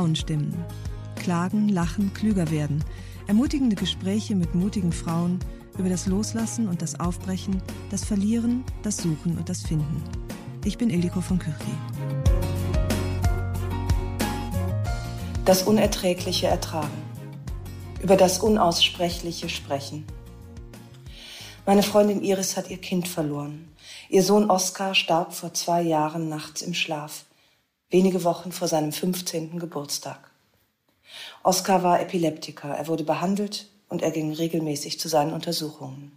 Frauenstimmen. 0.00 0.56
Klagen, 1.16 1.68
lachen, 1.68 2.14
klüger 2.14 2.50
werden. 2.50 2.82
Ermutigende 3.26 3.76
Gespräche 3.76 4.34
mit 4.34 4.54
mutigen 4.54 4.92
Frauen 4.92 5.38
über 5.76 5.90
das 5.90 6.06
Loslassen 6.06 6.68
und 6.68 6.80
das 6.80 6.98
Aufbrechen, 6.98 7.60
das 7.90 8.06
Verlieren, 8.06 8.64
das 8.82 8.96
Suchen 8.96 9.36
und 9.36 9.50
das 9.50 9.60
Finden. 9.60 10.02
Ich 10.64 10.78
bin 10.78 10.88
Ildiko 10.88 11.20
von 11.20 11.38
Kürti. 11.38 11.70
Das 15.44 15.64
Unerträgliche 15.64 16.46
ertragen. 16.46 17.02
Über 18.02 18.16
das 18.16 18.38
Unaussprechliche 18.38 19.50
sprechen. 19.50 20.06
Meine 21.66 21.82
Freundin 21.82 22.22
Iris 22.22 22.56
hat 22.56 22.70
ihr 22.70 22.78
Kind 22.78 23.06
verloren. 23.06 23.68
Ihr 24.08 24.22
Sohn 24.22 24.48
Oskar 24.48 24.94
starb 24.94 25.34
vor 25.34 25.52
zwei 25.52 25.82
Jahren 25.82 26.30
nachts 26.30 26.62
im 26.62 26.72
Schlaf 26.72 27.26
wenige 27.90 28.24
Wochen 28.24 28.52
vor 28.52 28.68
seinem 28.68 28.92
15. 28.92 29.58
Geburtstag. 29.58 30.30
Oskar 31.42 31.82
war 31.82 32.00
Epileptiker, 32.00 32.68
er 32.68 32.86
wurde 32.86 33.04
behandelt 33.04 33.66
und 33.88 34.02
er 34.02 34.10
ging 34.10 34.32
regelmäßig 34.32 35.00
zu 35.00 35.08
seinen 35.08 35.32
Untersuchungen. 35.32 36.12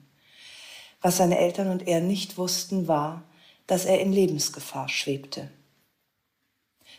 Was 1.02 1.18
seine 1.18 1.38
Eltern 1.40 1.70
und 1.70 1.88
er 1.88 2.00
nicht 2.00 2.38
wussten, 2.38 2.88
war, 2.88 3.24
dass 3.68 3.86
er 3.86 4.00
in 4.00 4.14
Lebensgefahr 4.14 4.88
schwebte. 4.88 5.50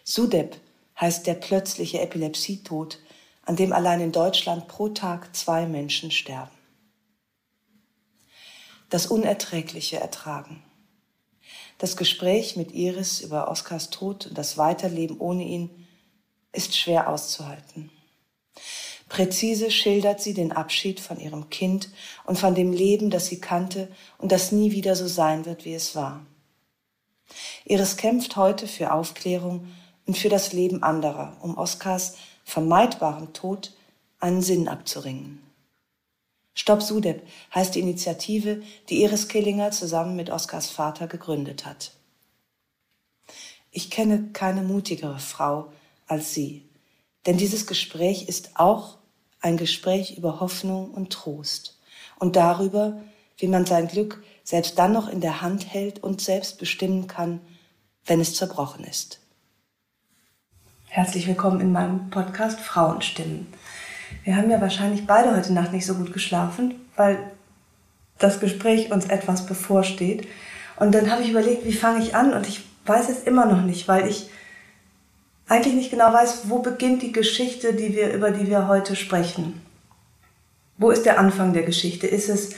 Sudeb 0.03 0.57
heißt 1.01 1.27
der 1.27 1.35
plötzliche 1.35 2.01
Epilepsietod, 2.01 2.99
an 3.47 3.57
dem 3.57 3.73
allein 3.73 4.01
in 4.01 4.13
Deutschland 4.13 4.69
pro 4.69 4.89
Tag 4.89 5.35
zwei 5.35 5.67
Menschen 5.67 6.11
sterben. 6.11 6.51
Das 8.91 9.07
Unerträgliche 9.07 9.99
ertragen. 9.99 10.63
Das 11.85 11.99
Gespräch 11.99 12.57
mit 12.57 12.73
Iris 12.73 13.21
über 13.21 13.51
Oskars 13.51 13.91
Tod 13.91 14.29
und 14.29 14.39
das 14.39 14.57
Weiterleben 14.57 15.19
ohne 15.21 15.45
ihn 15.45 15.69
ist 16.51 16.75
schwer 16.75 17.11
auszuhalten. 17.11 17.91
Präzise 19.11 19.71
schildert 19.71 20.23
sie 20.23 20.33
den 20.33 20.51
Abschied 20.51 20.99
von 20.99 21.21
ihrem 21.21 21.51
Kind 21.51 21.91
und 22.25 22.39
von 22.39 22.55
dem 22.55 22.73
Leben, 22.73 23.11
das 23.11 23.27
sie 23.27 23.39
kannte 23.39 23.93
und 24.17 24.33
das 24.33 24.51
nie 24.51 24.73
wieder 24.73 24.97
so 24.97 25.07
sein 25.07 25.45
wird, 25.45 25.67
wie 25.67 25.75
es 25.75 25.95
war. 25.95 26.25
Iris 27.67 27.99
kämpft 27.99 28.37
heute 28.37 28.67
für 28.67 28.91
Aufklärung 28.91 29.69
und 30.07 30.17
für 30.17 30.31
das 30.31 30.55
Leben 30.55 30.83
anderer, 30.83 31.37
um 31.43 31.59
Oskars 31.59 32.17
vermeidbaren 32.45 33.35
Tod 33.35 33.75
einen 34.21 34.41
Sinn 34.41 34.69
abzuringen. 34.69 35.44
Stopp 36.55 36.83
Sudeb 36.83 37.23
heißt 37.55 37.75
die 37.75 37.81
Initiative, 37.81 38.63
die 38.89 39.03
Iris 39.03 39.29
Killinger 39.29 39.73
zusammen 39.73 40.17
mit 40.17 40.31
Oskars 40.31 40.71
Vater 40.71 41.09
gegründet 41.09 41.67
hat. 41.67 41.93
Ich 43.71 43.91
kenne 43.91 44.31
keine 44.33 44.63
mutigere 44.63 45.19
Frau 45.19 45.73
als 46.07 46.33
sie, 46.33 46.65
denn 47.27 47.37
dieses 47.39 47.67
Gespräch 47.67 48.29
ist 48.29 48.53
auch 48.55 48.99
ein 49.41 49.57
Gespräch 49.57 50.17
über 50.17 50.41
Hoffnung 50.41 50.93
und 50.93 51.13
Trost 51.13 51.79
und 52.19 52.37
darüber, 52.37 53.03
wie 53.37 53.49
man 53.49 53.67
sein 53.67 53.89
Glück 53.89 54.23
selbst 54.45 54.79
dann 54.79 54.93
noch 54.93 55.09
in 55.09 55.21
der 55.21 55.41
Hand 55.41 55.67
hält 55.73 56.03
und 56.03 56.21
selbst 56.21 56.59
bestimmen 56.59 57.09
kann, 57.09 57.41
wenn 58.05 58.21
es 58.21 58.35
zerbrochen 58.35 58.85
ist. 58.85 59.19
Herzlich 60.89 61.27
willkommen 61.27 61.61
in 61.61 61.73
meinem 61.73 62.11
Podcast 62.11 62.61
Frauenstimmen. 62.61 63.49
Wir 64.23 64.37
haben 64.37 64.51
ja 64.51 64.61
wahrscheinlich 64.61 65.07
beide 65.07 65.37
heute 65.37 65.53
Nacht 65.53 65.73
nicht 65.73 65.87
so 65.87 65.95
gut 65.95 66.13
geschlafen, 66.13 66.75
weil 66.97 67.19
das 68.19 68.41
Gespräch 68.41 68.93
uns 68.93 69.07
etwas 69.07 69.47
bevorsteht. 69.47 70.27
Und 70.77 70.95
dann 70.95 71.11
habe 71.11 71.23
ich 71.23 71.31
überlegt, 71.31 71.65
wie 71.65 71.73
fange 71.73 72.03
ich 72.03 72.15
an? 72.15 72.33
Und 72.33 72.47
ich 72.49 72.65
weiß 72.87 73.09
es 73.09 73.23
immer 73.25 73.47
noch 73.47 73.63
nicht, 73.63 73.89
weil 73.89 74.09
ich 74.09 74.31
eigentlich 75.49 75.75
nicht 75.75 75.91
genau 75.91 76.13
weiß, 76.13 76.43
wo 76.45 76.61
beginnt 76.61 77.03
die 77.03 77.13
Geschichte, 77.13 77.75
die 77.75 77.95
wir, 77.95 78.13
über 78.13 78.31
die 78.31 78.49
wir 78.49 78.69
heute 78.69 78.97
sprechen. 78.97 79.61
Wo 80.79 80.91
ist 80.91 81.05
der 81.05 81.19
Anfang 81.19 81.53
der 81.53 81.63
Geschichte? 81.63 82.07
Ist 82.07 82.29
es 82.29 82.51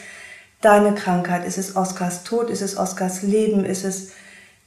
deine 0.60 0.94
Krankheit? 0.94 1.46
Ist 1.46 1.58
es 1.58 1.76
Oskars 1.76 2.24
Tod? 2.24 2.48
Ist 2.48 2.62
es 2.62 2.76
Oskars 2.76 3.22
Leben? 3.22 3.64
Ist 3.64 3.84
es 3.84 4.12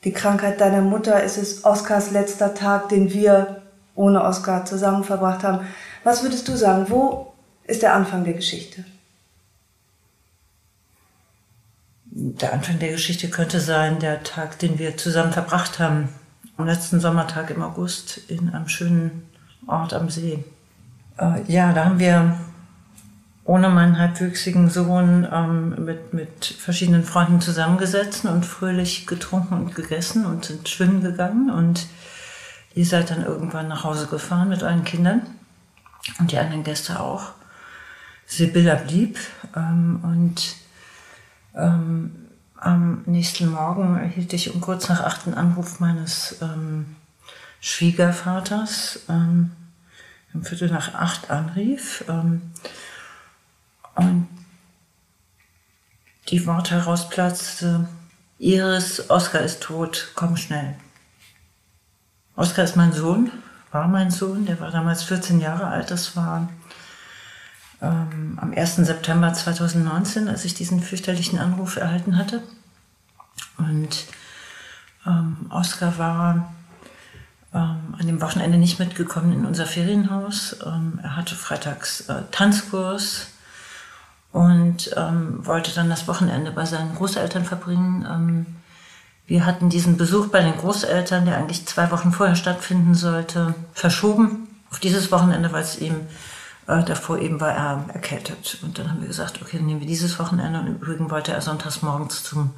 die 0.03 0.11
Krankheit 0.11 0.61
deiner 0.61 0.81
Mutter? 0.81 1.23
Ist 1.23 1.37
es 1.37 1.65
Oskars 1.65 2.11
letzter 2.11 2.53
Tag, 2.53 2.89
den 2.89 3.11
wir 3.13 3.61
ohne 3.95 4.23
Oskar 4.23 4.65
zusammen 4.65 5.03
verbracht 5.03 5.43
haben? 5.43 5.65
Was 6.03 6.23
würdest 6.23 6.47
du 6.47 6.55
sagen? 6.55 6.85
Wo 6.89 7.33
ist 7.65 7.81
der 7.81 7.93
Anfang 7.93 8.23
der 8.23 8.33
Geschichte? 8.33 8.85
Der 12.11 12.53
Anfang 12.53 12.79
der 12.79 12.91
Geschichte 12.91 13.29
könnte 13.29 13.59
sein 13.59 13.99
der 13.99 14.23
Tag, 14.23 14.59
den 14.59 14.79
wir 14.79 14.97
zusammen 14.97 15.33
verbracht 15.33 15.79
haben. 15.79 16.09
Am 16.57 16.65
letzten 16.65 16.99
Sommertag 16.99 17.49
im 17.51 17.61
August 17.61 18.17
in 18.27 18.49
einem 18.49 18.67
schönen 18.67 19.29
Ort 19.67 19.93
am 19.93 20.09
See. 20.09 20.43
Äh, 21.17 21.43
ja, 21.47 21.73
da 21.73 21.85
haben 21.85 21.99
wir 21.99 22.35
ohne 23.45 23.69
meinen 23.69 23.97
halbwüchsigen 23.97 24.69
Sohn 24.69 25.27
ähm, 25.31 25.85
mit, 25.85 26.13
mit 26.13 26.45
verschiedenen 26.45 27.03
Freunden 27.03 27.41
zusammengesetzt 27.41 28.25
und 28.25 28.45
fröhlich 28.45 29.07
getrunken 29.07 29.53
und 29.55 29.75
gegessen 29.75 30.25
und 30.25 30.45
sind 30.45 30.67
schwimmen 30.67 31.01
gegangen. 31.01 31.49
Und 31.49 31.87
ihr 32.73 32.85
seid 32.85 33.11
dann 33.11 33.25
irgendwann 33.25 33.67
nach 33.67 33.83
Hause 33.83 34.07
gefahren 34.07 34.49
mit 34.49 34.63
euren 34.63 34.83
Kindern 34.83 35.21
und 36.19 36.31
die 36.31 36.37
anderen 36.37 36.63
Gäste 36.63 36.99
auch. 36.99 37.33
Sibylla 38.25 38.75
blieb 38.75 39.17
ähm, 39.55 39.99
und 40.03 40.55
ähm, 41.55 42.27
am 42.55 43.03
nächsten 43.05 43.49
Morgen 43.49 43.97
erhielt 43.97 44.33
ich 44.33 44.53
um 44.53 44.61
kurz 44.61 44.87
nach 44.89 45.01
acht 45.01 45.25
einen 45.25 45.35
Anruf 45.35 45.79
meines 45.79 46.41
ähm, 46.41 46.95
Schwiegervaters, 47.61 49.01
ähm, 49.09 49.51
um 50.33 50.43
Viertel 50.43 50.69
nach 50.69 50.93
acht 50.93 51.31
anrief 51.31 52.03
ähm, 52.07 52.41
und 53.95 54.27
die 56.29 56.45
Worte 56.45 56.75
herausplatzte, 56.75 57.87
Iris, 58.37 59.09
Oskar 59.09 59.41
ist 59.41 59.63
tot, 59.63 60.11
komm 60.15 60.37
schnell. 60.37 60.75
Oskar 62.35 62.63
ist 62.63 62.75
mein 62.75 62.93
Sohn 62.93 63.31
war 63.71 63.87
mein 63.87 64.11
Sohn, 64.11 64.45
der 64.45 64.59
war 64.59 64.71
damals 64.71 65.03
14 65.03 65.39
Jahre 65.39 65.67
alt. 65.67 65.91
Das 65.91 66.15
war 66.15 66.49
ähm, 67.81 68.37
am 68.41 68.53
1. 68.53 68.77
September 68.77 69.33
2019, 69.33 70.27
als 70.27 70.45
ich 70.45 70.53
diesen 70.53 70.81
fürchterlichen 70.81 71.39
Anruf 71.39 71.77
erhalten 71.77 72.17
hatte. 72.17 72.41
Und 73.57 74.05
ähm, 75.05 75.45
Oskar 75.49 75.97
war 75.97 76.53
ähm, 77.53 77.95
an 77.97 78.07
dem 78.07 78.21
Wochenende 78.21 78.57
nicht 78.57 78.79
mitgekommen 78.79 79.33
in 79.33 79.45
unser 79.45 79.65
Ferienhaus. 79.65 80.57
Ähm, 80.65 80.99
er 81.01 81.15
hatte 81.15 81.35
freitags 81.35 82.01
äh, 82.09 82.23
Tanzkurs 82.31 83.27
und 84.31 84.91
ähm, 84.95 85.45
wollte 85.45 85.73
dann 85.73 85.89
das 85.89 86.07
Wochenende 86.07 86.51
bei 86.51 86.65
seinen 86.65 86.95
Großeltern 86.95 87.45
verbringen 87.45 88.05
ähm, 88.09 88.45
wir 89.29 89.45
hatten 89.45 89.69
diesen 89.69 89.95
Besuch 89.95 90.29
bei 90.29 90.41
den 90.41 90.57
Großeltern, 90.57 91.25
der 91.25 91.37
eigentlich 91.37 91.67
zwei 91.67 91.91
Wochen 91.91 92.11
vorher 92.11 92.35
stattfinden 92.35 92.95
sollte, 92.95 93.53
verschoben 93.73 94.47
auf 94.71 94.79
dieses 94.79 95.11
Wochenende, 95.11 95.53
weil 95.53 95.61
es 95.61 95.77
ihm 95.77 96.07
äh, 96.67 96.83
davor 96.83 97.19
eben 97.19 97.39
war 97.39 97.51
er 97.51 97.85
erkältet. 97.93 98.57
Und 98.63 98.79
dann 98.79 98.89
haben 98.89 99.01
wir 99.01 99.07
gesagt, 99.07 99.39
okay, 99.39 99.57
dann 99.57 99.67
nehmen 99.67 99.81
wir 99.81 99.87
dieses 99.87 100.17
Wochenende. 100.17 100.59
Und 100.59 100.65
im 100.65 100.75
Übrigen 100.77 101.11
wollte 101.11 101.31
er 101.31 101.41
sonntags 101.41 101.83
morgens 101.83 102.23
zum 102.23 102.55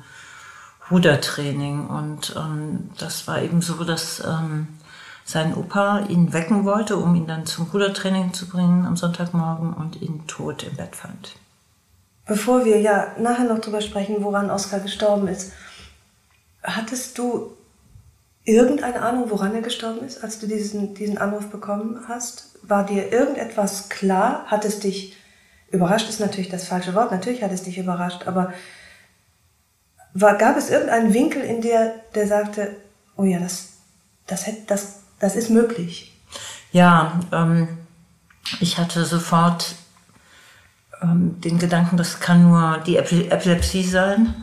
Rudertraining. 0.89 1.87
Und 1.87 2.33
ähm, 2.37 2.89
das 2.97 3.27
war 3.27 3.41
eben 3.41 3.61
so, 3.61 3.83
dass 3.83 4.23
ähm, 4.25 4.69
sein 5.25 5.53
Opa 5.53 6.05
ihn 6.07 6.31
wecken 6.31 6.63
wollte, 6.63 6.95
um 6.95 7.13
ihn 7.15 7.27
dann 7.27 7.45
zum 7.45 7.67
Rudertraining 7.67 8.33
zu 8.33 8.47
bringen 8.47 8.85
am 8.85 8.95
Sonntagmorgen 8.95 9.73
und 9.73 10.01
ihn 10.01 10.25
tot 10.25 10.63
im 10.63 10.77
Bett 10.77 10.95
fand. 10.95 11.35
Bevor 12.25 12.63
wir 12.63 12.79
ja 12.79 13.07
nachher 13.19 13.43
noch 13.43 13.59
drüber 13.59 13.81
sprechen, 13.81 14.23
woran 14.23 14.49
Oskar 14.49 14.79
gestorben 14.79 15.27
ist, 15.27 15.51
hattest 16.63 17.17
du 17.17 17.55
irgendeine 18.43 19.01
Ahnung, 19.01 19.29
woran 19.29 19.55
er 19.55 19.61
gestorben 19.61 20.05
ist, 20.05 20.23
als 20.23 20.39
du 20.39 20.47
diesen, 20.47 20.93
diesen 20.93 21.17
Anruf 21.17 21.49
bekommen 21.49 22.01
hast? 22.07 22.57
War 22.63 22.85
dir 22.85 23.11
irgendetwas 23.11 23.89
klar? 23.89 24.45
Hat 24.47 24.65
es 24.65 24.79
dich 24.79 25.17
überrascht, 25.69 26.09
ist 26.09 26.19
natürlich 26.19 26.49
das 26.49 26.67
falsche 26.67 26.93
Wort, 26.95 27.11
natürlich 27.11 27.43
hat 27.43 27.51
es 27.51 27.63
dich 27.63 27.77
überrascht, 27.77 28.27
aber 28.27 28.53
war, 30.13 30.37
gab 30.37 30.57
es 30.57 30.69
irgendeinen 30.69 31.13
Winkel 31.13 31.41
in 31.41 31.61
dir, 31.61 31.95
der 32.13 32.27
sagte, 32.27 32.75
oh 33.15 33.23
ja, 33.23 33.39
das, 33.39 33.69
das, 34.27 34.47
hätte, 34.47 34.63
das, 34.67 34.99
das 35.19 35.35
ist 35.35 35.49
möglich? 35.49 36.13
Ja, 36.73 37.19
ähm, 37.31 37.69
ich 38.59 38.77
hatte 38.77 39.05
sofort 39.05 39.75
ähm, 41.01 41.39
den 41.41 41.59
Gedanken, 41.59 41.97
das 41.97 42.19
kann 42.19 42.43
nur 42.43 42.79
die 42.85 42.97
Epilepsie 42.97 43.83
sein. 43.83 44.35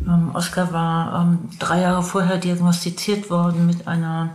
Ähm, 0.00 0.30
Oskar 0.34 0.72
war 0.72 1.22
ähm, 1.22 1.50
drei 1.58 1.80
Jahre 1.80 2.02
vorher 2.02 2.38
diagnostiziert 2.38 3.30
worden 3.30 3.66
mit 3.66 3.86
einer 3.88 4.30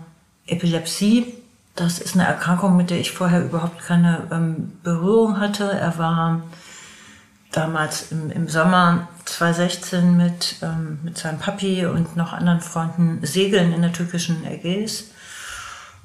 Epilepsie. 0.47 1.33
Das 1.75 1.99
ist 1.99 2.15
eine 2.15 2.25
Erkrankung, 2.25 2.77
mit 2.77 2.89
der 2.89 2.99
ich 2.99 3.11
vorher 3.11 3.43
überhaupt 3.43 3.79
keine 3.79 4.27
ähm, 4.31 4.73
Berührung 4.83 5.39
hatte. 5.39 5.71
Er 5.71 5.97
war 5.97 6.41
damals 7.51 8.11
im, 8.11 8.29
im 8.31 8.49
Sommer 8.49 9.07
2016 9.25 10.17
mit, 10.17 10.57
ähm, 10.61 10.99
mit 11.03 11.17
seinem 11.17 11.39
Papi 11.39 11.85
und 11.85 12.15
noch 12.15 12.33
anderen 12.33 12.61
Freunden 12.61 13.19
segeln 13.25 13.73
in 13.73 13.81
der 13.81 13.93
türkischen 13.93 14.45
Ägäis. 14.45 15.05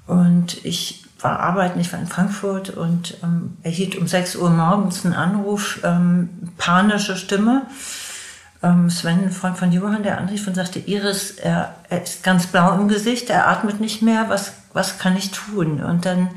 Und 0.07 0.65
ich 0.65 1.05
war 1.21 1.41
arbeiten, 1.41 1.81
ich 1.81 1.93
war 1.93 2.01
in 2.01 2.07
Frankfurt 2.07 2.71
und 2.71 3.19
ähm, 3.23 3.57
erhielt 3.63 3.97
um 3.97 4.07
6 4.07 4.37
Uhr 4.37 4.51
morgens 4.51 5.05
einen 5.05 5.15
Anruf, 5.15 5.81
ähm, 5.83 6.31
panische 6.57 7.17
Stimme. 7.17 7.67
Ähm, 8.63 8.91
Sven, 8.91 9.25
ein 9.25 9.31
Freund 9.31 9.57
von 9.57 9.71
Johann, 9.71 10.03
der 10.03 10.19
anrief 10.19 10.47
und 10.47 10.55
sagte, 10.55 10.81
Iris, 10.81 11.33
er, 11.33 11.77
er 11.89 12.03
ist 12.03 12.25
ganz 12.25 12.49
blau 12.49 12.75
im 12.75 12.89
Gesicht, 12.89 13.31
er 13.31 13.49
atmet 13.49 13.81
nicht 13.81 14.03
mehr, 14.03 14.27
was, 14.29 14.53
was 14.73 14.99
kann 14.99 15.17
ich 15.17 15.31
tun? 15.31 15.83
Und 15.83 16.07
dann 16.07 16.31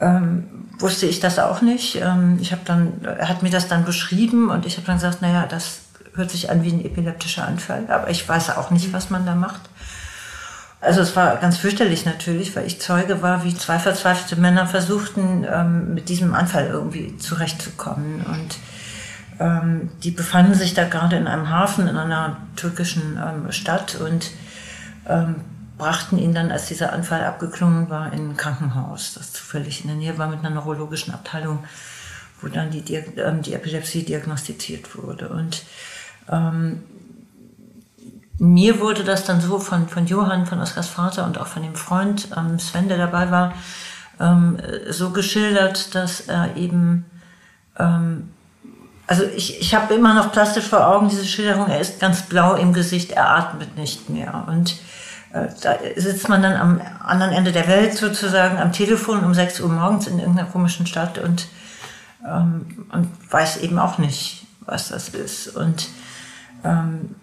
ähm, 0.00 0.68
wusste 0.78 1.06
ich 1.06 1.20
das 1.20 1.38
auch 1.38 1.60
nicht. 1.60 1.96
Ähm, 1.96 2.38
ich 2.40 2.52
habe 2.52 2.62
dann, 2.64 3.04
er 3.04 3.28
hat 3.28 3.42
mir 3.42 3.50
das 3.50 3.68
dann 3.68 3.84
beschrieben 3.84 4.50
und 4.50 4.64
ich 4.64 4.76
habe 4.76 4.86
dann 4.86 4.96
gesagt, 4.96 5.20
naja, 5.20 5.46
das 5.46 5.80
hört 6.14 6.30
sich 6.30 6.50
an 6.50 6.62
wie 6.62 6.72
ein 6.72 6.84
epileptischer 6.84 7.46
Anfall, 7.46 7.84
aber 7.88 8.10
ich 8.10 8.28
weiß 8.28 8.56
auch 8.56 8.70
nicht, 8.70 8.92
was 8.92 9.10
man 9.10 9.26
da 9.26 9.34
macht. 9.34 9.60
Also 10.80 11.00
es 11.00 11.16
war 11.16 11.36
ganz 11.36 11.56
fürchterlich 11.58 12.04
natürlich, 12.04 12.54
weil 12.54 12.66
ich 12.66 12.80
Zeuge 12.80 13.20
war, 13.20 13.44
wie 13.44 13.54
zwei 13.54 13.78
verzweifelte 13.78 14.36
Männer 14.36 14.66
versuchten, 14.66 15.44
ähm, 15.50 15.94
mit 15.94 16.08
diesem 16.08 16.34
Anfall 16.34 16.68
irgendwie 16.68 17.16
zurechtzukommen. 17.18 18.24
Und 18.26 18.56
ähm, 19.38 19.90
die 20.02 20.10
befanden 20.10 20.54
sich 20.54 20.74
da 20.74 20.88
gerade 20.88 21.16
in 21.16 21.26
einem 21.26 21.48
Hafen 21.50 21.88
in 21.88 21.96
einer 21.96 22.36
türkischen 22.56 23.18
ähm, 23.22 23.52
Stadt 23.52 23.96
und 23.96 24.30
ähm, 25.06 25.36
brachten 25.78 26.18
ihn 26.18 26.34
dann, 26.34 26.50
als 26.50 26.66
dieser 26.66 26.92
Anfall 26.92 27.24
abgeklungen 27.24 27.88
war, 27.88 28.12
in 28.12 28.30
ein 28.30 28.36
Krankenhaus, 28.36 29.14
das 29.14 29.32
zufällig 29.32 29.82
in 29.82 29.88
der 29.88 29.96
Nähe 29.96 30.18
war 30.18 30.28
mit 30.28 30.40
einer 30.40 30.50
neurologischen 30.50 31.14
Abteilung, 31.14 31.64
wo 32.40 32.48
dann 32.48 32.70
die, 32.70 32.82
ähm, 32.94 33.42
die 33.42 33.54
Epilepsie 33.54 34.04
diagnostiziert 34.04 34.96
wurde. 34.96 35.28
Und 35.28 35.62
ähm, 36.28 36.82
mir 38.38 38.80
wurde 38.80 39.04
das 39.04 39.24
dann 39.24 39.40
so 39.40 39.58
von, 39.58 39.88
von 39.88 40.06
Johann, 40.06 40.46
von 40.46 40.60
Oskars 40.60 40.88
Vater 40.88 41.24
und 41.24 41.38
auch 41.38 41.46
von 41.46 41.62
dem 41.62 41.74
Freund 41.74 42.28
ähm, 42.36 42.58
Sven, 42.58 42.88
der 42.88 42.98
dabei 42.98 43.30
war, 43.30 43.54
ähm, 44.20 44.58
so 44.88 45.10
geschildert, 45.10 45.94
dass 45.94 46.22
er 46.22 46.56
eben, 46.56 47.04
ähm, 47.78 48.30
also 49.08 49.24
ich, 49.24 49.58
ich 49.58 49.74
habe 49.74 49.94
immer 49.94 50.12
noch 50.12 50.32
plastisch 50.32 50.66
vor 50.66 50.86
Augen 50.86 51.08
diese 51.08 51.24
Schilderung, 51.24 51.66
er 51.68 51.80
ist 51.80 51.98
ganz 51.98 52.22
blau 52.22 52.54
im 52.54 52.74
Gesicht, 52.74 53.12
er 53.12 53.30
atmet 53.30 53.76
nicht 53.76 54.10
mehr. 54.10 54.44
Und 54.46 54.76
äh, 55.32 55.48
da 55.62 55.76
sitzt 55.96 56.28
man 56.28 56.42
dann 56.42 56.54
am 56.54 56.80
anderen 57.02 57.32
Ende 57.32 57.50
der 57.50 57.66
Welt 57.68 57.94
sozusagen 57.94 58.58
am 58.58 58.70
Telefon 58.70 59.24
um 59.24 59.32
6 59.32 59.60
Uhr 59.60 59.70
morgens 59.70 60.06
in 60.06 60.18
irgendeiner 60.18 60.50
komischen 60.50 60.86
Stadt 60.86 61.16
und, 61.16 61.48
ähm, 62.22 62.86
und 62.92 63.08
weiß 63.30 63.56
eben 63.58 63.78
auch 63.78 63.96
nicht, 63.96 64.46
was 64.60 64.88
das 64.88 65.08
ist. 65.08 65.56
Und 65.56 65.88
ähm, 66.62 67.14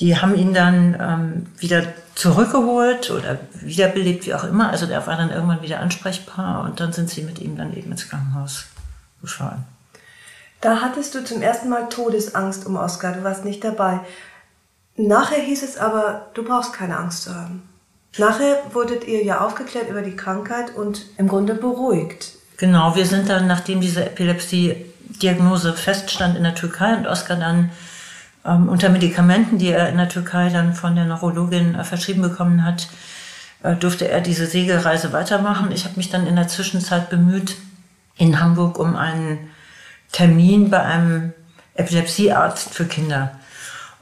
die 0.00 0.20
haben 0.20 0.34
ihn 0.34 0.52
dann 0.52 0.96
ähm, 0.98 1.46
wieder 1.58 1.84
zurückgeholt 2.16 3.12
oder 3.12 3.38
wiederbelebt, 3.52 4.26
wie 4.26 4.34
auch 4.34 4.44
immer. 4.44 4.70
Also 4.70 4.86
der 4.86 5.06
war 5.06 5.16
dann 5.16 5.30
irgendwann 5.30 5.62
wieder 5.62 5.78
ansprechbar 5.78 6.64
und 6.64 6.80
dann 6.80 6.92
sind 6.92 7.08
sie 7.08 7.22
mit 7.22 7.38
ihm 7.38 7.56
dann 7.56 7.72
eben 7.76 7.92
ins 7.92 8.08
Krankenhaus 8.08 8.64
gefahren. 9.20 9.64
Da 10.60 10.82
hattest 10.82 11.14
du 11.14 11.24
zum 11.24 11.40
ersten 11.40 11.68
Mal 11.68 11.88
Todesangst 11.88 12.66
um 12.66 12.76
Oskar, 12.76 13.12
du 13.12 13.24
warst 13.24 13.44
nicht 13.44 13.64
dabei. 13.64 14.00
Nachher 14.96 15.40
hieß 15.40 15.62
es 15.62 15.78
aber, 15.78 16.26
du 16.34 16.44
brauchst 16.44 16.74
keine 16.74 16.98
Angst 16.98 17.22
zu 17.22 17.34
haben. 17.34 17.62
Nachher 18.18 18.60
wurdet 18.72 19.06
ihr 19.06 19.24
ja 19.24 19.40
aufgeklärt 19.40 19.88
über 19.88 20.02
die 20.02 20.16
Krankheit 20.16 20.74
und 20.74 21.06
im 21.16 21.28
Grunde 21.28 21.54
beruhigt. 21.54 22.32
Genau, 22.58 22.94
wir 22.94 23.06
sind 23.06 23.28
dann, 23.30 23.46
nachdem 23.46 23.80
diese 23.80 24.04
Epilepsie-Diagnose 24.04 25.72
feststand 25.72 26.36
in 26.36 26.42
der 26.42 26.54
Türkei 26.54 26.94
und 26.94 27.06
Oskar 27.06 27.38
dann 27.38 27.70
ähm, 28.44 28.68
unter 28.68 28.90
Medikamenten, 28.90 29.56
die 29.56 29.68
er 29.68 29.88
in 29.88 29.96
der 29.96 30.08
Türkei 30.08 30.50
dann 30.50 30.74
von 30.74 30.94
der 30.94 31.06
Neurologin 31.06 31.74
äh, 31.74 31.84
verschrieben 31.84 32.20
bekommen 32.20 32.64
hat, 32.64 32.88
äh, 33.62 33.76
durfte 33.76 34.08
er 34.08 34.20
diese 34.20 34.46
Segelreise 34.46 35.12
weitermachen. 35.12 35.72
Ich 35.72 35.84
habe 35.84 35.96
mich 35.96 36.10
dann 36.10 36.26
in 36.26 36.36
der 36.36 36.48
Zwischenzeit 36.48 37.08
bemüht, 37.08 37.56
in 38.18 38.40
Hamburg 38.40 38.78
um 38.78 38.96
einen 38.96 39.50
Termin 40.12 40.70
bei 40.70 40.80
einem 40.80 41.32
Epilepsiearzt 41.74 42.72
für 42.74 42.86
Kinder. 42.86 43.32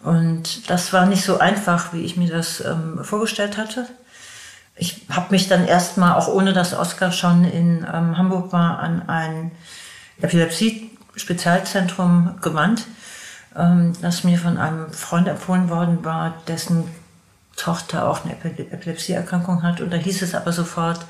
Und 0.02 0.70
das 0.70 0.92
war 0.92 1.06
nicht 1.06 1.24
so 1.24 1.38
einfach, 1.38 1.92
wie 1.92 2.02
ich 2.02 2.16
mir 2.16 2.30
das 2.30 2.64
ähm, 2.64 3.00
vorgestellt 3.02 3.56
hatte. 3.56 3.86
Ich 4.76 5.06
habe 5.10 5.30
mich 5.30 5.48
dann 5.48 5.66
erstmal, 5.66 6.14
auch 6.14 6.28
ohne 6.28 6.52
dass 6.52 6.74
Oskar 6.74 7.10
schon 7.12 7.44
in 7.44 7.84
ähm, 7.92 8.16
Hamburg 8.16 8.52
war, 8.52 8.78
an 8.78 9.08
ein 9.08 9.50
Epilepsie-Spezialzentrum 10.20 12.36
gewandt 12.40 12.86
ähm, 13.58 13.92
das 14.00 14.24
mir 14.24 14.38
von 14.38 14.56
einem 14.56 14.90
Freund 14.92 15.28
empfohlen 15.28 15.68
worden 15.68 16.04
war, 16.04 16.34
dessen 16.46 16.84
Tochter 17.56 18.08
auch 18.08 18.24
eine 18.24 18.34
Epilepsieerkrankung 18.34 19.62
hat. 19.62 19.80
Und 19.80 19.92
da 19.92 19.96
hieß 19.96 20.22
es 20.22 20.34
aber 20.34 20.52
sofort, 20.52 21.00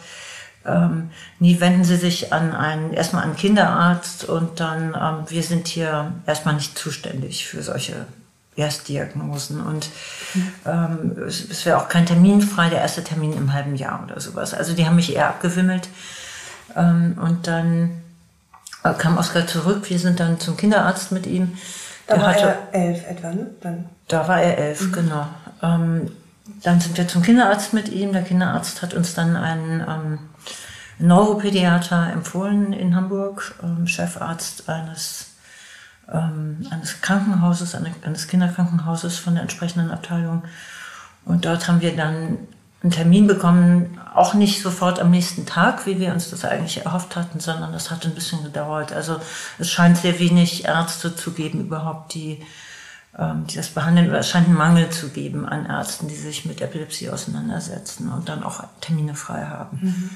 ähm, 0.66 1.10
nie 1.38 1.60
wenden 1.60 1.84
Sie 1.84 1.96
sich 1.96 2.32
an 2.32 2.54
einen, 2.54 2.92
erstmal 2.92 3.22
an 3.22 3.30
einen 3.30 3.38
Kinderarzt 3.38 4.24
und 4.24 4.60
dann, 4.60 4.94
ähm, 4.94 5.24
wir 5.28 5.42
sind 5.42 5.68
hier 5.68 6.12
erstmal 6.26 6.54
nicht 6.54 6.78
zuständig 6.78 7.46
für 7.46 7.62
solche 7.62 8.06
Erstdiagnosen. 8.56 9.60
Und 9.60 9.88
ähm, 10.66 11.16
es, 11.26 11.48
es 11.48 11.64
wäre 11.64 11.78
auch 11.78 11.88
kein 11.88 12.06
Termin 12.06 12.42
frei, 12.42 12.68
der 12.68 12.80
erste 12.80 13.04
Termin 13.04 13.32
im 13.32 13.52
halben 13.52 13.76
Jahr 13.76 14.02
oder 14.04 14.20
sowas. 14.20 14.52
Also 14.52 14.74
die 14.74 14.86
haben 14.86 14.96
mich 14.96 15.14
eher 15.14 15.28
abgewimmelt. 15.28 15.88
Ähm, 16.76 17.16
und 17.20 17.46
dann 17.46 18.02
äh, 18.84 18.92
kam 18.94 19.16
Oskar 19.16 19.46
zurück, 19.46 19.88
wir 19.88 19.98
sind 19.98 20.20
dann 20.20 20.38
zum 20.40 20.56
Kinderarzt 20.56 21.12
mit 21.12 21.26
ihm. 21.26 21.56
Da 22.06 22.20
war 22.20 22.28
hatte, 22.28 22.56
er 22.72 22.86
elf 22.86 23.06
etwa, 23.06 23.30
ne? 23.30 23.46
Dann. 23.60 23.84
Da 24.08 24.26
war 24.26 24.40
er 24.40 24.58
elf, 24.58 24.80
mhm. 24.80 24.92
genau. 24.92 25.26
Ähm, 25.62 26.10
dann 26.62 26.80
sind 26.80 26.96
wir 26.96 27.08
zum 27.08 27.22
Kinderarzt 27.22 27.72
mit 27.72 27.88
ihm. 27.88 28.12
Der 28.12 28.22
Kinderarzt 28.22 28.82
hat 28.82 28.94
uns 28.94 29.14
dann 29.14 29.36
einen 29.36 29.80
ähm, 29.80 30.18
Neuropädiater 30.98 32.12
empfohlen 32.12 32.72
in 32.72 32.96
Hamburg, 32.96 33.54
ähm, 33.62 33.86
Chefarzt 33.86 34.68
eines, 34.68 35.32
ähm, 36.12 36.66
eines 36.70 37.00
Krankenhauses, 37.00 37.74
eines 37.74 38.28
Kinderkrankenhauses 38.28 39.18
von 39.18 39.34
der 39.34 39.42
entsprechenden 39.42 39.90
Abteilung. 39.90 40.42
Und 41.24 41.44
dort 41.44 41.68
haben 41.68 41.80
wir 41.80 41.94
dann 41.94 42.38
einen 42.82 42.92
Termin 42.92 43.26
bekommen, 43.26 44.00
auch 44.14 44.34
nicht 44.34 44.62
sofort 44.62 45.00
am 45.00 45.10
nächsten 45.10 45.46
Tag, 45.46 45.86
wie 45.86 45.98
wir 45.98 46.12
uns 46.12 46.30
das 46.30 46.44
eigentlich 46.44 46.84
erhofft 46.84 47.16
hatten, 47.16 47.40
sondern 47.40 47.72
das 47.72 47.90
hat 47.90 48.04
ein 48.04 48.14
bisschen 48.14 48.42
gedauert. 48.44 48.92
Also 48.92 49.20
es 49.58 49.70
scheint 49.70 49.98
sehr 49.98 50.18
wenig 50.18 50.64
Ärzte 50.64 51.14
zu 51.14 51.32
geben 51.32 51.60
überhaupt, 51.60 52.14
die, 52.14 52.40
die 53.48 53.56
das 53.56 53.70
behandeln, 53.70 54.08
oder 54.08 54.20
es 54.20 54.28
scheint 54.28 54.46
einen 54.46 54.56
Mangel 54.56 54.90
zu 54.90 55.08
geben 55.08 55.44
an 55.44 55.66
Ärzten, 55.66 56.06
die 56.06 56.14
sich 56.14 56.44
mit 56.44 56.60
Epilepsie 56.60 57.10
auseinandersetzen 57.10 58.12
und 58.12 58.28
dann 58.28 58.44
auch 58.44 58.62
Termine 58.80 59.16
frei 59.16 59.44
haben. 59.44 59.78
Mhm. 59.82 60.10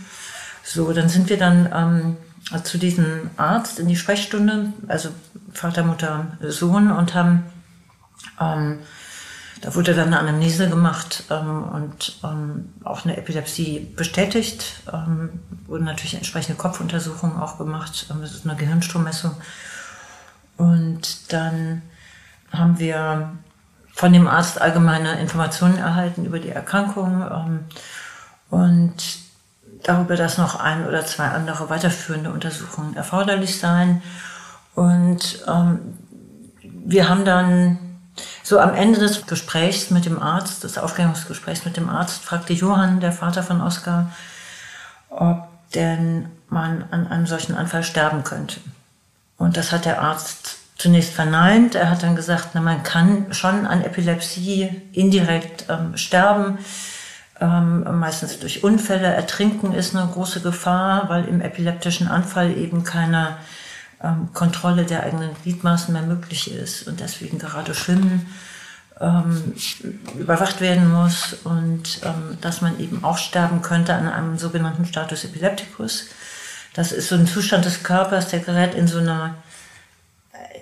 So, 0.62 0.92
dann 0.92 1.08
sind 1.08 1.28
wir 1.28 1.36
dann 1.36 1.68
ähm, 1.74 2.16
zu 2.62 2.78
diesem 2.78 3.30
Arzt 3.36 3.80
in 3.80 3.88
die 3.88 3.96
Sprechstunde, 3.96 4.72
also 4.86 5.08
Vater, 5.52 5.82
Mutter, 5.82 6.38
Sohn 6.42 6.92
und 6.92 7.14
haben 7.14 7.42
ähm, 8.40 8.78
da 9.62 9.76
wurde 9.76 9.94
dann 9.94 10.08
eine 10.08 10.18
Anamnese 10.18 10.68
gemacht 10.68 11.24
ähm, 11.30 11.62
und 11.62 12.18
ähm, 12.24 12.72
auch 12.82 13.04
eine 13.04 13.16
Epilepsie 13.16 13.78
bestätigt. 13.96 14.82
Ähm, 14.92 15.40
wurden 15.66 15.84
natürlich 15.84 16.14
entsprechende 16.14 16.58
Kopfuntersuchungen 16.58 17.36
auch 17.36 17.58
gemacht. 17.58 18.06
Ähm, 18.10 18.20
das 18.22 18.32
ist 18.32 18.44
eine 18.44 18.56
Gehirnstrommessung. 18.56 19.36
Und 20.56 21.32
dann 21.32 21.82
haben 22.52 22.78
wir 22.78 23.32
von 23.92 24.12
dem 24.12 24.26
Arzt 24.26 24.60
allgemeine 24.60 25.20
Informationen 25.20 25.78
erhalten 25.78 26.24
über 26.24 26.38
die 26.38 26.48
Erkrankung 26.48 27.22
ähm, 27.22 27.60
und 28.50 28.94
darüber, 29.82 30.16
dass 30.16 30.38
noch 30.38 30.58
ein 30.58 30.86
oder 30.86 31.04
zwei 31.04 31.28
andere 31.28 31.68
weiterführende 31.68 32.30
Untersuchungen 32.30 32.96
erforderlich 32.96 33.58
seien. 33.58 34.02
Und 34.74 35.44
ähm, 35.46 35.98
wir 36.62 37.08
haben 37.08 37.24
dann 37.24 37.78
so 38.42 38.58
am 38.58 38.74
Ende 38.74 38.98
des 38.98 39.26
Gesprächs 39.26 39.90
mit 39.90 40.04
dem 40.04 40.20
Arzt, 40.20 40.64
des 40.64 40.78
Aufklärungsgesprächs 40.78 41.64
mit 41.64 41.76
dem 41.76 41.88
Arzt, 41.88 42.22
fragte 42.22 42.52
Johann, 42.52 43.00
der 43.00 43.12
Vater 43.12 43.42
von 43.42 43.60
Oskar, 43.60 44.10
ob 45.10 45.48
denn 45.74 46.26
man 46.48 46.84
an 46.90 47.06
einem 47.06 47.26
solchen 47.26 47.54
Anfall 47.54 47.82
sterben 47.82 48.24
könnte. 48.24 48.60
Und 49.38 49.56
das 49.56 49.72
hat 49.72 49.84
der 49.84 50.02
Arzt 50.02 50.58
zunächst 50.82 51.12
verneint. 51.12 51.74
Er 51.76 51.90
hat 51.90 52.02
dann 52.02 52.16
gesagt, 52.16 52.50
na, 52.54 52.60
man 52.60 52.82
kann 52.82 53.32
schon 53.32 53.66
an 53.66 53.82
Epilepsie 53.84 54.82
indirekt 54.92 55.66
ähm, 55.68 55.96
sterben. 55.96 56.58
Ähm, 57.40 57.98
meistens 57.98 58.40
durch 58.40 58.64
Unfälle. 58.64 59.06
Ertrinken 59.06 59.72
ist 59.72 59.96
eine 59.96 60.06
große 60.06 60.40
Gefahr, 60.40 61.08
weil 61.08 61.24
im 61.26 61.40
epileptischen 61.40 62.08
Anfall 62.08 62.56
eben 62.56 62.84
keine 62.84 63.36
ähm, 64.02 64.30
Kontrolle 64.34 64.84
der 64.84 65.04
eigenen 65.04 65.30
Gliedmaßen 65.42 65.92
mehr 65.92 66.02
möglich 66.02 66.52
ist 66.52 66.88
und 66.88 67.00
deswegen 67.00 67.38
gerade 67.38 67.74
Schwimmen 67.74 68.26
ähm, 69.00 69.54
überwacht 70.18 70.60
werden 70.60 70.90
muss 70.92 71.34
und 71.44 72.00
ähm, 72.04 72.38
dass 72.40 72.60
man 72.60 72.78
eben 72.80 73.04
auch 73.04 73.18
sterben 73.18 73.62
könnte 73.62 73.94
an 73.94 74.08
einem 74.08 74.38
sogenannten 74.38 74.84
Status 74.84 75.24
epilepticus. 75.24 76.06
Das 76.74 76.92
ist 76.92 77.08
so 77.08 77.14
ein 77.14 77.26
Zustand 77.26 77.64
des 77.64 77.82
Körpers, 77.82 78.28
der 78.28 78.40
gerät 78.40 78.74
in 78.74 78.86
so 78.86 78.98
eine, 78.98 79.34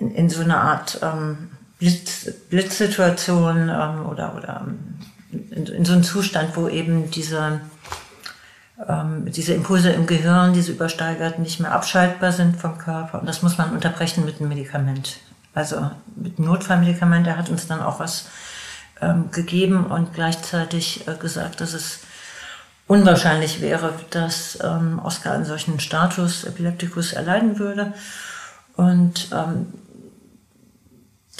in, 0.09 0.29
so 0.29 0.41
eine 0.41 0.57
Art 0.57 0.99
ähm, 1.01 1.49
Blitz, 1.79 2.31
Blitzsituation 2.49 3.69
ähm, 3.69 4.05
oder, 4.07 4.35
oder 4.35 4.67
in, 5.31 5.65
in, 5.65 5.85
so 5.85 5.93
einen 5.93 6.03
Zustand, 6.03 6.55
wo 6.55 6.67
eben 6.67 7.09
diese, 7.11 7.61
ähm, 8.87 9.31
diese 9.31 9.53
Impulse 9.53 9.91
im 9.91 10.07
Gehirn, 10.07 10.53
diese 10.53 10.71
übersteigerten, 10.71 11.43
nicht 11.43 11.59
mehr 11.59 11.71
abschaltbar 11.71 12.31
sind 12.31 12.57
vom 12.57 12.77
Körper. 12.77 13.19
Und 13.19 13.27
das 13.27 13.41
muss 13.41 13.57
man 13.57 13.71
unterbrechen 13.71 14.25
mit 14.25 14.39
einem 14.39 14.49
Medikament. 14.49 15.17
Also 15.53 15.91
mit 16.15 16.39
Notfallmedikament. 16.39 17.27
Er 17.27 17.37
hat 17.37 17.49
uns 17.49 17.67
dann 17.67 17.81
auch 17.81 17.99
was 17.99 18.27
ähm, 19.01 19.31
gegeben 19.31 19.85
und 19.85 20.13
gleichzeitig 20.13 21.07
äh, 21.07 21.15
gesagt, 21.15 21.61
dass 21.61 21.73
es 21.73 21.99
unwahrscheinlich 22.87 23.61
wäre, 23.61 23.93
dass 24.09 24.59
ähm, 24.61 24.99
Oskar 25.03 25.33
einen 25.33 25.45
solchen 25.45 25.79
Status 25.79 26.43
Epilepticus 26.43 27.13
erleiden 27.13 27.57
würde. 27.57 27.93
Und 28.75 29.29
ähm, 29.33 29.67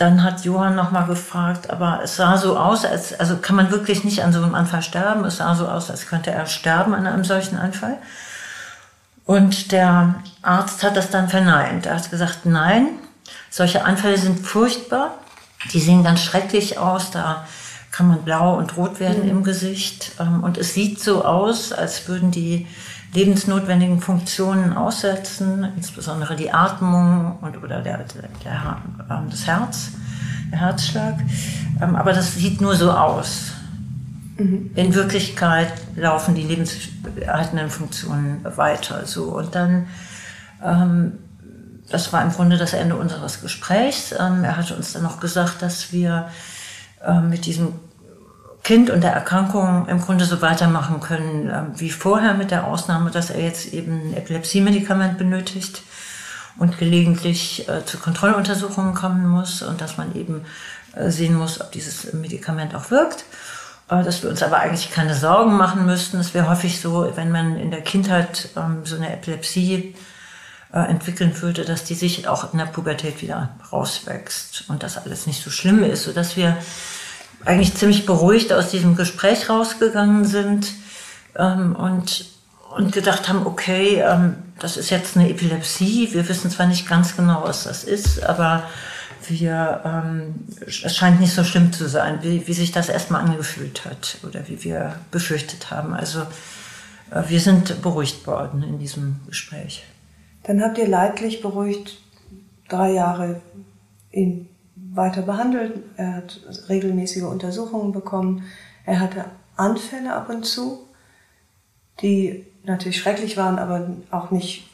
dann 0.01 0.23
hat 0.23 0.43
Johann 0.45 0.75
nochmal 0.75 1.05
gefragt, 1.05 1.69
aber 1.69 1.99
es 2.03 2.15
sah 2.15 2.35
so 2.35 2.57
aus, 2.57 2.85
als, 2.85 3.17
also 3.19 3.37
kann 3.37 3.55
man 3.55 3.69
wirklich 3.69 4.03
nicht 4.03 4.23
an 4.23 4.33
so 4.33 4.41
einem 4.41 4.55
Anfall 4.55 4.81
sterben? 4.81 5.23
Es 5.25 5.37
sah 5.37 5.53
so 5.53 5.67
aus, 5.67 5.91
als 5.91 6.07
könnte 6.07 6.31
er 6.31 6.47
sterben 6.47 6.95
an 6.95 7.05
einem 7.05 7.23
solchen 7.23 7.55
Anfall. 7.55 7.97
Und 9.25 9.71
der 9.71 10.15
Arzt 10.41 10.81
hat 10.81 10.97
das 10.97 11.11
dann 11.11 11.29
verneint. 11.29 11.85
Er 11.85 11.97
hat 11.97 12.09
gesagt, 12.09 12.47
nein, 12.47 12.87
solche 13.51 13.85
Anfälle 13.85 14.17
sind 14.17 14.39
furchtbar. 14.39 15.13
Die 15.71 15.79
sehen 15.79 16.03
ganz 16.03 16.21
schrecklich 16.23 16.79
aus. 16.79 17.11
Da 17.11 17.45
kann 17.91 18.07
man 18.07 18.23
blau 18.23 18.57
und 18.57 18.77
rot 18.77 18.99
werden 18.99 19.23
mhm. 19.23 19.29
im 19.29 19.43
Gesicht. 19.43 20.13
Ähm, 20.19 20.43
und 20.43 20.57
es 20.57 20.73
sieht 20.73 20.99
so 20.99 21.23
aus, 21.23 21.71
als 21.73 22.07
würden 22.07 22.31
die 22.31 22.65
lebensnotwendigen 23.13 23.99
Funktionen 23.99 24.73
aussetzen, 24.73 25.67
insbesondere 25.75 26.35
die 26.35 26.51
Atmung 26.51 27.37
und, 27.41 27.61
oder 27.61 27.81
der, 27.81 27.97
der, 27.97 28.29
der, 28.43 28.77
ähm, 29.09 29.29
das 29.29 29.47
Herz, 29.47 29.91
der 30.51 30.59
Herzschlag. 30.59 31.15
Ähm, 31.81 31.95
aber 31.95 32.13
das 32.13 32.35
sieht 32.35 32.61
nur 32.61 32.75
so 32.75 32.91
aus. 32.91 33.51
Mhm. 34.37 34.71
In 34.75 34.93
Wirklichkeit 34.93 35.73
laufen 35.95 36.35
die 36.35 36.43
lebenserhaltenden 36.43 37.69
Funktionen 37.69 38.45
weiter. 38.55 39.05
So. 39.05 39.25
Und 39.25 39.55
dann, 39.55 39.87
ähm, 40.63 41.13
das 41.89 42.13
war 42.13 42.23
im 42.23 42.31
Grunde 42.31 42.57
das 42.57 42.73
Ende 42.73 42.95
unseres 42.95 43.41
Gesprächs. 43.41 44.13
Ähm, 44.13 44.45
er 44.45 44.55
hatte 44.55 44.75
uns 44.75 44.93
dann 44.93 45.03
noch 45.03 45.19
gesagt, 45.19 45.61
dass 45.61 45.91
wir 45.91 46.29
ähm, 47.05 47.29
mit 47.29 47.45
diesem 47.45 47.73
Kind 48.63 48.89
und 48.89 49.01
der 49.01 49.13
Erkrankung 49.13 49.87
im 49.87 50.01
Grunde 50.01 50.25
so 50.25 50.41
weitermachen 50.41 50.99
können 50.99 51.49
äh, 51.49 51.63
wie 51.79 51.89
vorher, 51.89 52.33
mit 52.33 52.51
der 52.51 52.67
Ausnahme, 52.67 53.11
dass 53.11 53.29
er 53.29 53.41
jetzt 53.41 53.73
eben 53.73 54.09
ein 54.09 54.17
Epilepsiemedikament 54.17 55.17
benötigt 55.17 55.81
und 56.57 56.77
gelegentlich 56.77 57.67
äh, 57.67 57.85
zu 57.85 57.97
Kontrolluntersuchungen 57.97 58.93
kommen 58.93 59.27
muss 59.27 59.61
und 59.61 59.81
dass 59.81 59.97
man 59.97 60.15
eben 60.15 60.45
äh, 60.95 61.09
sehen 61.09 61.35
muss, 61.35 61.59
ob 61.59 61.71
dieses 61.71 62.13
Medikament 62.13 62.75
auch 62.75 62.91
wirkt. 62.91 63.25
Äh, 63.91 64.03
dass 64.03 64.23
wir 64.23 64.29
uns 64.29 64.41
aber 64.41 64.59
eigentlich 64.59 64.89
keine 64.91 65.13
Sorgen 65.13 65.57
machen 65.57 65.85
müssten. 65.85 66.17
Es 66.19 66.33
wäre 66.33 66.49
häufig 66.49 66.79
so, 66.79 67.11
wenn 67.15 67.31
man 67.31 67.57
in 67.57 67.71
der 67.71 67.81
Kindheit 67.81 68.49
ähm, 68.55 68.85
so 68.85 68.95
eine 68.95 69.11
Epilepsie 69.11 69.95
äh, 70.73 70.79
entwickeln 70.79 71.39
würde, 71.41 71.65
dass 71.65 71.83
die 71.83 71.95
sich 71.95 72.27
auch 72.27 72.53
in 72.53 72.59
der 72.59 72.65
Pubertät 72.65 73.21
wieder 73.21 73.49
rauswächst 73.71 74.69
und 74.69 74.83
das 74.83 74.97
alles 74.97 75.27
nicht 75.27 75.43
so 75.43 75.49
schlimm 75.49 75.83
ist, 75.83 76.03
sodass 76.03 76.37
wir 76.37 76.57
eigentlich 77.45 77.75
ziemlich 77.75 78.05
beruhigt 78.05 78.53
aus 78.53 78.69
diesem 78.69 78.95
Gespräch 78.95 79.49
rausgegangen 79.49 80.25
sind 80.25 80.73
ähm, 81.37 81.75
und, 81.75 82.25
und 82.75 82.91
gedacht 82.91 83.29
haben, 83.29 83.45
okay, 83.45 84.01
ähm, 84.05 84.35
das 84.59 84.77
ist 84.77 84.89
jetzt 84.89 85.17
eine 85.17 85.29
Epilepsie. 85.29 86.09
Wir 86.13 86.27
wissen 86.29 86.51
zwar 86.51 86.67
nicht 86.67 86.87
ganz 86.87 87.15
genau, 87.15 87.43
was 87.43 87.63
das 87.63 87.83
ist, 87.83 88.23
aber 88.23 88.63
wir, 89.27 89.81
ähm, 89.85 90.35
es 90.65 90.95
scheint 90.95 91.19
nicht 91.19 91.33
so 91.33 91.43
schlimm 91.43 91.73
zu 91.73 91.87
sein, 91.87 92.19
wie, 92.21 92.47
wie 92.47 92.53
sich 92.53 92.71
das 92.71 92.89
erstmal 92.89 93.21
angefühlt 93.21 93.85
hat 93.85 94.17
oder 94.27 94.47
wie 94.47 94.63
wir 94.63 94.95
befürchtet 95.11 95.71
haben. 95.71 95.93
Also 95.93 96.21
äh, 97.11 97.23
wir 97.27 97.39
sind 97.39 97.81
beruhigt 97.81 98.25
worden 98.27 98.63
in 98.63 98.79
diesem 98.79 99.19
Gespräch. 99.27 99.83
Dann 100.43 100.61
habt 100.61 100.77
ihr 100.77 100.87
leidlich 100.87 101.41
beruhigt 101.41 101.97
drei 102.67 102.93
Jahre 102.93 103.41
in 104.11 104.47
weiter 104.93 105.21
behandelt. 105.21 105.73
Er 105.97 106.17
hat 106.17 106.39
regelmäßige 106.69 107.23
Untersuchungen 107.23 107.91
bekommen. 107.91 108.43
Er 108.85 108.99
hatte 108.99 109.25
Anfälle 109.55 110.13
ab 110.13 110.29
und 110.29 110.45
zu, 110.45 110.87
die 112.01 112.45
natürlich 112.63 112.99
schrecklich 112.99 113.37
waren, 113.37 113.59
aber 113.59 113.89
auch 114.11 114.31
nicht 114.31 114.67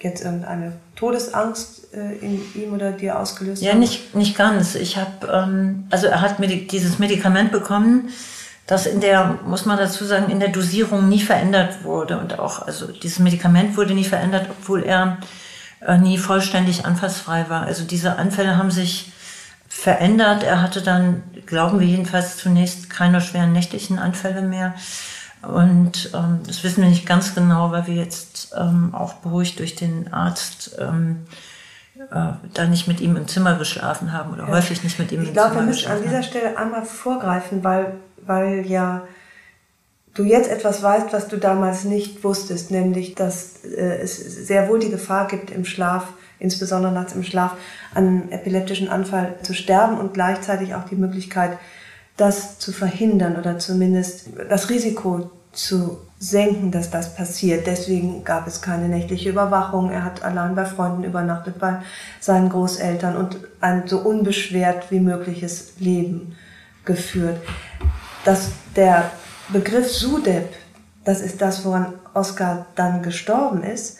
jetzt 0.00 0.24
irgendeine 0.24 0.72
Todesangst 0.96 1.94
äh, 1.94 2.16
in 2.18 2.40
ihm 2.54 2.74
oder 2.74 2.92
dir 2.92 3.18
ausgelöst 3.18 3.62
ja, 3.62 3.70
haben? 3.70 3.76
Ja, 3.76 3.80
nicht, 3.80 4.14
nicht 4.14 4.36
ganz. 4.36 4.74
Ich 4.74 4.96
habe, 4.96 5.26
ähm, 5.32 5.84
also 5.90 6.06
er 6.06 6.20
hat 6.20 6.38
Medi 6.38 6.66
dieses 6.66 6.98
Medikament 6.98 7.52
bekommen, 7.52 8.10
das 8.66 8.86
in 8.86 9.00
der, 9.00 9.38
muss 9.46 9.66
man 9.66 9.76
dazu 9.76 10.04
sagen, 10.04 10.30
in 10.30 10.40
der 10.40 10.48
Dosierung 10.48 11.08
nie 11.08 11.20
verändert 11.20 11.84
wurde 11.84 12.18
und 12.18 12.38
auch, 12.38 12.66
also 12.66 12.86
dieses 12.86 13.18
Medikament 13.18 13.76
wurde 13.76 13.94
nie 13.94 14.04
verändert, 14.04 14.48
obwohl 14.50 14.82
er 14.82 15.18
nie 15.98 16.18
vollständig 16.18 16.86
anfallsfrei 16.86 17.46
war. 17.48 17.62
Also 17.62 17.84
diese 17.84 18.16
Anfälle 18.16 18.56
haben 18.56 18.70
sich 18.70 19.12
verändert. 19.68 20.42
Er 20.42 20.62
hatte 20.62 20.82
dann, 20.82 21.22
glauben 21.46 21.80
wir 21.80 21.86
jedenfalls 21.86 22.38
zunächst, 22.38 22.90
keine 22.90 23.20
schweren 23.20 23.52
nächtlichen 23.52 23.98
Anfälle 23.98 24.42
mehr. 24.42 24.74
Und 25.42 26.10
ähm, 26.14 26.40
das 26.46 26.64
wissen 26.64 26.82
wir 26.82 26.88
nicht 26.88 27.06
ganz 27.06 27.34
genau, 27.34 27.70
weil 27.70 27.86
wir 27.86 27.94
jetzt 27.94 28.54
ähm, 28.58 28.94
auch 28.94 29.14
beruhigt 29.14 29.58
durch 29.58 29.74
den 29.74 30.12
Arzt 30.12 30.76
ähm, 30.78 31.26
äh, 32.10 32.32
da 32.54 32.64
nicht 32.66 32.88
mit 32.88 33.00
ihm 33.00 33.16
im 33.16 33.28
Zimmer 33.28 33.56
geschlafen 33.56 34.12
haben 34.12 34.32
oder 34.32 34.44
ja. 34.44 34.54
häufig 34.54 34.82
nicht 34.82 34.98
mit 34.98 35.12
ihm 35.12 35.22
ich 35.22 35.28
im 35.28 35.34
glaub, 35.34 35.52
Zimmer 35.52 35.66
geschlafen 35.66 35.98
haben. 35.98 36.04
Ich 36.04 36.10
glaube, 36.10 36.10
wir 36.10 36.10
müssen 36.12 36.16
an 36.16 36.22
dieser 36.22 36.40
Stelle 36.40 36.58
einmal 36.58 36.84
vorgreifen, 36.84 37.62
weil, 37.62 37.94
weil 38.24 38.66
ja 38.66 39.02
du 40.14 40.24
jetzt 40.24 40.50
etwas 40.50 40.82
weißt, 40.82 41.12
was 41.12 41.28
du 41.28 41.36
damals 41.36 41.84
nicht 41.84 42.24
wusstest, 42.24 42.70
nämlich, 42.70 43.14
dass 43.14 43.64
äh, 43.64 43.98
es 44.02 44.16
sehr 44.16 44.68
wohl 44.68 44.78
die 44.78 44.90
Gefahr 44.90 45.26
gibt, 45.26 45.50
im 45.50 45.64
Schlaf, 45.64 46.08
insbesondere 46.38 46.92
nachts 46.92 47.14
im 47.14 47.24
Schlaf, 47.24 47.52
an 47.94 48.06
einem 48.06 48.28
epileptischen 48.30 48.88
Anfall 48.88 49.34
zu 49.42 49.54
sterben 49.54 49.98
und 49.98 50.14
gleichzeitig 50.14 50.74
auch 50.74 50.84
die 50.84 50.96
Möglichkeit, 50.96 51.58
das 52.16 52.58
zu 52.58 52.72
verhindern 52.72 53.36
oder 53.36 53.58
zumindest 53.58 54.28
das 54.48 54.70
Risiko 54.70 55.30
zu 55.52 55.98
senken, 56.18 56.70
dass 56.70 56.90
das 56.90 57.14
passiert. 57.14 57.66
Deswegen 57.66 58.24
gab 58.24 58.46
es 58.46 58.62
keine 58.62 58.88
nächtliche 58.88 59.30
Überwachung. 59.30 59.90
Er 59.90 60.04
hat 60.04 60.22
allein 60.22 60.54
bei 60.54 60.64
Freunden 60.64 61.04
übernachtet, 61.04 61.58
bei 61.58 61.80
seinen 62.20 62.48
Großeltern 62.48 63.16
und 63.16 63.38
ein 63.60 63.84
so 63.86 63.98
unbeschwert 63.98 64.90
wie 64.90 65.00
mögliches 65.00 65.74
Leben 65.78 66.36
geführt. 66.84 67.40
Dass 68.24 68.50
der 68.74 69.10
Begriff 69.48 69.90
Sudeb, 69.90 70.48
das 71.04 71.20
ist 71.20 71.40
das, 71.40 71.64
woran 71.64 71.94
Oskar 72.14 72.66
dann 72.74 73.02
gestorben 73.02 73.62
ist, 73.62 73.98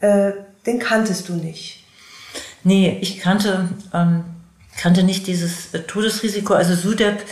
äh, 0.00 0.32
den 0.66 0.78
kanntest 0.78 1.28
du 1.28 1.34
nicht. 1.34 1.84
Nee, 2.62 2.98
ich 3.00 3.18
kannte, 3.18 3.68
ähm, 3.92 4.24
kannte 4.76 5.02
nicht 5.02 5.26
dieses 5.26 5.72
äh, 5.74 5.80
Todesrisiko. 5.80 6.54
Also 6.54 6.74
Sudeb, 6.74 7.22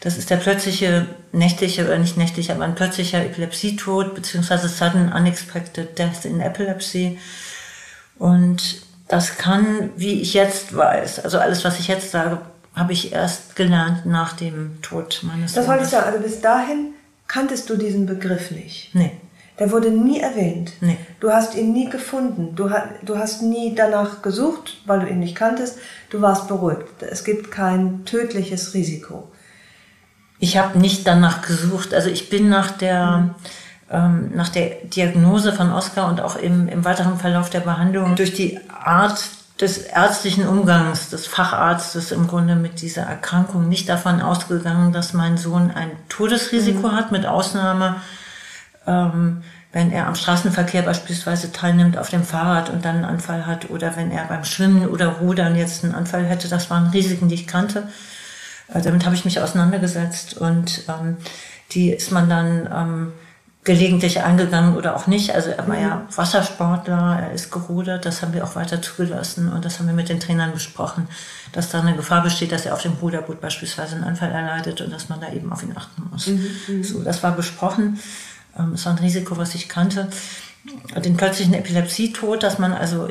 das 0.00 0.16
ist 0.16 0.30
der 0.30 0.36
plötzliche 0.36 1.06
nächtliche, 1.32 1.84
oder 1.84 1.98
nicht 1.98 2.16
nächtliche, 2.16 2.54
aber 2.54 2.64
ein 2.64 2.74
plötzlicher 2.74 3.24
Epilepsietod, 3.24 4.14
beziehungsweise 4.14 4.68
Sudden 4.68 5.12
Unexpected 5.12 5.98
Death 5.98 6.24
in 6.24 6.40
Epilepsy. 6.40 7.18
Und 8.18 8.82
das 9.08 9.36
kann, 9.38 9.90
wie 9.96 10.20
ich 10.20 10.34
jetzt 10.34 10.76
weiß, 10.76 11.20
also 11.20 11.38
alles, 11.38 11.64
was 11.64 11.78
ich 11.78 11.88
jetzt 11.88 12.10
sage, 12.10 12.40
habe 12.74 12.92
ich 12.92 13.12
erst 13.12 13.56
gelernt 13.56 14.06
nach 14.06 14.34
dem 14.34 14.80
Tod 14.82 15.20
meines 15.22 15.54
Das 15.54 15.66
wollte 15.66 15.84
ich 15.84 15.90
sagen. 15.90 16.06
Also 16.06 16.20
bis 16.20 16.40
dahin 16.40 16.94
kanntest 17.26 17.68
du 17.70 17.76
diesen 17.76 18.06
Begriff 18.06 18.50
nicht. 18.50 18.94
Nee. 18.94 19.12
Der 19.58 19.70
wurde 19.70 19.90
nie 19.90 20.20
erwähnt. 20.20 20.72
Nee. 20.80 20.96
Du 21.20 21.30
hast 21.30 21.54
ihn 21.54 21.72
nie 21.72 21.90
gefunden. 21.90 22.54
Du, 22.56 22.70
du 23.02 23.18
hast 23.18 23.42
nie 23.42 23.74
danach 23.74 24.22
gesucht, 24.22 24.78
weil 24.86 25.00
du 25.00 25.06
ihn 25.06 25.18
nicht 25.18 25.36
kanntest. 25.36 25.78
Du 26.08 26.22
warst 26.22 26.48
beruhigt. 26.48 26.86
Es 27.00 27.24
gibt 27.24 27.50
kein 27.50 28.06
tödliches 28.06 28.72
Risiko. 28.72 29.30
Ich 30.38 30.56
habe 30.56 30.78
nicht 30.78 31.06
danach 31.06 31.42
gesucht. 31.42 31.92
Also 31.92 32.08
ich 32.08 32.30
bin 32.30 32.48
nach 32.48 32.70
der, 32.70 33.34
ähm, 33.90 34.30
nach 34.34 34.48
der 34.48 34.76
Diagnose 34.84 35.52
von 35.52 35.70
Oskar 35.70 36.08
und 36.08 36.22
auch 36.22 36.36
im, 36.36 36.66
im 36.66 36.86
weiteren 36.86 37.18
Verlauf 37.18 37.50
der 37.50 37.60
Behandlung 37.60 38.16
durch 38.16 38.32
die 38.32 38.58
Art 38.82 39.22
des 39.60 39.78
ärztlichen 39.78 40.48
Umgangs 40.48 41.10
des 41.10 41.26
Facharztes 41.26 42.12
im 42.12 42.26
Grunde 42.26 42.56
mit 42.56 42.80
dieser 42.80 43.02
Erkrankung 43.02 43.68
nicht 43.68 43.88
davon 43.88 44.22
ausgegangen, 44.22 44.92
dass 44.92 45.12
mein 45.12 45.36
Sohn 45.36 45.70
ein 45.70 45.90
Todesrisiko 46.08 46.92
hat, 46.92 47.12
mit 47.12 47.26
Ausnahme, 47.26 47.96
ähm, 48.86 49.42
wenn 49.72 49.92
er 49.92 50.06
am 50.06 50.14
Straßenverkehr 50.14 50.82
beispielsweise 50.82 51.52
teilnimmt 51.52 51.98
auf 51.98 52.08
dem 52.08 52.24
Fahrrad 52.24 52.70
und 52.70 52.84
dann 52.84 52.96
einen 52.96 53.04
Anfall 53.04 53.46
hat 53.46 53.68
oder 53.70 53.96
wenn 53.96 54.10
er 54.10 54.24
beim 54.24 54.44
Schwimmen 54.44 54.88
oder 54.88 55.08
Rudern 55.08 55.54
jetzt 55.54 55.84
einen 55.84 55.94
Anfall 55.94 56.24
hätte. 56.24 56.48
Das 56.48 56.70
waren 56.70 56.88
Risiken, 56.88 57.28
die 57.28 57.34
ich 57.34 57.46
kannte. 57.46 57.88
Äh, 58.72 58.80
damit 58.80 59.04
habe 59.04 59.14
ich 59.14 59.26
mich 59.26 59.40
auseinandergesetzt 59.40 60.38
und 60.38 60.84
ähm, 60.88 61.18
die 61.72 61.90
ist 61.90 62.12
man 62.12 62.30
dann 62.30 62.68
ähm, 62.72 63.12
gelegentlich 63.62 64.22
eingegangen 64.22 64.76
oder 64.76 64.96
auch 64.96 65.06
nicht. 65.06 65.34
Also 65.34 65.50
er 65.50 65.68
war 65.68 65.78
ja 65.78 66.06
Wassersportler, 66.16 67.18
er 67.20 67.32
ist 67.32 67.50
gerudert, 67.50 68.06
das 68.06 68.22
haben 68.22 68.32
wir 68.32 68.42
auch 68.42 68.56
weiter 68.56 68.80
zugelassen 68.80 69.52
und 69.52 69.64
das 69.64 69.78
haben 69.78 69.86
wir 69.86 69.94
mit 69.94 70.08
den 70.08 70.18
Trainern 70.18 70.52
besprochen, 70.52 71.08
dass 71.52 71.70
da 71.70 71.80
eine 71.80 71.94
Gefahr 71.94 72.22
besteht, 72.22 72.52
dass 72.52 72.64
er 72.64 72.72
auf 72.72 72.82
dem 72.82 72.92
Ruderboot 72.92 73.40
beispielsweise 73.40 73.96
einen 73.96 74.04
Anfall 74.04 74.30
erleidet 74.30 74.80
und 74.80 74.90
dass 74.90 75.10
man 75.10 75.20
da 75.20 75.30
eben 75.30 75.52
auf 75.52 75.62
ihn 75.62 75.76
achten 75.76 76.08
muss. 76.10 76.30
So, 76.82 77.02
das 77.02 77.22
war 77.22 77.32
besprochen. 77.32 78.00
Ähm, 78.58 78.72
Es 78.74 78.86
war 78.86 78.92
ein 78.92 78.98
Risiko, 78.98 79.36
was 79.36 79.54
ich 79.54 79.68
kannte. 79.68 80.08
Den 80.96 81.16
plötzlichen 81.16 81.54
Epilepsietod, 81.54 82.42
dass 82.42 82.58
man 82.58 82.72
also 82.72 83.08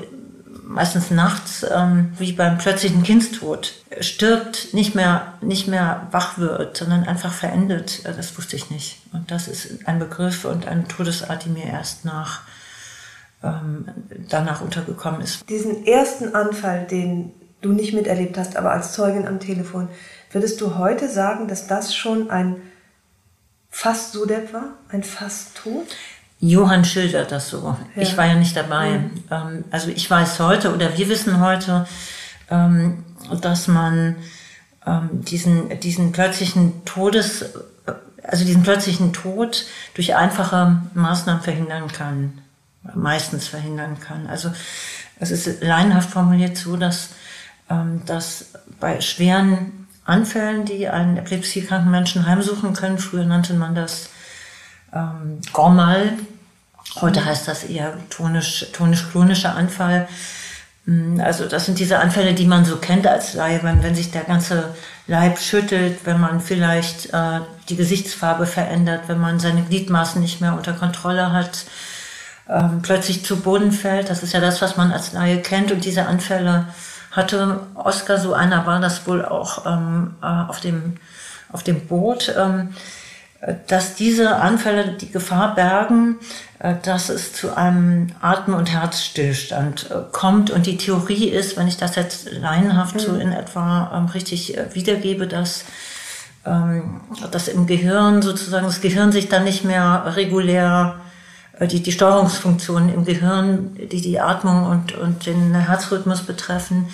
meistens 0.70 1.10
nachts, 1.10 1.66
ähm, 1.70 2.14
wie 2.20 2.32
beim 2.32 2.60
plötzlichen 2.60 3.02
Kindstod, 3.02 3.74
stirbt, 4.02 4.72
nicht 4.74 4.94
mehr, 4.94 5.34
nicht 5.42 5.68
mehr 5.68 6.08
wach 6.12 6.38
wird, 6.38 6.78
sondern 6.78 7.06
einfach 7.06 7.34
verendet. 7.34 8.06
Das 8.06 8.38
wusste 8.38 8.56
ich 8.56 8.70
nicht. 8.70 9.02
Und 9.12 9.32
das 9.32 9.48
ist 9.48 9.88
ein 9.88 9.98
Begriff 9.98 10.46
und 10.46 10.68
eine 10.68 10.88
Todesart, 10.88 11.46
die 11.46 11.50
mir 11.50 11.66
erst 11.66 12.06
nach, 12.06 12.42
ähm, 13.44 13.86
danach 14.30 14.62
untergekommen 14.62 15.22
ist. 15.22 15.50
Diesen 15.50 15.88
ersten 15.88 16.36
Anfall, 16.36 16.86
den 16.86 17.32
du 17.62 17.72
nicht 17.72 17.94
miterlebt 17.94 18.38
hast, 18.38 18.56
aber 18.56 18.72
als 18.72 18.94
Zeugin 18.94 19.28
am 19.28 19.40
Telefon, 19.40 19.90
würdest 20.32 20.62
du 20.62 20.78
heute 20.78 21.10
sagen, 21.10 21.48
dass 21.48 21.66
das 21.66 21.96
schon 21.96 22.30
ein 22.30 22.58
fast 23.72 24.14
Sudep 24.14 24.54
war? 24.54 24.76
Ein 24.90 25.02
fast 25.02 25.58
Tod? 25.58 25.88
Johann 26.40 26.86
schildert 26.86 27.32
das 27.32 27.50
so. 27.50 27.76
Ja. 27.96 28.02
Ich 28.02 28.16
war 28.18 28.26
ja 28.26 28.36
nicht 28.36 28.56
dabei. 28.56 29.02
Ähm, 29.30 29.66
also 29.72 29.90
ich 29.90 30.10
weiß 30.10 30.40
heute 30.40 30.74
oder 30.74 30.98
wir 30.98 31.10
wissen 31.10 31.40
heute, 31.42 31.86
ähm, 32.50 33.04
dass 33.42 33.68
man 33.68 34.16
ähm, 34.86 35.10
diesen, 35.26 35.80
diesen 35.82 36.12
plötzlichen 36.12 36.86
Todes, 36.86 37.42
äh, 37.42 37.94
also 38.24 38.46
diesen 38.46 38.64
plötzlichen 38.64 39.12
Tod 39.12 39.66
durch 39.96 40.16
einfache 40.16 40.82
Maßnahmen 40.94 41.44
verhindern 41.44 41.88
kann. 41.92 42.40
Meistens 42.96 43.48
verhindern 43.48 44.00
kann. 44.00 44.28
Also 44.28 44.52
es 45.20 45.32
ist 45.32 45.62
laienhaft 45.62 46.10
formuliert 46.10 46.56
so, 46.56 46.78
dass, 46.78 47.10
ähm, 47.70 48.02
dass 48.06 48.54
bei 48.80 49.02
schweren 49.02 49.88
Anfällen, 50.06 50.64
die 50.64 50.88
einen 50.88 51.18
epilepsiekranken 51.18 51.92
Menschen 51.92 52.26
heimsuchen 52.26 52.74
können, 52.74 52.98
früher 52.98 53.26
nannte 53.26 53.54
man 53.54 53.76
das 53.76 54.10
ähm, 54.94 55.40
Gormal. 55.54 56.14
Heute 57.02 57.24
heißt 57.24 57.48
das 57.48 57.64
eher 57.64 57.94
tonisch, 58.10 58.68
tonisch-klonischer 58.74 59.56
Anfall. 59.56 60.08
Mm, 60.86 61.20
Also 61.22 61.48
das 61.48 61.66
sind 61.66 61.80
diese 61.80 62.00
Anfälle, 62.00 62.34
die 62.34 62.46
man 62.46 62.66
so 62.66 62.78
kennt 62.78 63.08
als 63.08 63.34
Laie, 63.34 63.62
wenn, 63.64 63.84
wenn 63.84 63.96
sich 63.96 64.12
der 64.12 64.24
ganze 64.24 64.76
Leib 65.08 65.40
schüttelt, 65.40 66.00
wenn 66.06 66.20
man 66.20 66.42
vielleicht 66.42 67.14
äh, 67.14 67.42
die 67.70 67.76
Gesichtsfarbe 67.76 68.46
verändert, 68.46 69.04
wenn 69.08 69.20
man 69.20 69.40
seine 69.40 69.64
Gliedmaßen 69.64 70.22
nicht 70.22 70.42
mehr 70.42 70.54
unter 70.54 70.74
Kontrolle 70.74 71.32
hat, 71.32 71.66
ähm, 72.48 72.82
plötzlich 72.82 73.24
zu 73.26 73.38
Boden 73.38 73.72
fällt. 73.72 74.10
Das 74.10 74.24
ist 74.24 74.34
ja 74.34 74.40
das, 74.40 74.62
was 74.62 74.78
man 74.78 74.92
als 74.92 75.14
Laie 75.14 75.42
kennt. 75.42 75.72
Und 75.72 75.86
diese 75.86 76.06
Anfälle 76.08 76.68
hatte 77.12 77.62
Oskar, 77.76 78.20
so 78.20 78.34
einer 78.34 78.66
war 78.66 78.80
das 78.80 79.08
wohl 79.08 79.26
auch 79.26 79.66
ähm, 79.66 80.16
äh, 80.22 80.26
auf, 80.26 80.60
dem, 80.60 80.98
auf 81.52 81.64
dem 81.64 81.88
Boot. 81.88 82.34
Ähm, 82.38 82.70
dass 83.68 83.96
diese 83.96 84.36
Anfälle 84.36 84.98
die 84.98 85.12
Gefahr 85.12 85.56
bergen, 85.56 86.18
äh, 86.60 86.76
dass 86.84 87.10
es 87.10 87.34
zu 87.34 87.56
einem 87.56 88.08
Atem- 88.20 88.54
und 88.54 88.72
Herzstillstand 88.72 89.90
äh, 89.90 89.96
kommt. 90.12 90.52
Und 90.52 90.66
die 90.66 90.78
Theorie 90.78 91.30
ist, 91.30 91.56
wenn 91.56 91.68
ich 91.68 91.78
das 91.78 91.96
jetzt 91.96 92.32
laienhaft 92.32 93.00
so 93.00 93.16
in 93.16 93.32
etwa 93.32 93.92
ähm, 93.96 94.06
richtig 94.08 94.58
äh, 94.58 94.76
wiedergebe, 94.76 95.26
dass, 95.26 95.64
ähm, 96.46 97.02
dass 97.32 97.48
im 97.48 97.66
Gehirn 97.66 98.22
sozusagen 98.22 98.66
das 98.66 98.82
Gehirn 98.82 99.14
sich 99.14 99.30
dann 99.30 99.46
nicht 99.46 99.64
mehr 99.64 100.16
regulär 100.16 101.00
die, 101.62 101.84
die 101.84 101.92
Steuerungsfunktionen 101.92 102.94
im 102.94 103.04
Gehirn, 103.04 103.76
die 103.76 104.00
die 104.00 104.22
Atmung 104.22 104.66
und, 104.66 104.94
und 104.94 105.26
den 105.26 105.54
Herzrhythmus 105.54 106.22
betreffen, 106.22 106.88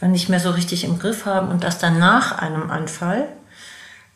nicht 0.00 0.28
mehr 0.28 0.38
so 0.38 0.50
richtig 0.50 0.84
im 0.84 1.00
Griff 1.00 1.26
haben 1.26 1.48
und 1.48 1.64
dass 1.64 1.78
dann 1.78 1.98
nach 1.98 2.38
einem 2.38 2.70
Anfall 2.70 3.26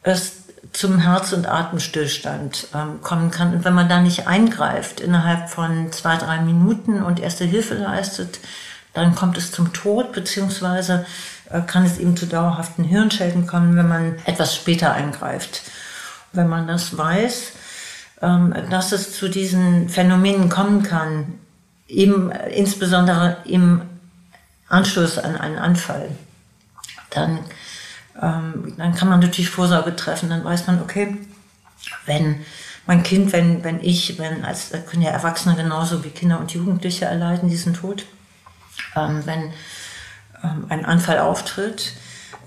es 0.04 0.40
zum 0.72 0.98
Herz- 0.98 1.32
und 1.32 1.46
Atemstillstand 1.46 2.68
ähm, 2.74 3.00
kommen 3.02 3.30
kann. 3.30 3.54
Und 3.54 3.64
wenn 3.64 3.74
man 3.74 3.88
da 3.88 4.00
nicht 4.00 4.26
eingreift 4.26 5.00
innerhalb 5.00 5.48
von 5.50 5.90
zwei, 5.92 6.16
drei 6.16 6.40
Minuten 6.40 7.02
und 7.02 7.20
erste 7.20 7.44
Hilfe 7.44 7.74
leistet, 7.74 8.40
dann 8.92 9.14
kommt 9.14 9.38
es 9.38 9.52
zum 9.52 9.72
Tod, 9.72 10.12
beziehungsweise 10.12 11.06
äh, 11.50 11.60
kann 11.62 11.84
es 11.84 11.98
eben 11.98 12.16
zu 12.16 12.26
dauerhaften 12.26 12.84
Hirnschäden 12.84 13.46
kommen, 13.46 13.76
wenn 13.76 13.88
man 13.88 14.16
etwas 14.24 14.54
später 14.54 14.92
eingreift. 14.92 15.62
Wenn 16.32 16.48
man 16.48 16.66
das 16.66 16.96
weiß, 16.96 17.52
ähm, 18.22 18.54
dass 18.70 18.92
es 18.92 19.16
zu 19.16 19.28
diesen 19.28 19.88
Phänomenen 19.88 20.48
kommen 20.48 20.82
kann, 20.82 21.38
eben 21.88 22.30
äh, 22.30 22.50
insbesondere 22.50 23.38
im 23.44 23.82
Anschluss 24.68 25.18
an 25.18 25.36
einen 25.36 25.58
Anfall, 25.58 26.10
dann 27.10 27.40
ähm, 28.20 28.74
dann 28.76 28.94
kann 28.94 29.08
man 29.08 29.20
natürlich 29.20 29.50
Vorsorge 29.50 29.94
treffen. 29.96 30.28
Dann 30.28 30.44
weiß 30.44 30.66
man, 30.66 30.80
okay, 30.82 31.16
wenn 32.06 32.40
mein 32.86 33.02
Kind, 33.02 33.32
wenn, 33.32 33.62
wenn 33.62 33.82
ich, 33.82 34.18
wenn, 34.18 34.44
als 34.44 34.70
können 34.90 35.02
ja 35.02 35.10
Erwachsene 35.10 35.54
genauso 35.54 36.02
wie 36.04 36.10
Kinder 36.10 36.40
und 36.40 36.52
Jugendliche 36.52 37.04
erleiden 37.04 37.48
diesen 37.48 37.74
Tod, 37.74 38.04
ähm, 38.96 39.22
wenn 39.26 39.52
ähm, 40.42 40.66
ein 40.68 40.84
Anfall 40.84 41.18
auftritt, 41.18 41.92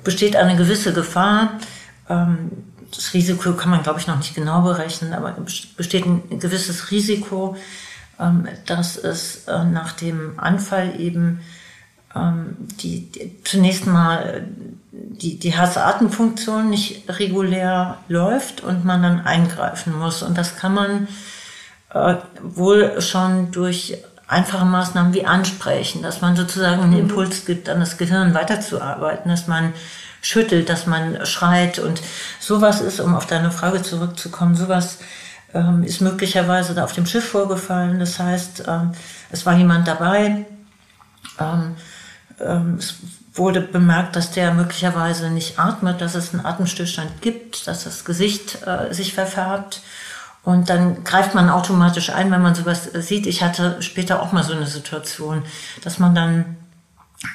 besteht 0.03 0.35
eine 0.35 0.55
gewisse 0.55 0.93
Gefahr. 0.93 1.59
Ähm, 2.09 2.51
das 2.93 3.13
Risiko 3.13 3.53
kann 3.53 3.71
man, 3.71 3.83
glaube 3.83 3.99
ich, 3.99 4.07
noch 4.07 4.17
nicht 4.17 4.35
genau 4.35 4.61
berechnen, 4.61 5.13
aber 5.13 5.35
besteht 5.77 6.05
ein 6.05 6.39
gewisses 6.39 6.91
Risiko, 6.91 7.55
ähm, 8.19 8.47
dass 8.65 8.97
es 8.97 9.47
äh, 9.47 9.63
nach 9.63 9.93
dem 9.93 10.39
Anfall 10.39 10.99
eben 10.99 11.41
ähm, 12.15 12.55
die, 12.81 13.11
die 13.11 13.43
zunächst 13.43 13.87
mal 13.87 14.47
die, 14.91 15.39
die 15.39 15.53
Herz-Atemfunktion 15.53 16.69
nicht 16.69 17.09
regulär 17.09 17.97
läuft 18.07 18.61
und 18.61 18.85
man 18.85 19.01
dann 19.01 19.21
eingreifen 19.21 19.97
muss. 19.97 20.23
Und 20.23 20.37
das 20.37 20.55
kann 20.57 20.73
man 20.73 21.07
äh, 21.93 22.15
wohl 22.41 23.01
schon 23.01 23.51
durch 23.51 23.97
einfache 24.27 24.65
Maßnahmen 24.65 25.13
wie 25.13 25.25
ansprechen, 25.25 26.01
dass 26.01 26.21
man 26.21 26.35
sozusagen 26.35 26.81
einen 26.81 26.97
Impuls 26.97 27.45
gibt, 27.45 27.69
an 27.69 27.79
das 27.79 27.97
Gehirn 27.97 28.33
weiterzuarbeiten, 28.33 29.29
dass 29.29 29.47
man 29.47 29.73
schüttelt, 30.21 30.69
dass 30.69 30.87
man 30.87 31.25
schreit 31.25 31.79
und 31.79 32.01
sowas 32.39 32.81
ist, 32.81 32.99
um 32.99 33.13
auf 33.13 33.27
deine 33.27 33.51
Frage 33.51 33.81
zurückzukommen, 33.81 34.55
sowas 34.55 34.99
ähm, 35.53 35.83
ist 35.83 36.01
möglicherweise 36.01 36.73
da 36.73 36.83
auf 36.83 36.93
dem 36.93 37.05
Schiff 37.05 37.27
vorgefallen. 37.27 37.99
Das 37.99 38.19
heißt, 38.19 38.63
ähm, 38.67 38.93
es 39.31 39.45
war 39.45 39.55
jemand 39.55 39.87
dabei, 39.87 40.45
ähm, 41.39 41.75
es 42.39 42.95
wurde 43.33 43.61
bemerkt, 43.61 44.15
dass 44.15 44.31
der 44.31 44.53
möglicherweise 44.53 45.29
nicht 45.29 45.57
atmet, 45.59 46.01
dass 46.01 46.15
es 46.15 46.33
einen 46.33 46.45
Atemstillstand 46.45 47.21
gibt, 47.21 47.67
dass 47.67 47.83
das 47.83 48.05
Gesicht 48.05 48.59
äh, 48.65 48.93
sich 48.93 49.13
verfärbt. 49.13 49.81
Und 50.43 50.69
dann 50.69 51.03
greift 51.03 51.33
man 51.35 51.49
automatisch 51.49 52.09
ein, 52.09 52.29
wenn 52.29 52.41
man 52.41 52.53
sowas 52.53 52.89
sieht. 52.93 53.25
Ich 53.27 53.41
hatte 53.41 53.77
später 53.81 54.21
auch 54.21 54.33
mal 54.33 54.43
so 54.43 54.53
eine 54.53 54.67
Situation, 54.67 55.43
dass 55.83 55.99
man 55.99 56.13
dann 56.13 56.57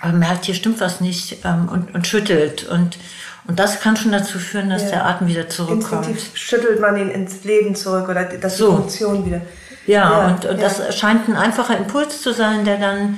äh, 0.05 0.13
merkt, 0.13 0.45
hier 0.45 0.55
stimmt 0.55 0.81
was 0.81 1.01
nicht 1.01 1.39
ähm, 1.45 1.69
und, 1.69 1.95
und 1.95 2.07
schüttelt. 2.07 2.65
Und, 2.69 2.99
und 3.47 3.59
das 3.59 3.81
kann 3.81 3.97
schon 3.97 4.13
dazu 4.13 4.39
führen, 4.39 4.69
dass 4.71 4.83
Ja. 4.85 4.91
der 4.91 5.07
Atem 5.07 5.27
wieder 5.29 5.49
zurückkommt. 5.49 6.07
Instinktiv 6.07 6.37
schüttelt 6.37 6.81
man 6.81 6.97
ihn 6.99 7.09
ins 7.11 7.45
Leben 7.45 7.75
zurück 7.75 8.09
oder 8.09 8.25
dass 8.25 8.57
die 8.57 8.59
So. 8.63 8.77
Funktion 8.77 9.25
wieder. 9.25 9.41
Ja, 9.87 10.11
Ja, 10.11 10.27
und, 10.29 10.45
und 10.45 10.59
ja. 10.61 10.69
das 10.69 10.97
scheint 10.97 11.29
ein 11.29 11.37
einfacher 11.37 11.79
Impuls 11.79 12.21
zu 12.21 12.35
sein, 12.35 12.67
der 12.67 12.77
dann 12.77 13.17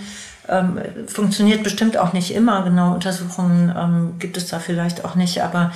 ähm, 0.50 0.78
funktioniert 1.06 1.62
bestimmt 1.62 1.96
auch 1.96 2.12
nicht 2.12 2.34
immer. 2.34 2.62
Genau, 2.62 2.92
Untersuchungen 2.92 3.74
ähm, 3.76 4.18
gibt 4.18 4.36
es 4.36 4.48
da 4.48 4.58
vielleicht 4.58 5.04
auch 5.04 5.14
nicht, 5.14 5.42
aber 5.42 5.72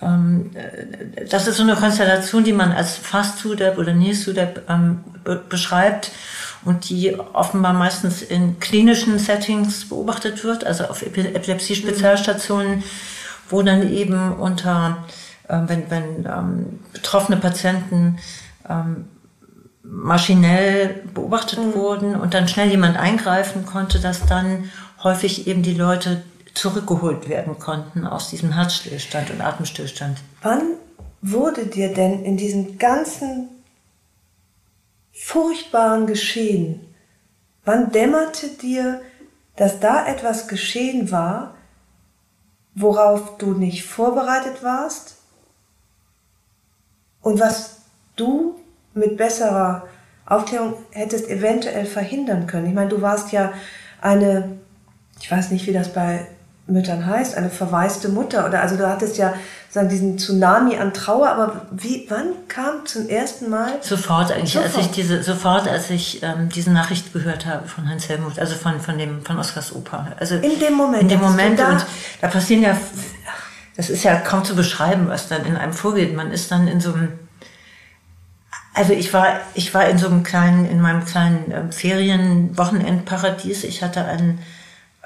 ähm, 0.00 0.50
äh, 0.54 1.26
das 1.26 1.46
ist 1.48 1.56
so 1.56 1.62
eine 1.62 1.74
Konstellation, 1.74 2.44
die 2.44 2.52
man 2.52 2.72
als 2.72 2.96
Fast-Sudep 2.96 3.78
oder 3.78 3.92
Near-Sudep 3.92 4.62
ähm, 4.68 5.00
be 5.24 5.42
beschreibt 5.48 6.12
und 6.64 6.88
die 6.88 7.16
offenbar 7.32 7.72
meistens 7.72 8.22
in 8.22 8.60
klinischen 8.60 9.18
Settings 9.18 9.88
beobachtet 9.88 10.44
wird, 10.44 10.64
also 10.64 10.84
auf 10.84 11.02
Epilepsie-Spezialstationen, 11.02 12.84
wo 13.48 13.62
dann 13.62 13.92
eben 13.92 14.34
unter, 14.34 15.04
äh, 15.48 15.58
wenn, 15.66 15.90
wenn 15.90 16.26
ähm, 16.26 16.80
betroffene 16.92 17.38
Patienten 17.38 18.18
ähm, 18.68 19.06
maschinell 19.92 21.02
beobachtet 21.12 21.58
mhm. 21.58 21.74
wurden 21.74 22.16
und 22.16 22.32
dann 22.32 22.48
schnell 22.48 22.70
jemand 22.70 22.96
eingreifen 22.96 23.66
konnte, 23.66 24.00
dass 24.00 24.24
dann 24.24 24.70
häufig 25.02 25.46
eben 25.46 25.62
die 25.62 25.74
Leute 25.74 26.22
zurückgeholt 26.54 27.28
werden 27.28 27.58
konnten 27.58 28.06
aus 28.06 28.30
diesem 28.30 28.52
Herzstillstand 28.52 29.30
und 29.30 29.42
Atemstillstand. 29.42 30.18
Wann 30.40 30.62
wurde 31.20 31.66
dir 31.66 31.92
denn 31.92 32.24
in 32.24 32.38
diesem 32.38 32.78
ganzen 32.78 33.48
furchtbaren 35.12 36.06
Geschehen, 36.06 36.80
wann 37.64 37.92
dämmerte 37.92 38.48
dir, 38.48 39.02
dass 39.56 39.78
da 39.78 40.06
etwas 40.06 40.48
geschehen 40.48 41.10
war, 41.10 41.54
worauf 42.74 43.36
du 43.36 43.52
nicht 43.52 43.84
vorbereitet 43.84 44.62
warst 44.62 45.18
und 47.20 47.38
was 47.38 47.82
du 48.16 48.61
mit 48.94 49.16
besserer 49.16 49.86
Aufklärung 50.26 50.74
hättest 50.90 51.28
eventuell 51.28 51.86
verhindern 51.86 52.46
können? 52.46 52.66
Ich 52.66 52.74
meine, 52.74 52.90
du 52.90 53.02
warst 53.02 53.32
ja 53.32 53.52
eine, 54.00 54.58
ich 55.20 55.30
weiß 55.30 55.50
nicht, 55.50 55.66
wie 55.66 55.72
das 55.72 55.92
bei 55.92 56.26
Müttern 56.66 57.06
heißt, 57.06 57.36
eine 57.36 57.50
verwaiste 57.50 58.08
Mutter. 58.08 58.46
Oder 58.46 58.62
also 58.62 58.76
du 58.76 58.88
hattest 58.88 59.16
ja 59.18 59.34
sagen, 59.68 59.88
diesen 59.88 60.18
Tsunami 60.18 60.76
an 60.76 60.92
Trauer, 60.92 61.28
aber 61.28 61.66
wie, 61.72 62.06
wann 62.08 62.32
kam 62.48 62.86
zum 62.86 63.08
ersten 63.08 63.50
Mal? 63.50 63.78
Sofort 63.80 64.30
eigentlich, 64.30 64.52
sofort. 64.52 64.76
als 64.76 64.86
ich 64.86 64.92
diese, 64.92 65.22
sofort, 65.22 65.66
als 65.66 65.90
ich 65.90 66.22
ähm, 66.22 66.48
diese 66.54 66.70
Nachricht 66.70 67.12
gehört 67.12 67.46
habe 67.46 67.66
von 67.66 67.88
Hans 67.88 68.08
Helmut, 68.08 68.38
also 68.38 68.54
von, 68.54 68.80
von 68.80 68.96
dem, 68.96 69.24
von 69.24 69.38
Oskars 69.38 69.74
Opa. 69.74 70.08
Also 70.18 70.36
in 70.36 70.58
dem 70.58 70.74
Moment. 70.74 71.02
In 71.02 71.08
dem 71.08 71.20
Moment 71.20 71.58
da 71.58 71.72
und 71.72 71.86
da 72.20 72.28
passieren 72.28 72.62
ja, 72.62 72.76
das 73.76 73.90
ist 73.90 74.04
ja 74.04 74.16
kaum 74.16 74.44
zu 74.44 74.54
beschreiben, 74.54 75.08
was 75.08 75.28
dann 75.28 75.44
in 75.44 75.56
einem 75.56 75.72
vorgeht. 75.72 76.14
Man 76.14 76.30
ist 76.30 76.50
dann 76.50 76.68
in 76.68 76.80
so 76.80 76.92
einem, 76.92 77.08
also 78.74 78.92
ich 78.92 79.12
war, 79.12 79.40
ich 79.54 79.74
war 79.74 79.86
in 79.86 79.98
so 79.98 80.06
einem 80.06 80.22
kleinen, 80.22 80.66
in 80.66 80.80
meinem 80.80 81.04
kleinen 81.04 81.52
ähm, 81.52 81.72
Ferienwochenendparadies. 81.72 83.64
Ich 83.64 83.82
hatte 83.82 84.04
einen 84.04 84.40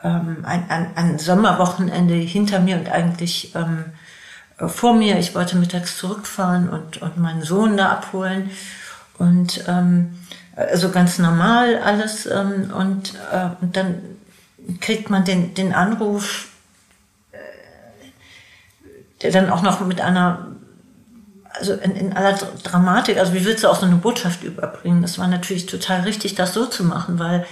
ähm, 0.02 0.44
ein, 0.44 0.68
ein, 0.70 0.96
ein 0.96 1.18
Sommerwochenende 1.18 2.14
hinter 2.14 2.60
mir 2.60 2.76
und 2.76 2.88
eigentlich 2.88 3.54
ähm, 3.54 3.86
vor 4.58 4.94
mir. 4.94 5.18
Ich 5.18 5.34
wollte 5.34 5.56
mittags 5.56 5.98
zurückfahren 5.98 6.68
und, 6.68 7.02
und 7.02 7.18
meinen 7.18 7.42
Sohn 7.42 7.76
da 7.76 7.90
abholen. 7.90 8.50
Und 9.18 9.64
ähm, 9.66 10.18
also 10.54 10.90
ganz 10.90 11.18
normal 11.18 11.78
alles. 11.78 12.26
Ähm, 12.26 12.72
und, 12.72 13.14
äh, 13.32 13.48
und 13.60 13.76
dann 13.76 13.96
kriegt 14.80 15.10
man 15.10 15.24
den, 15.24 15.54
den 15.54 15.74
Anruf, 15.74 16.48
äh, 17.32 17.38
der 19.22 19.30
dann 19.30 19.50
auch 19.50 19.62
noch 19.62 19.80
mit 19.80 20.00
einer, 20.00 20.55
also 21.58 21.74
in, 21.74 21.96
in 21.96 22.12
aller 22.12 22.38
Dramatik, 22.62 23.18
also 23.18 23.34
wie 23.34 23.44
willst 23.44 23.64
du 23.64 23.68
auch 23.68 23.80
so 23.80 23.86
eine 23.86 23.96
Botschaft 23.96 24.44
überbringen? 24.44 25.02
Das 25.02 25.18
war 25.18 25.28
natürlich 25.28 25.66
total 25.66 26.02
richtig, 26.02 26.34
das 26.34 26.54
so 26.54 26.66
zu 26.66 26.84
machen, 26.84 27.18
weil 27.18 27.46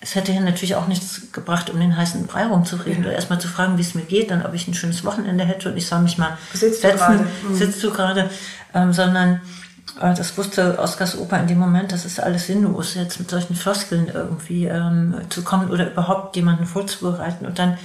es 0.00 0.14
hätte 0.14 0.32
ja 0.32 0.40
natürlich 0.40 0.74
auch 0.74 0.86
nichts 0.86 1.32
gebracht, 1.32 1.70
um 1.70 1.80
den 1.80 1.96
heißen 1.96 2.26
Brei 2.26 2.46
rumzureden 2.46 3.02
ja. 3.02 3.08
oder 3.08 3.16
erstmal 3.16 3.40
zu 3.40 3.48
fragen, 3.48 3.78
wie 3.78 3.82
es 3.82 3.94
mir 3.94 4.02
geht, 4.02 4.30
dann 4.30 4.44
ob 4.44 4.52
ich 4.52 4.68
ein 4.68 4.74
schönes 4.74 5.04
Wochenende 5.04 5.44
hätte 5.44 5.70
und 5.70 5.78
ich 5.78 5.86
soll 5.86 6.00
mich 6.00 6.18
mal 6.18 6.36
sitzt 6.52 6.82
setzen, 6.82 7.26
du 7.42 7.48
mhm. 7.48 7.56
sitzt 7.56 7.82
du 7.82 7.90
gerade, 7.90 8.28
ähm, 8.74 8.92
sondern 8.92 9.40
äh, 10.00 10.14
das 10.14 10.36
wusste 10.36 10.78
Oskars 10.78 11.18
Opa 11.18 11.38
in 11.38 11.46
dem 11.46 11.58
Moment, 11.58 11.90
das 11.90 12.04
ist 12.04 12.20
alles 12.20 12.46
sinnlos, 12.46 12.94
jetzt 12.94 13.18
mit 13.18 13.30
solchen 13.30 13.56
Floskeln 13.56 14.10
irgendwie 14.12 14.66
ähm, 14.66 15.14
zu 15.30 15.42
kommen 15.42 15.70
oder 15.70 15.90
überhaupt 15.90 16.36
jemanden 16.36 16.66
vorzubereiten 16.66 17.46
und 17.46 17.58
dann 17.58 17.78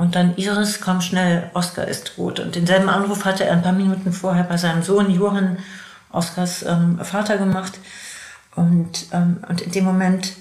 und 0.00 0.14
dann 0.14 0.34
Iris, 0.36 0.80
komm 0.80 1.02
schnell, 1.02 1.50
Oskar 1.52 1.86
ist 1.86 2.14
tot. 2.16 2.40
Und 2.40 2.54
denselben 2.54 2.88
Anruf 2.88 3.26
hatte 3.26 3.44
er 3.44 3.52
ein 3.52 3.62
paar 3.62 3.72
Minuten 3.72 4.14
vorher 4.14 4.44
bei 4.44 4.56
seinem 4.56 4.82
Sohn 4.82 5.10
Johann, 5.10 5.58
Oskars 6.10 6.62
ähm, 6.62 6.98
Vater, 7.02 7.36
gemacht. 7.36 7.78
Und, 8.56 9.08
ähm, 9.12 9.44
und 9.46 9.60
in 9.60 9.72
dem 9.72 9.84
Moment 9.84 10.32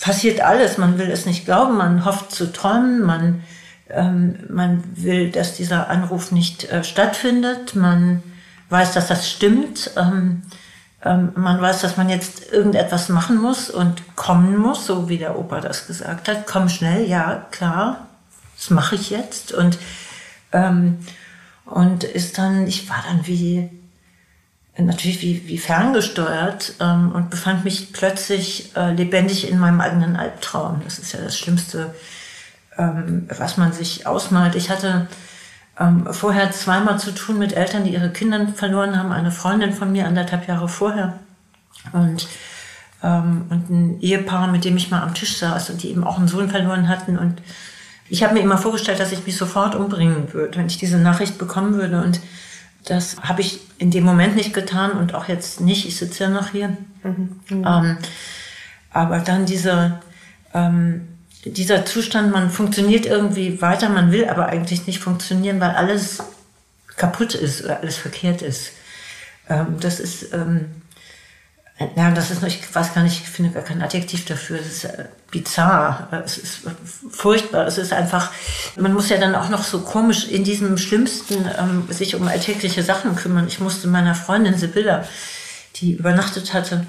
passiert 0.00 0.40
alles. 0.40 0.76
Man 0.76 0.98
will 0.98 1.08
es 1.08 1.24
nicht 1.24 1.44
glauben, 1.44 1.76
man 1.76 2.04
hofft 2.04 2.32
zu 2.32 2.52
träumen, 2.52 3.00
man, 3.00 3.44
ähm, 3.90 4.40
man 4.48 4.82
will, 4.96 5.30
dass 5.30 5.54
dieser 5.54 5.88
Anruf 5.88 6.32
nicht 6.32 6.64
äh, 6.72 6.82
stattfindet, 6.82 7.76
man 7.76 8.24
weiß, 8.70 8.92
dass 8.94 9.06
das 9.06 9.30
stimmt, 9.30 9.92
ähm, 9.96 10.42
ähm, 11.04 11.32
man 11.36 11.60
weiß, 11.60 11.80
dass 11.80 11.96
man 11.96 12.08
jetzt 12.08 12.52
irgendetwas 12.52 13.08
machen 13.08 13.36
muss 13.36 13.70
und 13.70 14.16
kommen 14.16 14.56
muss, 14.56 14.86
so 14.86 15.08
wie 15.08 15.18
der 15.18 15.38
Opa 15.38 15.60
das 15.60 15.86
gesagt 15.86 16.28
hat. 16.28 16.46
Komm 16.46 16.68
schnell, 16.68 17.08
ja, 17.08 17.46
klar, 17.50 18.08
das 18.56 18.70
mache 18.70 18.96
ich 18.96 19.10
jetzt. 19.10 19.52
Und, 19.52 19.78
ähm, 20.52 20.98
und 21.64 22.02
ist 22.02 22.38
dann, 22.38 22.66
ich 22.66 22.88
war 22.90 23.04
dann 23.06 23.26
wie, 23.26 23.70
natürlich 24.76 25.22
wie, 25.22 25.46
wie 25.46 25.58
ferngesteuert 25.58 26.74
ähm, 26.80 27.12
und 27.12 27.30
befand 27.30 27.64
mich 27.64 27.92
plötzlich 27.92 28.74
äh, 28.76 28.92
lebendig 28.92 29.48
in 29.48 29.58
meinem 29.58 29.80
eigenen 29.80 30.16
Albtraum. 30.16 30.80
Das 30.84 30.98
ist 30.98 31.12
ja 31.12 31.20
das 31.20 31.38
Schlimmste, 31.38 31.94
ähm, 32.76 33.28
was 33.36 33.56
man 33.56 33.72
sich 33.72 34.06
ausmalt. 34.06 34.56
Ich 34.56 34.70
hatte 34.70 35.06
ähm, 35.78 36.06
vorher 36.12 36.50
zweimal 36.50 36.98
zu 36.98 37.14
tun 37.14 37.38
mit 37.38 37.52
Eltern, 37.52 37.84
die 37.84 37.92
ihre 37.92 38.10
Kinder 38.10 38.48
verloren 38.48 38.98
haben. 38.98 39.12
Eine 39.12 39.30
Freundin 39.30 39.72
von 39.72 39.92
mir 39.92 40.06
anderthalb 40.06 40.48
Jahre 40.48 40.68
vorher 40.68 41.18
und, 41.92 42.26
ähm, 43.02 43.46
und 43.50 43.70
ein 43.70 44.00
Ehepaar, 44.00 44.48
mit 44.48 44.64
dem 44.64 44.76
ich 44.76 44.90
mal 44.90 45.02
am 45.02 45.14
Tisch 45.14 45.38
saß 45.38 45.70
und 45.70 45.82
die 45.82 45.90
eben 45.90 46.04
auch 46.04 46.18
einen 46.18 46.28
Sohn 46.28 46.50
verloren 46.50 46.88
hatten. 46.88 47.18
Und 47.18 47.40
ich 48.08 48.22
habe 48.22 48.34
mir 48.34 48.40
immer 48.40 48.58
vorgestellt, 48.58 49.00
dass 49.00 49.12
ich 49.12 49.24
mich 49.24 49.36
sofort 49.36 49.74
umbringen 49.74 50.32
würde, 50.32 50.58
wenn 50.58 50.66
ich 50.66 50.78
diese 50.78 50.98
Nachricht 50.98 51.38
bekommen 51.38 51.74
würde. 51.74 52.02
Und 52.02 52.20
das 52.86 53.16
habe 53.20 53.42
ich 53.42 53.60
in 53.78 53.90
dem 53.90 54.04
Moment 54.04 54.34
nicht 54.34 54.54
getan 54.54 54.92
und 54.92 55.14
auch 55.14 55.28
jetzt 55.28 55.60
nicht. 55.60 55.86
Ich 55.86 55.96
sitze 55.96 56.24
ja 56.24 56.30
noch 56.30 56.50
hier. 56.50 56.76
Mhm. 57.02 57.40
Ähm, 57.50 57.98
aber 58.90 59.18
dann 59.20 59.46
dieser, 59.46 60.00
ähm, 60.54 61.06
dieser 61.44 61.84
Zustand, 61.84 62.32
man 62.32 62.50
funktioniert 62.50 63.06
irgendwie 63.06 63.60
weiter, 63.62 63.88
man 63.88 64.12
will 64.12 64.28
aber 64.28 64.46
eigentlich 64.46 64.86
nicht 64.86 64.98
funktionieren, 64.98 65.60
weil 65.60 65.70
alles 65.70 66.18
kaputt 66.96 67.34
ist 67.34 67.64
oder 67.64 67.80
alles 67.80 67.96
verkehrt 67.96 68.42
ist. 68.42 68.72
Ähm, 69.48 69.76
das 69.80 70.00
ist 70.00 70.32
ähm, 70.32 70.66
ja, 71.94 72.10
das 72.10 72.32
ist, 72.32 72.42
ich 72.42 72.74
weiß 72.74 72.94
gar 72.94 73.04
nicht, 73.04 73.22
ich 73.22 73.28
finde 73.28 73.52
gar 73.52 73.62
kein 73.62 73.82
Adjektiv 73.82 74.24
dafür. 74.24 74.58
Es 74.58 74.66
ist 74.66 74.84
äh, 74.84 75.04
bizarr, 75.30 76.08
es 76.24 76.36
ist 76.36 76.60
furchtbar. 77.08 77.66
Es 77.68 77.78
ist 77.78 77.92
einfach, 77.92 78.32
man 78.76 78.92
muss 78.92 79.08
ja 79.08 79.18
dann 79.18 79.36
auch 79.36 79.48
noch 79.48 79.62
so 79.62 79.80
komisch 79.80 80.26
in 80.26 80.42
diesem 80.42 80.76
Schlimmsten 80.76 81.48
ähm, 81.56 81.86
sich 81.88 82.16
um 82.16 82.26
alltägliche 82.26 82.82
Sachen 82.82 83.14
kümmern. 83.14 83.46
Ich 83.46 83.60
musste 83.60 83.86
meiner 83.86 84.16
Freundin 84.16 84.58
Sibylla, 84.58 85.04
die 85.76 85.92
übernachtet 85.92 86.52
hatte, 86.52 86.84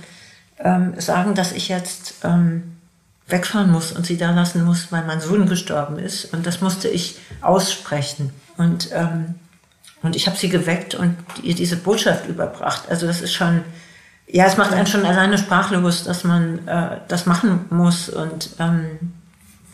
ähm, 0.57 0.99
sagen, 0.99 1.35
dass 1.35 1.51
ich 1.51 1.69
jetzt 1.69 2.15
ähm, 2.23 2.78
wegfahren 3.29 3.71
muss 3.71 3.91
und 3.91 4.05
sie 4.05 4.17
da 4.17 4.31
lassen 4.31 4.63
muss, 4.63 4.91
weil 4.91 5.05
mein 5.05 5.21
Sohn 5.21 5.47
gestorben 5.47 5.99
ist. 5.99 6.33
Und 6.33 6.45
das 6.45 6.61
musste 6.61 6.87
ich 6.87 7.17
aussprechen. 7.41 8.31
Und, 8.57 8.89
ähm, 8.91 9.35
und 10.01 10.15
ich 10.15 10.27
habe 10.27 10.37
sie 10.37 10.49
geweckt 10.49 10.95
und 10.95 11.15
ihr 11.43 11.55
diese 11.55 11.75
Botschaft 11.75 12.27
überbracht. 12.27 12.83
Also 12.89 13.07
das 13.07 13.21
ist 13.21 13.33
schon 13.33 13.63
ja, 14.31 14.45
es 14.45 14.57
macht 14.57 14.73
einen 14.73 14.85
schon 14.85 15.05
alleine 15.05 15.37
sprachlos, 15.37 16.03
dass 16.03 16.23
man 16.23 16.67
äh, 16.67 16.97
das 17.07 17.25
machen 17.25 17.65
muss 17.71 18.09
und 18.09 18.51
ähm, 18.59 19.13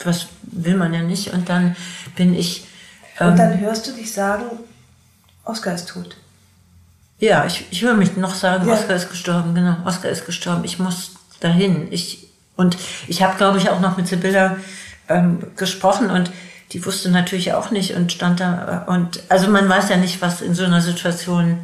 was 0.03 0.27
will 0.43 0.77
man 0.77 0.93
ja 0.93 1.01
nicht. 1.01 1.33
Und 1.33 1.49
dann 1.49 1.75
bin 2.15 2.33
ich. 2.33 2.65
Ähm, 3.19 3.31
und 3.31 3.39
dann 3.39 3.59
hörst 3.59 3.87
du 3.87 3.91
dich 3.91 4.13
sagen, 4.13 4.45
Oskar 5.43 5.75
ist 5.75 5.89
tot. 5.89 6.15
Ja, 7.19 7.45
ich, 7.45 7.65
ich 7.69 7.81
höre 7.81 7.95
mich 7.95 8.15
noch 8.15 8.33
sagen, 8.33 8.67
ja. 8.67 8.73
Oskar 8.73 8.95
ist 8.95 9.09
gestorben, 9.09 9.55
genau, 9.55 9.77
Oskar 9.85 10.11
ist 10.11 10.25
gestorben, 10.25 10.63
ich 10.63 10.79
muss 10.79 11.11
dahin. 11.41 11.91
Ich, 11.91 12.24
und 12.55 12.77
ich 13.07 13.23
habe, 13.23 13.37
glaube 13.37 13.57
ich, 13.57 13.69
auch 13.69 13.79
noch 13.79 13.97
mit 13.97 14.07
Sibylla 14.07 14.57
ähm, 15.09 15.39
gesprochen 15.55 16.09
und 16.09 16.31
die 16.71 16.85
wusste 16.85 17.11
natürlich 17.11 17.53
auch 17.53 17.71
nicht 17.71 17.95
und 17.95 18.11
stand 18.11 18.39
da. 18.39 18.85
Und 18.87 19.23
also 19.29 19.49
man 19.49 19.69
weiß 19.69 19.89
ja 19.89 19.97
nicht, 19.97 20.21
was 20.21 20.41
in 20.41 20.55
so 20.55 20.63
einer 20.63 20.81
Situation 20.81 21.59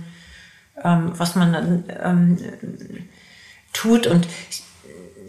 ähm, 0.83 1.13
was 1.17 1.35
man 1.35 1.53
dann 1.53 1.83
ähm, 2.03 2.37
tut. 3.73 4.07
Und 4.07 4.27
ich, 4.49 4.63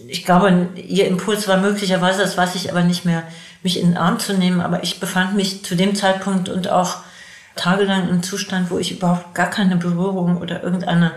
ich 0.09 0.25
glaube, 0.25 0.69
ihr 0.77 1.07
Impuls 1.07 1.49
war 1.49 1.59
möglicherweise, 1.59 2.23
das 2.23 2.37
weiß 2.37 2.55
ich 2.55 2.71
aber 2.71 2.83
nicht 2.83 3.05
mehr, 3.05 3.23
mich 3.63 3.79
in 3.81 3.89
den 3.89 3.97
Arm 3.97 4.19
zu 4.19 4.35
nehmen. 4.35 4.61
Aber 4.61 4.83
ich 4.83 5.01
befand 5.01 5.35
mich 5.35 5.65
zu 5.65 5.75
dem 5.75 5.95
Zeitpunkt 5.95 6.49
und 6.49 6.69
auch 6.69 6.99
tagelang 7.57 8.09
im 8.09 8.23
Zustand, 8.23 8.71
wo 8.71 8.79
ich 8.79 8.93
überhaupt 8.93 9.35
gar 9.35 9.51
keine 9.51 9.77
Berührung 9.77 10.39
oder 10.39 10.63
irgendeine 10.63 11.13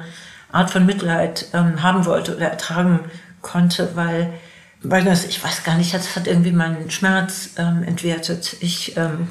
Art 0.51 0.69
von 0.69 0.85
Mitleid 0.85 1.47
ähm, 1.53 1.81
haben 1.81 2.05
wollte 2.05 2.35
oder 2.35 2.49
ertragen 2.49 2.99
konnte, 3.45 3.95
weil, 3.95 4.33
weil 4.81 5.03
das, 5.05 5.25
ich 5.25 5.41
weiß 5.43 5.63
gar 5.63 5.77
nicht, 5.77 5.93
das 5.93 6.15
hat 6.15 6.25
irgendwie 6.27 6.51
meinen 6.51 6.89
Schmerz 6.89 7.51
ähm, 7.57 7.83
entwertet. 7.83 8.57
Ich 8.59 8.97
ähm, 8.97 9.27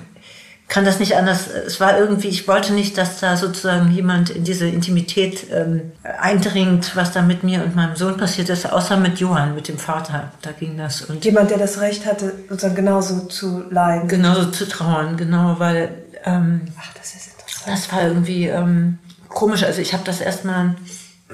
kann 0.69 0.85
das 0.85 0.99
nicht 0.99 1.17
anders. 1.17 1.49
Es 1.49 1.79
war 1.81 1.99
irgendwie, 1.99 2.29
ich 2.29 2.49
wollte 2.49 2.73
nicht, 2.73 2.97
dass 2.97 3.21
da 3.21 3.37
sozusagen 3.37 3.91
jemand 3.91 4.31
in 4.31 4.45
diese 4.45 4.67
Intimität 4.67 5.47
ähm, 5.53 5.93
eindringt, 6.03 6.97
was 6.97 7.13
da 7.13 7.23
mit 7.23 7.43
mir 7.43 7.63
und 7.63 7.77
meinem 7.77 7.97
Sohn 7.97 8.17
passiert 8.17 8.49
ist, 8.49 8.73
außer 8.73 8.97
mit 8.97 9.19
Johann, 9.19 9.55
mit 9.55 9.69
dem 9.69 9.79
Vater. 9.79 10.33
Da 10.43 10.53
ging 10.53 10.79
das. 10.79 11.03
Und 11.03 11.25
jemand, 11.25 11.51
der 11.51 11.59
das 11.59 11.81
Recht 11.81 12.07
hatte, 12.07 12.33
sozusagen 12.49 12.77
genauso 12.77 13.27
zu 13.27 13.65
leiden. 13.71 14.09
Genauso 14.09 14.51
zu 14.51 14.67
trauen, 14.67 15.17
genau, 15.17 15.57
weil. 15.59 15.91
Ähm, 16.25 16.63
Ach, 16.81 16.95
das 16.95 17.15
ist 17.15 17.33
interessant. 17.33 17.77
Das 17.77 17.93
war 17.93 18.03
irgendwie 18.03 18.47
ähm, 18.47 18.99
komisch. 19.29 19.65
Also 19.65 19.83
ich 19.83 19.93
habe 19.93 20.05
das 20.05 20.21
erstmal 20.21 20.77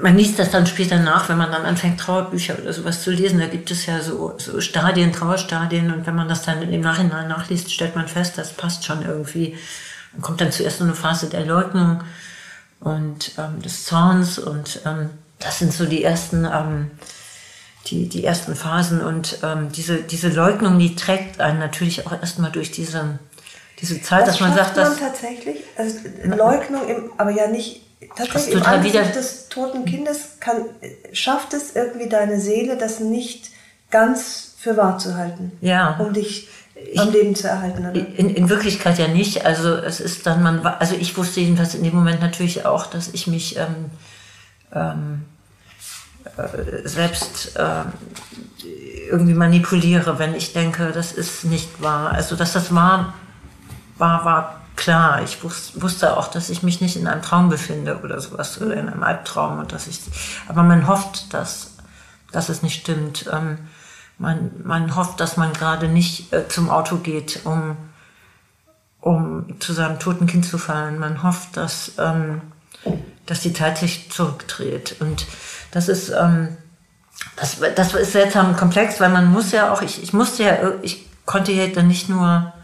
man 0.02 0.16
liest 0.16 0.38
das 0.38 0.50
dann 0.50 0.66
später 0.66 0.98
nach, 0.98 1.28
wenn 1.28 1.38
man 1.38 1.52
dann 1.52 1.64
anfängt, 1.64 2.00
Trauerbücher 2.00 2.58
oder 2.60 2.72
sowas 2.72 3.02
zu 3.02 3.10
lesen. 3.10 3.38
Da 3.40 3.46
gibt 3.46 3.70
es 3.70 3.86
ja 3.86 4.00
so, 4.00 4.34
so 4.38 4.60
Stadien, 4.60 5.12
Trauerstadien. 5.12 5.92
Und 5.92 6.06
wenn 6.06 6.14
man 6.14 6.28
das 6.28 6.42
dann 6.42 6.62
im 6.62 6.80
Nachhinein 6.80 7.28
nachliest, 7.28 7.72
stellt 7.72 7.96
man 7.96 8.08
fest, 8.08 8.38
das 8.38 8.52
passt 8.52 8.84
schon 8.84 9.04
irgendwie. 9.04 9.56
Dann 10.12 10.22
kommt 10.22 10.40
dann 10.40 10.52
zuerst 10.52 10.78
so 10.78 10.84
eine 10.84 10.94
Phase 10.94 11.28
der 11.28 11.44
Leugnung 11.44 12.02
und 12.80 13.32
ähm, 13.38 13.62
des 13.62 13.84
Zorns. 13.84 14.38
Und 14.38 14.80
ähm, 14.86 15.10
das 15.38 15.58
sind 15.58 15.72
so 15.72 15.86
die 15.86 16.02
ersten, 16.02 16.44
ähm, 16.44 16.90
die, 17.86 18.08
die 18.08 18.24
ersten 18.24 18.54
Phasen. 18.54 19.00
Und 19.02 19.38
ähm, 19.42 19.70
diese, 19.72 20.02
diese 20.02 20.28
Leugnung, 20.28 20.78
die 20.78 20.96
trägt 20.96 21.40
einen 21.40 21.58
natürlich 21.58 22.06
auch 22.06 22.12
erstmal 22.12 22.50
durch 22.50 22.70
diese, 22.70 23.18
diese 23.80 24.00
Zeit, 24.02 24.22
das 24.22 24.38
dass 24.38 24.40
man 24.40 24.54
sagt, 24.54 24.76
dass. 24.76 24.98
tatsächlich? 24.98 25.58
Also 25.76 25.98
Leugnung, 26.24 26.88
im, 26.88 27.10
aber 27.18 27.30
ja 27.30 27.48
nicht 27.48 27.82
tatsächlich 28.16 28.54
im 28.54 28.84
wieder 28.84 29.02
des 29.04 29.48
toten 29.48 29.84
Kindes 29.84 30.36
kann, 30.40 30.64
schafft 31.12 31.54
es 31.54 31.76
irgendwie 31.76 32.08
deine 32.08 32.40
Seele, 32.40 32.76
das 32.76 33.00
nicht 33.00 33.50
ganz 33.90 34.54
für 34.58 34.76
wahr 34.76 34.98
zu 34.98 35.16
halten. 35.16 35.52
Ja. 35.60 35.96
Um 35.98 36.12
dich 36.12 36.48
am 36.96 37.10
Leben 37.10 37.34
zu 37.34 37.48
erhalten. 37.48 37.86
Oder? 37.86 37.94
In, 37.94 38.30
in 38.34 38.48
Wirklichkeit 38.48 38.98
ja 38.98 39.08
nicht. 39.08 39.44
Also 39.44 39.74
es 39.74 40.00
ist 40.00 40.26
dann, 40.26 40.42
man 40.42 40.60
also 40.64 40.94
ich 40.94 41.16
wusste 41.16 41.40
jedenfalls 41.40 41.74
in 41.74 41.84
dem 41.84 41.94
Moment 41.94 42.20
natürlich 42.20 42.64
auch, 42.64 42.86
dass 42.86 43.08
ich 43.08 43.26
mich 43.26 43.58
ähm, 43.58 43.90
ähm, 44.72 45.24
äh, 46.36 46.88
selbst 46.88 47.56
äh, 47.56 47.84
irgendwie 49.10 49.34
manipuliere, 49.34 50.18
wenn 50.18 50.34
ich 50.34 50.52
denke, 50.52 50.92
das 50.92 51.12
ist 51.12 51.44
nicht 51.44 51.82
wahr. 51.82 52.12
Also 52.12 52.36
dass 52.36 52.52
das 52.52 52.74
wahr 52.74 53.14
war, 53.98 54.24
war 54.24 54.59
klar. 54.80 55.22
Ich 55.22 55.44
wusste 55.44 56.16
auch, 56.16 56.28
dass 56.28 56.50
ich 56.50 56.62
mich 56.62 56.80
nicht 56.80 56.96
in 56.96 57.06
einem 57.06 57.22
Traum 57.22 57.50
befinde 57.50 58.00
oder 58.02 58.18
sowas 58.20 58.60
oder 58.60 58.74
in 58.74 58.88
einem 58.88 59.02
Albtraum 59.02 59.58
und 59.58 59.72
dass 59.72 59.86
ich, 59.86 60.00
aber 60.48 60.62
man 60.62 60.88
hofft, 60.88 61.32
dass, 61.34 61.76
dass 62.32 62.48
es 62.48 62.62
nicht 62.62 62.80
stimmt. 62.80 63.28
Ähm, 63.30 63.58
man, 64.18 64.50
man 64.64 64.96
hofft, 64.96 65.20
dass 65.20 65.36
man 65.36 65.52
gerade 65.52 65.86
nicht 65.86 66.32
äh, 66.32 66.48
zum 66.48 66.70
Auto 66.70 66.96
geht, 66.96 67.40
um, 67.44 67.76
um 69.00 69.60
zu 69.60 69.74
seinem 69.74 69.98
toten 69.98 70.26
Kind 70.26 70.46
zu 70.46 70.56
fallen. 70.56 70.98
Man 70.98 71.22
hofft, 71.22 71.58
dass, 71.58 71.92
ähm, 71.98 72.40
dass 73.26 73.40
die 73.40 73.52
Zeit 73.52 73.76
sich 73.76 74.10
zurückdreht. 74.10 74.96
Und 75.00 75.26
das 75.72 75.88
ist, 75.90 76.08
ähm, 76.08 76.56
das, 77.36 77.58
das 77.76 77.92
ist 77.92 78.12
seltsam 78.12 78.56
komplex, 78.56 78.98
weil 78.98 79.10
man 79.10 79.30
muss 79.30 79.52
ja 79.52 79.72
auch, 79.72 79.82
ich, 79.82 80.02
ich 80.02 80.14
musste 80.14 80.44
ja, 80.44 80.56
ich 80.80 81.06
konnte 81.26 81.52
ja 81.52 81.66
dann 81.66 81.88
nicht 81.88 82.08
nur 82.08 82.54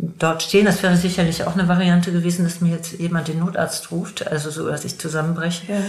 dort 0.00 0.42
stehen. 0.42 0.66
Das 0.66 0.82
wäre 0.82 0.96
sicherlich 0.96 1.44
auch 1.44 1.54
eine 1.54 1.68
Variante 1.68 2.12
gewesen, 2.12 2.44
dass 2.44 2.60
mir 2.60 2.76
jetzt 2.76 2.92
jemand 2.92 3.28
den 3.28 3.38
Notarzt 3.38 3.90
ruft, 3.90 4.26
also 4.26 4.50
so, 4.50 4.68
dass 4.68 4.84
ich 4.84 4.98
zusammenbreche. 4.98 5.72
Ja. 5.72 5.80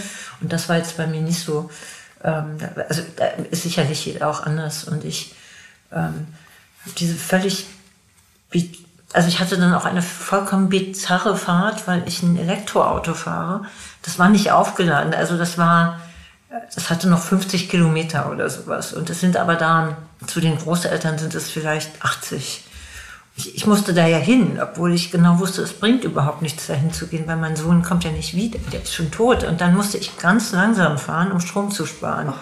Und 0.42 0.52
das 0.52 0.68
war 0.70 0.78
jetzt 0.78 0.98
bei 0.98 1.08
mir 1.08 1.22
nicht 1.22 1.40
so. 1.40 1.70
Ähm, 2.24 2.58
also 2.90 3.02
da 3.16 3.26
ist 3.50 3.64
sicherlich 3.64 4.22
auch 4.24 4.44
anders. 4.44 4.84
Und 4.84 5.06
ich 5.06 5.34
ähm, 5.92 6.28
diese 6.98 7.16
völlig, 7.16 7.68
also 9.14 9.28
ich 9.28 9.40
hatte 9.40 9.58
dann 9.58 9.74
auch 9.74 9.86
eine 9.86 10.02
vollkommen 10.02 10.70
bizarre 10.70 11.38
Fahrt, 11.38 11.88
weil 11.88 12.04
ich 12.08 12.24
ein 12.24 12.38
Elektroauto 12.38 13.14
fahre. 13.14 13.66
Das 14.02 14.20
war 14.20 14.30
nicht 14.30 14.52
aufgeladen. 14.52 15.14
Also 15.14 15.38
das 15.38 15.58
war, 15.58 16.02
das 16.74 16.90
hatte 16.90 17.08
noch 17.08 17.22
50 17.22 17.70
Kilometer 17.70 18.32
oder 18.32 18.50
sowas. 18.50 18.94
Und 18.94 19.10
es 19.10 19.20
sind 19.20 19.38
aber 19.38 19.56
da, 19.56 19.98
zu 20.28 20.42
den 20.42 20.58
Großeltern 20.58 21.18
sind 21.18 21.36
es 21.36 21.50
vielleicht 21.50 22.04
80 22.04 22.64
ich, 23.36 23.56
ich, 23.56 23.66
musste 23.66 23.94
da 23.94 24.06
ja 24.06 24.18
hin, 24.18 24.60
obwohl 24.62 24.94
ich 24.94 25.12
genau 25.12 25.40
wusste, 25.40 25.62
es 25.62 25.74
bringt 25.74 26.04
überhaupt 26.04 26.42
nichts, 26.42 26.68
dahin 26.68 26.92
zu 26.92 27.08
gehen, 27.08 27.28
weil 27.28 27.38
mein 27.38 27.56
Sohn 27.56 27.82
kommt 27.82 28.04
ja 28.04 28.12
nicht 28.12 28.36
wieder, 28.36 28.60
der 28.72 28.84
ist 28.84 28.94
schon 28.94 29.12
tot. 29.12 29.44
Und 29.44 29.62
dann 29.62 29.76
musste 29.76 29.98
ich 29.98 30.18
ganz 30.18 30.52
langsam 30.52 30.98
fahren, 30.98 31.32
um 31.32 31.40
Strom 31.40 31.72
zu 31.72 31.86
sparen. 31.86 32.34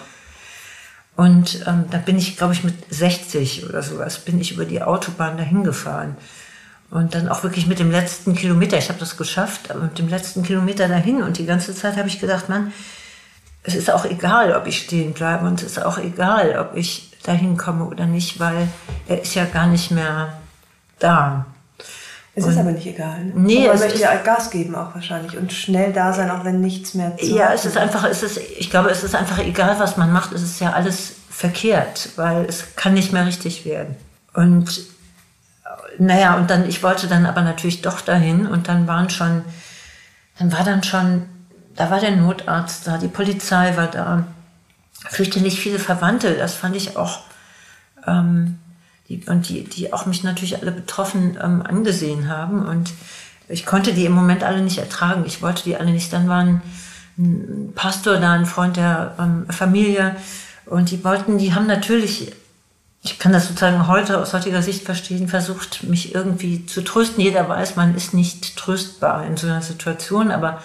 Und 1.16 1.64
ähm, 1.66 1.84
da 1.90 1.98
bin 1.98 2.18
ich, 2.18 2.36
glaube 2.36 2.54
ich, 2.54 2.64
mit 2.64 2.74
60 2.88 3.68
oder 3.68 3.82
sowas, 3.82 4.20
bin 4.20 4.40
ich 4.40 4.52
über 4.52 4.64
die 4.64 4.82
Autobahn 4.82 5.36
dahin 5.36 5.64
gefahren. 5.64 6.16
Und 6.90 7.14
dann 7.14 7.28
auch 7.28 7.44
wirklich 7.44 7.68
mit 7.68 7.78
dem 7.78 7.90
letzten 7.90 8.34
Kilometer, 8.34 8.76
ich 8.76 8.88
habe 8.88 8.98
das 8.98 9.16
geschafft, 9.16 9.70
aber 9.70 9.82
mit 9.82 9.98
dem 9.98 10.08
letzten 10.08 10.42
Kilometer 10.42 10.88
dahin. 10.88 11.22
Und 11.22 11.38
die 11.38 11.46
ganze 11.46 11.74
Zeit 11.74 11.96
habe 11.96 12.08
ich 12.08 12.20
gedacht, 12.20 12.48
Mann, 12.48 12.72
es 13.62 13.74
ist 13.74 13.90
auch 13.90 14.04
egal, 14.04 14.54
ob 14.54 14.66
ich 14.66 14.78
stehen 14.78 15.12
bleibe 15.12 15.46
und 15.46 15.62
es 15.62 15.76
ist 15.76 15.84
auch 15.84 15.98
egal, 15.98 16.58
ob 16.58 16.76
ich 16.76 17.12
dahin 17.22 17.56
komme 17.56 17.84
oder 17.84 18.06
nicht, 18.06 18.40
weil 18.40 18.68
er 19.06 19.20
ist 19.20 19.34
ja 19.34 19.44
gar 19.44 19.66
nicht 19.66 19.90
mehr 19.90 20.39
da. 21.00 21.46
Es 22.34 22.44
und 22.44 22.50
ist 22.50 22.58
aber 22.58 22.70
nicht 22.70 22.86
egal. 22.86 23.24
Ne? 23.24 23.32
Nee, 23.34 23.66
man 23.66 23.78
möchte 23.78 23.98
ja 23.98 24.14
Gas 24.16 24.50
geben 24.50 24.74
auch 24.76 24.94
wahrscheinlich 24.94 25.36
und 25.36 25.52
schnell 25.52 25.92
da 25.92 26.12
sein, 26.12 26.30
auch 26.30 26.44
wenn 26.44 26.60
nichts 26.60 26.94
mehr 26.94 27.16
zu 27.16 27.26
Ja, 27.26 27.52
es 27.52 27.64
ist 27.64 27.76
einfach, 27.76 28.04
es 28.04 28.22
ist, 28.22 28.38
ich 28.38 28.70
glaube, 28.70 28.90
es 28.90 29.02
ist 29.02 29.14
einfach 29.14 29.38
egal, 29.38 29.78
was 29.78 29.96
man 29.96 30.12
macht. 30.12 30.32
Es 30.32 30.42
ist 30.42 30.60
ja 30.60 30.72
alles 30.72 31.14
verkehrt, 31.28 32.10
weil 32.16 32.44
es 32.44 32.76
kann 32.76 32.94
nicht 32.94 33.12
mehr 33.12 33.26
richtig 33.26 33.64
werden. 33.64 33.96
Und 34.32 34.80
naja, 35.98 36.36
und 36.36 36.50
dann, 36.50 36.68
ich 36.68 36.82
wollte 36.82 37.08
dann 37.08 37.26
aber 37.26 37.42
natürlich 37.42 37.82
doch 37.82 38.00
dahin 38.00 38.46
und 38.46 38.68
dann 38.68 38.86
waren 38.86 39.10
schon, 39.10 39.42
dann 40.38 40.52
war 40.52 40.64
dann 40.64 40.82
schon, 40.82 41.28
da 41.74 41.90
war 41.90 42.00
der 42.00 42.12
Notarzt 42.12 42.86
da, 42.86 42.98
die 42.98 43.08
Polizei 43.08 43.76
war 43.76 43.88
da, 43.88 44.24
fürchterlich 45.08 45.60
viele 45.60 45.78
Verwandte, 45.78 46.34
das 46.34 46.54
fand 46.54 46.76
ich 46.76 46.96
auch, 46.96 47.20
ähm, 48.06 48.58
die, 49.10 49.22
und 49.26 49.48
die, 49.48 49.64
die 49.64 49.92
auch 49.92 50.06
mich 50.06 50.22
natürlich 50.22 50.62
alle 50.62 50.70
betroffen 50.70 51.36
ähm, 51.42 51.62
angesehen 51.62 52.28
haben. 52.28 52.64
Und 52.64 52.92
ich 53.48 53.66
konnte 53.66 53.92
die 53.92 54.06
im 54.06 54.12
Moment 54.12 54.44
alle 54.44 54.62
nicht 54.62 54.78
ertragen. 54.78 55.24
Ich 55.26 55.42
wollte 55.42 55.64
die 55.64 55.76
alle 55.76 55.90
nicht. 55.90 56.12
Dann 56.12 56.28
war 56.28 56.44
ein, 56.44 56.62
Pastor 57.74 58.16
da, 58.16 58.32
ein 58.32 58.46
Freund 58.46 58.76
der 58.76 59.14
ähm, 59.18 59.46
Familie. 59.50 60.16
Und 60.64 60.90
die 60.90 61.02
wollten, 61.04 61.38
die 61.38 61.52
haben 61.54 61.66
natürlich, 61.66 62.32
ich 63.02 63.18
kann 63.18 63.32
das 63.32 63.48
sozusagen 63.48 63.88
heute 63.88 64.18
aus 64.18 64.32
heutiger 64.32 64.62
Sicht 64.62 64.84
verstehen, 64.84 65.28
versucht, 65.28 65.82
mich 65.82 66.14
irgendwie 66.14 66.64
zu 66.64 66.82
trösten. 66.82 67.22
Jeder 67.22 67.48
weiß, 67.48 67.76
man 67.76 67.96
ist 67.96 68.14
nicht 68.14 68.56
tröstbar 68.56 69.26
in 69.26 69.36
so 69.36 69.48
einer 69.48 69.60
Situation, 69.60 70.30
aber 70.30 70.62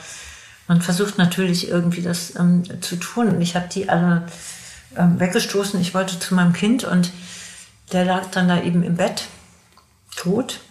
man 0.67 0.81
versucht 0.81 1.17
natürlich 1.17 1.67
irgendwie 1.67 2.03
das 2.03 2.35
ähm, 2.37 2.63
zu 2.81 2.97
tun. 2.97 3.29
Und 3.29 3.41
ich 3.41 3.55
habe 3.55 3.67
die 3.67 3.89
alle 3.89 4.23
ähm, 4.95 5.19
weggestoßen. 5.19 5.81
Ich 5.81 5.95
wollte 5.95 6.19
zu 6.19 6.35
meinem 6.35 6.53
Kind 6.53 6.83
und 6.83 7.11
der 7.91 8.05
lag 8.05 8.25
dann 8.31 8.47
da 8.47 8.61
eben 8.61 8.83
im 8.83 8.95
Bett, 8.95 9.27
tot. 10.15 10.61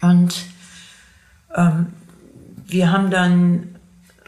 Und 0.00 0.34
ähm, 1.54 1.92
wir 2.66 2.92
haben 2.92 3.10
dann, 3.10 3.78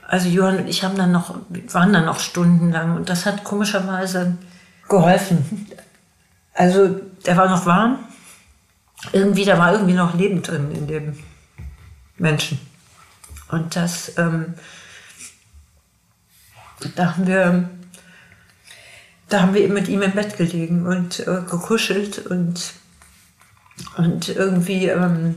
also 0.06 0.28
Johann 0.28 0.58
und 0.58 0.68
ich 0.68 0.84
haben 0.84 0.96
dann 0.96 1.12
noch, 1.12 1.34
waren 1.72 1.92
dann 1.92 2.04
noch 2.04 2.20
stundenlang 2.20 2.96
und 2.96 3.08
das 3.08 3.26
hat 3.26 3.44
komischerweise 3.44 4.36
geholfen. 4.88 5.66
Also 6.54 6.88
der 7.26 7.36
war 7.36 7.48
noch 7.48 7.66
warm. 7.66 7.98
Irgendwie, 9.12 9.44
da 9.44 9.58
war 9.58 9.72
irgendwie 9.72 9.94
noch 9.94 10.14
Leben 10.14 10.42
drin 10.42 10.72
in 10.72 10.86
dem 10.88 11.18
Menschen. 12.16 12.58
Und 13.48 13.76
das, 13.76 14.18
ähm, 14.18 14.54
da 16.96 17.14
haben 17.14 17.26
wir 17.26 17.70
da 19.28 19.42
haben 19.42 19.54
wir 19.54 19.60
eben 19.60 19.74
mit 19.74 19.88
ihm 19.88 20.02
im 20.02 20.12
Bett 20.12 20.36
gelegen 20.36 20.86
und 20.86 21.20
äh, 21.20 21.42
gekuschelt 21.48 22.26
und, 22.26 22.72
und 23.96 24.28
irgendwie 24.28 24.86
ähm, 24.86 25.36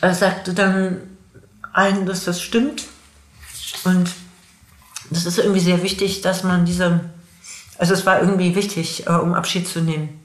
er 0.00 0.14
sagte 0.14 0.54
dann 0.54 0.98
ein, 1.72 2.06
dass 2.06 2.24
das 2.24 2.40
stimmt. 2.40 2.84
Und 3.84 4.10
das 5.10 5.26
ist 5.26 5.38
irgendwie 5.38 5.60
sehr 5.60 5.82
wichtig, 5.82 6.20
dass 6.20 6.42
man 6.42 6.64
diese, 6.64 7.00
also 7.78 7.94
es 7.94 8.06
war 8.06 8.20
irgendwie 8.20 8.54
wichtig, 8.54 9.06
äh, 9.06 9.10
um 9.10 9.34
Abschied 9.34 9.68
zu 9.68 9.80
nehmen. 9.80 10.24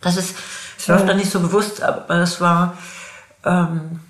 Das 0.00 0.16
ist, 0.16 0.36
es 0.78 0.86
läuft 0.86 1.02
ja. 1.02 1.06
dann 1.08 1.16
nicht 1.16 1.30
so 1.30 1.40
bewusst, 1.40 1.82
aber 1.82 2.18
das 2.18 2.40
war, 2.40 2.78
ähm, 3.44 4.00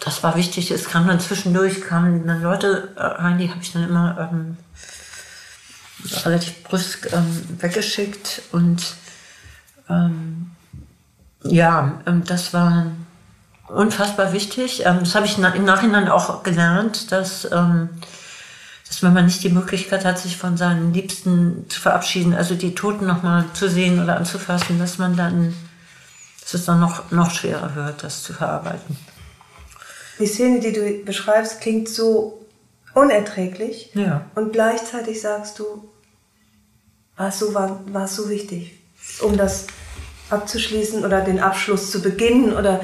das 0.00 0.22
war 0.22 0.36
wichtig. 0.36 0.70
Es 0.70 0.88
kam 0.88 1.06
dann 1.06 1.20
zwischendurch, 1.20 1.82
kamen 1.82 2.26
dann 2.26 2.42
Leute 2.42 2.92
rein, 2.96 3.38
die 3.38 3.50
habe 3.50 3.60
ich 3.62 3.72
dann 3.72 3.88
immer 3.88 4.30
ähm, 4.32 4.56
relativ 6.24 6.62
brüsk 6.64 7.12
ähm, 7.12 7.42
weggeschickt 7.60 8.42
und 8.52 8.94
ähm, 9.88 10.50
ja, 11.42 12.00
ähm, 12.06 12.22
das 12.24 12.52
war 12.54 12.86
unfassbar 13.68 14.32
wichtig. 14.32 14.84
Ähm, 14.84 15.00
das 15.00 15.14
habe 15.14 15.26
ich 15.26 15.38
im 15.38 15.64
Nachhinein 15.64 16.08
auch 16.08 16.42
gelernt, 16.42 17.10
dass, 17.12 17.44
ähm, 17.50 17.88
dass 18.86 19.02
wenn 19.02 19.12
man 19.12 19.24
nicht 19.24 19.42
die 19.42 19.48
Möglichkeit 19.48 20.04
hat, 20.04 20.18
sich 20.18 20.36
von 20.36 20.56
seinen 20.56 20.92
Liebsten 20.92 21.66
zu 21.68 21.80
verabschieden, 21.80 22.34
also 22.34 22.54
die 22.54 22.74
Toten 22.74 23.06
nochmal 23.06 23.44
zu 23.54 23.68
sehen 23.68 24.02
oder 24.02 24.16
anzufassen, 24.16 24.78
dass 24.78 24.98
man 24.98 25.16
dann 25.16 25.54
dass 26.42 26.54
es 26.54 26.64
dann 26.66 26.80
noch, 26.80 27.10
noch 27.10 27.30
schwerer 27.30 27.74
wird, 27.74 28.02
das 28.02 28.22
zu 28.22 28.32
verarbeiten. 28.32 28.96
Die 30.18 30.26
Szene, 30.26 30.60
die 30.60 30.72
du 30.72 31.04
beschreibst, 31.04 31.60
klingt 31.60 31.88
so 31.88 32.46
unerträglich. 32.94 33.90
Ja. 33.94 34.26
Und 34.34 34.52
gleichzeitig 34.52 35.20
sagst 35.20 35.58
du, 35.58 35.88
war 37.16 37.28
es 37.28 37.38
so, 37.38 37.54
war, 37.54 37.80
war 37.92 38.04
es 38.04 38.16
so 38.16 38.28
wichtig, 38.28 38.74
um 39.20 39.36
das 39.36 39.66
abzuschließen 40.30 41.04
oder 41.04 41.20
den 41.20 41.40
Abschluss 41.40 41.90
zu 41.90 42.00
beginnen 42.00 42.54
oder, 42.54 42.80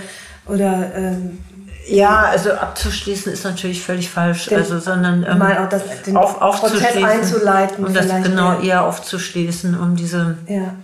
oder 0.47 0.93
ähm, 0.95 1.39
ja, 1.87 2.25
also 2.27 2.53
abzuschließen 2.53 3.33
ist 3.33 3.45
natürlich 3.45 3.83
völlig 3.83 4.11
falsch, 4.11 4.47
Den- 4.47 4.59
also 4.59 4.79
sondern 4.79 5.25
ähm, 5.25 5.39
mal 5.39 5.57
auch 5.65 5.69
das, 5.71 5.83
den 6.03 6.17
auf, 6.19 6.39
Prozess 6.39 6.65
aufzuschließen, 6.65 7.05
einzuleiten. 7.05 7.85
um 7.87 7.95
das 7.95 8.07
genau 8.23 8.59
mehr. 8.59 8.63
eher 8.63 8.85
aufzuschließen, 8.85 9.79
um 9.81 9.97
diese, 9.97 10.37
Ja. 10.47 10.75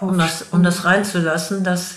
um 0.00 0.16
das, 0.16 0.46
um 0.50 0.62
das 0.62 0.84
reinzulassen, 0.86 1.62
dass 1.62 1.96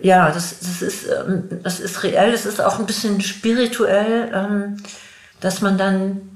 ja, 0.00 0.30
das, 0.32 0.54
das 0.60 0.82
ist, 0.82 1.04
ähm, 1.06 1.44
das 1.62 1.78
ist 1.78 2.02
reell, 2.02 2.32
das 2.32 2.46
ist 2.46 2.60
auch 2.60 2.78
ein 2.80 2.86
bisschen 2.86 3.20
spirituell, 3.20 4.30
ähm, 4.34 4.76
dass 5.40 5.60
man 5.60 5.76
dann 5.78 6.31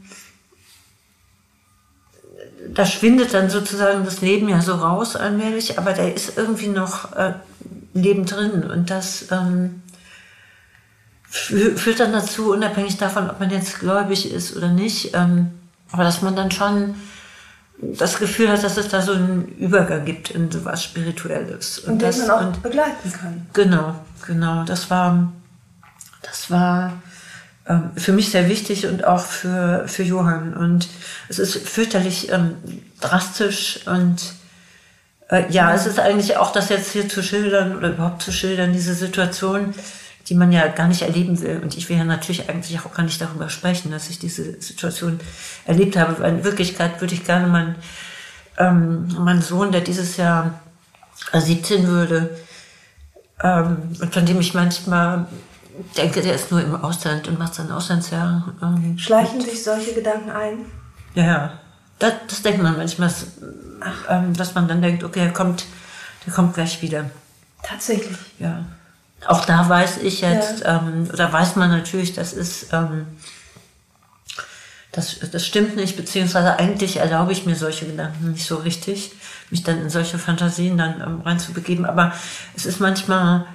da 2.77 2.85
schwindet 2.87 3.35
dann 3.35 3.51
sozusagen 3.51 4.05
das 4.05 4.21
Leben 4.21 4.49
ja 4.49 4.61
so 4.61 4.75
raus 4.75 5.17
allmählich, 5.17 5.79
aber 5.79 5.93
da 5.95 6.05
ist 6.07 6.37
irgendwie 6.37 6.69
noch 6.69 7.17
äh, 7.17 7.33
Leben 7.95 8.27
drin 8.27 8.63
und 8.65 8.91
das 8.91 9.33
ähm, 9.33 9.83
fü- 11.33 11.77
führt 11.77 12.01
dann 12.01 12.13
dazu, 12.13 12.53
unabhängig 12.53 12.99
davon, 12.99 13.31
ob 13.31 13.41
man 13.41 13.51
jetzt 13.51 13.81
gläubig 13.81 14.31
ist 14.31 14.55
oder 14.55 14.69
nicht, 14.69 15.15
ähm, 15.15 15.53
aber 15.91 16.05
dass 16.05 16.21
man 16.21 16.37
dann 16.37 16.51
schon 16.51 16.95
das 17.81 18.19
Gefühl 18.19 18.51
hat, 18.51 18.63
dass 18.63 18.77
es 18.77 18.89
da 18.89 19.01
so 19.01 19.13
einen 19.13 19.49
Übergang 19.59 20.05
gibt 20.05 20.31
in 20.31 20.51
so 20.51 20.65
was 20.65 20.85
Spirituelles. 20.85 21.79
Und 21.79 22.01
den 22.01 22.09
das, 22.09 22.19
man 22.19 22.31
auch 22.31 22.41
und 22.47 22.63
begleiten 22.63 23.13
kann. 23.13 23.47
Genau, 23.55 23.95
genau. 24.27 24.65
Das 24.65 24.91
war, 24.91 25.33
das 26.23 26.51
war 26.51 26.93
ähm, 27.69 27.91
für 27.97 28.13
mich 28.13 28.31
sehr 28.31 28.49
wichtig 28.49 28.87
und 28.87 29.05
auch 29.05 29.25
für, 29.25 29.89
für 29.89 30.03
Johann. 30.03 30.55
Und 30.55 30.89
es 31.29 31.39
ist 31.39 31.57
fürchterlich 31.69 32.31
ähm, 32.31 32.55
drastisch 33.01 33.81
und 33.87 34.35
äh, 35.29 35.51
ja, 35.51 35.75
es 35.75 35.87
ist 35.87 35.99
eigentlich 35.99 36.37
auch 36.37 36.53
das 36.53 36.69
jetzt 36.69 36.93
hier 36.93 37.09
zu 37.09 37.23
schildern 37.23 37.77
oder 37.77 37.89
überhaupt 37.89 38.23
zu 38.23 38.31
schildern, 38.31 38.73
diese 38.73 38.95
Situation, 38.95 39.75
die 40.29 40.35
man 40.35 40.53
ja 40.53 40.69
gar 40.69 40.87
nicht 40.87 41.03
erleben 41.03 41.41
will. 41.41 41.61
Und 41.63 41.77
ich 41.77 41.89
will 41.89 41.97
ja 41.97 42.05
natürlich 42.05 42.49
eigentlich 42.49 42.79
auch 42.81 42.93
gar 42.95 43.03
nicht 43.03 43.21
darüber 43.21 43.49
sprechen, 43.49 43.91
dass 43.91 44.11
ich 44.11 44.19
diese 44.19 44.61
Situation 44.61 45.19
erlebt 45.65 45.97
habe. 45.97 46.21
Weil 46.21 46.35
in 46.35 46.45
Wirklichkeit 46.45 47.01
würde 47.01 47.15
ich 47.15 47.25
gerne 47.25 47.49
meinen, 47.49 47.75
ähm, 48.59 49.09
meinen 49.19 49.43
Sohn, 49.43 49.73
der 49.73 49.81
dieses 49.81 50.17
Jahr 50.17 50.61
äh, 51.33 51.41
17 51.41 51.87
würde, 51.89 52.37
ähm, 53.43 53.77
und 54.01 54.15
von 54.15 54.25
dem 54.25 54.41
ich 54.41 54.55
manchmal 54.55 55.27
denke, 55.97 56.23
der 56.23 56.35
ist 56.35 56.51
nur 56.51 56.63
im 56.63 56.75
Ausland 56.75 57.29
und 57.29 57.39
macht 57.39 57.55
sein 57.55 57.71
Auslandsjahr. 57.71 58.55
Ähm, 58.63 58.99
Schleichen 58.99 59.41
sich 59.41 59.63
solche 59.63 59.95
Gedanken 59.95 60.31
ein? 60.31 60.67
ja, 61.15 61.25
ja. 61.25 61.53
Das, 61.99 62.13
das 62.29 62.43
denkt 62.43 62.63
man 62.63 62.77
manchmal, 62.77 63.09
dass, 63.09 63.27
ähm, 64.11 64.35
dass 64.35 64.55
man 64.55 64.69
dann 64.69 64.83
denkt, 64.83 65.03
okay, 65.03 65.21
er 65.21 65.33
kommt, 65.33 65.65
der 66.27 66.33
kommt 66.35 66.53
gleich 66.53 66.83
wieder. 66.83 67.11
Tatsächlich. 67.63 68.19
Ja. 68.39 68.67
Auch 69.27 69.45
da 69.45 69.67
weiß 69.69 69.99
ich 70.03 70.21
jetzt, 70.21 70.63
ähm, 70.67 71.09
oder 71.13 71.33
weiß 71.33 71.57
man 71.57 71.71
natürlich, 71.71 72.13
das 72.13 72.33
ist, 72.33 72.73
ähm, 72.73 73.07
das, 74.93 75.19
das 75.33 75.47
stimmt 75.47 75.77
nicht, 75.77 75.97
beziehungsweise 75.97 76.59
eigentlich 76.59 76.99
erlaube 76.99 77.33
ich 77.33 77.47
mir 77.47 77.57
solche 77.57 77.87
Gedanken 77.87 78.33
nicht 78.33 78.47
so 78.47 78.57
richtig, 78.57 79.13
mich 79.51 79.63
dann 79.63 79.81
in 79.81 79.91
solche 79.91 80.19
Fantasien 80.19 80.77
dann 80.79 81.01
ähm, 81.01 81.21
reinzubegeben. 81.23 81.87
Aber 81.87 82.13
es 82.55 82.67
ist 82.67 82.81
manchmal, 82.81 83.47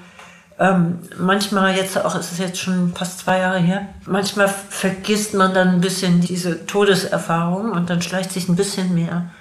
ähm, 0.61 0.99
manchmal 1.17 1.75
jetzt 1.75 1.97
auch, 1.97 2.13
es 2.15 2.31
ist 2.31 2.39
jetzt 2.39 2.59
schon 2.59 2.93
fast 2.93 3.19
zwei 3.19 3.39
Jahre 3.39 3.59
her, 3.59 3.89
manchmal 4.05 4.47
vergisst 4.47 5.33
man 5.33 5.55
dann 5.55 5.69
ein 5.69 5.81
bisschen 5.81 6.21
diese 6.21 6.67
Todeserfahrung 6.67 7.71
und 7.71 7.89
dann 7.89 8.01
schleicht 8.01 8.31
sich 8.31 8.47
ein 8.47 8.55
bisschen 8.55 8.93
mehr 8.93 9.31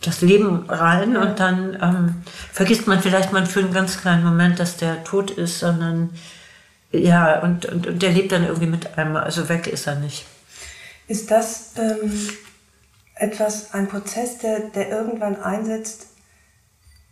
das 0.00 0.20
Leben 0.22 0.64
rein 0.70 1.16
und 1.16 1.40
dann 1.40 1.76
ähm, 1.82 2.22
vergisst 2.52 2.86
man 2.86 3.00
vielleicht 3.00 3.32
mal 3.32 3.44
für 3.44 3.60
einen 3.60 3.72
ganz 3.72 4.00
kleinen 4.00 4.24
Moment, 4.24 4.58
dass 4.60 4.76
der 4.76 5.04
tot 5.04 5.30
ist, 5.32 5.58
sondern 5.58 6.10
ja, 6.92 7.40
und, 7.40 7.66
und, 7.66 7.86
und 7.86 8.02
der 8.02 8.10
lebt 8.10 8.32
dann 8.32 8.44
irgendwie 8.44 8.66
mit 8.66 8.96
einem, 8.96 9.16
also 9.16 9.48
weg 9.48 9.66
ist 9.66 9.86
er 9.86 9.96
nicht. 9.96 10.24
Ist 11.08 11.30
das 11.30 11.72
ähm, 11.76 12.30
etwas, 13.16 13.74
ein 13.74 13.88
Prozess, 13.88 14.38
der, 14.38 14.60
der 14.70 14.88
irgendwann 14.88 15.36
einsetzt, 15.42 16.06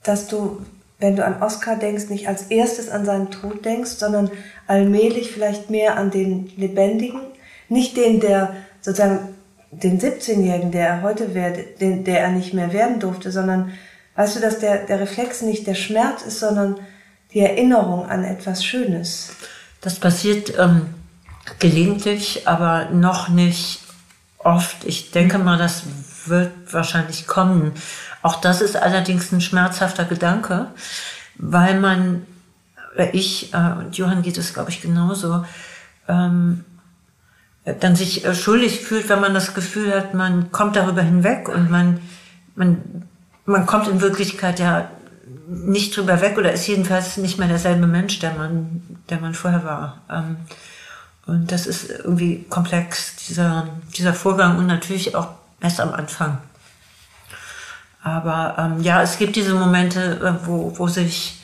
dass 0.05 0.29
du, 0.29 0.64
wenn 0.99 1.17
du 1.17 1.25
an 1.25 1.43
Oscar 1.43 1.77
denkst, 1.77 2.09
nicht 2.09 2.29
als 2.29 2.45
erstes 2.45 2.89
an 2.89 3.05
seinen 3.05 3.31
Tod 3.31 3.65
denkst, 3.65 3.93
sondern 3.93 4.31
allmählich 4.67 5.31
vielleicht 5.31 5.71
mehr 5.71 5.97
an 5.97 6.11
den 6.11 6.51
Lebendigen? 6.57 7.21
Nicht 7.69 7.97
den, 7.97 8.21
der 8.21 8.57
sozusagen 8.81 9.35
den 9.71 10.01
17-Jährigen, 10.01 10.73
der 10.73 10.89
er 10.89 11.03
heute 11.03 11.35
wäre, 11.35 11.65
den, 11.81 12.05
der 12.05 12.21
er 12.21 12.31
nicht 12.31 12.55
mehr 12.55 12.73
werden 12.73 13.01
durfte, 13.01 13.31
sondern 13.31 13.73
weißt 14.17 14.37
du, 14.37 14.41
dass 14.41 14.59
der, 14.59 14.87
der 14.87 15.01
Reflex 15.01 15.43
nicht 15.43 15.67
der 15.67 15.75
Schmerz 15.75 16.23
ist, 16.23 16.41
sondern 16.41 16.77
die 17.33 17.41
Erinnerung 17.41 18.07
an 18.07 18.25
etwas 18.25 18.65
Schönes? 18.65 19.31
Das 19.81 20.01
passiert 20.01 20.59
ähm, 20.59 20.87
gelegentlich, 21.59 22.49
aber 22.49 22.91
noch 22.91 23.29
nicht 23.29 23.81
oft. 24.39 24.85
Ich 24.85 25.11
denke 25.11 25.39
mal, 25.39 25.59
das 25.59 25.83
wird 26.27 26.51
wahrscheinlich 26.73 27.27
kommen. 27.27 27.73
Auch 28.23 28.41
das 28.41 28.61
ist 28.61 28.77
allerdings 28.77 29.33
ein 29.33 29.41
schmerzhafter 29.41 30.05
Gedanke, 30.05 30.67
weil 31.37 31.79
man, 31.79 32.27
oder 32.95 33.15
ich, 33.15 33.55
äh, 33.55 33.73
und 33.79 33.97
Johann 33.97 34.23
geht 34.23 34.39
es, 34.39 34.55
glaube 34.55 34.71
ich, 34.71 34.81
genauso, 34.81 35.45
ähm, 36.09 36.65
dann 37.81 37.97
sich 37.97 38.25
äh, 38.25 38.35
schuldig 38.35 38.81
fühlt, 38.81 39.09
wenn 39.09 39.21
man 39.21 39.35
das 39.35 39.55
Gefühl 39.55 39.95
hat, 39.95 40.15
man 40.15 40.51
kommt 40.53 40.77
darüber 40.77 41.03
hinweg 41.03 41.49
und 41.49 41.71
man, 41.71 42.01
man, 42.55 43.05
man 43.45 43.67
kommt 43.67 43.89
in 43.89 44.01
Wirklichkeit 44.01 44.59
ja 44.59 44.91
nicht 45.47 45.97
drüber 45.97 46.21
weg 46.21 46.37
oder 46.39 46.53
ist 46.53 46.67
jedenfalls 46.67 47.17
nicht 47.17 47.39
mehr 47.39 47.49
derselbe 47.49 47.87
Mensch, 47.87 48.19
der 48.19 48.35
man, 48.35 48.83
der 49.09 49.21
man 49.21 49.35
vorher 49.35 49.65
war. 49.65 50.01
Ähm, 50.11 50.37
und 51.27 51.53
das 51.53 51.67
ist 51.67 51.91
irgendwie 51.91 52.45
komplex, 52.49 53.17
dieser, 53.29 53.69
dieser 53.97 54.15
Vorgang 54.15 54.59
und 54.59 54.67
natürlich 54.67 55.15
auch 55.15 55.29
erst 55.61 55.81
am 55.81 55.93
Anfang. 55.93 56.39
Aber 58.09 58.57
ähm, 58.59 58.83
ja, 58.83 59.03
es 59.03 59.18
gibt 59.18 59.37
diese 59.37 59.55
Momente, 59.55 60.21
äh, 60.21 60.47
wo, 60.47 60.79
wo 60.79 60.88
sich, 60.88 61.40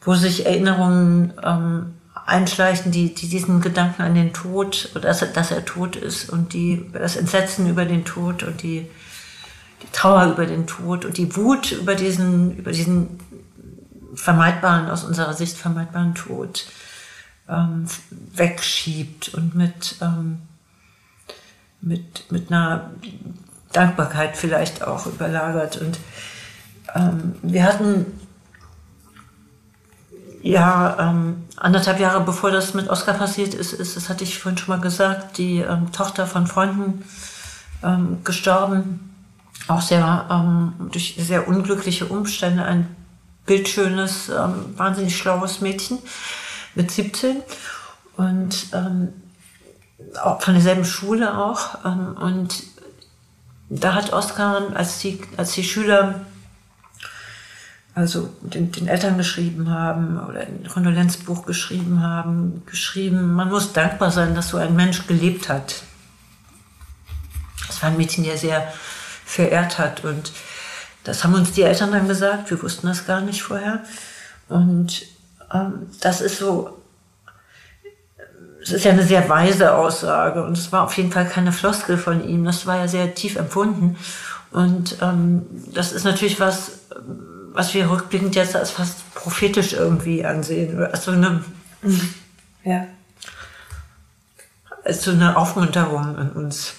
wo 0.00 0.14
sich 0.14 0.46
Erinnerungen 0.46 1.32
ähm, 1.42 1.94
einschleichen, 2.26 2.92
die, 2.92 3.14
die 3.14 3.28
diesen 3.28 3.60
Gedanken 3.60 4.02
an 4.02 4.14
den 4.14 4.32
Tod, 4.32 4.90
dass, 5.00 5.22
er- 5.22 5.28
dass 5.28 5.50
er 5.50 5.64
tot 5.64 5.96
ist 5.96 6.28
und 6.30 6.52
die, 6.52 6.90
das 6.92 7.16
Entsetzen 7.16 7.68
über 7.68 7.84
den 7.84 8.04
Tod 8.04 8.42
und 8.42 8.62
die, 8.62 8.86
die 9.82 9.92
Trauer 9.92 10.26
über 10.32 10.44
den 10.46 10.66
Tod 10.66 11.04
und 11.04 11.16
die 11.16 11.34
Wut 11.36 11.72
über 11.72 11.94
diesen, 11.94 12.56
über 12.58 12.72
diesen 12.72 13.18
vermeidbaren, 14.14 14.90
aus 14.90 15.04
unserer 15.04 15.32
Sicht 15.34 15.56
vermeidbaren 15.56 16.14
Tod 16.14 16.66
ähm, 17.48 17.86
wegschiebt 18.34 19.32
und 19.34 19.54
mit, 19.54 19.96
ähm, 20.02 20.38
mit, 21.80 22.30
mit 22.32 22.50
einer 22.50 22.90
Dankbarkeit 23.72 24.36
vielleicht 24.36 24.82
auch 24.82 25.06
überlagert. 25.06 25.76
Und 25.78 25.98
ähm, 26.94 27.34
wir 27.42 27.64
hatten 27.64 28.06
ja 30.42 30.96
ähm, 31.00 31.44
anderthalb 31.56 32.00
Jahre 32.00 32.24
bevor 32.24 32.50
das 32.50 32.74
mit 32.74 32.88
Oscar 32.88 33.14
passiert 33.14 33.54
ist, 33.54 33.72
ist, 33.72 33.96
das 33.96 34.08
hatte 34.08 34.24
ich 34.24 34.38
vorhin 34.38 34.58
schon 34.58 34.76
mal 34.76 34.80
gesagt, 34.80 35.38
die 35.38 35.58
ähm, 35.58 35.92
Tochter 35.92 36.26
von 36.26 36.46
Freunden 36.46 37.04
ähm, 37.82 38.18
gestorben. 38.24 39.14
Auch 39.66 39.82
sehr 39.82 40.26
ähm, 40.30 40.72
durch 40.92 41.16
sehr 41.18 41.46
unglückliche 41.46 42.06
Umstände. 42.06 42.64
Ein 42.64 42.96
bildschönes, 43.44 44.28
ähm, 44.28 44.76
wahnsinnig 44.76 45.16
schlaues 45.16 45.60
Mädchen 45.60 45.98
mit 46.74 46.90
17 46.90 47.42
und 48.16 48.68
auch 50.22 50.40
von 50.42 50.54
derselben 50.54 50.84
Schule 50.84 51.36
auch. 51.36 51.84
Und 51.84 52.62
da 53.70 53.94
hat 53.94 54.12
Oskar, 54.12 54.74
als 54.74 54.98
die, 55.00 55.20
als 55.36 55.52
die 55.52 55.64
Schüler 55.64 56.26
also 57.94 58.32
den, 58.42 58.70
den 58.70 58.86
Eltern 58.86 59.18
geschrieben 59.18 59.70
haben 59.70 60.20
oder 60.24 60.42
ein 60.42 60.68
Kondolenzbuch 60.72 61.44
geschrieben 61.44 62.00
haben, 62.00 62.62
geschrieben, 62.64 63.34
man 63.34 63.48
muss 63.48 63.72
dankbar 63.72 64.12
sein, 64.12 64.36
dass 64.36 64.50
so 64.50 64.56
ein 64.56 64.76
Mensch 64.76 65.08
gelebt 65.08 65.48
hat. 65.48 65.82
Das 67.66 67.82
war 67.82 67.90
ein 67.90 67.96
Mädchen, 67.96 68.22
der 68.22 68.38
sehr 68.38 68.72
verehrt 69.24 69.78
hat 69.78 70.04
und 70.04 70.32
das 71.02 71.24
haben 71.24 71.34
uns 71.34 71.52
die 71.52 71.62
Eltern 71.62 71.90
dann 71.90 72.06
gesagt, 72.06 72.50
wir 72.50 72.62
wussten 72.62 72.86
das 72.86 73.06
gar 73.06 73.20
nicht 73.20 73.42
vorher. 73.42 73.82
Und 74.48 75.02
ähm, 75.52 75.88
das 76.00 76.20
ist 76.20 76.38
so, 76.38 76.77
es 78.68 78.74
ist 78.74 78.84
ja 78.84 78.92
eine 78.92 79.02
sehr 79.02 79.28
weise 79.28 79.74
Aussage 79.74 80.44
und 80.44 80.58
es 80.58 80.70
war 80.72 80.84
auf 80.84 80.96
jeden 80.96 81.10
Fall 81.10 81.26
keine 81.26 81.52
Floskel 81.52 81.96
von 81.96 82.26
ihm, 82.28 82.44
das 82.44 82.66
war 82.66 82.76
ja 82.76 82.88
sehr 82.88 83.14
tief 83.14 83.36
empfunden. 83.36 83.96
Und 84.50 84.98
ähm, 85.00 85.46
das 85.72 85.92
ist 85.92 86.04
natürlich 86.04 86.38
was, 86.38 86.80
was 87.52 87.72
wir 87.72 87.90
rückblickend 87.90 88.34
jetzt 88.34 88.56
als 88.56 88.70
fast 88.70 89.14
prophetisch 89.14 89.72
irgendwie 89.72 90.24
ansehen. 90.24 90.82
Also 90.84 91.12
eine, 91.12 91.44
ja. 92.64 92.86
also 94.84 95.12
eine 95.12 95.36
Aufmunterung 95.36 96.18
in 96.18 96.30
uns, 96.30 96.74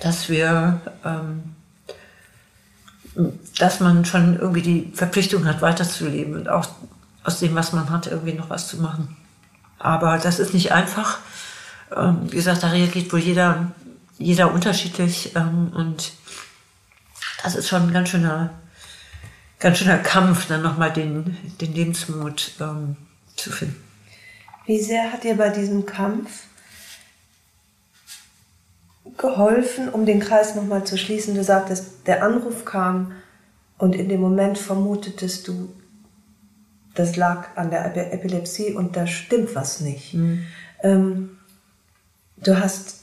dass 0.00 0.28
wir, 0.28 0.80
ähm, 1.04 1.54
dass 3.58 3.80
man 3.80 4.04
schon 4.04 4.38
irgendwie 4.38 4.62
die 4.62 4.92
Verpflichtung 4.94 5.46
hat, 5.46 5.62
weiterzuleben 5.62 6.36
und 6.36 6.48
auch 6.48 6.68
aus 7.24 7.40
dem, 7.40 7.54
was 7.54 7.72
man 7.72 7.88
hat, 7.90 8.06
irgendwie 8.06 8.34
noch 8.34 8.50
was 8.50 8.68
zu 8.68 8.76
machen. 8.78 9.16
Aber 9.78 10.18
das 10.18 10.38
ist 10.38 10.54
nicht 10.54 10.72
einfach. 10.72 11.18
Ähm, 11.94 12.30
wie 12.30 12.36
gesagt, 12.36 12.62
da 12.62 12.68
reagiert 12.70 13.12
wohl 13.12 13.20
jeder, 13.20 13.72
jeder 14.18 14.52
unterschiedlich 14.52 15.34
ähm, 15.36 15.72
und 15.74 16.12
das 17.42 17.54
ist 17.54 17.68
schon 17.68 17.82
ein 17.82 17.92
ganz 17.92 18.10
schöner, 18.10 18.50
ganz 19.58 19.78
schöner 19.78 19.98
Kampf, 19.98 20.46
dann 20.48 20.62
nochmal 20.62 20.92
den, 20.92 21.36
den 21.60 21.72
Lebensmut 21.72 22.52
ähm, 22.60 22.96
zu 23.36 23.50
finden. 23.50 23.82
Wie 24.66 24.80
sehr 24.80 25.12
hat 25.12 25.24
dir 25.24 25.36
bei 25.36 25.48
diesem 25.48 25.86
Kampf 25.86 26.42
geholfen, 29.16 29.88
um 29.88 30.04
den 30.04 30.20
Kreis 30.20 30.54
nochmal 30.54 30.84
zu 30.84 30.98
schließen? 30.98 31.34
Du 31.34 31.42
sagtest, 31.42 32.06
der 32.06 32.22
Anruf 32.22 32.64
kam 32.64 33.12
und 33.78 33.94
in 33.94 34.08
dem 34.08 34.20
Moment 34.20 34.58
vermutetest 34.58 35.48
du, 35.48 35.72
das 36.98 37.16
lag 37.16 37.56
an 37.56 37.70
der 37.70 38.12
Epilepsie 38.12 38.72
und 38.72 38.96
da 38.96 39.06
stimmt 39.06 39.54
was 39.54 39.80
nicht. 39.80 40.14
Mhm. 40.14 40.46
Ähm, 40.82 41.38
du 42.36 42.58
hast 42.58 42.96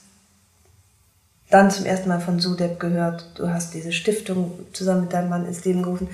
dann 1.49 1.71
zum 1.71 1.85
ersten 1.85 2.09
Mal 2.09 2.19
von 2.19 2.39
Sudeb 2.39 2.79
gehört, 2.79 3.31
du 3.35 3.49
hast 3.49 3.73
diese 3.73 3.93
Stiftung 3.93 4.59
zusammen 4.73 5.01
mit 5.01 5.13
deinem 5.13 5.29
Mann 5.29 5.45
ins 5.45 5.63
Leben 5.63 5.83
gerufen. 5.83 6.09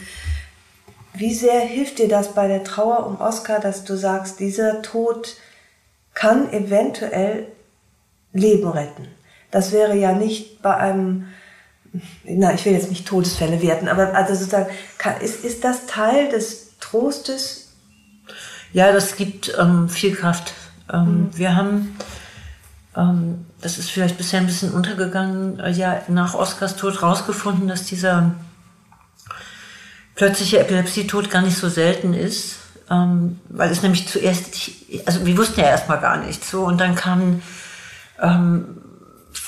Wie 1.14 1.34
sehr 1.34 1.62
hilft 1.62 2.00
dir 2.00 2.08
das 2.08 2.34
bei 2.34 2.48
der 2.48 2.64
Trauer 2.64 3.06
um 3.08 3.20
Oscar, 3.20 3.60
dass 3.60 3.84
du 3.84 3.96
sagst, 3.96 4.40
dieser 4.40 4.82
Tod 4.82 5.36
kann 6.14 6.52
eventuell 6.54 7.48
Leben 8.34 8.68
retten? 8.68 9.08
Das 9.50 9.72
wäre 9.72 9.96
ja 9.96 10.14
nicht 10.14 10.62
bei 10.62 10.76
einem, 10.76 11.28
na, 12.24 12.54
ich 12.54 12.66
will 12.66 12.74
jetzt 12.74 12.90
nicht 12.90 13.08
Todesfälle 13.08 13.62
werten, 13.62 13.88
aber 13.88 14.16
also 14.16 14.34
sozusagen, 14.36 14.70
ist, 15.22 15.44
ist 15.44 15.64
das 15.64 15.88
Teil 15.88 16.30
des 16.30 16.78
Trostes? 16.80 17.61
Ja, 18.74 18.92
das 18.92 19.16
gibt 19.16 19.54
ähm, 19.60 19.90
viel 19.90 20.16
Kraft. 20.16 20.54
Ähm, 20.92 21.04
mhm. 21.04 21.38
Wir 21.38 21.56
haben 21.56 21.96
ähm, 22.96 23.46
das 23.62 23.78
ist 23.78 23.90
vielleicht 23.90 24.18
bisher 24.18 24.40
ein 24.40 24.48
bisschen 24.48 24.72
untergegangen, 24.72 25.60
äh, 25.60 25.72
ja 25.72 26.02
nach 26.08 26.34
Oscars 26.34 26.76
Tod 26.76 27.02
rausgefunden, 27.02 27.68
dass 27.68 27.86
dieser 27.86 28.34
plötzliche 30.16 30.60
Epilepsietod 30.60 31.30
gar 31.30 31.42
nicht 31.42 31.58
so 31.58 31.70
selten 31.70 32.14
ist, 32.14 32.58
ähm, 32.90 33.40
weil 33.50 33.72
es 33.72 33.82
nämlich 33.82 34.08
zuerst, 34.08 34.72
also 35.06 35.26
wir 35.26 35.38
wussten 35.38 35.62
ja 35.62 35.68
erstmal 35.68 36.00
gar 36.00 36.18
nichts 36.18 36.52
so 36.52 36.66
und 36.66 36.80
dann 36.80 36.96
kamen 36.96 37.42
ähm, 38.20 38.78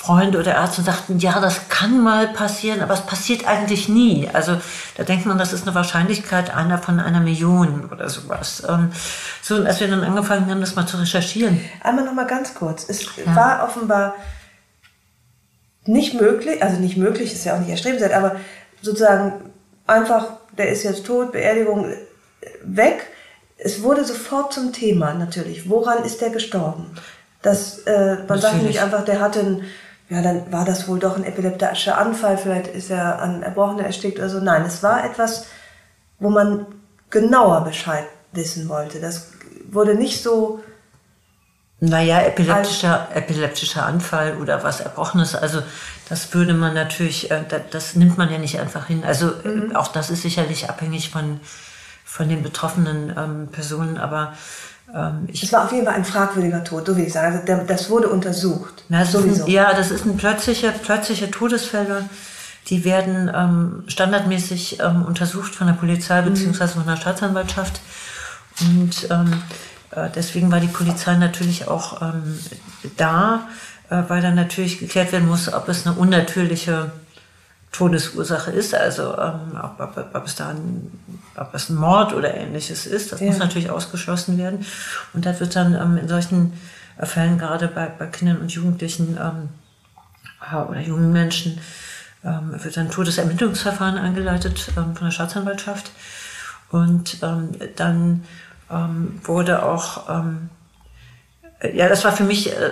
Freunde 0.04 0.38
oder 0.38 0.54
Ärzte 0.54 0.82
sagten, 0.82 1.18
ja, 1.18 1.40
das 1.40 1.70
kann 1.70 2.02
mal 2.02 2.28
passieren, 2.28 2.82
aber 2.82 2.92
es 2.92 3.00
passiert 3.00 3.46
eigentlich 3.46 3.88
nie. 3.88 4.28
Also 4.30 4.60
da 4.96 5.02
denkt 5.02 5.24
man, 5.24 5.38
das 5.38 5.54
ist 5.54 5.66
eine 5.66 5.74
Wahrscheinlichkeit 5.74 6.54
einer 6.54 6.76
von 6.76 7.00
einer 7.00 7.20
Million 7.20 7.88
oder 7.90 8.10
sowas. 8.10 8.62
Ähm, 8.68 8.92
so, 9.40 9.56
und 9.56 9.66
als 9.66 9.80
wir 9.80 9.88
dann 9.88 10.04
angefangen 10.04 10.50
haben, 10.50 10.60
das 10.60 10.76
mal 10.76 10.86
zu 10.86 10.98
recherchieren. 10.98 11.58
Einmal 11.82 12.04
noch 12.04 12.12
mal 12.12 12.26
ganz 12.26 12.54
kurz. 12.54 12.86
Es 12.88 13.06
ja. 13.16 13.34
war 13.34 13.64
offenbar 13.64 14.14
nicht 15.86 16.20
möglich, 16.20 16.62
also 16.62 16.80
nicht 16.80 16.98
möglich, 16.98 17.32
ist 17.32 17.44
ja 17.44 17.54
auch 17.54 17.60
nicht 17.60 17.70
erstrebenswert, 17.70 18.12
aber 18.12 18.36
sozusagen 18.82 19.32
einfach, 19.86 20.26
der 20.58 20.68
ist 20.68 20.82
jetzt 20.82 21.06
tot, 21.06 21.32
Beerdigung 21.32 21.92
weg. 22.62 23.06
Es 23.56 23.82
wurde 23.82 24.04
sofort 24.04 24.52
zum 24.52 24.72
Thema 24.74 25.14
natürlich. 25.14 25.70
Woran 25.70 26.04
ist 26.04 26.20
der 26.20 26.28
gestorben? 26.28 26.90
Das, 27.40 27.78
äh, 27.80 28.18
man 28.28 28.38
sagt 28.38 28.62
nicht 28.62 28.82
einfach, 28.82 29.04
der 29.04 29.20
hatte 29.20 29.40
einen 29.40 29.64
ja, 30.10 30.20
dann 30.20 30.52
war 30.52 30.64
das 30.64 30.86
wohl 30.86 30.98
doch 30.98 31.16
ein 31.16 31.24
epileptischer 31.24 31.96
Anfall, 31.96 32.36
vielleicht 32.36 32.68
ist 32.68 32.90
er 32.90 33.20
an 33.20 33.42
Erbrochener 33.42 33.84
erstickt 33.84 34.18
oder 34.18 34.28
so. 34.28 34.38
Nein, 34.38 34.64
es 34.66 34.82
war 34.82 35.04
etwas, 35.04 35.46
wo 36.18 36.28
man 36.28 36.66
genauer 37.10 37.64
Bescheid 37.64 38.04
wissen 38.32 38.68
wollte. 38.68 39.00
Das 39.00 39.32
wurde 39.70 39.94
nicht 39.94 40.22
so. 40.22 40.62
Naja, 41.80 42.20
epileptischer, 42.22 43.08
epileptischer 43.14 43.84
Anfall 43.84 44.36
oder 44.38 44.62
was 44.62 44.80
Erbrochenes, 44.80 45.34
also 45.34 45.62
das 46.08 46.32
würde 46.32 46.54
man 46.54 46.72
natürlich, 46.72 47.30
äh, 47.30 47.42
das 47.70 47.94
nimmt 47.94 48.16
man 48.16 48.30
ja 48.30 48.38
nicht 48.38 48.58
einfach 48.58 48.86
hin. 48.86 49.04
Also 49.04 49.32
mhm. 49.42 49.74
auch 49.74 49.88
das 49.88 50.10
ist 50.10 50.22
sicherlich 50.22 50.70
abhängig 50.70 51.10
von, 51.10 51.40
von 52.04 52.28
den 52.28 52.42
betroffenen 52.42 53.12
ähm, 53.16 53.48
Personen, 53.50 53.98
aber 53.98 54.34
ähm, 54.94 55.28
es 55.32 55.52
war 55.52 55.64
auf 55.64 55.72
jeden 55.72 55.86
Fall 55.86 55.94
ein 55.94 56.04
fragwürdiger 56.04 56.62
Tod, 56.62 56.86
so 56.86 56.96
wie 56.96 57.02
ich 57.02 57.12
sage. 57.12 57.42
Also 57.46 57.64
das 57.66 57.90
wurde 57.90 58.08
untersucht. 58.08 58.84
Na, 58.88 59.00
das 59.00 59.12
sowieso. 59.12 59.44
Ein, 59.44 59.50
ja, 59.50 59.74
das 59.74 59.90
ist 59.90 60.06
ein 60.06 60.16
plötzliche, 60.16 60.70
plötzliche 60.70 61.30
Todesfälle. 61.30 62.08
Die 62.68 62.84
werden 62.84 63.30
ähm, 63.34 63.84
standardmäßig 63.88 64.78
ähm, 64.80 65.04
untersucht 65.04 65.54
von 65.54 65.66
der 65.66 65.74
Polizei 65.74 66.22
mhm. 66.22 66.34
bzw. 66.34 66.68
von 66.68 66.86
der 66.86 66.96
Staatsanwaltschaft. 66.96 67.80
Und 68.60 69.08
ähm, 69.10 69.42
äh, 69.90 70.08
deswegen 70.14 70.52
war 70.52 70.60
die 70.60 70.68
Polizei 70.68 71.16
natürlich 71.16 71.66
auch 71.66 72.00
ähm, 72.00 72.38
da, 72.96 73.48
äh, 73.90 74.02
weil 74.06 74.22
dann 74.22 74.36
natürlich 74.36 74.78
geklärt 74.78 75.10
werden 75.10 75.28
muss, 75.28 75.52
ob 75.52 75.68
es 75.68 75.86
eine 75.86 75.96
unnatürliche 75.96 76.92
Todesursache 77.74 78.52
ist, 78.52 78.72
also 78.72 79.18
ähm, 79.18 79.58
ob, 79.60 79.80
ob, 79.80 80.14
ob, 80.14 80.24
es 80.24 80.36
da 80.36 80.50
ein, 80.50 80.92
ob 81.36 81.52
es 81.54 81.68
ein 81.68 81.74
Mord 81.74 82.14
oder 82.14 82.32
ähnliches 82.32 82.86
ist, 82.86 83.10
das 83.10 83.18
ja. 83.18 83.26
muss 83.26 83.38
natürlich 83.38 83.68
ausgeschlossen 83.68 84.38
werden. 84.38 84.64
Und 85.12 85.26
da 85.26 85.38
wird 85.40 85.56
dann 85.56 85.74
ähm, 85.74 85.96
in 85.96 86.08
solchen 86.08 86.52
Fällen 87.00 87.36
gerade 87.36 87.66
bei, 87.66 87.86
bei 87.86 88.06
Kindern 88.06 88.38
und 88.38 88.52
Jugendlichen 88.52 89.18
ähm, 89.20 89.48
oder 90.68 90.80
jungen 90.80 91.12
Menschen 91.12 91.58
ähm, 92.22 92.54
wird 92.62 92.76
dann 92.76 92.90
Todesermittlungsverfahren 92.90 93.98
eingeleitet 93.98 94.68
ähm, 94.76 94.94
von 94.94 95.06
der 95.06 95.10
Staatsanwaltschaft. 95.10 95.90
Und 96.70 97.18
ähm, 97.22 97.50
dann 97.74 98.22
ähm, 98.70 99.20
wurde 99.24 99.64
auch, 99.64 100.08
ähm, 100.08 100.48
ja, 101.74 101.88
das 101.88 102.04
war 102.04 102.12
für 102.12 102.24
mich 102.24 102.52
äh, 102.52 102.70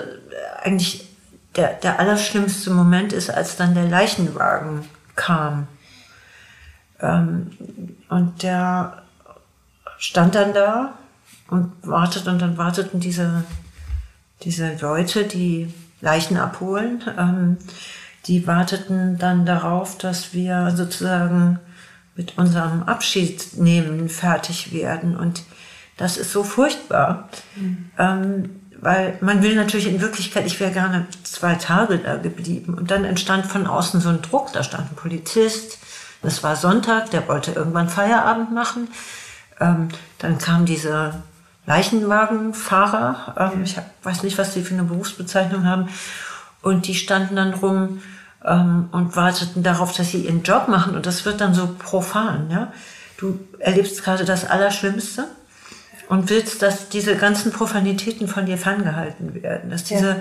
eigentlich 0.62 1.11
der, 1.56 1.74
der 1.74 1.98
allerschlimmste 1.98 2.70
Moment 2.70 3.12
ist, 3.12 3.30
als 3.30 3.56
dann 3.56 3.74
der 3.74 3.88
Leichenwagen 3.88 4.84
kam. 5.16 5.66
Ähm, 7.00 7.50
und 8.08 8.42
der 8.42 9.02
stand 9.98 10.34
dann 10.34 10.54
da 10.54 10.94
und 11.48 11.72
wartet 11.82 12.26
und 12.26 12.40
dann 12.40 12.56
warteten 12.56 13.00
diese, 13.00 13.44
diese 14.42 14.76
Leute, 14.80 15.24
die 15.24 15.72
Leichen 16.00 16.36
abholen, 16.36 17.02
ähm, 17.18 17.58
die 18.26 18.46
warteten 18.46 19.18
dann 19.18 19.44
darauf, 19.46 19.98
dass 19.98 20.32
wir 20.32 20.72
sozusagen 20.76 21.58
mit 22.14 22.38
unserem 22.38 22.82
Abschied 22.84 23.56
nehmen 23.56 24.08
fertig 24.08 24.72
werden. 24.72 25.16
Und 25.16 25.42
das 25.96 26.16
ist 26.16 26.32
so 26.32 26.44
furchtbar. 26.44 27.28
Mhm. 27.56 27.90
Ähm, 27.98 28.61
weil 28.82 29.16
man 29.20 29.42
will 29.44 29.54
natürlich 29.54 29.86
in 29.86 30.00
Wirklichkeit, 30.00 30.44
ich 30.44 30.58
wäre 30.58 30.72
gerne 30.72 31.06
zwei 31.22 31.54
Tage 31.54 31.98
da 31.98 32.16
geblieben. 32.16 32.74
Und 32.74 32.90
dann 32.90 33.04
entstand 33.04 33.46
von 33.46 33.68
außen 33.68 34.00
so 34.00 34.08
ein 34.08 34.22
Druck, 34.22 34.52
da 34.52 34.64
stand 34.64 34.90
ein 34.90 34.96
Polizist, 34.96 35.78
es 36.20 36.42
war 36.42 36.56
Sonntag, 36.56 37.10
der 37.10 37.26
wollte 37.28 37.52
irgendwann 37.52 37.88
Feierabend 37.88 38.52
machen. 38.52 38.88
Ähm, 39.60 39.88
dann 40.18 40.38
kam 40.38 40.66
dieser 40.66 41.22
Leichenwagenfahrer, 41.66 43.52
ähm, 43.54 43.62
ich 43.62 43.76
hab, 43.76 43.86
weiß 44.02 44.24
nicht, 44.24 44.36
was 44.36 44.52
die 44.52 44.62
für 44.62 44.74
eine 44.74 44.82
Berufsbezeichnung 44.82 45.64
haben, 45.64 45.88
und 46.60 46.88
die 46.88 46.96
standen 46.96 47.36
dann 47.36 47.54
rum 47.54 48.02
ähm, 48.44 48.88
und 48.90 49.14
warteten 49.14 49.62
darauf, 49.62 49.96
dass 49.96 50.10
sie 50.10 50.24
ihren 50.24 50.42
Job 50.42 50.66
machen. 50.66 50.96
Und 50.96 51.06
das 51.06 51.24
wird 51.24 51.40
dann 51.40 51.54
so 51.54 51.68
profan. 51.78 52.50
Ja? 52.50 52.72
Du 53.16 53.38
erlebst 53.60 54.02
gerade 54.02 54.24
das 54.24 54.44
Allerschlimmste 54.44 55.26
und 56.12 56.28
willst, 56.28 56.60
dass 56.60 56.90
diese 56.90 57.16
ganzen 57.16 57.52
Profanitäten 57.52 58.28
von 58.28 58.44
dir 58.44 58.58
ferngehalten 58.58 59.42
werden, 59.42 59.70
dass 59.70 59.84
diese, 59.84 60.08
ja. 60.08 60.20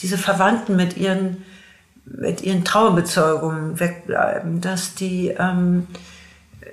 diese 0.00 0.16
Verwandten 0.16 0.76
mit 0.76 0.96
ihren, 0.96 1.44
mit 2.06 2.40
ihren 2.40 2.64
Trauerbezeugungen 2.64 3.78
wegbleiben, 3.78 4.62
dass 4.62 4.94
die, 4.94 5.28
ähm, 5.38 5.88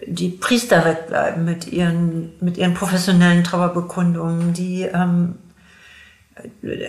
die 0.05 0.29
Priester 0.29 0.85
wegbleiben 0.85 1.43
mit 1.43 1.67
ihren, 1.73 2.31
mit 2.39 2.57
ihren 2.57 2.73
professionellen 2.73 3.43
Trauerbekundungen, 3.43 4.53
die, 4.53 4.83
ähm, 4.83 5.35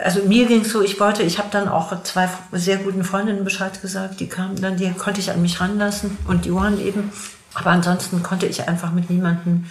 also 0.05 0.23
mir 0.27 0.47
ging 0.47 0.61
es 0.61 0.71
so, 0.71 0.81
ich 0.81 1.01
wollte, 1.01 1.25
ich 1.25 1.39
habe 1.39 1.49
dann 1.51 1.67
auch 1.67 2.05
zwei 2.05 2.29
sehr 2.53 2.77
guten 2.77 3.03
Freundinnen 3.03 3.43
Bescheid 3.43 3.83
gesagt, 3.83 4.21
die 4.21 4.29
kamen 4.29 4.61
dann, 4.61 4.77
die 4.77 4.93
konnte 4.93 5.19
ich 5.19 5.33
an 5.33 5.43
mich 5.43 5.61
ranlassen 5.61 6.17
und 6.29 6.47
Johann 6.47 6.81
eben, 6.81 7.11
aber 7.55 7.71
ansonsten 7.71 8.23
konnte 8.23 8.47
ich 8.47 8.69
einfach 8.69 8.93
mit 8.93 9.11
niemandem 9.11 9.65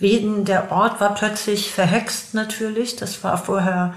reden. 0.00 0.44
Der 0.44 0.72
Ort 0.72 1.00
war 1.00 1.14
plötzlich 1.14 1.70
verhext 1.70 2.34
natürlich. 2.34 2.96
Das 2.96 3.22
war 3.24 3.38
vorher 3.38 3.94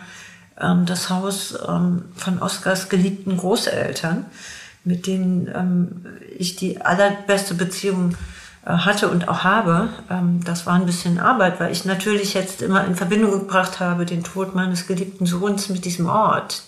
ähm, 0.60 0.86
das 0.86 1.10
Haus 1.10 1.58
ähm, 1.68 2.06
von 2.16 2.42
Oskars 2.42 2.90
geliebten 2.90 3.38
Großeltern, 3.38 4.26
mit 4.84 5.08
denen 5.08 5.48
ähm, 5.48 6.06
ich 6.38 6.56
die 6.56 6.82
allerbeste 6.82 7.56
Beziehung 7.56 8.16
äh, 8.66 8.72
hatte 8.72 9.10
und 9.10 9.28
auch 9.28 9.44
habe, 9.44 9.90
ähm, 10.10 10.44
das 10.44 10.66
war 10.66 10.74
ein 10.74 10.86
bisschen 10.86 11.20
Arbeit, 11.20 11.60
weil 11.60 11.72
ich 11.72 11.86
natürlich 11.86 12.34
jetzt 12.34 12.62
immer 12.62 12.86
in 12.86 12.96
Verbindung 12.96 13.32
gebracht 13.32 13.80
habe 13.80 14.06
den 14.06 14.24
Tod 14.24 14.56
meines 14.56 14.88
geliebten 14.88 15.26
Sohns 15.26 15.70
mit 15.70 15.86
diesem 15.86 16.08
Ort. 16.08 16.64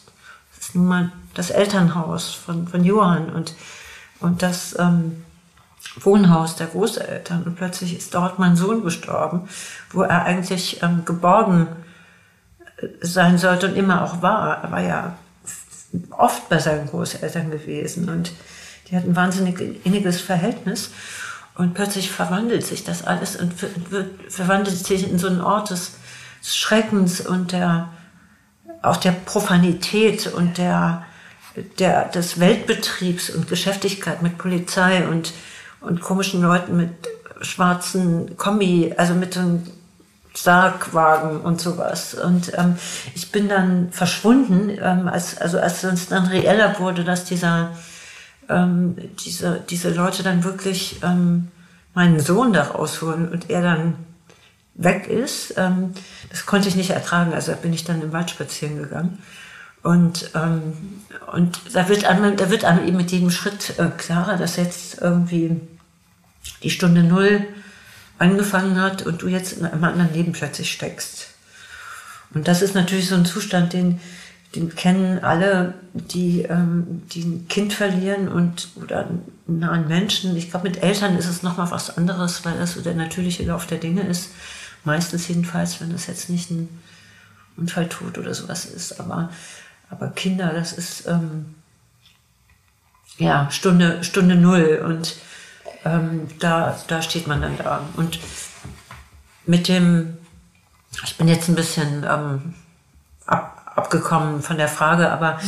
Das 0.55 0.67
ist 0.67 0.75
nun 0.75 0.87
mal 0.87 1.11
das 1.33 1.49
Elternhaus 1.49 2.33
von, 2.33 2.67
von 2.67 2.83
Johann 2.83 3.29
und, 3.29 3.55
und 4.19 4.41
das 4.41 4.75
ähm, 4.79 5.23
Wohnhaus 5.99 6.55
der 6.55 6.67
Großeltern. 6.67 7.43
Und 7.43 7.55
plötzlich 7.55 7.97
ist 7.97 8.13
dort 8.13 8.39
mein 8.39 8.55
Sohn 8.55 8.83
gestorben, 8.83 9.47
wo 9.91 10.01
er 10.01 10.23
eigentlich 10.23 10.81
ähm, 10.83 11.03
geborgen 11.05 11.67
äh, 12.77 12.87
sein 13.01 13.37
sollte 13.37 13.67
und 13.69 13.75
immer 13.75 14.03
auch 14.03 14.21
war. 14.21 14.63
Er 14.63 14.71
war 14.71 14.81
ja 14.81 15.17
oft 16.11 16.49
bei 16.49 16.59
seinen 16.59 16.87
Großeltern 16.87 17.51
gewesen 17.51 18.09
und 18.09 18.31
die 18.89 18.95
hatten 18.95 19.11
ein 19.11 19.15
wahnsinnig 19.15 19.85
inniges 19.85 20.21
Verhältnis. 20.21 20.91
Und 21.55 21.73
plötzlich 21.73 22.11
verwandelt 22.11 22.65
sich 22.65 22.83
das 22.83 23.05
alles 23.05 23.35
und 23.35 23.53
wird, 23.91 24.31
verwandelt 24.31 24.77
sich 24.77 25.09
in 25.09 25.17
so 25.17 25.27
einen 25.27 25.41
Ort 25.41 25.71
des 25.71 25.93
Schreckens 26.43 27.19
und 27.19 27.51
der, 27.51 27.89
auch 28.83 28.97
der 28.97 29.11
Profanität 29.11 30.27
und 30.27 30.59
der, 30.59 31.03
der, 31.79 32.05
des 32.09 32.39
Weltbetriebs 32.39 33.31
und 33.31 33.49
Geschäftigkeit 33.49 34.21
mit 34.21 34.37
Polizei 34.37 35.07
und, 35.07 35.33
und 35.81 36.01
komischen 36.01 36.41
Leuten 36.41 36.77
mit 36.77 36.91
schwarzen 37.41 38.37
Kombi, 38.37 38.93
also 38.97 39.13
mit 39.13 39.33
so 39.33 39.41
einem 39.41 39.63
Sargwagen 40.33 41.41
und 41.41 41.59
sowas. 41.59 42.13
Und 42.13 42.51
ähm, 42.57 42.75
ich 43.15 43.31
bin 43.31 43.49
dann 43.49 43.91
verschwunden, 43.91 44.69
ähm, 44.69 45.07
als, 45.07 45.37
also 45.37 45.59
als 45.59 45.83
es 45.83 46.07
dann 46.07 46.25
reeller 46.25 46.79
wurde, 46.79 47.03
dass 47.03 47.25
dieser 47.25 47.71
ähm, 48.49 48.95
diese, 49.25 49.63
diese 49.69 49.89
Leute 49.89 50.23
dann 50.23 50.43
wirklich 50.43 51.01
ähm, 51.03 51.49
meinen 51.93 52.19
Sohn 52.19 52.53
da 52.53 52.63
rausholen 52.63 53.29
und 53.29 53.49
er 53.49 53.61
dann 53.61 53.95
weg 54.75 55.07
ist, 55.07 55.55
ähm, 55.57 55.93
das 56.29 56.45
konnte 56.45 56.69
ich 56.69 56.75
nicht 56.75 56.91
ertragen. 56.91 57.33
Also 57.33 57.53
bin 57.53 57.73
ich 57.73 57.83
dann 57.83 58.01
im 58.01 58.13
Wald 58.13 58.29
spazieren 58.29 58.77
gegangen. 58.77 59.17
Und, 59.83 60.31
ähm, 60.35 60.73
und 61.31 61.59
da 61.73 61.87
wird 61.87 62.05
einem, 62.05 62.35
da 62.35 62.49
wird 62.49 62.65
einem 62.65 62.85
eben 62.87 62.97
mit 62.97 63.11
jedem 63.11 63.31
Schritt 63.31 63.77
äh, 63.77 63.89
klarer, 63.97 64.37
dass 64.37 64.57
jetzt 64.57 65.01
irgendwie 65.01 65.61
die 66.63 66.69
Stunde 66.69 67.03
Null 67.03 67.45
angefangen 68.17 68.81
hat 68.81 69.05
und 69.05 69.21
du 69.21 69.27
jetzt 69.27 69.53
in 69.53 69.65
einem 69.65 69.83
anderen 69.83 70.13
Leben 70.13 70.31
plötzlich 70.31 70.71
steckst. 70.71 71.27
Und 72.33 72.47
das 72.47 72.61
ist 72.61 72.75
natürlich 72.75 73.07
so 73.07 73.15
ein 73.15 73.25
Zustand, 73.25 73.73
den, 73.73 73.99
den 74.55 74.75
kennen 74.75 75.23
alle, 75.23 75.75
die, 75.93 76.41
ähm, 76.43 77.03
die 77.11 77.21
ein 77.21 77.47
Kind 77.47 77.73
verlieren 77.73 78.27
und 78.27 78.69
oder 78.75 79.07
einen 79.07 79.59
nahen 79.59 79.87
Menschen. 79.87 80.35
Ich 80.35 80.49
glaube, 80.49 80.67
mit 80.67 80.83
Eltern 80.83 81.17
ist 81.17 81.27
es 81.27 81.43
nochmal 81.43 81.71
was 81.71 81.97
anderes, 81.97 82.43
weil 82.43 82.57
das 82.57 82.73
so 82.73 82.81
der 82.81 82.95
natürliche 82.95 83.43
Lauf 83.43 83.67
der 83.67 83.77
Dinge 83.77 84.01
ist. 84.01 84.31
Meistens 84.83 85.27
jedenfalls, 85.27 85.79
wenn 85.79 85.91
das 85.91 86.07
jetzt 86.07 86.29
nicht 86.29 86.49
ein 86.49 86.69
Unfalltod 87.57 88.17
oder 88.17 88.33
sowas 88.33 88.65
ist. 88.65 88.99
Aber, 88.99 89.29
aber 89.89 90.09
Kinder, 90.09 90.53
das 90.53 90.73
ist 90.73 91.07
ähm, 91.07 91.55
ja 93.17 93.49
Stunde, 93.51 94.03
Stunde 94.03 94.35
Null 94.35 94.81
und 94.85 95.15
ähm, 95.85 96.27
da, 96.39 96.77
da 96.87 97.01
steht 97.01 97.27
man 97.27 97.41
dann 97.41 97.57
da. 97.57 97.81
Und 97.95 98.19
mit 99.45 99.67
dem, 99.67 100.17
ich 101.03 101.17
bin 101.17 101.27
jetzt 101.27 101.47
ein 101.47 101.55
bisschen 101.55 102.05
ähm, 102.07 102.53
ab, 103.25 103.71
abgekommen 103.75 104.41
von 104.41 104.57
der 104.57 104.67
Frage, 104.67 105.11
aber 105.11 105.39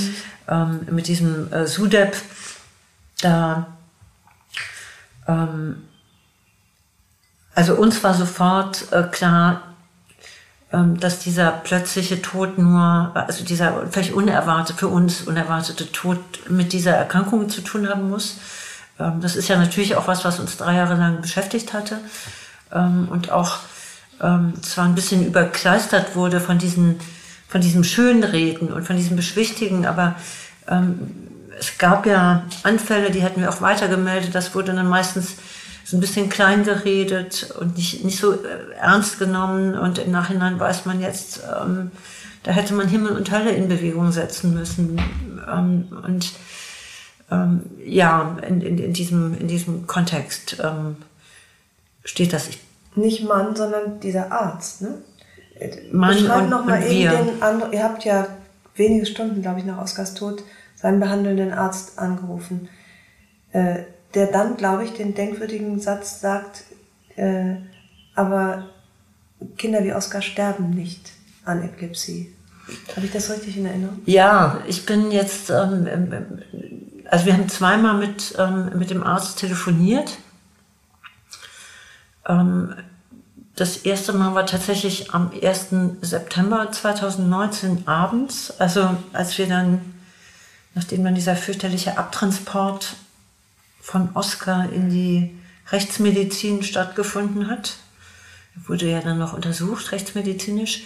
mhm. 0.48 0.88
mit 0.96 1.08
diesem 1.08 1.52
äh, 1.52 1.68
SUDEP, 1.68 2.16
da, 3.22 3.68
ähm, 5.28 5.84
also 7.54 7.76
uns 7.76 8.02
war 8.04 8.14
sofort 8.14 8.92
äh, 8.92 9.04
klar, 9.04 9.69
dass 10.72 11.18
dieser 11.18 11.52
plötzliche 11.52 12.22
Tod 12.22 12.60
nur, 12.60 13.12
also 13.16 13.44
dieser 13.44 13.88
vielleicht 13.90 14.14
unerwartete, 14.14 14.78
für 14.78 14.88
uns 14.88 15.24
unerwartete 15.24 15.92
Tod 15.92 16.20
mit 16.48 16.74
dieser 16.74 16.92
Erkrankung 16.92 17.50
zu 17.50 17.62
tun 17.62 17.90
haben 17.90 18.10
muss. 18.10 18.38
Ähm, 19.00 19.20
das 19.20 19.36
ist 19.36 19.48
ja 19.48 19.58
natürlich 19.58 19.96
auch 19.96 20.08
was, 20.08 20.26
was 20.26 20.40
uns 20.40 20.58
drei 20.58 20.76
Jahre 20.76 20.96
lang 20.96 21.22
beschäftigt 21.22 21.74
hatte 21.74 21.98
ähm, 22.72 23.08
und 23.10 23.32
auch 23.32 23.58
ähm, 24.22 24.54
zwar 24.62 24.86
ein 24.86 24.96
bisschen 24.96 25.26
überkleistert 25.26 26.16
wurde 26.16 26.40
von 26.40 26.60
diesen 26.60 27.00
von 27.48 27.62
diesem 27.62 27.84
Schönreden 27.84 28.72
und 28.72 28.86
von 28.86 28.96
diesem 28.96 29.16
Beschwichtigen, 29.16 29.88
aber 29.88 30.16
ähm, 30.68 31.28
es 31.60 31.80
gab 31.80 32.06
ja 32.06 32.44
Anfälle, 32.62 33.10
die 33.10 33.24
hätten 33.24 33.42
wir 33.42 33.50
auch 33.50 33.62
weitergemeldet, 33.62 34.36
das 34.36 34.54
wurde 34.54 34.74
dann 34.74 34.88
meistens 34.88 35.36
so 35.90 35.98
ein 35.98 36.02
bisschen 36.02 36.30
klein 36.30 36.64
geredet 36.64 37.52
und 37.60 37.76
nicht, 37.76 38.06
nicht 38.06 38.20
so 38.20 38.34
äh, 38.34 38.76
ernst 38.80 39.18
genommen 39.18 39.76
und 39.76 39.98
im 39.98 40.12
Nachhinein 40.12 40.60
weiß 40.60 40.86
man 40.86 41.02
jetzt, 41.02 41.42
ähm, 41.60 41.90
da 42.44 42.52
hätte 42.52 42.76
man 42.76 42.88
Himmel 42.88 43.14
und 43.14 43.32
Hölle 43.32 43.50
in 43.50 43.68
Bewegung 43.68 44.12
setzen 44.12 44.54
müssen. 44.54 45.02
Ähm, 45.52 45.88
und 46.06 46.32
ähm, 47.32 47.62
ja, 47.84 48.38
in, 48.48 48.62
in, 48.62 48.78
in, 48.78 48.94
diesem, 48.94 49.36
in 49.40 49.48
diesem 49.48 49.88
Kontext 49.88 50.58
ähm, 50.64 50.98
steht 52.04 52.34
das. 52.34 52.50
Ich 52.50 52.60
nicht 52.96 53.28
Mann, 53.28 53.56
sondern 53.56 54.00
dieser 54.00 54.32
Arzt, 54.32 54.84
ne? 54.84 54.90
Mann 55.92 56.16
und, 56.18 56.50
noch 56.52 56.66
mal 56.66 56.84
und 56.84 56.88
eben 56.88 57.26
den 57.26 57.42
anderen, 57.42 57.74
ihr 57.74 57.84
habt 57.84 58.06
ja 58.06 58.28
wenige 58.76 59.08
Stunden, 59.08 59.42
glaube 59.42 59.60
ich, 59.60 59.66
nach 59.66 59.82
Oskars 59.82 60.14
Tod 60.14 60.44
seinen 60.76 61.00
behandelnden 61.00 61.52
Arzt 61.52 61.98
angerufen, 61.98 62.70
äh, 63.54 63.80
der 64.14 64.28
dann, 64.28 64.58
glaube 64.58 64.86
ich, 64.86 64.94
den 64.94 65.14
denkwürdigen 65.14 65.80
Satz 65.80 66.22
sagt, 66.22 66.64
äh, 67.16 67.56
aber 68.16 68.70
Kinder 69.58 69.84
wie 69.84 69.94
Oskar 69.94 70.22
sterben 70.22 70.72
nicht 70.72 71.12
an 71.46 71.64
Epilepsie. 71.64 72.34
Habe 72.96 73.06
ich 73.06 73.12
das 73.12 73.30
richtig 73.30 73.58
in 73.58 73.66
Erinnerung? 73.66 74.02
Ja, 74.06 74.60
ich 74.68 74.86
bin 74.86 75.12
jetzt, 75.12 75.50
ähm, 75.50 75.88
also 77.06 77.26
wir 77.26 77.34
haben 77.34 77.50
zweimal 77.50 77.98
mit, 77.98 78.36
ähm, 78.38 78.78
mit 78.78 78.90
dem 78.90 79.04
Arzt 79.04 79.40
telefoniert. 79.40 80.18
Ähm, 82.28 82.76
das 83.56 83.78
erste 83.78 84.14
Mal 84.14 84.36
war 84.36 84.46
tatsächlich 84.46 85.14
am 85.14 85.32
1. 85.32 85.98
September 86.02 86.72
2019 86.72 87.88
abends, 87.88 88.54
also 88.60 88.96
als 89.12 89.38
wir 89.38 89.48
dann, 89.48 89.82
nachdem 90.76 91.04
dann 91.04 91.16
dieser 91.16 91.36
fürchterliche 91.36 91.98
Abtransport 91.98 92.96
von 93.82 94.10
Oskar 94.14 94.72
in 94.72 94.90
die 94.90 95.36
Rechtsmedizin 95.72 96.64
stattgefunden 96.64 97.50
hat, 97.50 97.78
wurde 98.68 98.90
ja 98.90 99.02
dann 99.02 99.18
noch 99.18 99.34
untersucht, 99.34 99.92
rechtsmedizinisch, 99.92 100.84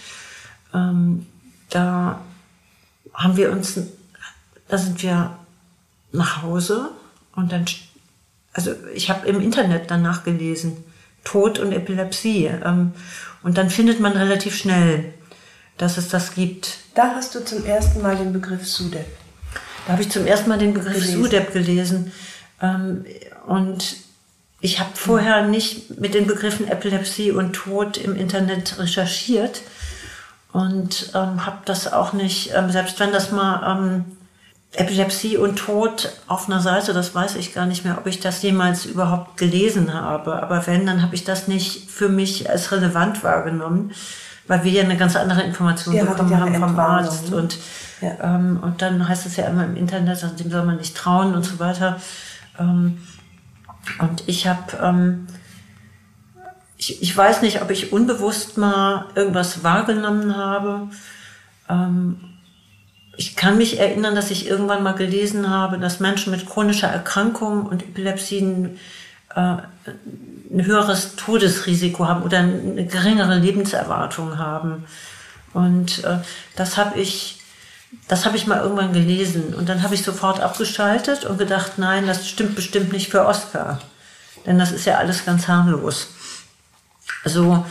ähm, 0.72 1.26
da 1.70 2.20
haben 3.12 3.36
wir 3.36 3.50
uns, 3.50 3.78
da 4.68 4.78
sind 4.78 5.02
wir 5.02 5.36
nach 6.12 6.42
Hause 6.42 6.90
und 7.34 7.52
dann, 7.52 7.64
also 8.52 8.72
ich 8.94 9.10
habe 9.10 9.26
im 9.26 9.40
Internet 9.40 9.90
danach 9.90 10.24
gelesen, 10.24 10.84
Tod 11.24 11.58
und 11.58 11.72
Epilepsie. 11.72 12.46
Ähm, 12.46 12.92
und 13.42 13.58
dann 13.58 13.70
findet 13.70 14.00
man 14.00 14.12
relativ 14.12 14.56
schnell, 14.56 15.12
dass 15.76 15.96
es 15.96 16.08
das 16.08 16.34
gibt. 16.34 16.78
Da 16.94 17.14
hast 17.16 17.34
du 17.34 17.44
zum 17.44 17.64
ersten 17.64 18.00
Mal 18.00 18.16
den 18.16 18.32
Begriff 18.32 18.66
SUDEP. 18.66 19.06
Da 19.86 19.92
habe 19.92 20.02
ich 20.02 20.10
zum 20.10 20.26
ersten 20.26 20.48
Mal 20.48 20.58
den 20.58 20.72
Begriff 20.72 20.94
gelesen. 20.94 21.22
SUDEP 21.22 21.52
gelesen. 21.52 22.12
Ähm, 22.60 23.04
und 23.46 23.96
ich 24.60 24.80
habe 24.80 24.90
vorher 24.94 25.46
nicht 25.46 26.00
mit 26.00 26.14
den 26.14 26.26
Begriffen 26.26 26.66
Epilepsie 26.68 27.32
und 27.32 27.52
Tod 27.52 27.96
im 27.96 28.16
Internet 28.16 28.78
recherchiert 28.78 29.60
und 30.52 31.10
ähm, 31.14 31.44
habe 31.44 31.58
das 31.64 31.92
auch 31.92 32.12
nicht, 32.12 32.52
ähm, 32.54 32.70
selbst 32.70 32.98
wenn 33.00 33.12
das 33.12 33.30
mal 33.32 33.76
ähm, 33.76 34.04
Epilepsie 34.76 35.36
und 35.36 35.56
Tod 35.56 36.12
auf 36.26 36.48
einer 36.48 36.60
Seite, 36.60 36.92
das 36.92 37.14
weiß 37.14 37.36
ich 37.36 37.54
gar 37.54 37.66
nicht 37.66 37.84
mehr, 37.84 37.98
ob 37.98 38.06
ich 38.06 38.20
das 38.20 38.42
jemals 38.42 38.86
überhaupt 38.86 39.36
gelesen 39.36 39.92
habe. 39.92 40.40
Aber 40.42 40.66
wenn, 40.66 40.86
dann 40.86 41.02
habe 41.02 41.14
ich 41.14 41.24
das 41.24 41.48
nicht 41.48 41.90
für 41.90 42.08
mich 42.08 42.48
als 42.50 42.72
relevant 42.72 43.22
wahrgenommen, 43.22 43.92
weil 44.46 44.64
wir 44.64 44.72
ja 44.72 44.82
eine 44.82 44.96
ganz 44.96 45.16
andere 45.16 45.42
Information 45.42 45.94
ja, 45.94 46.04
bekommen 46.04 46.38
haben 46.38 46.54
vom 46.54 46.78
Arzt. 46.78 47.32
Und, 47.32 47.58
ja. 48.00 48.16
ähm, 48.22 48.58
und 48.62 48.82
dann 48.82 49.08
heißt 49.08 49.26
es 49.26 49.36
ja 49.36 49.46
immer 49.46 49.64
im 49.64 49.76
Internet, 49.76 50.22
also 50.22 50.28
dem 50.36 50.50
soll 50.50 50.64
man 50.64 50.76
nicht 50.76 50.96
trauen 50.96 51.34
und 51.34 51.44
so 51.44 51.58
weiter. 51.58 52.00
Ähm, 52.58 52.98
und 53.98 54.24
ich 54.26 54.46
habe, 54.46 54.76
ähm, 54.82 55.26
ich, 56.76 57.02
ich 57.02 57.16
weiß 57.16 57.42
nicht, 57.42 57.62
ob 57.62 57.70
ich 57.70 57.92
unbewusst 57.92 58.58
mal 58.58 59.06
irgendwas 59.14 59.62
wahrgenommen 59.62 60.36
habe. 60.36 60.88
Ähm, 61.68 62.20
ich 63.16 63.36
kann 63.36 63.58
mich 63.58 63.78
erinnern, 63.78 64.14
dass 64.14 64.30
ich 64.30 64.48
irgendwann 64.48 64.82
mal 64.82 64.94
gelesen 64.94 65.48
habe, 65.48 65.78
dass 65.78 66.00
Menschen 66.00 66.30
mit 66.30 66.46
chronischer 66.46 66.88
Erkrankung 66.88 67.66
und 67.66 67.82
Epilepsie 67.82 68.70
äh, 69.34 69.40
ein 69.40 70.64
höheres 70.64 71.16
Todesrisiko 71.16 72.06
haben 72.06 72.22
oder 72.22 72.38
eine 72.38 72.86
geringere 72.86 73.38
Lebenserwartung 73.38 74.38
haben. 74.38 74.84
Und 75.52 76.02
äh, 76.04 76.18
das 76.56 76.76
habe 76.76 76.98
ich, 76.98 77.40
das 78.08 78.26
habe 78.26 78.36
ich 78.36 78.46
mal 78.46 78.60
irgendwann 78.60 78.92
gelesen. 78.92 79.54
Und 79.54 79.68
dann 79.68 79.82
habe 79.82 79.94
ich 79.94 80.02
sofort 80.02 80.40
abgeschaltet 80.40 81.24
und 81.24 81.38
gedacht, 81.38 81.78
nein, 81.78 82.06
das 82.06 82.28
stimmt 82.28 82.54
bestimmt 82.54 82.92
nicht 82.92 83.10
für 83.10 83.26
Oscar. 83.26 83.80
Denn 84.46 84.58
das 84.58 84.72
ist 84.72 84.84
ja 84.84 84.98
alles 84.98 85.24
ganz 85.24 85.48
harmlos. 85.48 86.08
So 87.24 87.64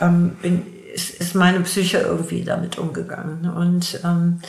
ähm, 0.00 0.36
bin, 0.40 0.66
ist, 0.94 1.10
ist 1.10 1.34
meine 1.34 1.60
Psyche 1.60 1.98
irgendwie 1.98 2.44
damit 2.44 2.78
umgegangen. 2.78 3.50
Und 3.50 4.00
ähm, 4.04 4.40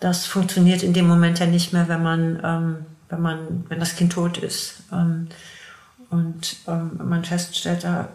das 0.00 0.26
funktioniert 0.26 0.82
in 0.82 0.92
dem 0.92 1.08
Moment 1.08 1.38
ja 1.40 1.46
nicht 1.46 1.72
mehr, 1.72 1.88
wenn 1.88 2.02
man, 2.02 2.40
ähm, 2.44 2.86
wenn 3.08 3.20
man, 3.20 3.64
wenn 3.68 3.80
das 3.80 3.96
Kind 3.96 4.12
tot 4.12 4.38
ist. 4.38 4.82
Ähm, 4.92 5.28
und 6.10 6.56
ähm, 6.66 7.00
man 7.04 7.24
feststellt, 7.24 7.84
da, 7.84 8.08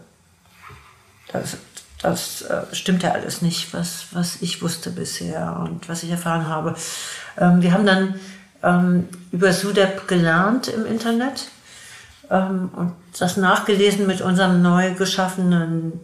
das, 1.32 1.58
das 2.04 2.44
äh, 2.44 2.64
stimmt 2.74 3.04
ja 3.04 3.12
alles 3.12 3.42
nicht, 3.42 3.74
was, 3.74 4.08
was 4.12 4.42
ich 4.42 4.62
wusste 4.62 4.92
bisher 4.92 5.58
und 5.64 5.90
was 5.90 6.04
ich 6.04 6.12
erfahren 6.12 6.48
habe. 6.48 6.76
Ähm, 7.38 7.62
wir 7.62 7.74
haben 7.74 7.86
dann 7.86 8.16
ähm, 8.62 9.08
über 9.32 9.52
SUDEP 9.52 10.08
gelernt 10.08 10.68
im 10.68 10.86
Internet 10.86 11.48
ähm, 12.30 12.70
und 12.76 12.94
das 13.18 13.38
nachgelesen 13.38 14.06
mit 14.06 14.22
unserem 14.22 14.62
neu 14.62 14.94
geschaffenen 14.94 16.00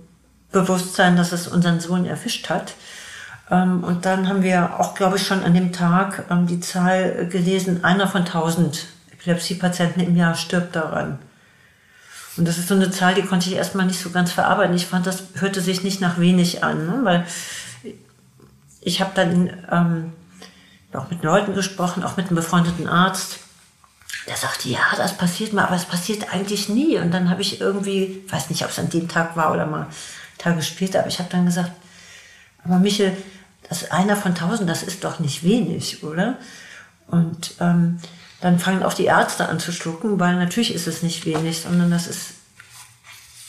Bewusstsein, 0.52 1.16
dass 1.16 1.32
es 1.32 1.48
unseren 1.48 1.80
Sohn 1.80 2.06
erfischt 2.06 2.50
hat. 2.50 2.74
Ähm, 3.52 3.84
und 3.84 4.06
dann 4.06 4.28
haben 4.28 4.42
wir 4.42 4.80
auch, 4.80 4.96
glaube 4.96 5.18
ich, 5.18 5.28
schon 5.28 5.44
an 5.44 5.54
dem 5.54 5.74
Tag 5.74 6.26
ähm, 6.30 6.48
die 6.48 6.60
Zahl 6.60 7.28
gelesen, 7.28 7.84
einer 7.84 8.08
von 8.08 8.26
tausend 8.26 8.88
Epilepsiepatienten 9.12 10.02
im 10.02 10.16
Jahr 10.16 10.36
stirbt 10.36 10.76
daran. 10.76 11.20
Und 12.40 12.48
das 12.48 12.58
ist 12.58 12.70
so 12.70 12.74
eine 12.74 12.90
Zahl, 12.90 13.16
die 13.16 13.24
konnte 13.24 13.50
ich 13.50 13.56
erstmal 13.56 13.86
nicht 13.86 14.00
so 14.00 14.12
ganz 14.12 14.32
verarbeiten. 14.32 14.74
Ich 14.74 14.86
fand, 14.86 15.06
das 15.06 15.24
hörte 15.36 15.60
sich 15.60 15.84
nicht 15.84 16.00
nach 16.00 16.20
wenig 16.20 16.64
an, 16.64 16.86
ne? 16.88 17.00
weil 17.04 17.28
ich 18.80 19.02
habe 19.02 19.12
dann 19.14 19.50
ähm, 19.70 20.14
auch 20.94 21.10
mit 21.12 21.22
Leuten 21.22 21.54
gesprochen, 21.54 22.02
auch 22.04 22.16
mit 22.16 22.28
einem 22.28 22.38
befreundeten 22.38 22.88
Arzt. 22.88 23.40
Der 24.26 24.38
sagte, 24.38 24.70
ja, 24.70 24.80
das 24.96 25.18
passiert 25.18 25.52
mal, 25.52 25.66
aber 25.66 25.76
es 25.76 25.84
passiert 25.84 26.34
eigentlich 26.34 26.70
nie. 26.70 26.98
Und 26.98 27.12
dann 27.12 27.30
habe 27.30 27.42
ich 27.42 27.60
irgendwie, 27.60 28.24
weiß 28.30 28.50
nicht, 28.50 28.64
ob 28.64 28.70
es 28.70 28.80
an 28.80 28.90
dem 28.90 29.10
Tag 29.10 29.36
war 29.36 29.52
oder 29.52 29.66
mal 29.66 29.88
Tage 30.38 30.62
später, 30.62 31.00
aber 31.00 31.10
ich 31.10 31.20
habe 31.20 31.30
dann 31.30 31.46
gesagt, 31.46 31.72
aber 32.64 32.80
Michel, 32.80 33.18
das 33.68 33.92
einer 33.92 34.16
von 34.16 34.34
tausend, 34.34 34.70
das 34.70 34.84
ist 34.84 35.04
doch 35.04 35.20
nicht 35.20 35.44
wenig, 35.44 36.04
oder? 36.06 36.38
Und 37.08 37.56
ähm, 37.60 38.00
dann 38.42 38.60
fangen 38.60 38.84
auch 38.84 38.94
die 38.94 39.06
Ärzte 39.06 39.50
an 39.50 39.60
zu 39.60 39.72
schlucken, 39.72 40.20
weil 40.20 40.36
natürlich 40.36 40.74
ist 40.74 40.88
es 40.88 41.04
nicht 41.04 41.26
wenig, 41.26 41.62
sondern 41.62 41.92
das 41.92 42.08
ist, 42.08 42.32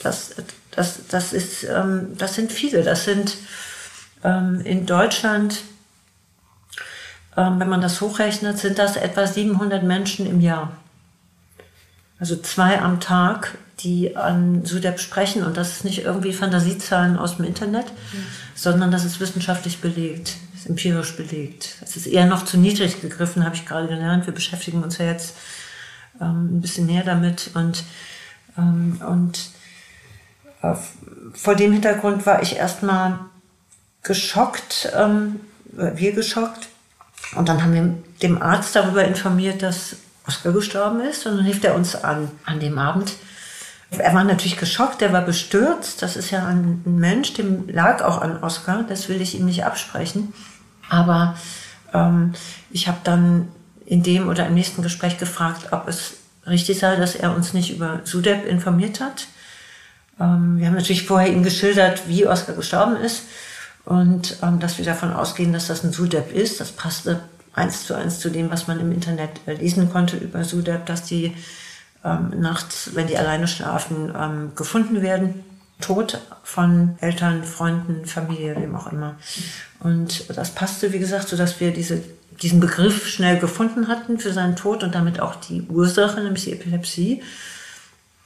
das, 0.03 0.35
das, 0.73 1.07
das 1.09 1.33
ist, 1.33 1.65
ähm, 1.65 2.17
das 2.19 2.35
sind 2.35 2.53
viele. 2.53 2.83
Das 2.83 3.05
sind 3.05 3.37
ähm, 4.25 4.61
in 4.65 4.87
Deutschland, 4.87 5.63
ähm, 7.37 7.61
wenn 7.61 7.69
man 7.69 7.81
das 7.81 8.01
hochrechnet, 8.01 8.59
sind 8.59 8.79
das 8.79 8.97
etwa 8.97 9.27
700 9.27 9.83
Menschen 9.83 10.27
im 10.27 10.41
Jahr. 10.41 10.73
Also 12.19 12.37
zwei 12.37 12.81
am 12.81 13.01
Tag, 13.01 13.57
die 13.81 14.17
an 14.17 14.65
SUDEP 14.65 15.01
sprechen. 15.01 15.45
Und 15.45 15.57
das 15.57 15.73
ist 15.73 15.85
nicht 15.85 16.05
irgendwie 16.05 16.33
Fantasiezahlen 16.33 17.17
aus 17.17 17.37
dem 17.37 17.47
Internet, 17.47 17.87
mhm. 17.87 18.27
sondern 18.55 18.91
das 18.91 19.05
ist 19.05 19.21
wissenschaftlich 19.21 19.81
belegt, 19.81 20.37
ist 20.61 20.69
empirisch 20.69 21.17
belegt. 21.17 21.77
Das 21.81 21.97
ist 21.97 22.07
eher 22.07 22.27
noch 22.27 22.45
zu 22.45 22.59
niedrig 22.59 23.01
gegriffen, 23.01 23.45
habe 23.45 23.55
ich 23.55 23.67
gerade 23.67 23.89
gelernt. 23.89 24.27
Wir 24.27 24.35
beschäftigen 24.35 24.83
uns 24.83 24.99
ja 24.99 25.07
jetzt 25.07 25.35
ähm, 26.21 26.57
ein 26.57 26.61
bisschen 26.61 26.87
näher 26.87 27.05
damit. 27.05 27.51
Und, 27.55 27.85
ähm, 28.59 29.01
und 29.07 29.51
äh, 30.63 30.75
vor 31.35 31.55
dem 31.55 31.73
Hintergrund 31.73 32.27
war 32.27 32.43
ich 32.43 32.57
erstmal 32.57 33.21
geschockt, 34.03 34.93
ähm, 34.95 35.41
wir 35.73 36.13
geschockt. 36.13 36.69
Und 37.37 37.49
dann 37.49 37.63
haben 37.63 37.75
wir 37.75 37.95
dem 38.23 38.43
Arzt 38.43 38.77
darüber 38.77 39.05
informiert, 39.05 39.63
dass 39.63 39.97
Oskar 40.27 40.53
gestorben 40.53 41.01
ist. 41.01 41.27
Und 41.27 41.39
dann 41.39 41.47
rief 41.47 41.63
er 41.65 41.75
uns 41.75 41.95
an, 41.95 42.31
an 42.45 42.61
dem 42.61 42.79
Abend. 42.79 43.13
Er 43.91 44.15
war 44.15 44.23
natürlich 44.23 44.57
geschockt, 44.57 45.03
er 45.03 45.13
war 45.13 45.23
bestürzt. 45.23 46.03
Das 46.03 46.17
ist 46.17 46.31
ja 46.31 46.47
ein, 46.47 46.83
Mensch, 46.85 47.33
dem 47.35 47.69
lag 47.69 48.03
auch 48.03 48.21
an 48.21 48.43
Oskar. 48.43 48.85
Das 48.89 49.09
will 49.09 49.21
ich 49.21 49.35
ihm 49.35 49.47
nicht 49.47 49.65
absprechen. 49.65 50.33
Aber 50.91 51.37
ähm, 51.95 52.35
ich 52.71 52.87
habe 52.89 52.99
dann 53.05 53.49
in 53.87 54.03
dem 54.03 54.29
oder 54.29 54.47
im 54.47 54.55
nächsten 54.55 54.83
Gespräch 54.83 55.19
gefragt, 55.19 55.73
ob 55.73 55.89
es 55.89 56.19
richtig 56.47 56.79
sei, 56.79 56.97
dass 56.97 57.15
er 57.15 57.35
uns 57.35 57.55
nicht 57.55 57.75
über 57.75 58.01
Sudep 58.05 58.47
informiert 58.47 59.01
hat. 59.01 59.27
Ähm, 60.21 60.59
wir 60.59 60.67
haben 60.67 60.75
natürlich 60.75 61.07
vorher 61.07 61.33
ihm 61.33 61.43
geschildert, 61.43 62.07
wie 62.07 62.27
Oskar 62.27 62.55
gestorben 62.55 62.97
ist 62.97 63.23
und 63.85 64.37
ähm, 64.43 64.61
dass 64.61 64.79
wir 64.79 64.85
davon 64.85 65.13
ausgehen, 65.13 65.53
dass 65.53 65.69
das 65.69 65.83
ein 65.83 65.93
Sudep 65.93 66.33
ist. 66.33 66.61
Das 66.61 66.73
passte 66.73 67.21
eins 67.53 67.87
zu 67.87 67.95
eins 67.95 68.21
zu 68.21 68.31
dem, 68.31 68.51
was 68.51 68.69
man 68.69 68.79
im 68.79 68.93
Internet 68.93 69.31
äh, 69.47 69.55
lesen 69.55 69.91
konnte 69.91 70.17
über 70.17 70.45
Sudep, 70.45 70.87
dass 70.87 71.05
die 71.05 71.35
ähm, 72.05 72.41
nachts, 72.41 72.91
wenn 72.95 73.07
die 73.07 73.19
alleine 73.19 73.49
schlafen, 73.49 74.13
ähm, 74.17 74.53
gefunden 74.55 75.03
werden. 75.03 75.45
Tot 75.81 76.21
von 76.43 76.97
Eltern, 77.01 77.45
Freunden, 77.45 78.07
Familie, 78.07 78.57
wem 78.57 78.75
auch 78.77 78.91
immer. 78.93 79.17
Und 79.81 80.25
das 80.37 80.51
passte, 80.51 80.93
wie 80.93 80.99
gesagt, 80.99 81.29
so 81.29 81.37
dass 81.37 81.61
wir 81.61 81.73
diese, 81.73 82.03
diesen 82.43 82.61
Begriff 82.61 83.07
schnell 83.07 83.39
gefunden 83.39 83.89
hatten 83.89 84.19
für 84.19 84.33
seinen 84.33 84.57
Tod 84.57 84.83
und 84.83 84.95
damit 84.95 85.21
auch 85.21 85.37
die 85.37 85.63
Ursache, 85.63 86.21
nämlich 86.21 86.45
die 86.45 86.53
Epilepsie. 86.53 87.23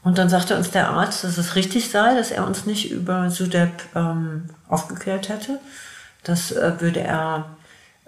Und 0.02 0.18
dann 0.18 0.28
sagte 0.28 0.56
uns 0.56 0.70
der 0.70 0.90
Arzt, 0.90 1.24
dass 1.24 1.38
es 1.38 1.54
richtig 1.54 1.90
sei, 1.90 2.14
dass 2.14 2.30
er 2.30 2.46
uns 2.46 2.66
nicht 2.66 2.90
über 2.90 3.30
SUDEP 3.30 3.72
ähm, 3.94 4.50
aufgeklärt 4.68 5.30
hätte. 5.30 5.58
Das 6.24 6.52
äh, 6.52 6.80
würde 6.80 7.00
er 7.00 7.56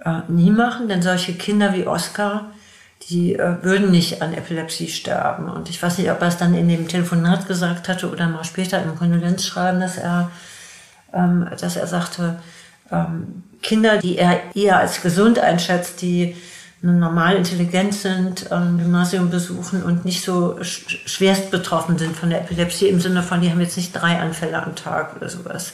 äh, 0.04 0.20
nie 0.28 0.50
machen, 0.50 0.88
denn 0.88 1.00
solche 1.00 1.34
Kinder 1.34 1.72
wie 1.72 1.86
Oscar, 1.86 2.50
die 3.02 3.34
äh, 3.34 3.62
würden 3.62 3.90
nicht 3.90 4.22
an 4.22 4.34
Epilepsie 4.34 4.88
sterben. 4.88 5.48
Und 5.48 5.68
ich 5.68 5.82
weiß 5.82 5.98
nicht, 5.98 6.10
ob 6.10 6.20
er 6.20 6.28
es 6.28 6.38
dann 6.38 6.54
in 6.54 6.68
dem 6.68 6.88
Telefonat 6.88 7.46
gesagt 7.46 7.88
hatte 7.88 8.10
oder 8.10 8.26
mal 8.26 8.44
später 8.44 8.82
im 8.82 8.96
Kondolenzschreiben, 8.96 9.80
dass 9.80 9.96
er, 9.96 10.30
ähm, 11.12 11.48
dass 11.58 11.76
er 11.76 11.86
sagte, 11.86 12.40
ähm, 12.90 13.44
Kinder, 13.62 13.98
die 13.98 14.18
er 14.18 14.54
eher 14.54 14.78
als 14.78 15.02
gesund 15.02 15.38
einschätzt, 15.38 16.02
die 16.02 16.36
normal 16.82 17.36
intelligent 17.36 17.94
sind, 17.94 18.46
ähm, 18.50 18.78
Gymnasium 18.78 19.30
besuchen 19.30 19.82
und 19.82 20.04
nicht 20.04 20.22
so 20.22 20.62
sch 20.62 21.00
schwerst 21.06 21.50
betroffen 21.50 21.98
sind 21.98 22.16
von 22.16 22.30
der 22.30 22.42
Epilepsie 22.42 22.88
im 22.88 23.00
Sinne 23.00 23.22
von, 23.22 23.40
die 23.40 23.50
haben 23.50 23.60
jetzt 23.60 23.76
nicht 23.76 23.92
drei 23.92 24.18
Anfälle 24.18 24.62
am 24.62 24.76
Tag 24.76 25.16
oder 25.16 25.28
sowas. 25.28 25.72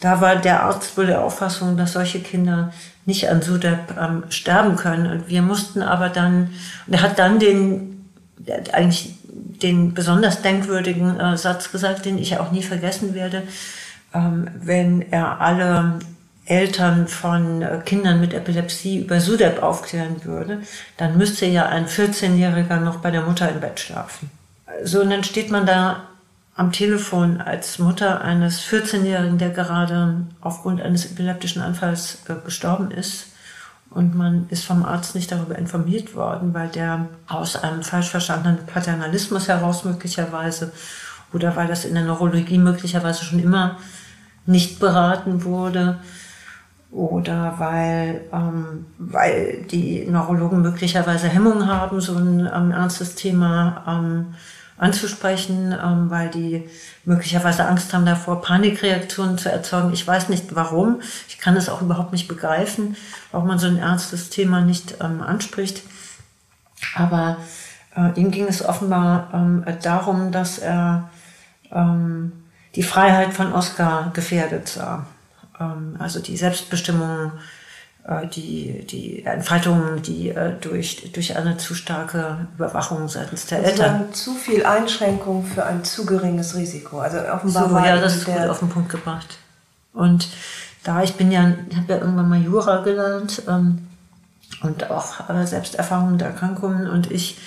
Da 0.00 0.20
war 0.20 0.36
der 0.36 0.62
Arzt 0.62 0.96
wohl 0.96 1.06
der 1.06 1.22
Auffassung, 1.22 1.76
dass 1.76 1.92
solche 1.92 2.20
Kinder 2.20 2.72
nicht 3.06 3.30
an 3.30 3.40
SUDEP 3.40 3.94
ähm, 3.98 4.24
sterben 4.28 4.76
können. 4.76 5.10
Und 5.10 5.28
wir 5.28 5.42
mussten 5.42 5.82
aber 5.82 6.08
dann, 6.08 6.50
und 6.86 6.92
er 6.92 7.02
hat 7.02 7.18
dann 7.18 7.38
den, 7.38 8.04
eigentlich 8.72 9.14
den 9.62 9.94
besonders 9.94 10.42
denkwürdigen 10.42 11.18
äh, 11.18 11.36
Satz 11.38 11.72
gesagt, 11.72 12.04
den 12.04 12.18
ich 12.18 12.38
auch 12.38 12.52
nie 12.52 12.62
vergessen 12.62 13.14
werde, 13.14 13.44
ähm, 14.12 14.48
wenn 14.60 15.10
er 15.12 15.40
alle 15.40 16.00
Eltern 16.46 17.08
von 17.08 17.62
äh, 17.62 17.80
Kindern 17.84 18.20
mit 18.20 18.34
Epilepsie 18.34 19.00
über 19.00 19.20
SUDEP 19.20 19.62
aufklären 19.62 20.24
würde, 20.24 20.62
dann 20.96 21.16
müsste 21.16 21.46
ja 21.46 21.66
ein 21.66 21.86
14-Jähriger 21.86 22.80
noch 22.80 22.96
bei 22.96 23.10
der 23.10 23.22
Mutter 23.22 23.48
im 23.48 23.60
Bett 23.60 23.80
schlafen. 23.80 24.30
So, 24.84 25.00
und 25.00 25.10
dann 25.10 25.24
steht 25.24 25.50
man 25.50 25.64
da 25.64 26.08
am 26.56 26.72
Telefon 26.72 27.40
als 27.40 27.78
Mutter 27.78 28.22
eines 28.22 28.62
14-Jährigen, 28.62 29.38
der 29.38 29.50
gerade 29.50 30.22
aufgrund 30.40 30.80
eines 30.80 31.04
epileptischen 31.04 31.60
Anfalls 31.60 32.18
äh, 32.28 32.34
gestorben 32.44 32.90
ist. 32.90 33.26
Und 33.90 34.14
man 34.14 34.46
ist 34.48 34.64
vom 34.64 34.84
Arzt 34.84 35.14
nicht 35.14 35.30
darüber 35.30 35.56
informiert 35.56 36.14
worden, 36.16 36.54
weil 36.54 36.68
der 36.68 37.08
aus 37.28 37.56
einem 37.56 37.82
falsch 37.82 38.10
verstandenen 38.10 38.66
Paternalismus 38.66 39.48
heraus 39.48 39.84
möglicherweise 39.84 40.72
oder 41.32 41.54
weil 41.56 41.68
das 41.68 41.84
in 41.84 41.94
der 41.94 42.04
Neurologie 42.04 42.58
möglicherweise 42.58 43.24
schon 43.24 43.38
immer 43.38 43.78
nicht 44.46 44.80
beraten 44.80 45.44
wurde 45.44 45.98
oder 46.90 47.54
weil, 47.58 48.22
ähm, 48.32 48.86
weil 48.98 49.64
die 49.70 50.06
Neurologen 50.06 50.62
möglicherweise 50.62 51.28
Hemmungen 51.28 51.66
haben, 51.66 52.00
so 52.00 52.16
ein 52.16 52.48
ähm, 52.52 52.70
ernstes 52.70 53.14
Thema 53.14 53.84
ähm, 53.86 54.34
anzusprechen, 54.78 55.72
ähm, 55.72 56.10
weil 56.10 56.28
die 56.30 56.68
möglicherweise 57.04 57.66
Angst 57.66 57.92
haben 57.94 58.04
davor, 58.04 58.42
Panikreaktionen 58.42 59.38
zu 59.38 59.50
erzeugen. 59.50 59.92
Ich 59.92 60.06
weiß 60.06 60.28
nicht 60.28 60.54
warum. 60.54 61.00
Ich 61.28 61.38
kann 61.38 61.56
es 61.56 61.68
auch 61.68 61.82
überhaupt 61.82 62.12
nicht 62.12 62.28
begreifen, 62.28 62.96
warum 63.32 63.48
man 63.48 63.58
so 63.58 63.66
ein 63.66 63.78
ernstes 63.78 64.30
Thema 64.30 64.60
nicht 64.60 64.96
ähm, 65.00 65.22
anspricht. 65.22 65.82
Aber 66.94 67.38
äh, 67.96 68.18
ihm 68.20 68.30
ging 68.30 68.46
es 68.46 68.64
offenbar 68.64 69.30
ähm, 69.32 69.64
darum, 69.82 70.30
dass 70.30 70.58
er 70.58 71.10
ähm, 71.72 72.32
die 72.74 72.82
Freiheit 72.82 73.32
von 73.32 73.52
Oscar 73.52 74.10
gefährdet 74.12 74.68
sah. 74.68 75.06
Ähm, 75.58 75.96
also 75.98 76.20
die 76.20 76.36
Selbstbestimmung 76.36 77.32
die, 78.34 78.86
die 78.86 79.24
Entfaltung, 79.24 80.00
die 80.02 80.28
äh, 80.28 80.52
durch, 80.60 81.10
durch 81.12 81.36
eine 81.36 81.56
zu 81.56 81.74
starke 81.74 82.46
Überwachung 82.54 83.08
seitens 83.08 83.46
der 83.46 83.58
also 83.58 83.70
Eltern. 83.70 84.12
Zu 84.12 84.34
viel 84.34 84.64
Einschränkung 84.64 85.44
für 85.44 85.66
ein 85.66 85.82
zu 85.82 86.06
geringes 86.06 86.54
Risiko. 86.54 87.00
Also 87.00 87.18
offenbar 87.18 87.68
so, 87.68 87.74
war 87.74 87.86
ja, 87.86 88.00
das 88.00 88.16
ist 88.16 88.26
gut 88.26 88.36
auf 88.36 88.60
den 88.60 88.68
Punkt 88.68 88.90
gebracht. 88.90 89.38
Und 89.92 90.28
da 90.84 91.02
ich 91.02 91.14
bin 91.14 91.32
ja, 91.32 91.42
habe 91.42 91.86
ja 91.88 91.98
irgendwann 91.98 92.28
mal 92.28 92.40
Jura 92.40 92.82
gelernt 92.82 93.42
ähm, 93.48 93.88
und 94.62 94.88
auch 94.88 95.28
äh, 95.28 95.44
Selbsterfahrung 95.44 96.12
mit 96.12 96.22
Erkrankungen 96.22 96.88
und 96.88 97.10
ich, 97.10 97.38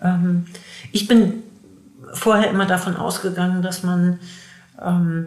ähm, 0.00 0.46
ich 0.92 1.08
bin 1.08 1.42
vorher 2.12 2.50
immer 2.50 2.66
davon 2.66 2.96
ausgegangen, 2.96 3.62
dass 3.62 3.82
man 3.82 4.20
ähm, 4.80 5.26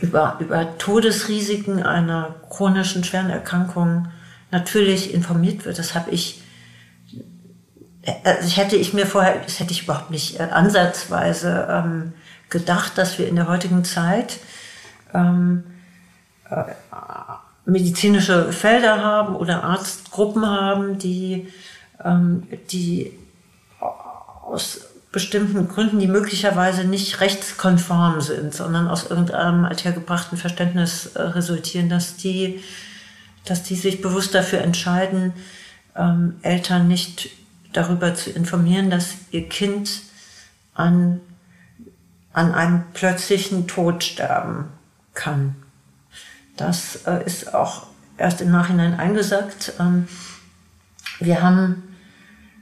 über, 0.00 0.36
über 0.40 0.78
Todesrisiken 0.78 1.82
einer 1.82 2.34
chronischen 2.50 3.04
schweren 3.04 3.30
Erkrankung 3.30 4.08
natürlich 4.50 5.12
informiert 5.12 5.64
wird. 5.64 5.78
Das 5.78 5.94
habe 5.94 6.10
ich, 6.10 6.42
also 8.24 8.56
hätte 8.56 8.76
ich 8.76 8.92
mir 8.92 9.06
vorher, 9.06 9.40
das 9.40 9.60
hätte 9.60 9.72
ich 9.72 9.84
überhaupt 9.84 10.10
nicht 10.10 10.38
äh, 10.38 10.44
ansatzweise 10.44 11.66
ähm, 11.70 12.12
gedacht, 12.50 12.98
dass 12.98 13.18
wir 13.18 13.28
in 13.28 13.36
der 13.36 13.48
heutigen 13.48 13.84
Zeit 13.84 14.38
ähm, 15.12 15.64
äh, 16.50 16.64
medizinische 17.66 18.52
Felder 18.52 19.02
haben 19.02 19.34
oder 19.34 19.64
Arztgruppen 19.64 20.46
haben, 20.46 20.98
die, 20.98 21.48
ähm, 22.04 22.46
die 22.70 23.18
aus 23.80 24.93
bestimmten 25.14 25.68
Gründen, 25.68 26.00
die 26.00 26.08
möglicherweise 26.08 26.82
nicht 26.82 27.20
rechtskonform 27.20 28.20
sind, 28.20 28.52
sondern 28.52 28.88
aus 28.88 29.08
irgendeinem 29.08 29.64
althergebrachten 29.64 30.36
Verständnis 30.36 31.06
äh, 31.14 31.22
resultieren, 31.22 31.88
dass 31.88 32.16
die, 32.16 32.64
dass 33.44 33.62
die 33.62 33.76
sich 33.76 34.02
bewusst 34.02 34.34
dafür 34.34 34.62
entscheiden, 34.62 35.32
ähm, 35.94 36.34
Eltern 36.42 36.88
nicht 36.88 37.30
darüber 37.72 38.16
zu 38.16 38.30
informieren, 38.30 38.90
dass 38.90 39.14
ihr 39.30 39.48
Kind 39.48 40.02
an, 40.74 41.20
an 42.32 42.52
einem 42.52 42.82
plötzlichen 42.92 43.68
Tod 43.68 44.02
sterben 44.02 44.64
kann. 45.14 45.54
Das 46.56 47.06
äh, 47.06 47.24
ist 47.24 47.54
auch 47.54 47.86
erst 48.18 48.40
im 48.40 48.50
Nachhinein 48.50 48.98
eingesagt. 48.98 49.74
Ähm, 49.78 50.08
wir 51.20 51.40
haben 51.40 51.93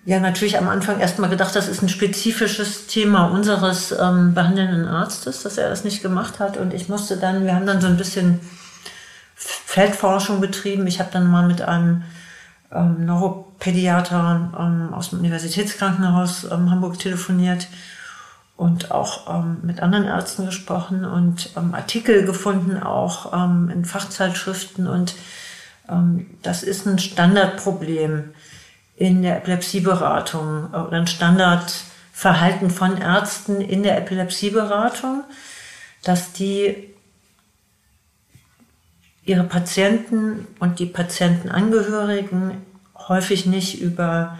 ja 0.04 0.18
natürlich 0.18 0.58
am 0.58 0.68
Anfang 0.68 1.00
erstmal 1.00 1.30
gedacht, 1.30 1.54
das 1.54 1.68
ist 1.68 1.82
ein 1.82 1.88
spezifisches 1.88 2.86
Thema 2.86 3.26
unseres 3.26 3.92
ähm, 3.92 4.34
behandelnden 4.34 4.86
Arztes, 4.88 5.42
dass 5.42 5.58
er 5.58 5.68
das 5.68 5.84
nicht 5.84 6.02
gemacht 6.02 6.40
hat. 6.40 6.56
Und 6.56 6.74
ich 6.74 6.88
musste 6.88 7.16
dann, 7.16 7.44
wir 7.44 7.54
haben 7.54 7.66
dann 7.66 7.80
so 7.80 7.86
ein 7.86 7.96
bisschen 7.96 8.40
Feldforschung 9.34 10.40
betrieben. 10.40 10.86
Ich 10.86 10.98
habe 10.98 11.10
dann 11.12 11.30
mal 11.30 11.46
mit 11.46 11.62
einem 11.62 12.02
ähm, 12.72 13.06
Neuropädiater 13.06 14.52
ähm, 14.58 14.94
aus 14.94 15.10
dem 15.10 15.20
Universitätskrankenhaus 15.20 16.44
ähm, 16.50 16.70
Hamburg 16.70 16.98
telefoniert 16.98 17.68
und 18.56 18.90
auch 18.90 19.32
ähm, 19.32 19.58
mit 19.62 19.80
anderen 19.80 20.04
Ärzten 20.04 20.46
gesprochen 20.46 21.04
und 21.04 21.50
ähm, 21.56 21.74
Artikel 21.74 22.24
gefunden, 22.24 22.82
auch 22.82 23.32
ähm, 23.32 23.70
in 23.72 23.84
Fachzeitschriften. 23.84 24.86
Und 24.88 25.14
ähm, 25.88 26.26
das 26.42 26.62
ist 26.62 26.86
ein 26.86 26.98
Standardproblem 26.98 28.30
in 28.96 29.22
der 29.22 29.38
Epilepsieberatung 29.38 30.66
oder 30.66 30.92
ein 30.92 31.06
Standardverhalten 31.06 32.70
von 32.70 32.98
Ärzten 32.98 33.60
in 33.60 33.82
der 33.82 33.98
Epilepsieberatung, 33.98 35.24
dass 36.02 36.32
die 36.32 36.92
ihre 39.24 39.44
Patienten 39.44 40.46
und 40.58 40.78
die 40.78 40.86
Patientenangehörigen 40.86 42.62
häufig 43.08 43.46
nicht 43.46 43.80
über, 43.80 44.38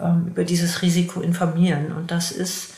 ähm, 0.00 0.28
über 0.28 0.44
dieses 0.44 0.82
Risiko 0.82 1.20
informieren. 1.20 1.92
Und 1.92 2.10
das 2.10 2.30
ist 2.30 2.72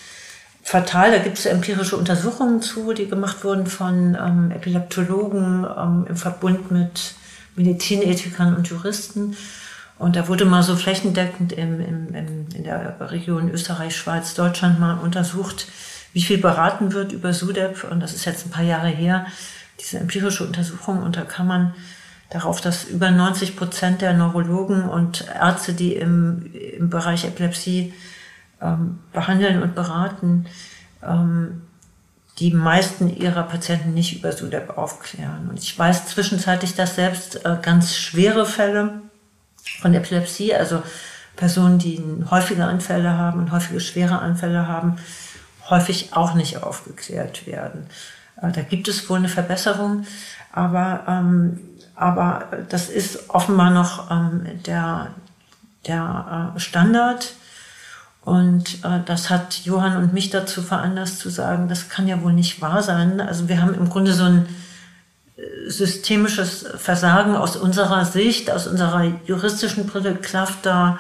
fatal. 0.63 1.11
Da 1.11 1.19
gibt 1.19 1.39
es 1.39 1.47
empirische 1.47 1.97
Untersuchungen 1.97 2.63
zu, 2.63 2.93
die 2.95 3.09
gemacht 3.09 3.45
wurden 3.45 3.67
von 3.67 4.17
ähm, 4.19 4.51
Epileptologen 4.51 5.67
ähm, 5.77 6.07
im 6.09 6.17
Verbund 6.17 6.71
mit 6.71 7.15
Medizinethikern 7.57 8.57
und 8.57 8.69
Juristen. 8.69 9.37
Und 9.99 10.17
da 10.17 10.29
wurde 10.29 10.45
mal 10.45 10.63
so 10.63 10.77
flächendeckend 10.77 11.53
im, 11.53 11.81
im, 11.81 12.15
im, 12.15 12.49
in 12.55 12.65
der 12.65 12.97
Region 13.11 13.51
Österreich, 13.51 13.97
Schweiz, 13.97 14.35
Deutschland 14.35 14.81
mal 14.81 14.99
untersucht, 14.99 15.69
wie 16.13 16.23
viel 16.23 16.39
beraten 16.39 16.93
wird 16.93 17.13
über 17.13 17.33
SUDEP. 17.33 17.85
Und 17.91 18.01
das 18.01 18.15
ist 18.15 18.25
jetzt 18.25 18.47
ein 18.47 18.51
paar 18.51 18.65
Jahre 18.65 18.89
her, 18.89 19.27
diese 19.81 19.99
empirische 19.99 20.45
Untersuchung. 20.45 21.03
Und 21.03 21.17
da 21.17 21.23
kann 21.23 21.47
man 21.47 21.75
darauf, 22.31 22.61
dass 22.61 22.85
über 22.85 23.11
90 23.11 23.57
Prozent 23.57 24.01
der 24.01 24.15
Neurologen 24.15 24.89
und 24.89 25.27
Ärzte, 25.29 25.75
die 25.75 25.95
im, 25.95 26.53
im 26.53 26.91
Bereich 26.91 27.25
Epilepsie 27.25 27.95
ähm, 28.61 28.99
behandeln 29.13 29.63
und 29.63 29.75
beraten, 29.75 30.47
ähm, 31.03 31.63
die 32.39 32.53
meisten 32.53 33.15
ihrer 33.17 33.45
Patienten 33.45 33.95
nicht 33.95 34.17
über 34.17 34.33
SUDEP 34.33 34.77
aufklären. 34.77 35.49
Und 35.49 35.61
ich 35.61 35.79
weiß 35.79 36.09
zwischenzeitlich, 36.09 36.75
dass 36.75 36.97
selbst 36.97 37.45
äh, 37.45 37.57
ganz 37.63 37.95
schwere 37.95 38.45
Fälle 38.45 39.03
von 39.81 39.95
Epilepsie, 39.95 40.55
also 40.55 40.83
Personen, 41.37 41.79
die 41.79 42.03
häufige 42.31 42.65
Anfälle 42.65 43.17
haben 43.19 43.41
und 43.41 43.53
häufige 43.53 43.81
schwere 43.81 44.19
Anfälle 44.21 44.69
haben, 44.69 44.97
häufig 45.69 46.11
auch 46.13 46.35
nicht 46.35 46.63
aufgeklärt 46.63 47.47
werden. 47.47 47.87
Äh, 48.41 48.53
da 48.53 48.63
gibt 48.63 48.89
es 48.89 49.09
wohl 49.09 49.19
eine 49.19 49.29
Verbesserung, 49.29 50.07
aber, 50.53 51.05
ähm, 51.09 51.61
aber 51.97 52.45
das 52.69 52.89
ist 52.89 53.31
offenbar 53.31 53.71
noch 53.71 54.11
ähm, 54.11 54.47
der, 54.67 55.09
der 55.87 56.53
äh, 56.55 56.61
Standard. 56.61 57.35
Und 58.23 58.85
äh, 58.85 59.01
das 59.05 59.29
hat 59.29 59.65
Johann 59.65 59.99
und 59.99 60.15
mich 60.15 60.31
dazu 60.31 60.63
veranlasst 60.63 61.19
zu 61.19 61.29
sagen, 61.29 61.69
das 61.69 61.91
kann 61.91 62.09
ja 62.09 62.23
wohl 62.23 62.33
nicht 62.33 62.63
wahr 62.63 62.83
sein. 62.83 63.21
Also 63.21 63.49
wir 63.49 63.61
haben 63.61 63.75
im 63.75 63.91
Grunde 63.91 64.15
so 64.15 64.25
ein 64.25 64.47
systemisches 65.67 66.65
Versagen 66.77 67.35
aus 67.35 67.57
unserer 67.57 68.05
Sicht, 68.05 68.51
aus 68.51 68.67
unserer 68.67 69.05
juristischen 69.27 69.87
Brille 69.87 70.15
klafft 70.15 70.65
da, 70.65 70.99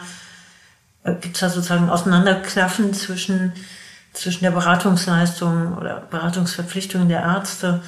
äh, 1.05 1.15
gibt 1.15 1.37
es 1.37 1.41
da 1.41 1.51
sozusagen 1.51 1.89
Auseinanderklaffen 1.89 2.95
zwischen, 2.95 3.53
zwischen 4.13 4.43
der 4.43 4.51
Beratungsleistung 4.51 5.77
oder 5.79 6.01
Beratungsverpflichtungen 6.11 7.09
der 7.09 7.21
Ärzte 7.21 7.83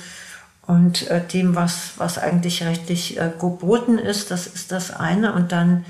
und 0.67 1.09
äh, 1.11 1.21
dem, 1.27 1.57
was, 1.57 1.93
was 1.97 2.19
eigentlich 2.19 2.63
rechtlich 2.63 3.19
äh, 3.19 3.33
geboten 3.41 3.99
ist. 3.99 4.31
Das 4.31 4.47
ist 4.47 4.71
das 4.71 4.93
eine. 4.93 5.33
Und 5.33 5.51
dann 5.51 5.85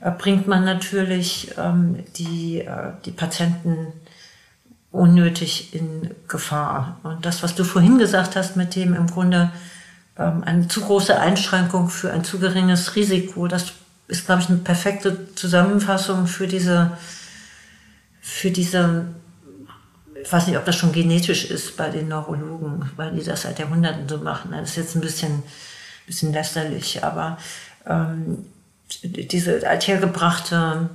äh, 0.00 0.10
bringt 0.10 0.46
man 0.46 0.64
natürlich 0.64 1.54
ähm, 1.56 2.04
die, 2.16 2.60
äh, 2.60 2.92
die 3.06 3.12
Patienten 3.12 3.94
unnötig 4.90 5.74
in 5.74 6.10
Gefahr. 6.28 6.98
Und 7.02 7.24
das, 7.24 7.42
was 7.42 7.54
du 7.54 7.64
vorhin 7.64 7.96
gesagt 7.96 8.36
hast 8.36 8.56
mit 8.56 8.74
dem 8.76 8.94
im 8.94 9.06
Grunde, 9.06 9.50
eine 10.22 10.68
zu 10.68 10.80
große 10.80 11.18
Einschränkung 11.18 11.88
für 11.88 12.12
ein 12.12 12.24
zu 12.24 12.38
geringes 12.38 12.96
Risiko. 12.96 13.48
Das 13.48 13.72
ist, 14.08 14.26
glaube 14.26 14.42
ich, 14.42 14.48
eine 14.48 14.58
perfekte 14.58 15.34
Zusammenfassung 15.34 16.26
für 16.26 16.46
diese, 16.46 16.96
für 18.20 18.50
diese, 18.50 19.06
ich 20.22 20.32
weiß 20.32 20.46
nicht, 20.46 20.56
ob 20.56 20.64
das 20.64 20.76
schon 20.76 20.92
genetisch 20.92 21.50
ist 21.50 21.76
bei 21.76 21.88
den 21.88 22.08
Neurologen, 22.08 22.90
weil 22.96 23.12
die 23.12 23.24
das 23.24 23.42
seit 23.42 23.58
Jahrhunderten 23.58 24.08
so 24.08 24.18
machen. 24.18 24.52
Das 24.52 24.70
ist 24.70 24.76
jetzt 24.76 24.94
ein 24.94 25.00
bisschen, 25.00 25.42
bisschen 26.06 26.32
lästerlich, 26.32 27.02
aber 27.02 27.38
ähm, 27.86 28.46
diese 29.02 29.66
althergebrachte 29.66 30.90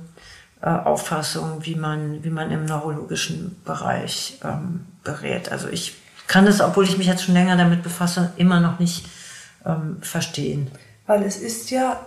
äh, 0.60 0.68
Auffassung, 0.68 1.64
wie 1.64 1.74
man, 1.74 2.22
wie 2.24 2.30
man 2.30 2.50
im 2.50 2.64
neurologischen 2.64 3.60
Bereich 3.64 4.38
ähm, 4.44 4.86
berät. 5.04 5.50
Also 5.50 5.68
ich 5.68 5.94
kann 6.26 6.46
es, 6.46 6.60
obwohl 6.60 6.84
ich 6.84 6.98
mich 6.98 7.06
jetzt 7.06 7.24
schon 7.24 7.34
länger 7.34 7.56
damit 7.56 7.82
befasse, 7.82 8.32
immer 8.36 8.60
noch 8.60 8.78
nicht 8.78 9.06
ähm, 9.68 9.98
verstehen. 10.00 10.70
Weil 11.06 11.22
es 11.22 11.36
ist 11.36 11.70
ja 11.70 12.06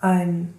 ein 0.00 0.54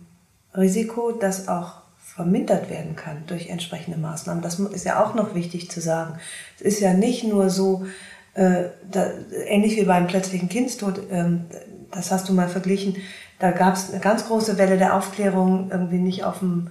Risiko, 0.55 1.11
das 1.11 1.47
auch 1.47 1.79
vermindert 1.97 2.69
werden 2.69 2.95
kann 2.95 3.23
durch 3.27 3.49
entsprechende 3.49 3.97
Maßnahmen. 3.97 4.43
Das 4.43 4.59
ist 4.59 4.83
ja 4.83 5.01
auch 5.03 5.13
noch 5.13 5.35
wichtig 5.35 5.71
zu 5.71 5.79
sagen. 5.79 6.19
Es 6.57 6.61
ist 6.61 6.79
ja 6.81 6.93
nicht 6.93 7.23
nur 7.23 7.49
so, 7.49 7.85
äh, 8.33 8.65
da, 8.91 9.11
ähnlich 9.45 9.77
wie 9.77 9.85
beim 9.85 10.07
plötzlichen 10.07 10.49
Kindstod, 10.49 10.99
ähm, 11.11 11.45
das 11.91 12.11
hast 12.11 12.27
du 12.27 12.33
mal 12.33 12.49
verglichen, 12.49 12.97
da 13.39 13.51
gab 13.51 13.75
es 13.75 13.89
eine 13.89 14.01
ganz 14.01 14.27
große 14.27 14.57
Welle 14.57 14.77
der 14.77 14.95
Aufklärung, 14.95 15.69
irgendwie 15.71 15.97
nicht 15.97 16.25
auf 16.25 16.39
dem 16.39 16.69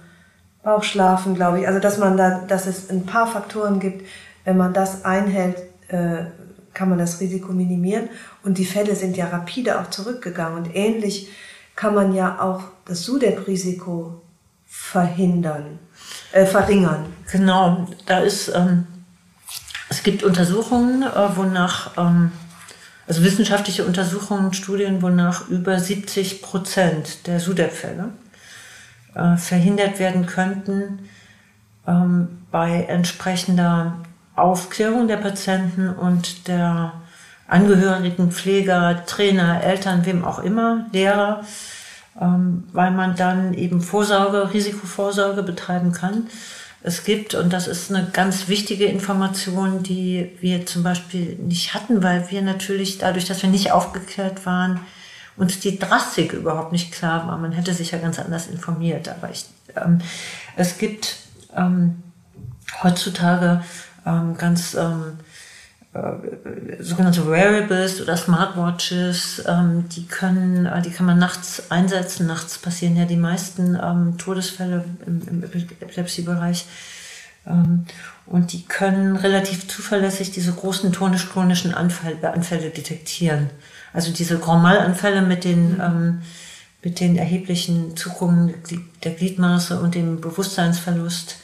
Bauch 0.61 0.83
schlafen, 0.83 1.33
glaube 1.33 1.61
ich. 1.61 1.67
Also 1.67 1.79
dass 1.79 1.97
man 1.97 2.15
da, 2.15 2.41
dass 2.47 2.67
es 2.67 2.89
ein 2.89 3.05
paar 3.05 3.25
Faktoren 3.25 3.79
gibt, 3.79 4.05
wenn 4.43 4.57
man 4.57 4.73
das 4.73 5.03
einhält, 5.03 5.57
äh, 5.87 6.25
kann 6.73 6.89
man 6.89 6.99
das 6.99 7.19
Risiko 7.19 7.51
minimieren. 7.51 8.09
Und 8.43 8.57
die 8.57 8.65
Fälle 8.65 8.95
sind 8.95 9.17
ja 9.17 9.27
rapide 9.27 9.79
auch 9.79 9.89
zurückgegangen. 9.89 10.63
Und 10.63 10.75
ähnlich 10.75 11.29
kann 11.75 11.95
man 11.95 12.13
ja 12.13 12.41
auch 12.41 12.63
das 12.85 13.03
SUDEP-Risiko 13.03 14.21
verhindern, 14.65 15.79
äh, 16.31 16.45
verringern. 16.45 17.05
Genau, 17.31 17.87
da 18.05 18.19
ist, 18.19 18.49
ähm, 18.49 18.85
es 19.89 20.03
gibt 20.03 20.23
Untersuchungen, 20.23 21.03
äh, 21.03 21.35
wonach, 21.35 21.97
ähm, 21.97 22.31
also 23.07 23.23
wissenschaftliche 23.23 23.85
Untersuchungen, 23.85 24.53
Studien, 24.53 25.01
wonach 25.01 25.47
über 25.49 25.79
70 25.79 26.41
Prozent 26.41 27.25
der 27.27 27.39
SUDEP-Fälle 27.39 28.09
äh, 29.15 29.37
verhindert 29.37 29.99
werden 29.99 30.25
könnten 30.27 30.99
ähm, 31.87 32.43
bei 32.51 32.83
entsprechender 32.83 33.97
Aufklärung 34.41 35.07
der 35.07 35.17
Patienten 35.17 35.89
und 35.89 36.47
der 36.47 36.93
Angehörigen, 37.47 38.31
Pfleger, 38.31 39.05
Trainer, 39.05 39.63
Eltern, 39.63 40.05
wem 40.05 40.23
auch 40.23 40.39
immer, 40.39 40.85
Lehrer, 40.91 41.43
ähm, 42.19 42.67
weil 42.73 42.91
man 42.91 43.15
dann 43.15 43.53
eben 43.53 43.81
Vorsorge, 43.81 44.53
Risikovorsorge 44.53 45.43
betreiben 45.43 45.91
kann. 45.91 46.27
es 46.81 47.03
gibt, 47.03 47.35
und 47.35 47.51
das 47.51 47.67
ist 47.67 47.91
eine 47.91 48.07
ganz 48.13 48.47
wichtige 48.47 48.85
Information, 48.85 49.83
die 49.83 50.31
wir 50.39 50.65
zum 50.65 50.83
Beispiel 50.83 51.35
nicht 51.35 51.73
hatten, 51.73 52.03
weil 52.03 52.31
wir 52.31 52.41
natürlich 52.41 52.99
dadurch, 52.99 53.25
dass 53.25 53.41
wir 53.41 53.49
nicht 53.49 53.71
aufgeklärt 53.71 54.45
waren, 54.45 54.79
uns 55.39 55.59
die 55.59 55.79
Drastik 55.79 56.33
überhaupt 56.33 56.71
nicht 56.71 56.91
klar 56.91 57.27
war. 57.27 57.37
Man 57.37 57.53
hätte 57.53 57.73
sich 57.73 57.91
ja 57.91 57.97
ganz 57.97 58.19
anders 58.19 58.47
informiert. 58.47 59.09
Aber 59.09 59.31
ich, 59.31 59.45
ähm, 59.75 59.99
es 60.55 60.77
gibt 60.77 61.17
ähm, 61.55 62.03
heutzutage 62.83 63.63
ähm, 64.09 64.37
ganz 64.37 64.73
ähm, 64.73 65.19
äh, 65.93 66.83
sogenannte 66.83 67.27
Wearables 67.27 67.99
oder 67.99 68.15
Smartwatches, 68.15 69.43
ähm, 69.47 69.89
die 69.89 70.05
können, 70.05 70.67
äh, 70.67 70.81
die 70.81 70.91
kann 70.91 71.05
man 71.07 71.17
nachts 71.17 71.71
einsetzen. 71.71 72.27
Nachts 72.27 72.59
passieren 72.59 72.95
ja 72.95 73.05
die 73.05 73.15
meisten 73.15 73.77
ähm, 73.81 74.17
Todesfälle 74.17 74.85
im, 75.05 75.21
im 75.27 75.43
Epilepsiebereich. 75.43 76.65
Ähm, 77.47 77.85
und 78.27 78.53
die 78.53 78.65
können 78.65 79.15
relativ 79.15 79.67
zuverlässig 79.67 80.31
diese 80.31 80.53
großen 80.53 80.91
tonisch-klonischen 80.91 81.73
Anfälle, 81.73 82.31
Anfälle 82.31 82.69
detektieren. 82.69 83.49
Also 83.91 84.11
diese 84.11 84.37
Grand 84.37 84.61
Mal-Anfälle 84.61 85.23
mit 85.23 85.43
den, 85.43 85.81
ähm, 85.83 86.21
mit 86.83 86.99
den 86.99 87.17
erheblichen 87.17 87.97
Zuckungen 87.97 88.53
der 89.03 89.13
Gliedmaße 89.13 89.79
und 89.79 89.95
dem 89.95 90.21
Bewusstseinsverlust 90.21 91.37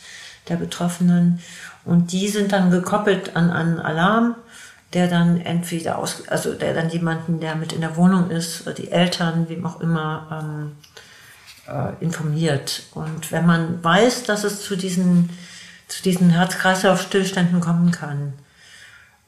der 0.50 0.58
Betroffenen. 0.58 1.40
Und 1.86 2.12
die 2.12 2.28
sind 2.28 2.52
dann 2.52 2.72
gekoppelt 2.72 3.36
an 3.36 3.52
einen 3.52 3.80
Alarm, 3.80 4.36
der 4.94 5.08
dann 5.08 5.40
entweder 5.42 5.98
aus, 5.98 6.28
also 6.28 6.54
der 6.54 6.74
dann 6.74 6.90
jemanden, 6.90 7.40
der 7.40 7.56
mit 7.56 7.74
in 7.74 7.82
der 7.82 7.96
Wohnung 7.96 8.30
ist, 8.30 8.64
die 8.78 8.92
Eltern, 8.92 9.48
wem 9.50 9.66
auch 9.66 9.82
immer, 9.82 10.28
ähm, 10.32 10.72
äh, 11.68 12.04
informiert. 12.04 12.84
Und 12.94 13.32
wenn 13.32 13.46
man 13.46 13.84
weiß, 13.84 14.24
dass 14.24 14.44
es 14.44 14.62
zu 14.64 14.76
diesen, 14.76 15.30
zu 15.88 16.02
diesen 16.02 16.30
Herz-Kreislauf-Stillständen 16.30 17.60
kommen 17.60 17.92
kann, 17.92 18.34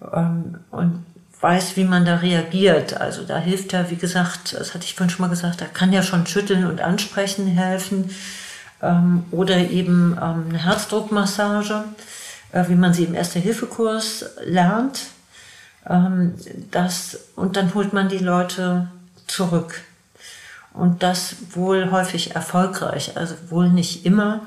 ähm, 0.01 0.59
und 0.71 1.05
weiß, 1.39 1.77
wie 1.77 1.83
man 1.83 2.05
da 2.05 2.15
reagiert. 2.15 2.99
Also 2.99 3.23
da 3.23 3.37
hilft 3.37 3.73
ja, 3.73 3.89
wie 3.89 3.95
gesagt, 3.95 4.53
das 4.53 4.73
hatte 4.73 4.85
ich 4.85 4.95
vorhin 4.95 5.09
schon 5.09 5.25
mal 5.25 5.29
gesagt, 5.29 5.61
da 5.61 5.65
kann 5.65 5.93
ja 5.93 6.01
schon 6.01 6.25
Schütteln 6.25 6.65
und 6.65 6.81
Ansprechen 6.81 7.47
helfen 7.47 8.09
ähm, 8.81 9.25
oder 9.31 9.57
eben 9.57 10.17
ähm, 10.21 10.45
eine 10.49 10.63
Herzdruckmassage 10.63 11.83
wie 12.51 12.75
man 12.75 12.93
sie 12.93 13.05
im 13.05 13.15
Erste-Hilfe-Kurs 13.15 14.25
lernt. 14.45 15.07
Ähm, 15.87 16.33
das, 16.71 17.19
und 17.35 17.55
dann 17.57 17.73
holt 17.73 17.93
man 17.93 18.09
die 18.09 18.17
Leute 18.17 18.89
zurück. 19.27 19.81
Und 20.73 21.01
das 21.03 21.35
wohl 21.51 21.91
häufig 21.91 22.35
erfolgreich, 22.35 23.17
also 23.17 23.35
wohl 23.49 23.69
nicht 23.69 24.05
immer, 24.05 24.45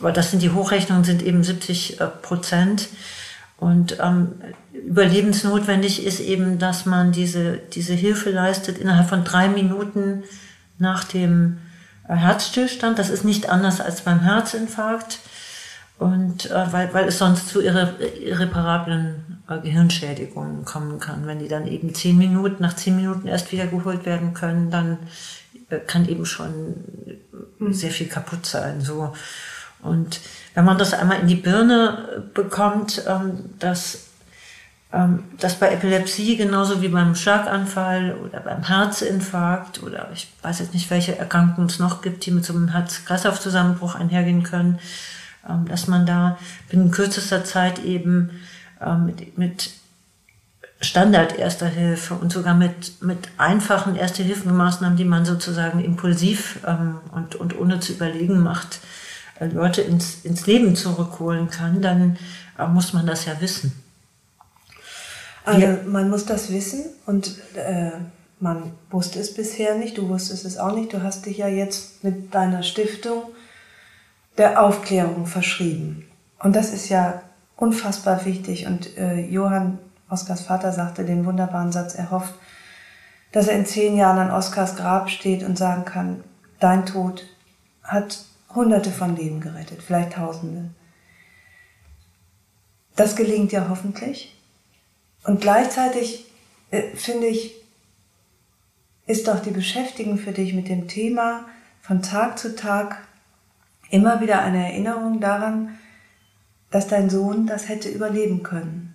aber 0.00 0.12
das 0.12 0.30
sind 0.30 0.42
die 0.42 0.50
Hochrechnungen, 0.50 1.04
sind 1.04 1.22
eben 1.22 1.42
70 1.42 2.00
äh, 2.00 2.06
Prozent. 2.06 2.88
Und 3.58 3.98
ähm, 4.00 4.32
überlebensnotwendig 4.72 6.04
ist 6.04 6.20
eben, 6.20 6.58
dass 6.58 6.84
man 6.84 7.12
diese, 7.12 7.56
diese 7.72 7.94
Hilfe 7.94 8.30
leistet 8.30 8.78
innerhalb 8.78 9.08
von 9.08 9.24
drei 9.24 9.48
Minuten 9.48 10.24
nach 10.78 11.04
dem 11.04 11.58
äh, 12.08 12.14
Herzstillstand. 12.14 12.98
Das 12.98 13.08
ist 13.08 13.24
nicht 13.24 13.48
anders 13.48 13.80
als 13.80 14.02
beim 14.02 14.20
Herzinfarkt. 14.20 15.20
Und 15.98 16.50
äh, 16.50 16.72
weil, 16.72 16.92
weil 16.92 17.08
es 17.08 17.18
sonst 17.18 17.48
zu 17.48 17.62
irre, 17.62 17.94
irreparablen 18.20 19.42
äh, 19.48 19.58
Gehirnschädigungen 19.60 20.64
kommen 20.64 21.00
kann. 21.00 21.26
Wenn 21.26 21.38
die 21.38 21.48
dann 21.48 21.66
eben 21.66 21.94
zehn 21.94 22.18
Minuten, 22.18 22.62
nach 22.62 22.76
zehn 22.76 22.96
Minuten 22.96 23.28
erst 23.28 23.50
wieder 23.52 23.66
geholt 23.66 24.04
werden 24.04 24.34
können, 24.34 24.70
dann 24.70 24.98
äh, 25.70 25.78
kann 25.78 26.08
eben 26.08 26.26
schon 26.26 26.74
mhm. 27.58 27.72
sehr 27.72 27.90
viel 27.90 28.08
kaputt 28.08 28.44
sein. 28.44 28.80
So. 28.82 29.14
Und 29.82 30.20
wenn 30.54 30.64
man 30.64 30.78
das 30.78 30.94
einmal 30.94 31.20
in 31.20 31.28
die 31.28 31.36
Birne 31.36 32.08
äh, 32.16 32.20
bekommt, 32.34 33.02
ähm, 33.06 33.50
dass, 33.58 34.08
ähm, 34.92 35.24
dass 35.38 35.54
bei 35.54 35.72
Epilepsie 35.72 36.36
genauso 36.36 36.82
wie 36.82 36.88
beim 36.88 37.14
Schlaganfall 37.14 38.16
oder 38.22 38.40
beim 38.40 38.64
Herzinfarkt 38.64 39.82
oder 39.82 40.10
ich 40.12 40.30
weiß 40.42 40.58
jetzt 40.58 40.74
nicht, 40.74 40.90
welche 40.90 41.16
Erkrankungen 41.16 41.70
es 41.70 41.78
noch 41.78 42.02
gibt, 42.02 42.26
die 42.26 42.32
mit 42.32 42.44
so 42.44 42.52
einem 42.52 42.68
Herz-Kreislauf-Zusammenbruch 42.68 43.94
einhergehen 43.94 44.42
können, 44.42 44.78
dass 45.68 45.86
man 45.86 46.06
da 46.06 46.38
binnen 46.68 46.90
kürzester 46.90 47.44
Zeit 47.44 47.84
eben 47.84 48.30
ähm, 48.80 49.06
mit, 49.06 49.38
mit 49.38 49.70
Standard 50.80 51.38
Erster 51.38 51.66
Hilfe 51.66 52.14
und 52.14 52.32
sogar 52.32 52.54
mit, 52.54 53.02
mit 53.02 53.18
einfachen 53.38 53.96
Erste 53.96 54.22
Hilfemaßnahmen, 54.22 54.96
die 54.96 55.04
man 55.04 55.24
sozusagen 55.24 55.82
impulsiv 55.82 56.60
ähm, 56.66 56.98
und, 57.12 57.34
und 57.34 57.58
ohne 57.58 57.80
zu 57.80 57.92
überlegen 57.92 58.42
macht, 58.42 58.80
äh, 59.40 59.46
Leute 59.46 59.82
ins, 59.82 60.24
ins 60.24 60.46
Leben 60.46 60.76
zurückholen 60.76 61.48
kann, 61.48 61.80
dann 61.80 62.18
äh, 62.58 62.66
muss 62.66 62.92
man 62.92 63.06
das 63.06 63.24
ja 63.24 63.40
wissen. 63.40 63.72
Also 65.44 65.60
ja. 65.60 65.78
man 65.86 66.10
muss 66.10 66.26
das 66.26 66.52
wissen 66.52 66.84
und 67.06 67.36
äh, 67.54 67.92
man 68.40 68.72
wusste 68.90 69.18
es 69.18 69.32
bisher 69.32 69.76
nicht, 69.76 69.96
du 69.96 70.08
wusstest 70.08 70.44
es 70.44 70.58
auch 70.58 70.74
nicht. 70.74 70.92
Du 70.92 71.02
hast 71.02 71.24
dich 71.24 71.38
ja 71.38 71.48
jetzt 71.48 72.04
mit 72.04 72.34
deiner 72.34 72.62
Stiftung 72.62 73.22
der 74.38 74.62
Aufklärung 74.62 75.26
verschrieben. 75.26 76.06
Und 76.38 76.54
das 76.54 76.72
ist 76.72 76.88
ja 76.88 77.22
unfassbar 77.56 78.24
wichtig. 78.24 78.66
Und 78.66 78.96
äh, 78.98 79.20
Johann, 79.20 79.78
Oskars 80.10 80.42
Vater, 80.42 80.72
sagte 80.72 81.04
den 81.04 81.24
wunderbaren 81.24 81.72
Satz, 81.72 81.94
er 81.94 82.10
hofft, 82.10 82.34
dass 83.32 83.48
er 83.48 83.56
in 83.56 83.66
zehn 83.66 83.96
Jahren 83.96 84.18
an 84.18 84.30
Oskars 84.30 84.76
Grab 84.76 85.10
steht 85.10 85.42
und 85.42 85.58
sagen 85.58 85.84
kann, 85.84 86.22
dein 86.60 86.86
Tod 86.86 87.26
hat 87.82 88.24
hunderte 88.54 88.90
von 88.90 89.16
Leben 89.16 89.40
gerettet, 89.40 89.82
vielleicht 89.82 90.14
tausende. 90.14 90.70
Das 92.94 93.16
gelingt 93.16 93.52
ja 93.52 93.66
hoffentlich. 93.68 94.34
Und 95.24 95.40
gleichzeitig 95.40 96.30
äh, 96.70 96.82
finde 96.94 97.26
ich, 97.26 97.54
ist 99.06 99.28
doch 99.28 99.40
die 99.40 99.50
Beschäftigung 99.50 100.18
für 100.18 100.32
dich 100.32 100.54
mit 100.54 100.68
dem 100.68 100.88
Thema 100.88 101.44
von 101.80 102.02
Tag 102.02 102.38
zu 102.38 102.56
Tag 102.56 103.05
immer 103.90 104.20
wieder 104.20 104.42
eine 104.42 104.64
Erinnerung 104.64 105.20
daran, 105.20 105.78
dass 106.70 106.88
dein 106.88 107.10
Sohn 107.10 107.46
das 107.46 107.68
hätte 107.68 107.88
überleben 107.88 108.42
können 108.42 108.94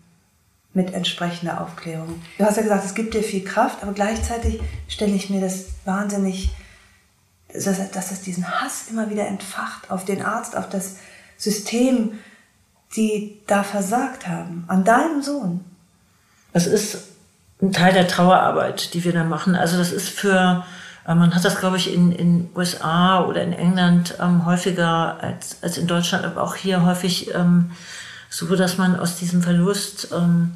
mit 0.73 0.93
entsprechender 0.93 1.61
Aufklärung. 1.61 2.21
Du 2.37 2.45
hast 2.45 2.57
ja 2.57 2.63
gesagt, 2.63 2.85
es 2.85 2.93
gibt 2.93 3.13
dir 3.13 3.23
viel 3.23 3.43
Kraft, 3.43 3.83
aber 3.83 3.93
gleichzeitig 3.93 4.61
stelle 4.87 5.13
ich 5.13 5.29
mir 5.29 5.41
das 5.41 5.65
wahnsinnig, 5.85 6.51
dass, 7.53 7.91
dass 7.91 8.11
es 8.11 8.21
diesen 8.21 8.49
Hass 8.49 8.87
immer 8.89 9.09
wieder 9.09 9.27
entfacht 9.27 9.91
auf 9.91 10.05
den 10.05 10.21
Arzt, 10.21 10.55
auf 10.55 10.69
das 10.69 10.97
System, 11.37 12.19
die 12.95 13.39
da 13.47 13.63
versagt 13.63 14.27
haben, 14.27 14.63
an 14.67 14.83
deinem 14.83 15.21
Sohn. 15.21 15.65
Das 16.53 16.67
ist 16.67 16.97
ein 17.61 17.73
Teil 17.73 17.93
der 17.93 18.07
Trauerarbeit, 18.07 18.93
die 18.93 19.03
wir 19.03 19.13
da 19.13 19.23
machen. 19.23 19.55
Also 19.55 19.77
das 19.77 19.91
ist 19.91 20.09
für 20.09 20.65
man 21.16 21.34
hat 21.36 21.45
das, 21.45 21.59
glaube 21.59 21.78
ich, 21.78 21.93
in 21.93 22.12
den 22.12 22.49
USA 22.55 23.24
oder 23.24 23.43
in 23.43 23.53
England 23.53 24.16
ähm, 24.20 24.45
häufiger 24.45 25.18
als, 25.22 25.57
als 25.62 25.78
in 25.78 25.88
Deutschland, 25.88 26.26
aber 26.26 26.43
auch 26.43 26.55
hier 26.55 26.86
häufig 26.86 27.34
ähm, 27.34 27.72
so, 28.30 28.55
dass 28.55 28.78
man 28.78 28.99
aus 28.99 29.18
diesem 29.18 29.41
Verlust 29.41 30.09
ähm, 30.12 30.51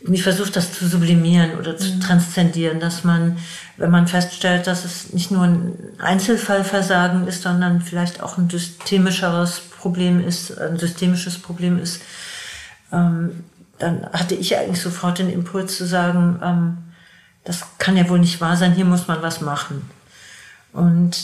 irgendwie 0.00 0.20
versucht, 0.20 0.54
das 0.54 0.72
zu 0.72 0.86
sublimieren 0.86 1.58
oder 1.58 1.76
zu 1.76 1.88
mhm. 1.88 2.00
transzendieren, 2.00 2.78
dass 2.78 3.02
man, 3.02 3.36
wenn 3.76 3.90
man 3.90 4.06
feststellt, 4.06 4.66
dass 4.66 4.84
es 4.84 5.12
nicht 5.12 5.30
nur 5.30 5.42
ein 5.42 5.74
Einzelfallversagen 5.98 7.26
ist, 7.26 7.42
sondern 7.42 7.80
vielleicht 7.80 8.22
auch 8.22 8.38
ein 8.38 8.48
systemischeres 8.48 9.60
Problem 9.60 10.24
ist, 10.24 10.56
ein 10.58 10.78
systemisches 10.78 11.38
Problem 11.38 11.78
ist, 11.78 12.00
ähm, 12.92 13.44
dann 13.78 14.06
hatte 14.12 14.34
ich 14.34 14.56
eigentlich 14.56 14.80
sofort 14.80 15.18
den 15.18 15.30
Impuls 15.30 15.76
zu 15.76 15.86
sagen, 15.86 16.40
ähm, 16.42 16.78
das 17.48 17.64
kann 17.78 17.96
ja 17.96 18.06
wohl 18.10 18.18
nicht 18.18 18.42
wahr 18.42 18.58
sein, 18.58 18.74
hier 18.74 18.84
muss 18.84 19.08
man 19.08 19.22
was 19.22 19.40
machen. 19.40 19.90
Und 20.74 21.16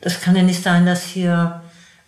das 0.00 0.20
kann 0.20 0.36
ja 0.36 0.44
nicht 0.44 0.62
sein, 0.62 0.86
dass 0.86 1.02
hier 1.02 1.60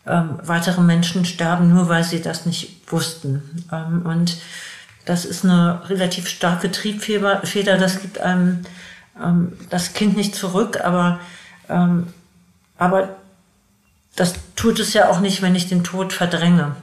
ähm, 0.07 0.39
weitere 0.45 0.81
Menschen 0.81 1.25
sterben, 1.25 1.69
nur 1.69 1.89
weil 1.89 2.05
sie 2.05 2.23
das 2.23 2.47
nicht 2.47 2.93
wussten. 2.93 3.67
Ähm, 3.73 4.03
und 4.07 4.37
das 5.07 5.25
ist 5.25 5.45
eine 5.45 5.83
relativ 5.89 6.29
starke 6.29 6.71
Triebfeder, 6.71 7.43
das 7.79 8.01
gibt 8.01 8.21
einem 8.21 8.65
ähm, 9.21 9.59
das 9.71 9.93
Kind 9.93 10.17
nicht 10.17 10.37
zurück, 10.37 10.81
aber, 10.81 11.19
ähm, 11.69 12.13
aber 12.79 13.17
das 14.15 14.35
tut 14.55 14.79
es 14.79 14.93
ja 14.93 15.11
auch 15.11 15.19
nicht, 15.19 15.43
wenn 15.43 15.57
ich 15.57 15.69
den 15.69 15.83
Tod 15.83 16.13
verdränge. 16.13 16.77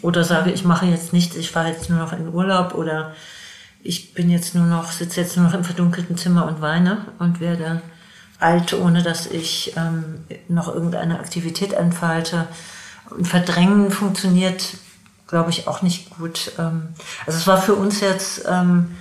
Oder 0.00 0.24
sage, 0.24 0.50
ich 0.50 0.64
mache 0.64 0.86
jetzt 0.86 1.12
nichts, 1.12 1.36
ich 1.36 1.50
fahre 1.50 1.68
jetzt 1.68 1.90
nur 1.90 1.98
noch 1.98 2.14
in 2.14 2.32
Urlaub 2.32 2.74
oder 2.74 3.14
ich 3.82 4.14
bin 4.14 4.30
jetzt 4.30 4.54
nur 4.54 4.66
noch, 4.66 4.92
sitze 4.92 5.20
jetzt 5.20 5.36
nur 5.36 5.46
noch 5.46 5.54
im 5.54 5.64
verdunkelten 5.64 6.16
Zimmer 6.16 6.46
und 6.46 6.60
weine 6.60 7.06
und 7.18 7.40
werde 7.40 7.82
alt, 8.38 8.72
ohne 8.74 9.02
dass 9.02 9.26
ich 9.26 9.74
ähm, 9.76 10.24
noch 10.48 10.72
irgendeine 10.72 11.18
Aktivität 11.18 11.72
entfalte. 11.72 12.46
Und 13.10 13.26
Verdrängen 13.26 13.90
funktioniert, 13.90 14.76
glaube 15.26 15.50
ich, 15.50 15.66
auch 15.66 15.82
nicht 15.82 16.10
gut. 16.10 16.52
Ähm, 16.58 16.88
also 17.26 17.38
es 17.38 17.46
war 17.46 17.60
für 17.60 17.74
uns 17.74 18.00
jetzt 18.00 18.44
ähm, 18.48 18.96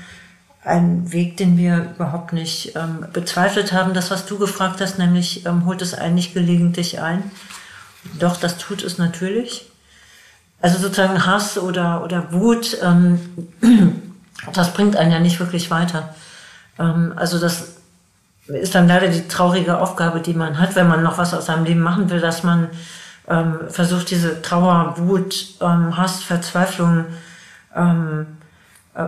ein 0.64 1.12
Weg, 1.12 1.38
den 1.38 1.58
wir 1.58 1.94
überhaupt 1.96 2.34
nicht 2.34 2.76
ähm, 2.76 3.06
bezweifelt 3.14 3.72
haben. 3.72 3.94
Das, 3.94 4.12
was 4.12 4.26
du 4.26 4.38
gefragt 4.38 4.82
hast, 4.82 5.00
nämlich 5.00 5.46
ähm, 5.46 5.66
holt 5.66 5.82
es 5.82 5.94
eigentlich 5.94 6.34
gelegentlich 6.34 7.00
ein. 7.02 7.32
Doch, 8.18 8.38
das 8.38 8.58
tut 8.58 8.84
es 8.84 8.98
natürlich. 8.98 9.70
also 10.62 10.78
sozusagen 10.78 11.26
Hass 11.26 11.58
oder, 11.58 12.04
oder 12.04 12.32
Wut, 12.34 12.78
ähm, 12.82 13.20
das 14.54 14.74
bringt 14.74 14.96
einen 14.96 15.12
ja 15.12 15.20
nicht 15.20 15.40
wirklich 15.40 15.72
weiter. 15.72 16.16
Ähm, 16.78 17.14
also 17.16 17.40
das 17.40 17.76
ist 18.48 18.76
dann 18.76 18.88
leider 18.88 19.08
die 19.08 19.28
traurige 19.28 19.80
Aufgabe, 19.80 20.22
die 20.22 20.34
man 20.34 20.60
hat, 20.60 20.76
wenn 20.76 20.88
man 20.88 21.04
noch 21.04 21.18
was 21.18 21.34
aus 21.34 21.46
seinem 21.46 21.66
Leben 21.66 21.82
machen 21.82 22.10
will, 22.10 22.20
dass 22.20 22.44
man 22.44 22.70
ähm, 23.28 23.60
versucht, 23.70 24.10
diese 24.10 24.42
Trauer, 24.42 24.96
Wut, 24.98 25.56
ähm, 25.62 25.96
Hass, 25.96 26.24
Verzweiflung, 26.24 27.06
ähm, 27.76 28.26
äh, 28.96 29.08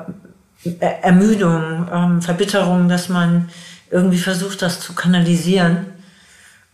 Ermüdung, 1.01 1.87
ähm, 1.91 2.21
Verbitterung, 2.21 2.87
dass 2.87 3.09
man 3.09 3.49
irgendwie 3.89 4.19
versucht, 4.19 4.61
das 4.61 4.79
zu 4.79 4.93
kanalisieren 4.93 5.87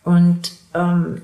und 0.03 0.51
ähm, 0.73 1.21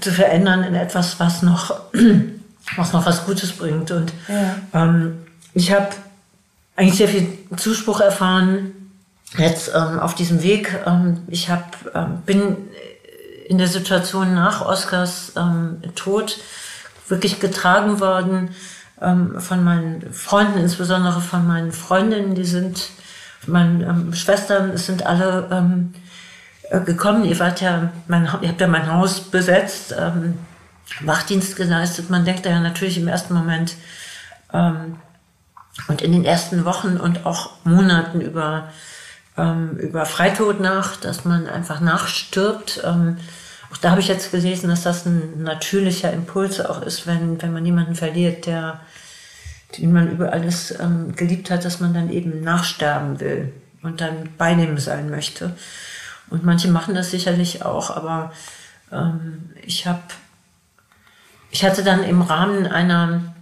zu 0.00 0.12
verändern 0.12 0.64
in 0.64 0.74
etwas, 0.74 1.18
was 1.18 1.42
noch, 1.42 1.80
was 2.76 2.92
noch 2.92 3.06
was 3.06 3.24
Gutes 3.24 3.52
bringt. 3.52 3.90
Und 3.90 4.12
ja. 4.28 4.56
ähm, 4.74 5.18
ich 5.54 5.72
habe 5.72 5.88
eigentlich 6.76 6.96
sehr 6.96 7.08
viel 7.08 7.26
Zuspruch 7.56 8.00
erfahren 8.00 8.72
jetzt 9.38 9.70
ähm, 9.74 9.98
auf 9.98 10.14
diesem 10.14 10.42
Weg. 10.42 10.78
Ähm, 10.86 11.22
ich 11.28 11.50
hab, 11.50 11.76
ähm, 11.94 12.22
bin 12.24 12.56
in 13.48 13.58
der 13.58 13.68
Situation 13.68 14.34
nach 14.34 14.64
Oscars 14.64 15.32
ähm, 15.36 15.82
Tod 15.94 16.38
wirklich 17.08 17.40
getragen 17.40 18.00
worden 18.00 18.50
ähm, 19.00 19.40
von 19.40 19.62
meinen 19.62 20.12
Freunden, 20.12 20.58
insbesondere 20.58 21.20
von 21.20 21.46
meinen 21.46 21.72
Freundinnen, 21.72 22.34
die 22.34 22.44
sind, 22.44 22.90
meine 23.46 23.84
ähm, 23.84 24.14
Schwestern, 24.14 24.70
es 24.70 24.86
sind 24.86 25.06
alle 25.06 25.92
äh, 26.70 26.80
gekommen. 26.80 27.24
Ihr 27.24 27.38
wart 27.38 27.60
ja, 27.60 27.92
mein, 28.08 28.24
ihr 28.42 28.48
habt 28.48 28.60
ja 28.60 28.66
mein 28.66 28.92
Haus 28.92 29.20
besetzt, 29.20 29.94
Wachdienst 31.02 31.56
geleistet. 31.56 32.10
Man 32.10 32.24
denkt 32.24 32.46
da 32.46 32.50
ja 32.50 32.60
natürlich 32.60 32.98
im 32.98 33.06
ersten 33.06 33.34
Moment 33.34 33.76
ähm, 34.52 34.96
und 35.88 36.02
in 36.02 36.12
den 36.12 36.24
ersten 36.24 36.64
Wochen 36.64 36.96
und 36.96 37.26
auch 37.26 37.50
Monaten 37.64 38.20
über 38.20 38.68
ähm, 39.36 39.76
über 39.76 40.06
Freitod 40.06 40.60
nach, 40.60 40.96
dass 40.96 41.24
man 41.24 41.46
einfach 41.46 41.80
nachstirbt. 41.80 42.82
Ähm, 42.84 43.18
auch 43.72 43.76
da 43.76 43.90
habe 43.90 44.00
ich 44.00 44.08
jetzt 44.08 44.30
gelesen, 44.30 44.70
dass 44.70 44.82
das 44.82 45.06
ein 45.06 45.42
natürlicher 45.42 46.12
Impuls 46.12 46.60
auch 46.60 46.82
ist, 46.82 47.06
wenn, 47.06 47.40
wenn 47.42 47.52
man 47.52 47.66
jemanden 47.66 47.94
verliert, 47.94 48.46
der, 48.46 48.80
den 49.76 49.92
man 49.92 50.10
über 50.10 50.32
alles 50.32 50.78
ähm, 50.78 51.14
geliebt 51.14 51.50
hat, 51.50 51.64
dass 51.64 51.80
man 51.80 51.92
dann 51.92 52.10
eben 52.10 52.42
nachsterben 52.42 53.20
will 53.20 53.52
und 53.82 54.00
dann 54.00 54.30
bei 54.38 54.54
dem 54.54 54.78
sein 54.78 55.10
möchte. 55.10 55.56
Und 56.30 56.44
manche 56.44 56.68
machen 56.68 56.94
das 56.94 57.10
sicherlich 57.10 57.64
auch, 57.64 57.90
aber 57.90 58.32
ähm, 58.92 59.50
ich 59.64 59.86
habe, 59.86 60.02
ich 61.50 61.64
hatte 61.64 61.84
dann 61.84 62.02
im 62.02 62.22
Rahmen 62.22 62.66
einer 62.66 63.34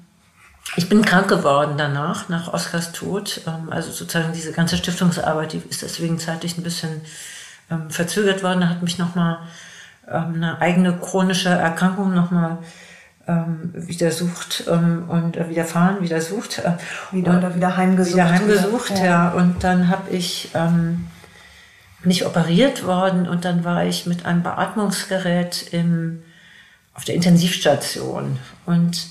ich 0.76 0.88
bin 0.88 1.04
krank 1.04 1.28
geworden 1.28 1.74
danach, 1.78 2.28
nach 2.28 2.52
Oskars 2.52 2.92
Tod. 2.92 3.42
Ähm, 3.46 3.70
also 3.70 3.90
sozusagen 3.90 4.32
diese 4.32 4.52
ganze 4.52 4.76
Stiftungsarbeit, 4.76 5.52
die 5.52 5.62
ist 5.68 5.82
deswegen 5.82 6.18
zeitlich 6.18 6.58
ein 6.58 6.62
bisschen 6.62 7.02
ähm, 7.70 7.90
verzögert 7.90 8.42
worden. 8.42 8.60
Da 8.62 8.68
hat 8.68 8.82
mich 8.82 8.98
nochmal 8.98 9.38
ähm, 10.08 10.34
eine 10.34 10.60
eigene 10.60 10.96
chronische 10.96 11.50
Erkrankung 11.50 12.14
nochmal 12.14 12.58
ähm, 13.26 13.70
wieder 13.74 14.10
sucht 14.10 14.64
ähm, 14.68 15.08
und 15.08 15.36
äh, 15.36 15.48
widerfahren, 15.48 16.02
wieder 16.02 16.20
sucht. 16.20 16.58
Äh, 16.58 16.72
wieder 17.10 17.38
oder 17.38 17.54
wieder 17.54 17.76
heimgesucht. 17.76 18.14
Wieder 18.14 18.30
heimgesucht, 18.30 18.98
ja. 18.98 19.04
ja. 19.04 19.28
Und 19.30 19.64
dann 19.64 19.88
habe 19.88 20.10
ich 20.10 20.50
ähm, 20.54 21.06
nicht 22.02 22.26
operiert 22.26 22.84
worden 22.84 23.28
und 23.28 23.44
dann 23.44 23.64
war 23.64 23.84
ich 23.84 24.06
mit 24.06 24.26
einem 24.26 24.42
Beatmungsgerät 24.42 25.68
im, 25.72 26.22
auf 26.92 27.04
der 27.04 27.14
Intensivstation. 27.14 28.38
Und 28.66 29.06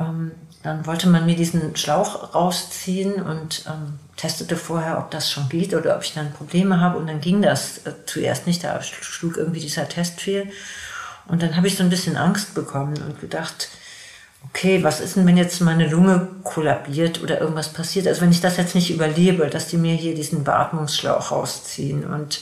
ähm, 0.00 0.32
dann 0.64 0.86
wollte 0.86 1.10
man 1.10 1.26
mir 1.26 1.36
diesen 1.36 1.76
Schlauch 1.76 2.34
rausziehen 2.34 3.20
und 3.22 3.66
ähm, 3.66 3.98
testete 4.16 4.56
vorher, 4.56 4.98
ob 4.98 5.10
das 5.10 5.30
schon 5.30 5.50
geht 5.50 5.74
oder 5.74 5.94
ob 5.94 6.02
ich 6.02 6.14
dann 6.14 6.32
Probleme 6.32 6.80
habe. 6.80 6.96
Und 6.96 7.06
dann 7.06 7.20
ging 7.20 7.42
das 7.42 7.78
äh, 7.84 7.92
zuerst 8.06 8.46
nicht, 8.46 8.64
da 8.64 8.82
schlug 8.82 9.36
irgendwie 9.36 9.60
dieser 9.60 9.86
Test 9.90 10.22
fehl. 10.22 10.50
Und 11.28 11.42
dann 11.42 11.56
habe 11.56 11.66
ich 11.66 11.76
so 11.76 11.82
ein 11.82 11.90
bisschen 11.90 12.16
Angst 12.16 12.54
bekommen 12.54 12.94
und 13.06 13.20
gedacht, 13.20 13.68
okay, 14.48 14.82
was 14.82 15.00
ist 15.00 15.16
denn, 15.16 15.26
wenn 15.26 15.36
jetzt 15.36 15.60
meine 15.60 15.86
Lunge 15.86 16.28
kollabiert 16.44 17.22
oder 17.22 17.42
irgendwas 17.42 17.68
passiert? 17.68 18.06
Also 18.06 18.22
wenn 18.22 18.30
ich 18.30 18.40
das 18.40 18.56
jetzt 18.56 18.74
nicht 18.74 18.90
überlebe, 18.90 19.48
dass 19.48 19.68
die 19.68 19.76
mir 19.76 19.94
hier 19.94 20.14
diesen 20.14 20.44
Beatmungsschlauch 20.44 21.30
rausziehen 21.30 22.06
und 22.06 22.40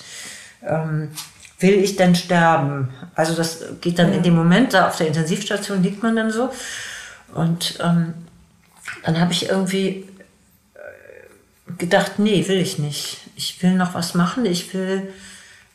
ähm, 0.64 1.10
will 1.58 1.74
ich 1.74 1.96
denn 1.96 2.14
sterben? 2.14 2.90
Also 3.16 3.34
das 3.34 3.64
geht 3.80 3.98
dann 3.98 4.12
in 4.12 4.22
dem 4.22 4.36
Moment, 4.36 4.74
da 4.74 4.86
auf 4.86 4.96
der 4.96 5.08
Intensivstation 5.08 5.82
liegt 5.82 6.04
man 6.04 6.14
dann 6.14 6.30
so 6.30 6.50
und 7.34 7.78
ähm, 7.80 8.14
dann 9.04 9.20
habe 9.20 9.32
ich 9.32 9.48
irgendwie 9.48 10.06
äh, 10.74 11.72
gedacht, 11.78 12.18
nee, 12.18 12.46
will 12.48 12.58
ich 12.58 12.78
nicht. 12.78 13.18
Ich 13.36 13.62
will 13.62 13.74
noch 13.74 13.94
was 13.94 14.14
machen. 14.14 14.44
Ich 14.44 14.72
will, 14.74 15.12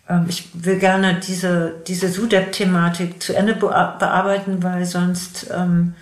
ähm, 0.08 0.26
ich 0.30 0.50
will 0.54 0.78
gerne 0.78 1.20
diese, 1.20 1.76
diese 1.88 2.10
SUDEP-Thematik 2.10 3.22
zu 3.22 3.36
Ende 3.36 3.56
bearbeiten, 3.56 4.62
weil 4.64 4.86
sonst 4.86 5.48
ähm, 5.52 5.96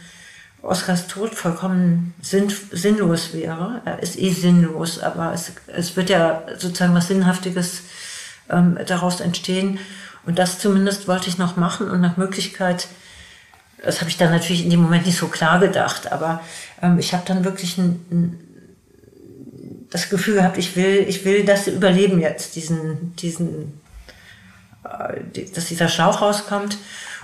Oskars 0.62 1.08
Tod 1.08 1.36
vollkommen 1.36 2.14
sinn, 2.22 2.52
sinnlos 2.72 3.34
wäre. 3.34 3.82
Er 3.86 4.02
ist 4.02 4.18
eh 4.18 4.32
sinnlos, 4.32 5.00
aber 5.00 5.32
es, 5.34 5.54
es 5.68 5.96
wird 5.96 6.10
ja 6.10 6.44
sozusagen 6.58 6.96
was 6.96 7.08
Sinnhaftiges 7.08 7.84
ähm, 8.50 8.78
daraus 8.88 9.22
entstehen. 9.22 9.80
Und 10.26 10.40
das 10.40 10.60
zumindest 10.60 11.08
wollte 11.08 11.30
ich 11.30 11.38
noch 11.38 11.56
machen 11.56 11.90
und 11.90 12.02
nach 12.02 12.18
Möglichkeit 12.18 12.88
das 13.86 14.02
habe 14.02 14.10
ich 14.10 14.18
dann 14.18 14.32
natürlich 14.32 14.64
in 14.64 14.70
dem 14.70 14.82
Moment 14.82 15.06
nicht 15.06 15.18
so 15.18 15.28
klar 15.28 15.60
gedacht, 15.60 16.12
aber 16.12 16.42
ähm, 16.82 16.98
ich 17.00 17.14
habe 17.14 17.24
dann 17.26 17.46
wirklich 17.46 17.78
ein, 17.78 18.06
ein, 18.12 18.40
das 19.92 20.10
Gefühl 20.10 20.36
gehabt, 20.36 20.58
ich 20.58 20.76
will, 20.76 21.06
ich 21.08 21.24
will 21.24 21.46
das 21.46 21.68
überleben 21.68 22.20
jetzt, 22.20 22.56
diesen, 22.56 23.16
diesen, 23.16 23.80
äh, 24.84 25.46
dass 25.54 25.66
dieser 25.66 25.88
Schlauch 25.88 26.22
rauskommt. 26.22 26.78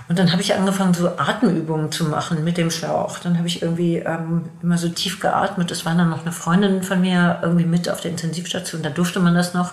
Und 0.08 0.18
dann 0.18 0.32
habe 0.32 0.42
ich 0.42 0.54
angefangen, 0.54 0.94
so 0.94 1.08
Atemübungen 1.16 1.92
zu 1.92 2.04
machen 2.04 2.44
mit 2.44 2.58
dem 2.58 2.70
Schlauch. 2.70 3.18
Dann 3.18 3.38
habe 3.38 3.46
ich 3.46 3.62
irgendwie 3.62 3.96
ähm, 3.96 4.50
immer 4.62 4.76
so 4.76 4.88
tief 4.88 5.20
geatmet. 5.20 5.70
Das 5.70 5.84
war 5.84 5.94
dann 5.94 6.10
noch 6.10 6.22
eine 6.22 6.32
Freundin 6.32 6.82
von 6.82 7.00
mir 7.00 7.38
irgendwie 7.42 7.64
mit 7.64 7.88
auf 7.88 8.00
der 8.00 8.10
Intensivstation. 8.10 8.82
Da 8.82 8.90
durfte 8.90 9.20
man 9.20 9.34
das 9.34 9.54
noch. 9.54 9.72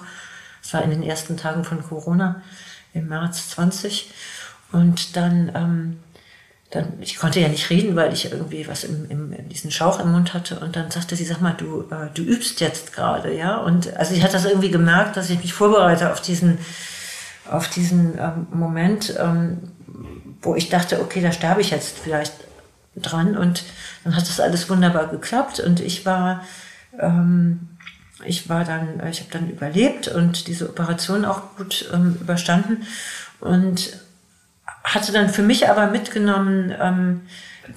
Das 0.62 0.74
war 0.74 0.84
in 0.84 0.92
den 0.92 1.04
ersten 1.04 1.36
Tagen 1.36 1.64
von 1.64 1.82
Corona 1.82 2.42
im 2.94 3.08
März 3.08 3.50
20. 3.50 4.12
Und 4.72 5.16
dann 5.16 5.52
ähm, 5.56 5.98
dann, 6.72 6.94
ich 7.02 7.18
konnte 7.18 7.40
ja 7.40 7.48
nicht 7.48 7.70
reden, 7.72 7.96
weil 7.96 8.14
ich 8.14 8.32
irgendwie 8.32 8.68
was 8.68 8.84
im, 8.84 9.10
im, 9.10 9.50
diesen 9.50 9.72
Schauch 9.72 10.00
im 10.00 10.12
Mund 10.12 10.36
hatte. 10.36 10.60
Und 10.60 10.76
dann 10.76 10.92
sagte 10.92 11.16
sie, 11.16 11.26
sag 11.26 11.42
mal, 11.42 11.56
du, 11.58 11.88
äh, 11.90 12.10
du 12.14 12.22
übst 12.22 12.62
jetzt 12.62 12.94
gerade, 12.94 13.36
ja. 13.36 13.58
Und 13.58 13.96
also 13.98 14.14
sie 14.14 14.24
hat 14.24 14.36
das 14.36 14.46
irgendwie 14.46 14.70
gemerkt, 14.70 15.18
dass 15.18 15.32
ich 15.32 15.42
mich 15.42 15.54
vorbereite 15.54 16.12
auf 16.12 16.22
diesen, 16.22 16.60
auf 17.50 17.70
diesen 17.70 18.20
ähm, 18.20 18.48
Moment, 18.52 19.16
ähm, 19.20 19.58
wo 20.44 20.56
ich 20.56 20.70
dachte, 20.70 21.02
okay, 21.02 21.22
da 21.22 21.32
sterbe 21.32 21.62
ich 21.62 21.72
jetzt 21.72 21.98
vielleicht 21.98 22.34
dran. 22.96 23.36
Und 23.36 23.64
dann 24.04 24.16
hat 24.16 24.30
das 24.30 24.40
alles 24.40 24.70
wunderbar 24.70 25.08
geklappt. 25.08 25.60
Und 25.60 25.80
ich 25.80 26.06
war, 26.06 26.46
ähm, 27.00 27.70
ich 28.26 28.48
war 28.48 28.64
dann, 28.64 29.02
ich 29.10 29.22
habe 29.22 29.32
dann 29.32 29.50
überlebt 29.50 30.08
und 30.08 30.46
diese 30.46 30.70
Operation 30.70 31.26
auch 31.26 31.56
gut 31.58 31.90
ähm, 31.92 32.16
überstanden. 32.22 32.84
Und 33.40 33.98
hatte 34.84 35.12
dann 35.12 35.30
für 35.30 35.42
mich 35.42 35.70
aber 35.70 35.88
mitgenommen, 35.88 36.74
ähm, 36.80 37.22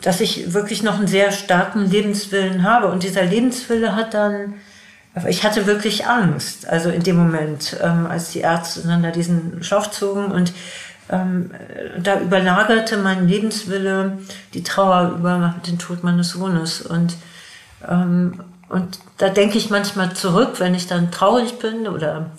dass 0.01 0.21
ich 0.21 0.55
wirklich 0.55 0.83
noch 0.83 0.99
einen 0.99 1.07
sehr 1.07 1.33
starken 1.33 1.91
Lebenswillen 1.91 2.63
habe. 2.63 2.89
Und 2.89 3.03
dieser 3.03 3.25
Lebenswille 3.25 3.95
hat 3.95 4.15
dann, 4.15 4.55
ich 5.29 5.45
hatte 5.45 5.67
wirklich 5.67 6.07
Angst, 6.07 6.67
also 6.67 6.89
in 6.89 7.03
dem 7.03 7.17
Moment, 7.17 7.77
ähm, 7.83 8.07
als 8.07 8.31
die 8.31 8.41
Ärzte 8.41 8.83
dann 8.87 9.03
da 9.03 9.11
diesen 9.11 9.63
Schlauch 9.63 9.89
zogen 9.89 10.27
und 10.27 10.53
ähm, 11.11 11.51
da 11.99 12.21
überlagerte 12.21 12.97
mein 12.97 13.29
Lebenswille 13.29 14.19
die 14.55 14.63
Trauer 14.63 15.17
über 15.19 15.55
den 15.67 15.79
Tod 15.79 16.03
meines 16.03 16.31
Sohnes. 16.31 16.81
Und, 16.81 17.17
ähm, 17.87 18.41
und 18.69 18.99
da 19.19 19.29
denke 19.29 19.59
ich 19.59 19.69
manchmal 19.69 20.15
zurück, 20.15 20.59
wenn 20.59 20.75
ich 20.75 20.87
dann 20.87 21.11
traurig 21.11 21.59
bin 21.59 21.87
oder, 21.87 22.31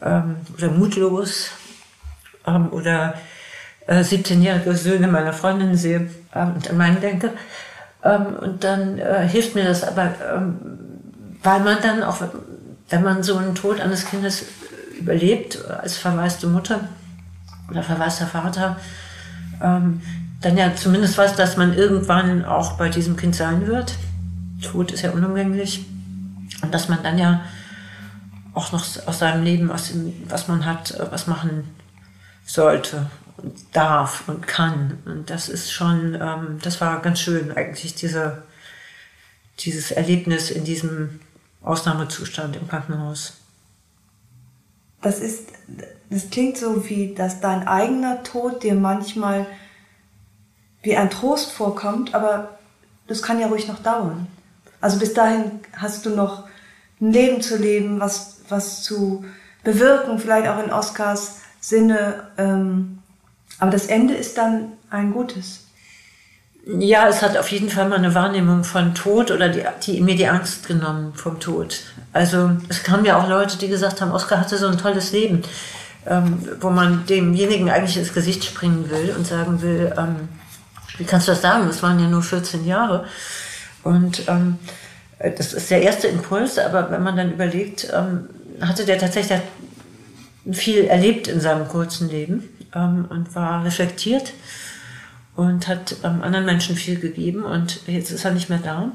ähm, 0.00 0.36
oder 0.56 0.70
mutlos 0.70 1.50
ähm, 2.46 2.72
oder 2.72 3.14
17-jährige 3.88 4.70
äh, 4.70 4.74
Söhne 4.74 5.08
meiner 5.08 5.32
Freundin 5.32 5.76
sehe 5.76 6.10
und 6.34 6.70
an 6.70 6.76
meinen 6.76 7.00
denke. 7.00 7.32
Ähm, 8.04 8.26
und 8.40 8.64
dann 8.64 8.98
äh, 8.98 9.26
hilft 9.26 9.54
mir 9.54 9.64
das 9.64 9.82
aber, 9.82 10.14
ähm, 10.34 10.58
weil 11.42 11.60
man 11.60 11.78
dann 11.82 12.02
auch, 12.02 12.20
wenn 12.90 13.02
man 13.02 13.22
so 13.22 13.36
einen 13.36 13.54
Tod 13.54 13.80
eines 13.80 14.06
Kindes 14.06 14.44
überlebt, 14.98 15.64
als 15.68 15.96
verwaiste 15.96 16.46
Mutter 16.46 16.80
oder 17.70 17.82
verwaister 17.82 18.26
Vater, 18.26 18.76
ähm, 19.62 20.00
dann 20.40 20.56
ja 20.56 20.74
zumindest 20.74 21.18
weiß, 21.18 21.34
dass 21.34 21.56
man 21.56 21.74
irgendwann 21.74 22.44
auch 22.44 22.72
bei 22.72 22.88
diesem 22.88 23.16
Kind 23.16 23.34
sein 23.34 23.66
wird. 23.66 23.94
Tod 24.62 24.92
ist 24.92 25.02
ja 25.02 25.10
unumgänglich. 25.10 25.84
Und 26.62 26.74
dass 26.74 26.88
man 26.88 27.02
dann 27.02 27.18
ja 27.18 27.40
auch 28.54 28.72
noch 28.72 28.84
aus 29.06 29.18
seinem 29.18 29.44
Leben, 29.44 29.70
aus 29.70 29.88
dem, 29.88 30.12
was 30.28 30.48
man 30.48 30.64
hat, 30.64 30.92
äh, 30.92 31.06
was 31.10 31.26
machen 31.26 31.64
sollte 32.44 33.06
darf 33.72 34.28
und 34.28 34.46
kann. 34.46 34.98
Und 35.04 35.30
das 35.30 35.48
ist 35.48 35.72
schon, 35.72 36.14
ähm, 36.14 36.58
das 36.62 36.80
war 36.80 37.00
ganz 37.00 37.20
schön 37.20 37.52
eigentlich, 37.52 37.94
diese, 37.94 38.42
dieses 39.60 39.90
Erlebnis 39.90 40.50
in 40.50 40.64
diesem 40.64 41.20
Ausnahmezustand 41.62 42.56
im 42.56 42.68
Krankenhaus. 42.68 43.34
Das 45.02 45.20
ist, 45.20 45.48
das 46.10 46.30
klingt 46.30 46.56
so 46.56 46.88
wie, 46.88 47.14
dass 47.14 47.40
dein 47.40 47.68
eigener 47.68 48.22
Tod 48.22 48.62
dir 48.62 48.74
manchmal 48.74 49.46
wie 50.82 50.96
ein 50.96 51.10
Trost 51.10 51.52
vorkommt, 51.52 52.14
aber 52.14 52.58
das 53.06 53.22
kann 53.22 53.40
ja 53.40 53.48
ruhig 53.48 53.68
noch 53.68 53.82
dauern. 53.82 54.26
Also 54.80 54.98
bis 54.98 55.14
dahin 55.14 55.60
hast 55.76 56.06
du 56.06 56.10
noch 56.10 56.48
ein 57.00 57.12
Leben 57.12 57.42
zu 57.42 57.56
leben, 57.56 58.00
was, 58.00 58.40
was 58.48 58.82
zu 58.82 59.24
bewirken, 59.64 60.18
vielleicht 60.18 60.48
auch 60.48 60.62
in 60.62 60.72
Oscars 60.72 61.40
Sinne. 61.60 62.30
Ähm, 62.38 62.97
aber 63.58 63.70
das 63.70 63.86
Ende 63.86 64.14
ist 64.14 64.38
dann 64.38 64.72
ein 64.90 65.12
gutes. 65.12 65.64
Ja, 66.66 67.08
es 67.08 67.22
hat 67.22 67.36
auf 67.38 67.50
jeden 67.50 67.70
Fall 67.70 67.88
mal 67.88 67.96
eine 67.96 68.14
Wahrnehmung 68.14 68.62
von 68.62 68.94
Tod 68.94 69.30
oder 69.30 69.48
die, 69.48 69.62
die 69.86 70.00
mir 70.00 70.16
die 70.16 70.28
Angst 70.28 70.68
genommen 70.68 71.14
vom 71.14 71.40
Tod. 71.40 71.80
Also 72.12 72.50
es 72.68 72.82
kamen 72.82 73.04
ja 73.04 73.18
auch 73.18 73.28
Leute, 73.28 73.56
die 73.56 73.68
gesagt 73.68 74.00
haben, 74.00 74.12
Oscar 74.12 74.40
hatte 74.40 74.58
so 74.58 74.66
ein 74.66 74.76
tolles 74.76 75.12
Leben, 75.12 75.42
ähm, 76.06 76.46
wo 76.60 76.68
man 76.68 77.06
demjenigen 77.06 77.70
eigentlich 77.70 77.96
ins 77.96 78.12
Gesicht 78.12 78.44
springen 78.44 78.90
will 78.90 79.14
und 79.16 79.26
sagen 79.26 79.62
will, 79.62 79.94
ähm, 79.96 80.28
wie 80.98 81.04
kannst 81.04 81.26
du 81.26 81.32
das 81.32 81.40
sagen? 81.40 81.66
Das 81.66 81.82
waren 81.82 81.98
ja 82.00 82.06
nur 82.06 82.22
14 82.22 82.66
Jahre. 82.66 83.06
Und 83.82 84.28
ähm, 84.28 84.58
das 85.18 85.54
ist 85.54 85.70
der 85.70 85.82
erste 85.82 86.08
Impuls, 86.08 86.58
aber 86.58 86.90
wenn 86.90 87.02
man 87.02 87.16
dann 87.16 87.32
überlegt, 87.32 87.88
ähm, 87.94 88.28
hatte 88.60 88.84
der 88.84 88.98
tatsächlich 88.98 89.40
viel 90.52 90.84
erlebt 90.84 91.28
in 91.28 91.40
seinem 91.40 91.66
kurzen 91.68 92.10
Leben 92.10 92.48
ähm, 92.74 93.06
und 93.08 93.34
war 93.34 93.64
reflektiert 93.64 94.32
und 95.36 95.68
hat 95.68 95.96
ähm, 96.02 96.22
anderen 96.22 96.46
Menschen 96.46 96.76
viel 96.76 96.98
gegeben 96.98 97.44
und 97.44 97.86
jetzt 97.86 98.10
ist 98.10 98.24
er 98.24 98.32
nicht 98.32 98.48
mehr 98.48 98.58
da. 98.58 98.90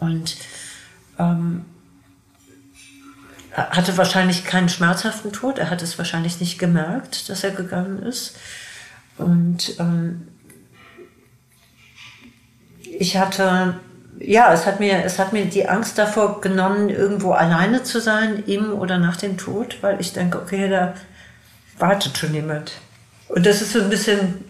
Und 0.00 0.36
ähm, 1.18 1.64
hatte 3.52 3.96
wahrscheinlich 3.96 4.44
keinen 4.44 4.68
schmerzhaften 4.68 5.32
Tod, 5.32 5.58
er 5.58 5.70
hat 5.70 5.82
es 5.82 5.98
wahrscheinlich 5.98 6.40
nicht 6.40 6.58
gemerkt, 6.58 7.28
dass 7.28 7.44
er 7.44 7.50
gegangen 7.50 8.02
ist. 8.02 8.36
Und 9.16 9.78
ähm, 9.80 10.28
ich 12.82 13.16
hatte, 13.16 13.80
ja, 14.18 14.52
es 14.52 14.66
hat, 14.66 14.80
mir, 14.80 15.04
es 15.04 15.18
hat 15.18 15.32
mir 15.32 15.46
die 15.46 15.68
Angst 15.68 15.98
davor 15.98 16.40
genommen, 16.40 16.88
irgendwo 16.88 17.32
alleine 17.32 17.82
zu 17.82 18.00
sein, 18.00 18.44
im 18.46 18.72
oder 18.72 18.98
nach 18.98 19.16
dem 19.16 19.38
Tod, 19.38 19.78
weil 19.80 20.00
ich 20.00 20.12
denke, 20.12 20.40
okay, 20.40 20.68
da 20.68 20.94
wartet 21.78 22.16
schon 22.18 22.34
jemand. 22.34 22.72
Und 23.28 23.46
das 23.46 23.62
ist 23.62 23.72
so 23.72 23.80
ein 23.80 23.90
bisschen, 23.90 24.44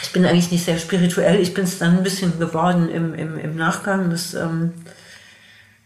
ich 0.00 0.12
bin 0.12 0.24
eigentlich 0.24 0.50
nicht 0.50 0.64
sehr 0.64 0.78
spirituell, 0.78 1.40
ich 1.40 1.54
bin 1.54 1.64
es 1.64 1.78
dann 1.78 1.98
ein 1.98 2.02
bisschen 2.02 2.38
geworden 2.38 2.88
im, 2.88 3.14
im, 3.14 3.38
im 3.38 3.56
Nachgang. 3.56 4.10
Das 4.10 4.34
ähm, 4.34 4.72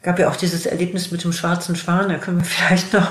gab 0.02 0.18
ja 0.18 0.28
auch 0.28 0.36
dieses 0.36 0.66
Erlebnis 0.66 1.10
mit 1.10 1.24
dem 1.24 1.32
schwarzen 1.32 1.76
Schwan, 1.76 2.08
da 2.08 2.18
können 2.18 2.38
wir 2.38 2.44
vielleicht 2.44 2.92
noch, 2.92 3.10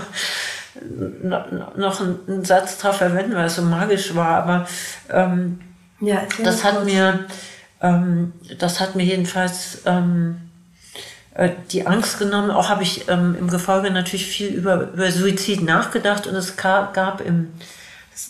noch, 1.23 1.75
noch 1.75 2.01
einen, 2.01 2.45
Satz 2.45 2.77
drauf 2.77 2.97
verwenden, 2.97 3.35
weil 3.35 3.47
es 3.47 3.55
so 3.55 3.61
magisch 3.61 4.15
war, 4.15 4.43
aber 4.43 4.67
ähm, 5.09 5.59
ja, 6.01 6.23
das 6.43 6.63
hat 6.63 6.83
mir 6.85 7.25
ähm, 7.81 8.33
das 8.57 8.79
hat 8.79 8.95
mir 8.95 9.03
jedenfalls 9.03 9.79
ähm, 9.85 10.37
äh, 10.37 10.44
die 11.71 11.85
Angst 11.85 12.19
genommen. 12.19 12.51
Auch 12.51 12.69
habe 12.69 12.83
ich 12.83 13.09
ähm, 13.09 13.35
im 13.37 13.49
Gefolge 13.49 13.91
natürlich 13.91 14.25
viel 14.25 14.47
über, 14.47 14.89
über 14.93 15.11
Suizid 15.11 15.61
nachgedacht 15.63 16.27
und 16.27 16.35
es 16.35 16.55
gab 16.55 17.21
im, 17.21 17.53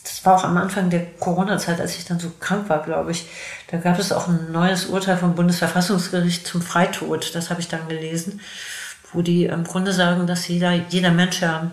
das 0.03 0.25
war 0.25 0.35
auch 0.35 0.43
am 0.43 0.57
Anfang 0.57 0.89
der 0.89 1.05
Corona-Zeit, 1.19 1.79
als 1.79 1.97
ich 1.97 2.05
dann 2.05 2.19
so 2.19 2.31
krank 2.39 2.67
war, 2.69 2.81
glaube 2.81 3.11
ich, 3.11 3.27
da 3.67 3.77
gab 3.77 3.99
es 3.99 4.11
auch 4.11 4.27
ein 4.27 4.51
neues 4.51 4.85
Urteil 4.85 5.17
vom 5.17 5.35
Bundesverfassungsgericht 5.35 6.47
zum 6.47 6.61
Freitod. 6.61 7.35
Das 7.35 7.51
habe 7.51 7.61
ich 7.61 7.67
dann 7.67 7.87
gelesen, 7.87 8.41
wo 9.13 9.21
die 9.21 9.45
im 9.45 9.63
Grunde 9.63 9.93
sagen, 9.93 10.25
dass 10.25 10.47
jeder, 10.47 10.71
jeder 10.89 11.11
Mensch 11.11 11.41
ja 11.41 11.69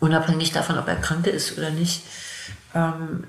unabhängig 0.00 0.50
davon, 0.50 0.78
ob 0.78 0.88
er 0.88 0.96
krank 0.96 1.28
ist 1.28 1.56
oder 1.56 1.70
nicht, 1.70 2.02
ähm, 2.74 3.24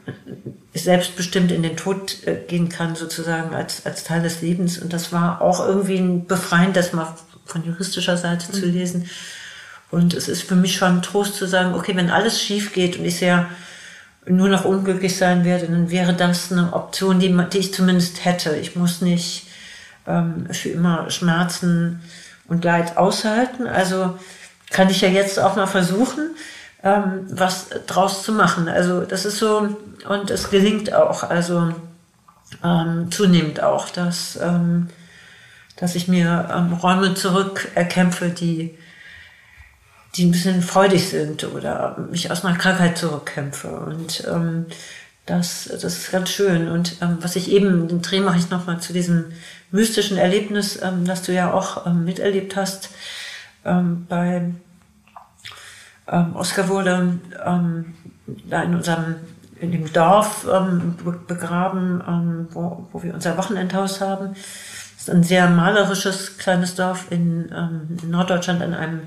selbstbestimmt 0.74 1.52
in 1.52 1.64
den 1.64 1.78
Tod 1.78 2.26
äh, 2.26 2.38
gehen 2.48 2.70
kann, 2.70 2.96
sozusagen 2.96 3.56
als, 3.56 3.86
als 3.86 4.04
Teil 4.04 4.22
des 4.22 4.42
Lebens. 4.42 4.78
Und 4.78 4.94
das 4.94 5.12
war 5.12 5.42
auch 5.42 5.66
irgendwie 5.66 5.98
ein 5.98 6.26
befreiend, 6.28 6.76
das 6.76 6.94
mal 6.94 7.16
von 7.46 7.66
juristischer 7.66 8.18
Seite 8.18 8.48
mhm. 8.52 8.54
zu 8.54 8.66
lesen. 8.66 9.10
Und 9.90 10.14
es 10.14 10.28
ist 10.28 10.44
für 10.44 10.56
mich 10.56 10.76
schon 10.76 10.98
ein 10.98 11.02
Trost 11.02 11.36
zu 11.36 11.46
sagen, 11.46 11.74
okay, 11.74 11.96
wenn 11.96 12.10
alles 12.10 12.42
schief 12.42 12.74
geht 12.74 12.98
und 12.98 13.06
ich 13.06 13.18
sehr 13.18 13.48
nur 14.26 14.50
noch 14.50 14.66
unglücklich 14.66 15.18
sein 15.18 15.44
werde, 15.44 15.66
dann 15.66 15.90
wäre 15.90 16.14
das 16.14 16.52
eine 16.52 16.74
Option, 16.74 17.20
die, 17.20 17.36
die 17.52 17.58
ich 17.58 17.74
zumindest 17.74 18.24
hätte. 18.24 18.56
Ich 18.56 18.76
muss 18.76 19.02
nicht 19.02 19.48
ähm, 20.08 20.48
für 20.52 20.70
immer 20.70 21.10
Schmerzen 21.10 22.02
und 22.48 22.64
Leid 22.64 22.98
aushalten. 22.98 23.68
Also 23.68 24.18
kann 24.70 24.90
ich 24.90 25.02
ja 25.02 25.10
jetzt 25.10 25.40
auch 25.40 25.56
mal 25.56 25.68
versuchen, 25.68 26.36
ähm, 26.84 27.28
was 27.30 27.70
draus 27.88 28.24
zu 28.24 28.32
machen. 28.32 28.68
Also 28.68 29.02
das 29.02 29.26
ist 29.26 29.38
so, 29.38 29.76
und 30.08 30.32
es 30.32 30.50
gelingt 30.50 30.94
auch, 30.94 31.24
also 31.24 31.74
ähm, 32.64 33.12
zunehmend 33.12 33.62
auch, 33.62 33.90
dass, 33.90 34.38
ähm, 34.42 34.90
dass 35.78 35.96
ich 35.96 36.08
mir 36.08 36.50
ähm, 36.54 36.74
Räume 36.74 37.14
zurückerkämpfe, 37.14 38.30
die, 38.30 38.78
die 40.16 40.26
ein 40.26 40.32
bisschen 40.32 40.62
freudig 40.62 41.10
sind 41.10 41.44
oder 41.44 41.98
mich 42.10 42.32
aus 42.32 42.44
einer 42.44 42.58
Krankheit 42.58 42.98
zurückkämpfe. 42.98 43.70
Und 43.70 44.24
ähm, 44.28 44.66
das, 45.26 45.70
das 45.72 45.84
ist 45.84 46.12
ganz 46.12 46.30
schön. 46.30 46.68
Und 46.68 46.98
ähm, 47.02 47.18
was 47.22 47.36
ich 47.36 47.50
eben, 47.52 47.88
den 47.88 48.02
Dreh 48.02 48.20
mache 48.20 48.38
ich 48.38 48.50
nochmal 48.50 48.80
zu 48.80 48.92
diesem 48.92 49.32
mystischen 49.72 50.18
Erlebnis, 50.18 50.82
ähm, 50.82 51.06
das 51.06 51.22
du 51.22 51.32
ja 51.32 51.54
auch 51.54 51.86
ähm, 51.86 52.06
miterlebt 52.06 52.56
hast, 52.56 52.90
ähm, 53.64 54.06
bei 54.10 54.52
ähm, 56.08 56.36
Oskar 56.36 56.68
wurde 56.68 57.20
ähm, 57.46 57.94
da 58.48 58.64
in 58.64 58.76
unserem 58.76 59.16
in 59.62 59.72
dem 59.72 59.94
Dorf 59.94 60.48
ähm, 60.52 60.98
begraben, 61.28 62.02
ähm, 62.08 62.48
wo, 62.52 62.88
wo 62.92 63.04
wir 63.04 63.14
unser 63.14 63.38
Wochenendhaus 63.38 64.02
haben. 64.02 64.34
Das 64.34 65.08
ist 65.08 65.10
ein 65.10 65.24
sehr 65.24 65.50
malerisches 65.50 66.40
kleines 66.40 66.76
Dorf 66.76 67.12
in, 67.12 67.52
ähm, 67.56 67.98
in 68.02 68.10
Norddeutschland 68.10 68.62
an 68.64 68.74
einem 68.74 69.02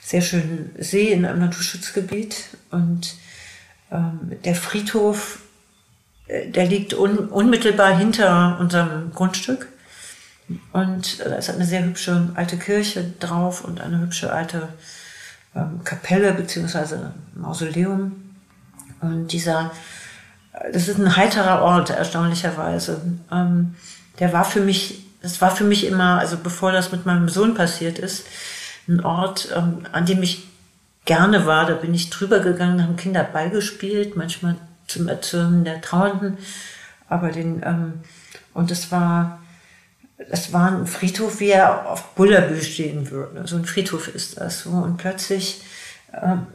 sehr 0.00 0.20
schönen 0.20 0.74
See 0.78 1.10
in 1.10 1.24
einem 1.24 1.40
Naturschutzgebiet. 1.40 2.48
Und 2.70 3.14
ähm, 3.90 4.32
der 4.44 4.54
Friedhof, 4.54 5.40
äh, 6.26 6.50
der 6.50 6.66
liegt 6.66 6.92
un, 6.92 7.28
unmittelbar 7.28 7.96
hinter 7.96 8.58
unserem 8.60 9.12
Grundstück. 9.12 9.68
Und 10.72 11.20
äh, 11.20 11.36
es 11.36 11.48
hat 11.48 11.56
eine 11.56 11.64
sehr 11.64 11.84
hübsche 11.84 12.30
alte 12.34 12.58
Kirche 12.58 13.14
drauf 13.20 13.64
und 13.64 13.80
eine 13.80 14.00
hübsche 14.00 14.32
alte 14.32 14.68
ähm, 15.58 15.80
Kapelle 15.84 16.32
beziehungsweise 16.32 17.12
Mausoleum. 17.34 18.12
Und 19.00 19.28
dieser, 19.28 19.70
das 20.72 20.88
ist 20.88 20.98
ein 20.98 21.16
heiterer 21.16 21.62
Ort, 21.62 21.90
erstaunlicherweise. 21.90 23.00
Ähm, 23.30 23.74
der 24.18 24.32
war 24.32 24.44
für 24.44 24.60
mich, 24.60 25.04
das 25.22 25.40
war 25.40 25.50
für 25.50 25.64
mich 25.64 25.86
immer, 25.86 26.18
also 26.18 26.36
bevor 26.36 26.72
das 26.72 26.92
mit 26.92 27.06
meinem 27.06 27.28
Sohn 27.28 27.54
passiert 27.54 27.98
ist, 27.98 28.26
ein 28.88 29.04
Ort, 29.04 29.48
ähm, 29.54 29.86
an 29.92 30.06
dem 30.06 30.22
ich 30.22 30.48
gerne 31.04 31.46
war. 31.46 31.66
Da 31.66 31.74
bin 31.74 31.94
ich 31.94 32.10
drüber 32.10 32.40
gegangen, 32.40 32.82
haben 32.82 32.96
Kinder 32.96 33.24
beigespielt, 33.24 34.16
manchmal 34.16 34.56
zum 34.86 35.08
Erzürnen 35.08 35.64
der 35.64 35.80
Trauernden. 35.80 36.38
Aber 37.08 37.30
den, 37.30 37.62
ähm, 37.64 37.94
und 38.54 38.70
es 38.70 38.90
war, 38.90 39.40
es 40.18 40.52
war 40.52 40.72
ein 40.72 40.86
Friedhof, 40.86 41.40
wie 41.40 41.50
er 41.50 41.88
auf 41.88 42.14
Bullerbü 42.14 42.60
stehen 42.60 43.10
würde. 43.10 43.46
So 43.46 43.56
ein 43.56 43.64
Friedhof 43.64 44.08
ist 44.08 44.40
das 44.40 44.62
so. 44.62 44.70
Und 44.70 44.96
plötzlich 44.96 45.62
ähm, 46.12 46.46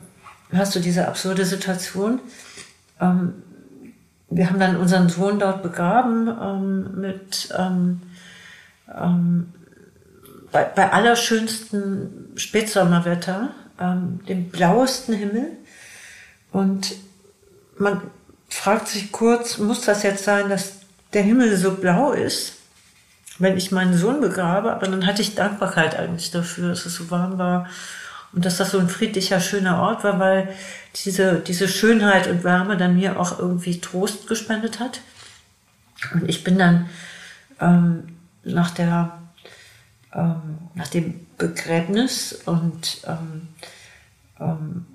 hast 0.53 0.75
du 0.75 0.79
diese 0.79 1.07
absurde 1.07 1.45
Situation. 1.45 2.19
Ähm, 2.99 3.33
wir 4.29 4.49
haben 4.49 4.59
dann 4.59 4.75
unseren 4.75 5.09
Sohn 5.09 5.39
dort 5.39 5.63
begraben 5.63 6.27
ähm, 6.27 7.01
mit 7.01 7.53
ähm, 7.57 8.01
ähm, 8.93 9.53
bei, 10.51 10.63
bei 10.65 10.91
allerschönstem 10.91 12.09
Spätsommerwetter, 12.35 13.49
ähm, 13.79 14.19
dem 14.27 14.49
blauesten 14.49 15.15
Himmel. 15.15 15.51
Und 16.51 16.95
man 17.77 18.01
fragt 18.49 18.87
sich 18.87 19.11
kurz, 19.11 19.57
muss 19.57 19.81
das 19.81 20.03
jetzt 20.03 20.25
sein, 20.25 20.49
dass 20.49 20.81
der 21.13 21.23
Himmel 21.23 21.55
so 21.57 21.71
blau 21.71 22.11
ist? 22.11 22.62
Wenn 23.43 23.57
ich 23.57 23.71
meinen 23.71 23.97
Sohn 23.97 24.21
begrabe, 24.21 24.71
aber 24.73 24.87
dann 24.87 25.05
hatte 25.05 25.21
ich 25.21 25.35
Dankbarkeit 25.35 25.95
eigentlich 25.95 26.31
dafür, 26.31 26.69
dass 26.69 26.85
es 26.85 26.95
so 26.95 27.11
warm 27.11 27.37
war 27.37 27.67
und 28.33 28.45
dass 28.45 28.57
das 28.57 28.71
so 28.71 28.79
ein 28.79 28.89
friedlicher, 28.89 29.39
schöner 29.39 29.81
Ort 29.81 30.03
war, 30.03 30.19
weil 30.19 30.49
diese, 31.05 31.39
diese 31.39 31.67
Schönheit 31.67 32.27
und 32.27 32.43
Wärme 32.43 32.77
dann 32.77 32.95
mir 32.95 33.19
auch 33.19 33.37
irgendwie 33.37 33.79
Trost 33.79 34.27
gespendet 34.27 34.79
hat. 34.79 35.01
Und 36.13 36.27
ich 36.27 36.43
bin 36.43 36.57
dann 36.57 36.89
ähm, 37.59 38.17
nach 38.43 38.71
der 38.71 39.19
ähm, 40.13 40.69
nach 40.75 40.87
dem 40.87 41.25
Begräbnis 41.37 42.33
und 42.45 43.01
ähm, 43.07 43.47
ähm, 44.39 44.85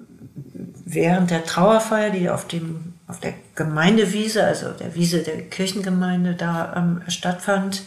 während 0.85 1.31
der 1.31 1.45
Trauerfeier, 1.45 2.11
die 2.11 2.31
auf 2.31 2.47
dem 2.47 2.95
auf 3.07 3.21
der 3.21 3.35
Gemeindewiese, 3.55 4.45
also 4.45 4.71
der 4.73 4.95
Wiese 4.95 5.23
der 5.23 5.43
Kirchengemeinde 5.49 6.35
da 6.35 6.75
ähm, 6.77 7.03
stattfand, 7.09 7.83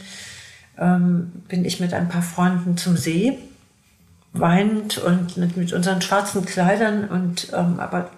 ähm, 0.82 1.32
bin 1.48 1.64
ich 1.64 1.80
mit 1.80 1.94
ein 1.94 2.10
paar 2.10 2.24
Freunden 2.24 2.76
zum 2.76 2.98
See, 2.98 3.38
weinend 4.34 4.98
und 4.98 5.38
mit, 5.38 5.56
mit 5.56 5.72
unseren 5.72 6.02
schwarzen 6.02 6.44
Kleidern 6.44 7.08
und 7.08 7.49
ähm, 7.53 7.80
aber 7.80 8.10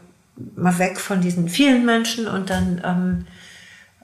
mal 0.56 0.80
weg 0.80 1.00
von 1.00 1.22
diesen 1.22 1.50
vielen 1.50 1.86
Menschen 1.86 2.28
und 2.28 2.50
dann 2.50 2.82
ähm, 2.84 3.26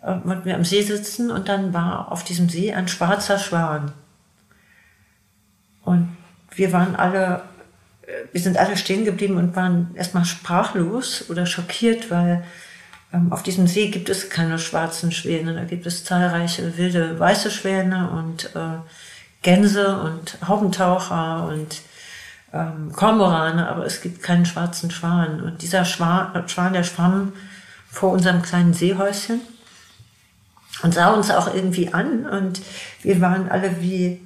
äh, 0.03 0.15
wollten 0.27 0.45
wir 0.45 0.55
am 0.55 0.65
See 0.65 0.81
sitzen 0.81 1.31
und 1.31 1.47
dann 1.47 1.73
war 1.73 2.11
auf 2.11 2.23
diesem 2.23 2.49
See 2.49 2.73
ein 2.73 2.87
schwarzer 2.87 3.39
Schwan. 3.39 3.93
Und 5.83 6.15
wir 6.53 6.73
waren 6.73 6.95
alle, 6.95 7.43
äh, 8.03 8.11
wir 8.33 8.41
sind 8.41 8.57
alle 8.57 8.75
stehen 8.75 9.05
geblieben 9.05 9.37
und 9.37 9.55
waren 9.55 9.91
erstmal 9.95 10.25
sprachlos 10.25 11.29
oder 11.29 11.45
schockiert, 11.45 12.11
weil 12.11 12.43
auf 13.31 13.41
diesem 13.41 13.65
See 13.65 13.89
gibt 13.89 14.09
es 14.09 14.29
keine 14.29 14.59
schwarzen 14.59 15.11
Schwäne, 15.11 15.55
da 15.55 15.63
gibt 15.63 15.85
es 15.87 16.03
zahlreiche 16.03 16.77
wilde 16.77 17.19
weiße 17.19 17.49
Schwäne 17.49 18.09
und 18.11 18.55
äh, 18.55 18.79
Gänse 19.41 19.97
und 19.97 20.37
Haubentaucher 20.47 21.47
und 21.47 21.81
ähm, 22.53 22.91
Kormorane, 22.93 23.67
aber 23.67 23.85
es 23.85 24.01
gibt 24.01 24.21
keinen 24.21 24.45
schwarzen 24.45 24.91
Schwan. 24.91 25.41
Und 25.41 25.61
dieser 25.61 25.85
Schwan, 25.85 26.47
Schwan, 26.47 26.73
der 26.73 26.83
schwamm 26.83 27.33
vor 27.89 28.11
unserem 28.11 28.41
kleinen 28.41 28.73
Seehäuschen 28.73 29.41
und 30.83 30.93
sah 30.93 31.11
uns 31.13 31.31
auch 31.31 31.53
irgendwie 31.53 31.93
an 31.93 32.25
und 32.27 32.61
wir 33.01 33.21
waren 33.21 33.49
alle 33.49 33.81
wie, 33.81 34.21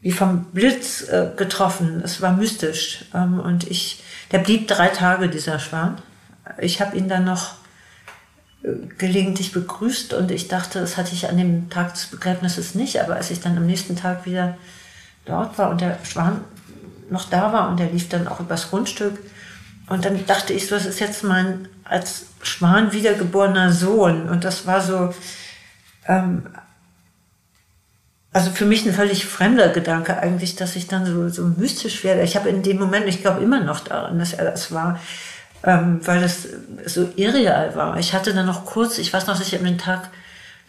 wie 0.00 0.12
vom 0.12 0.44
Blitz 0.46 1.08
äh, 1.08 1.30
getroffen. 1.36 2.02
Es 2.04 2.20
war 2.20 2.32
mystisch. 2.32 3.06
Ähm, 3.14 3.40
und 3.40 3.70
ich, 3.70 4.02
der 4.30 4.38
blieb 4.38 4.68
drei 4.68 4.88
Tage, 4.88 5.28
dieser 5.28 5.58
Schwan. 5.58 5.96
Ich 6.58 6.80
habe 6.80 6.96
ihn 6.96 7.08
dann 7.08 7.24
noch 7.24 7.54
gelegentlich 8.96 9.52
begrüßt 9.52 10.14
und 10.14 10.30
ich 10.30 10.48
dachte, 10.48 10.80
das 10.80 10.96
hatte 10.96 11.12
ich 11.12 11.28
an 11.28 11.36
dem 11.36 11.68
Tag 11.68 11.94
des 11.94 12.06
Begräbnisses 12.06 12.74
nicht, 12.74 13.00
aber 13.00 13.16
als 13.16 13.30
ich 13.30 13.40
dann 13.40 13.56
am 13.56 13.66
nächsten 13.66 13.94
Tag 13.94 14.24
wieder 14.24 14.56
dort 15.26 15.58
war 15.58 15.70
und 15.70 15.82
der 15.82 15.98
Schwan 16.02 16.40
noch 17.10 17.28
da 17.28 17.52
war 17.52 17.68
und 17.68 17.78
der 17.78 17.90
lief 17.90 18.08
dann 18.08 18.26
auch 18.26 18.40
übers 18.40 18.70
Grundstück 18.70 19.18
und 19.88 20.06
dann 20.06 20.24
dachte 20.26 20.54
ich 20.54 20.66
so, 20.66 20.76
das 20.76 20.86
ist 20.86 21.00
jetzt 21.00 21.24
mein 21.24 21.68
als 21.84 22.26
Schwan 22.42 22.92
wiedergeborener 22.92 23.70
Sohn 23.70 24.30
und 24.30 24.44
das 24.44 24.66
war 24.66 24.80
so, 24.80 25.12
ähm, 26.06 26.46
also 28.32 28.50
für 28.50 28.64
mich 28.64 28.86
ein 28.86 28.94
völlig 28.94 29.26
fremder 29.26 29.68
Gedanke 29.68 30.18
eigentlich, 30.18 30.56
dass 30.56 30.74
ich 30.74 30.86
dann 30.86 31.04
so, 31.04 31.28
so 31.28 31.42
mystisch 31.44 32.02
werde. 32.02 32.22
Ich 32.22 32.34
habe 32.34 32.48
in 32.48 32.62
dem 32.62 32.78
Moment, 32.78 33.06
ich 33.06 33.20
glaube 33.20 33.42
immer 33.42 33.60
noch 33.60 33.80
daran, 33.80 34.18
dass 34.18 34.32
er 34.32 34.50
das 34.50 34.72
war, 34.72 34.98
ähm, 35.64 36.00
weil 36.06 36.20
das 36.20 36.46
so 36.86 37.08
irreal 37.16 37.74
war. 37.74 37.98
Ich 37.98 38.12
hatte 38.12 38.34
dann 38.34 38.46
noch 38.46 38.66
kurz, 38.66 38.98
ich 38.98 39.12
weiß 39.12 39.26
noch, 39.26 39.40
ich 39.40 39.56
an 39.58 39.64
den 39.64 39.78
Tag 39.78 40.10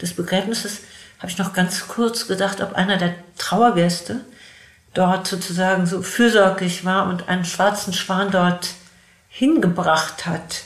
des 0.01 0.13
Begräbnisses, 0.13 0.81
habe 1.19 1.29
ich 1.29 1.37
noch 1.37 1.53
ganz 1.53 1.87
kurz 1.87 2.27
gedacht, 2.27 2.61
ob 2.61 2.73
einer 2.73 2.97
der 2.97 3.13
Trauergäste 3.37 4.21
dort 4.93 5.27
sozusagen 5.27 5.85
so 5.85 6.01
fürsorglich 6.01 6.85
war 6.85 7.07
und 7.07 7.27
einen 7.27 7.45
schwarzen 7.45 7.93
Schwan 7.93 8.31
dort 8.31 8.69
hingebracht 9.27 10.25
hat. 10.25 10.63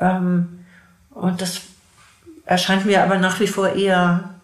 Ähm, 0.00 0.64
und 1.10 1.42
das 1.42 1.60
erscheint 2.44 2.86
mir 2.86 3.02
aber 3.02 3.18
nach 3.18 3.40
wie 3.40 3.48
vor 3.48 3.70
eher 3.70 4.34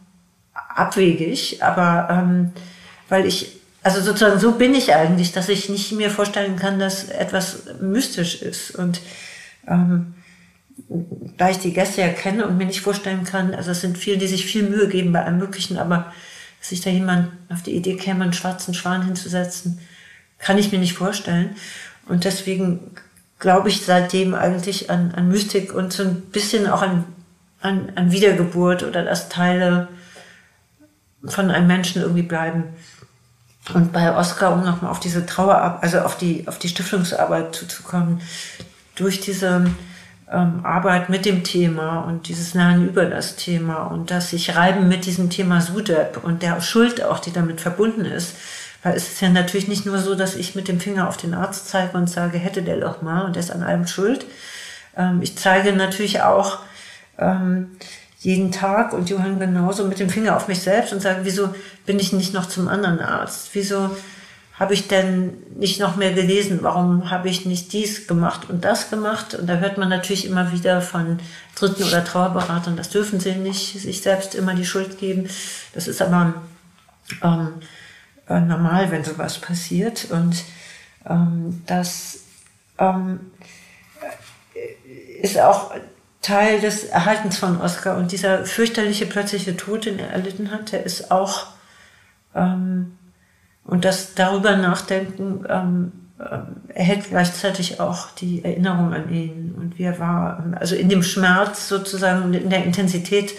abwegig, 0.52 1.62
aber 1.62 2.08
ähm, 2.10 2.52
weil 3.08 3.26
ich, 3.26 3.53
also 3.84 4.00
sozusagen 4.00 4.40
so 4.40 4.52
bin 4.52 4.74
ich 4.74 4.94
eigentlich, 4.94 5.32
dass 5.32 5.48
ich 5.48 5.68
nicht 5.68 5.92
mir 5.92 6.10
vorstellen 6.10 6.56
kann, 6.56 6.78
dass 6.78 7.04
etwas 7.04 7.58
mystisch 7.80 8.42
ist. 8.42 8.72
Und 8.72 9.00
ähm, 9.68 10.14
da 11.36 11.50
ich 11.50 11.58
die 11.58 11.72
Gäste 11.72 12.00
ja 12.00 12.08
kenne 12.08 12.46
und 12.46 12.56
mir 12.56 12.66
nicht 12.66 12.80
vorstellen 12.80 13.24
kann, 13.24 13.54
also 13.54 13.70
es 13.70 13.80
sind 13.80 13.96
viele, 13.96 14.18
die 14.18 14.26
sich 14.26 14.44
viel 14.44 14.68
Mühe 14.68 14.88
geben 14.88 15.12
bei 15.12 15.24
allem 15.24 15.38
Möglichen, 15.38 15.78
aber 15.78 16.12
dass 16.58 16.70
sich 16.70 16.80
da 16.80 16.90
jemand 16.90 17.30
auf 17.48 17.62
die 17.62 17.76
Idee 17.76 17.96
käme, 17.96 18.24
einen 18.24 18.32
schwarzen 18.32 18.74
Schwan 18.74 19.04
hinzusetzen, 19.04 19.78
kann 20.38 20.58
ich 20.58 20.72
mir 20.72 20.78
nicht 20.78 20.94
vorstellen. 20.94 21.54
Und 22.08 22.24
deswegen 22.24 22.90
glaube 23.38 23.68
ich 23.68 23.82
seitdem 23.82 24.34
eigentlich 24.34 24.90
an, 24.90 25.12
an 25.12 25.28
Mystik 25.28 25.72
und 25.72 25.92
so 25.92 26.02
ein 26.02 26.22
bisschen 26.22 26.66
auch 26.66 26.82
an 26.82 27.04
an, 27.64 27.92
an 27.94 28.12
Wiedergeburt 28.12 28.82
oder 28.82 29.02
dass 29.02 29.30
Teile 29.30 29.88
von 31.24 31.50
einem 31.50 31.66
Menschen 31.66 32.02
irgendwie 32.02 32.22
bleiben. 32.22 32.64
Und 33.72 33.92
bei 33.92 34.14
Oscar, 34.14 34.52
um 34.52 34.62
nochmal 34.62 34.90
auf 34.90 35.00
diese 35.00 35.24
Trauer, 35.24 35.78
also 35.80 36.00
auf 36.00 36.18
die, 36.18 36.46
auf 36.46 36.58
die 36.58 36.68
Stiftungsarbeit 36.68 37.54
zuzukommen, 37.54 38.20
durch 38.94 39.20
diese 39.20 39.66
ähm, 40.30 40.60
Arbeit 40.64 41.08
mit 41.08 41.24
dem 41.24 41.44
Thema 41.44 42.00
und 42.00 42.28
dieses 42.28 42.54
Lernen 42.54 42.88
über 42.88 43.06
das 43.06 43.36
Thema 43.36 43.84
und 43.84 44.10
das 44.10 44.30
sich 44.30 44.54
reiben 44.54 44.88
mit 44.88 45.06
diesem 45.06 45.30
Thema 45.30 45.60
Sudep 45.60 46.22
und 46.22 46.42
der 46.42 46.60
Schuld 46.60 47.02
auch, 47.02 47.20
die 47.20 47.32
damit 47.32 47.60
verbunden 47.60 48.04
ist. 48.04 48.36
Weil 48.82 48.96
es 48.96 49.08
ist 49.08 49.22
ja 49.22 49.30
natürlich 49.30 49.66
nicht 49.66 49.86
nur 49.86 49.98
so, 49.98 50.14
dass 50.14 50.34
ich 50.34 50.54
mit 50.54 50.68
dem 50.68 50.78
Finger 50.78 51.08
auf 51.08 51.16
den 51.16 51.32
Arzt 51.32 51.68
zeige 51.68 51.96
und 51.96 52.10
sage, 52.10 52.36
hätte 52.36 52.62
der 52.62 52.78
doch 52.80 53.00
mal 53.00 53.22
und 53.22 53.34
der 53.34 53.40
ist 53.40 53.50
an 53.50 53.62
allem 53.62 53.86
schuld. 53.86 54.26
Ähm, 54.96 55.20
ich 55.22 55.38
zeige 55.38 55.72
natürlich 55.72 56.20
auch, 56.20 56.58
ähm, 57.18 57.70
jeden 58.24 58.50
Tag 58.52 58.94
und 58.94 59.10
Johann 59.10 59.38
genauso 59.38 59.84
mit 59.84 60.00
dem 60.00 60.08
Finger 60.08 60.34
auf 60.34 60.48
mich 60.48 60.60
selbst 60.60 60.94
und 60.94 61.00
sagen, 61.00 61.20
wieso 61.24 61.54
bin 61.84 61.98
ich 61.98 62.14
nicht 62.14 62.32
noch 62.32 62.46
zum 62.46 62.68
anderen 62.68 63.00
Arzt? 63.00 63.50
Wieso 63.52 63.94
habe 64.58 64.72
ich 64.72 64.88
denn 64.88 65.34
nicht 65.58 65.78
noch 65.78 65.96
mehr 65.96 66.14
gelesen? 66.14 66.60
Warum 66.62 67.10
habe 67.10 67.28
ich 67.28 67.44
nicht 67.44 67.74
dies 67.74 68.06
gemacht 68.06 68.48
und 68.48 68.64
das 68.64 68.88
gemacht? 68.88 69.34
Und 69.34 69.46
da 69.46 69.56
hört 69.56 69.76
man 69.76 69.90
natürlich 69.90 70.26
immer 70.26 70.52
wieder 70.52 70.80
von 70.80 71.18
Dritten- 71.54 71.82
oder 71.82 72.02
Trauerberatern, 72.02 72.78
das 72.78 72.88
dürfen 72.88 73.20
sie 73.20 73.34
nicht, 73.34 73.78
sich 73.78 74.00
selbst 74.00 74.34
immer 74.34 74.54
die 74.54 74.64
Schuld 74.64 74.98
geben. 74.98 75.28
Das 75.74 75.86
ist 75.86 76.00
aber 76.00 76.34
ähm, 77.22 77.48
äh, 78.26 78.40
normal, 78.40 78.90
wenn 78.90 79.04
sowas 79.04 79.38
passiert. 79.38 80.06
Und 80.10 80.44
ähm, 81.06 81.62
das 81.66 82.20
ähm, 82.78 83.20
ist 85.20 85.38
auch 85.38 85.72
Teil 86.24 86.58
des 86.58 86.84
Erhaltens 86.84 87.36
von 87.36 87.60
Oscar. 87.60 87.98
Und 87.98 88.10
dieser 88.10 88.46
fürchterliche 88.46 89.04
plötzliche 89.04 89.56
Tod, 89.58 89.84
den 89.84 89.98
er 89.98 90.08
erlitten 90.08 90.50
hat, 90.50 90.72
der 90.72 90.84
ist 90.84 91.10
auch, 91.10 91.48
ähm, 92.34 92.96
und 93.64 93.84
das 93.84 94.14
darüber 94.14 94.56
nachdenken, 94.56 95.44
ähm, 95.46 95.92
äh, 96.18 96.72
erhält 96.72 97.10
gleichzeitig 97.10 97.78
auch 97.78 98.10
die 98.12 98.42
Erinnerung 98.42 98.94
an 98.94 99.12
ihn 99.12 99.54
und 99.54 99.78
wie 99.78 99.82
er 99.82 99.98
war. 99.98 100.42
Also 100.58 100.76
in 100.76 100.88
dem 100.88 101.02
Schmerz 101.02 101.68
sozusagen 101.68 102.22
und 102.22 102.32
in 102.32 102.48
der 102.48 102.64
Intensität, 102.64 103.34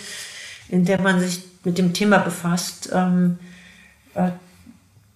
in 0.70 0.86
der 0.86 1.02
man 1.02 1.20
sich 1.20 1.44
mit 1.64 1.80
dem 1.80 1.92
Thema 1.92 2.20
befasst, 2.20 2.92
ähm, 2.94 3.40
äh, 4.14 4.30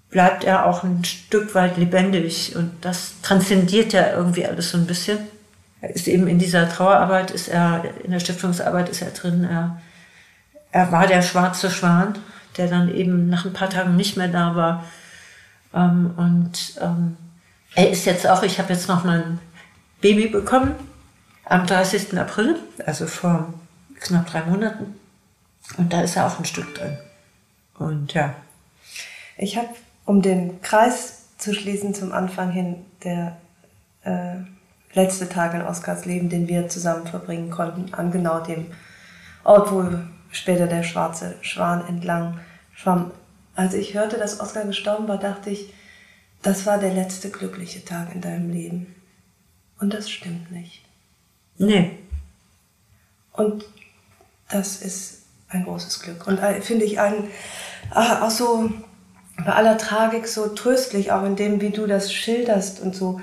bleibt 0.09 0.43
er 0.43 0.65
auch 0.65 0.83
ein 0.83 1.03
Stück 1.05 1.53
weit 1.53 1.77
lebendig 1.77 2.55
und 2.55 2.71
das 2.81 3.21
transzendiert 3.21 3.93
ja 3.93 4.11
irgendwie 4.13 4.47
alles 4.47 4.71
so 4.71 4.77
ein 4.79 4.87
bisschen 4.87 5.19
ist 5.81 6.07
eben 6.07 6.27
in 6.27 6.39
dieser 6.39 6.69
Trauerarbeit, 6.69 7.31
ist 7.31 7.47
er, 7.47 7.83
in 8.03 8.11
der 8.11 8.19
Stiftungsarbeit 8.19 8.89
ist 8.89 9.01
er 9.01 9.11
drin. 9.11 9.43
Er, 9.45 9.81
er 10.71 10.91
war 10.91 11.07
der 11.07 11.21
schwarze 11.21 11.71
Schwan, 11.71 12.17
der 12.57 12.67
dann 12.67 12.93
eben 12.93 13.29
nach 13.29 13.45
ein 13.45 13.53
paar 13.53 13.69
Tagen 13.69 13.95
nicht 13.95 14.17
mehr 14.17 14.27
da 14.27 14.55
war. 14.55 14.83
Ähm, 15.73 16.13
und 16.17 16.77
ähm, 16.81 17.17
er 17.75 17.89
ist 17.89 18.05
jetzt 18.05 18.27
auch, 18.27 18.43
ich 18.43 18.59
habe 18.59 18.73
jetzt 18.73 18.89
noch 18.89 19.05
mal 19.05 19.21
ein 19.23 19.39
Baby 20.01 20.27
bekommen 20.27 20.75
am 21.45 21.65
30. 21.65 22.17
April, 22.17 22.57
also 22.85 23.07
vor 23.07 23.53
knapp 23.99 24.27
drei 24.27 24.43
Monaten. 24.43 24.95
Und 25.77 25.93
da 25.93 26.01
ist 26.01 26.15
er 26.15 26.27
auch 26.27 26.39
ein 26.39 26.45
Stück 26.45 26.75
drin. 26.75 26.97
Und 27.77 28.13
ja. 28.13 28.35
Ich 29.37 29.57
habe, 29.57 29.69
um 30.05 30.21
den 30.21 30.61
Kreis 30.61 31.25
zu 31.37 31.53
schließen 31.53 31.93
zum 31.93 32.11
Anfang 32.11 32.51
hin, 32.51 32.85
der 33.03 33.37
äh, 34.03 34.35
letzte 34.93 35.29
Tag 35.29 35.53
in 35.53 35.61
Oskars 35.61 36.05
Leben, 36.05 36.29
den 36.29 36.47
wir 36.47 36.67
zusammen 36.67 37.07
verbringen 37.07 37.51
konnten, 37.51 37.93
an 37.93 38.11
genau 38.11 38.39
dem 38.39 38.67
Ort, 39.43 39.71
wo 39.71 39.85
später 40.31 40.67
der 40.67 40.83
schwarze 40.83 41.35
Schwan 41.41 41.87
entlang 41.87 42.39
schwamm. 42.73 43.11
Als 43.55 43.73
ich 43.73 43.93
hörte, 43.93 44.17
dass 44.17 44.39
Oskar 44.39 44.65
gestorben 44.65 45.07
war, 45.07 45.17
dachte 45.17 45.49
ich, 45.49 45.73
das 46.41 46.65
war 46.65 46.77
der 46.77 46.93
letzte 46.93 47.29
glückliche 47.29 47.83
Tag 47.83 48.13
in 48.15 48.21
deinem 48.21 48.49
Leben. 48.49 48.95
Und 49.79 49.93
das 49.93 50.09
stimmt 50.09 50.51
nicht. 50.51 50.83
Nee. 51.57 51.97
Und 53.33 53.65
das 54.49 54.81
ist 54.81 55.23
ein 55.49 55.65
großes 55.65 56.01
Glück. 56.01 56.27
Und 56.27 56.39
äh, 56.39 56.61
finde 56.61 56.85
ich 56.85 56.99
ein, 56.99 57.29
ah, 57.91 58.25
auch 58.25 58.31
so 58.31 58.71
bei 59.37 59.53
aller 59.53 59.77
Tragik 59.77 60.27
so 60.27 60.49
tröstlich, 60.49 61.11
auch 61.11 61.23
in 61.23 61.35
dem, 61.35 61.61
wie 61.61 61.69
du 61.69 61.87
das 61.87 62.13
schilderst 62.13 62.79
und 62.81 62.95
so 62.95 63.21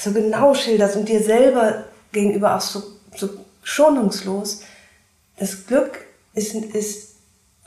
so 0.00 0.12
genau 0.12 0.54
schilderst 0.54 0.96
und 0.96 1.08
dir 1.08 1.22
selber 1.22 1.84
gegenüber 2.12 2.56
auch 2.56 2.60
so, 2.60 2.82
so 3.14 3.28
schonungslos, 3.62 4.62
das 5.38 5.66
Glück 5.66 6.00
ist, 6.34 6.54
ist 6.54 7.16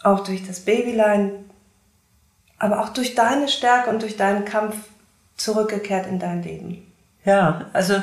auch 0.04 0.24
durch 0.24 0.46
das 0.46 0.62
Babylein, 0.62 1.32
aber 2.58 2.82
auch 2.82 2.90
durch 2.90 3.16
deine 3.16 3.48
Stärke 3.48 3.90
und 3.90 4.02
durch 4.02 4.18
deinen 4.18 4.46
Kampf 4.46 4.76
zurückgekehrt 5.38 6.08
in 6.08 6.20
dein 6.20 6.44
Leben. 6.44 6.86
Ja, 7.26 7.70
also 7.74 8.02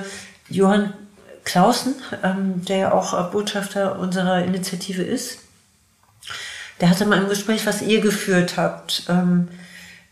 Johann 0.49 0.95
Clausen, 1.45 1.95
ähm, 2.23 2.65
der 2.65 2.77
ja 2.77 2.93
auch 2.93 3.13
äh, 3.13 3.31
Botschafter 3.31 3.99
unserer 3.99 4.45
Initiative 4.45 5.03
ist, 5.03 5.39
der 6.81 6.91
hatte 6.91 7.07
mal 7.07 7.21
ein 7.21 7.29
Gespräch, 7.29 7.67
was 7.67 7.83
ihr 7.83 8.01
geführt 8.01 8.57
habt. 8.57 9.05
Ähm, 9.09 9.49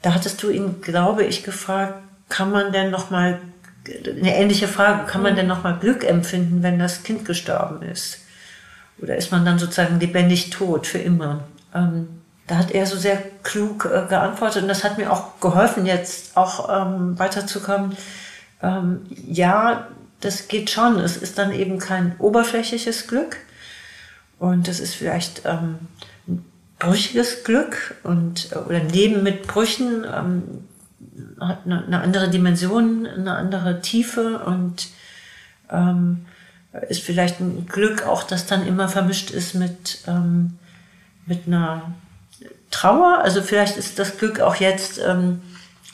da 0.03 0.15
hattest 0.15 0.43
du 0.43 0.51
ihn, 0.51 0.81
glaube 0.81 1.25
ich, 1.25 1.45
gefragt, 1.45 2.03
kann 2.29 2.51
man 2.51 2.73
denn 2.73 2.91
noch 2.91 3.11
mal 3.11 3.41
eine 3.87 4.37
ähnliche 4.37 4.69
Frage, 4.69 5.07
kann 5.07 5.23
man 5.23 5.33
mhm. 5.33 5.37
denn 5.37 5.47
noch 5.47 5.63
mal 5.63 5.79
Glück 5.79 6.05
empfinden, 6.05 6.63
wenn 6.63 6.79
das 6.79 7.03
Kind 7.03 7.25
gestorben 7.25 7.83
ist? 7.83 8.21
Oder 9.01 9.17
ist 9.17 9.33
man 9.33 9.45
dann 9.45 9.59
sozusagen 9.59 10.01
lebendig 10.01 10.51
tot 10.51 10.87
für 10.87 10.99
immer? 10.99 11.45
Ähm, 11.75 12.09
da 12.47 12.57
hat 12.57 12.71
er 12.71 12.87
so 12.87 12.97
sehr 12.97 13.23
klug 13.43 13.87
äh, 13.87 14.07
geantwortet 14.09 14.63
und 14.63 14.69
das 14.69 14.85
hat 14.85 14.99
mir 14.99 15.11
auch 15.11 15.41
geholfen, 15.41 15.87
jetzt 15.87 16.37
auch 16.37 16.69
ähm, 16.69 17.19
weiterzukommen. 17.19 17.97
Ähm, 18.63 19.03
ja, 19.27 19.89
das 20.21 20.49
geht 20.49 20.71
schon. 20.71 20.99
Es 20.99 21.17
ist 21.17 21.39
dann 21.39 21.53
eben 21.53 21.79
kein 21.79 22.17
oberflächliches 22.19 23.07
Glück 23.07 23.37
und 24.39 24.69
es 24.69 24.81
ist 24.81 24.95
vielleicht 24.95 25.43
ähm, 25.45 25.79
ein 26.29 26.45
brüchiges 26.79 27.45
Glück 27.45 27.97
und 28.03 28.53
äh, 28.53 28.57
oder 28.57 28.77
ein 28.77 28.91
Leben 28.91 29.23
mit 29.23 29.47
Brüchen 29.47 30.05
ähm, 30.05 30.43
hat 31.41 31.61
eine, 31.65 31.85
eine, 31.85 32.01
andere 32.01 32.29
Dimension, 32.29 33.07
eine 33.07 33.37
andere 33.37 33.81
Tiefe 33.81 34.41
und 34.41 34.89
ähm, 35.71 36.27
ist 36.89 37.03
vielleicht 37.03 37.41
ein 37.41 37.67
Glück 37.67 38.07
auch, 38.07 38.25
das 38.25 38.47
dann 38.47 38.67
immer 38.67 38.89
vermischt 38.89 39.31
ist 39.31 39.55
mit 39.55 40.03
ähm, 40.07 40.59
mit 41.27 41.47
einer 41.47 41.95
Trauer. 42.71 43.21
Also 43.23 43.43
vielleicht 43.43 43.77
ist 43.77 43.99
das 43.99 44.19
Glück 44.19 44.41
auch 44.41 44.57
jetzt, 44.57 44.99
ähm, 44.99 45.41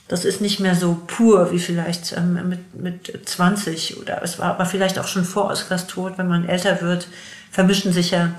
das 0.09 0.25
ist 0.25 0.41
nicht 0.41 0.61
mehr 0.61 0.75
so 0.75 1.01
pur 1.07 1.53
wie 1.53 1.59
vielleicht 1.59 2.17
ähm, 2.17 2.49
mit, 2.49 2.75
mit 2.75 3.29
20 3.29 3.99
oder 4.01 4.23
es 4.23 4.39
war 4.39 4.51
aber 4.51 4.67
vielleicht 4.67 4.99
auch 4.99 5.07
schon 5.07 5.25
vor 5.25 5.51
Oskars 5.51 5.87
Tod, 5.87 6.19
wenn 6.19 6.29
man 6.29 6.49
älter 6.49 6.81
wird, 6.81 7.09
vermischen 7.51 7.93
sich 7.93 8.11
ja 8.11 8.33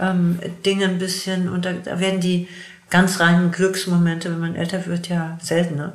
ähm, 0.00 0.38
Dinge 0.64 0.84
ein 0.84 0.98
bisschen 0.98 1.48
und 1.48 1.64
da, 1.64 1.72
da 1.72 1.98
werden 1.98 2.20
die 2.20 2.48
ganz 2.90 3.20
reinen 3.20 3.50
Glücksmomente, 3.50 4.30
wenn 4.30 4.40
man 4.40 4.56
älter 4.56 4.86
wird, 4.86 5.08
ja 5.08 5.38
seltener. 5.42 5.94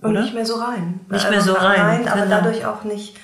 Und 0.00 0.14
nicht 0.14 0.34
mehr 0.34 0.46
so 0.46 0.56
rein. 0.56 1.00
Nicht 1.10 1.28
mehr 1.28 1.40
so 1.40 1.54
rein. 1.54 1.80
rein 1.80 2.08
aber 2.08 2.22
genau. 2.22 2.36
dadurch 2.36 2.64
auch 2.64 2.84
nicht, 2.84 3.16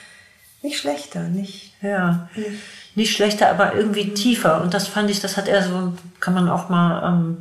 nicht 0.62 0.78
schlechter, 0.78 1.20
nicht. 1.28 1.74
Ja. 1.82 2.28
Nicht 2.34 2.58
nicht 2.94 3.14
schlechter, 3.14 3.50
aber 3.50 3.74
irgendwie 3.74 4.14
tiefer. 4.14 4.60
Und 4.62 4.74
das 4.74 4.86
fand 4.86 5.10
ich, 5.10 5.20
das 5.20 5.36
hat 5.36 5.48
er 5.48 5.62
so, 5.62 5.94
kann 6.20 6.34
man 6.34 6.48
auch 6.48 6.68
mal, 6.68 7.08
ähm, 7.08 7.38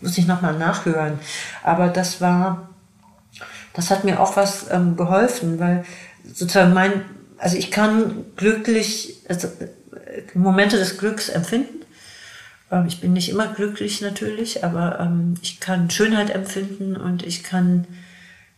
muss 0.00 0.18
ich 0.18 0.26
nochmal 0.26 0.56
nachhören. 0.56 1.18
Aber 1.62 1.88
das 1.88 2.20
war, 2.20 2.68
das 3.74 3.90
hat 3.90 4.04
mir 4.04 4.20
auch 4.20 4.36
was 4.36 4.70
ähm, 4.70 4.96
geholfen, 4.96 5.58
weil 5.58 5.84
sozusagen 6.24 6.72
mein, 6.72 7.04
also 7.38 7.56
ich 7.56 7.70
kann 7.70 8.26
glücklich, 8.36 9.16
also 9.28 9.48
äh, 9.48 10.22
Momente 10.34 10.76
des 10.76 10.98
Glücks 10.98 11.28
empfinden. 11.28 11.84
Ähm, 12.70 12.86
ich 12.86 13.00
bin 13.00 13.12
nicht 13.12 13.28
immer 13.28 13.48
glücklich 13.48 14.00
natürlich, 14.02 14.62
aber 14.62 15.00
ähm, 15.00 15.34
ich 15.42 15.58
kann 15.58 15.90
Schönheit 15.90 16.30
empfinden 16.30 16.96
und 16.96 17.24
ich 17.24 17.42
kann, 17.42 17.86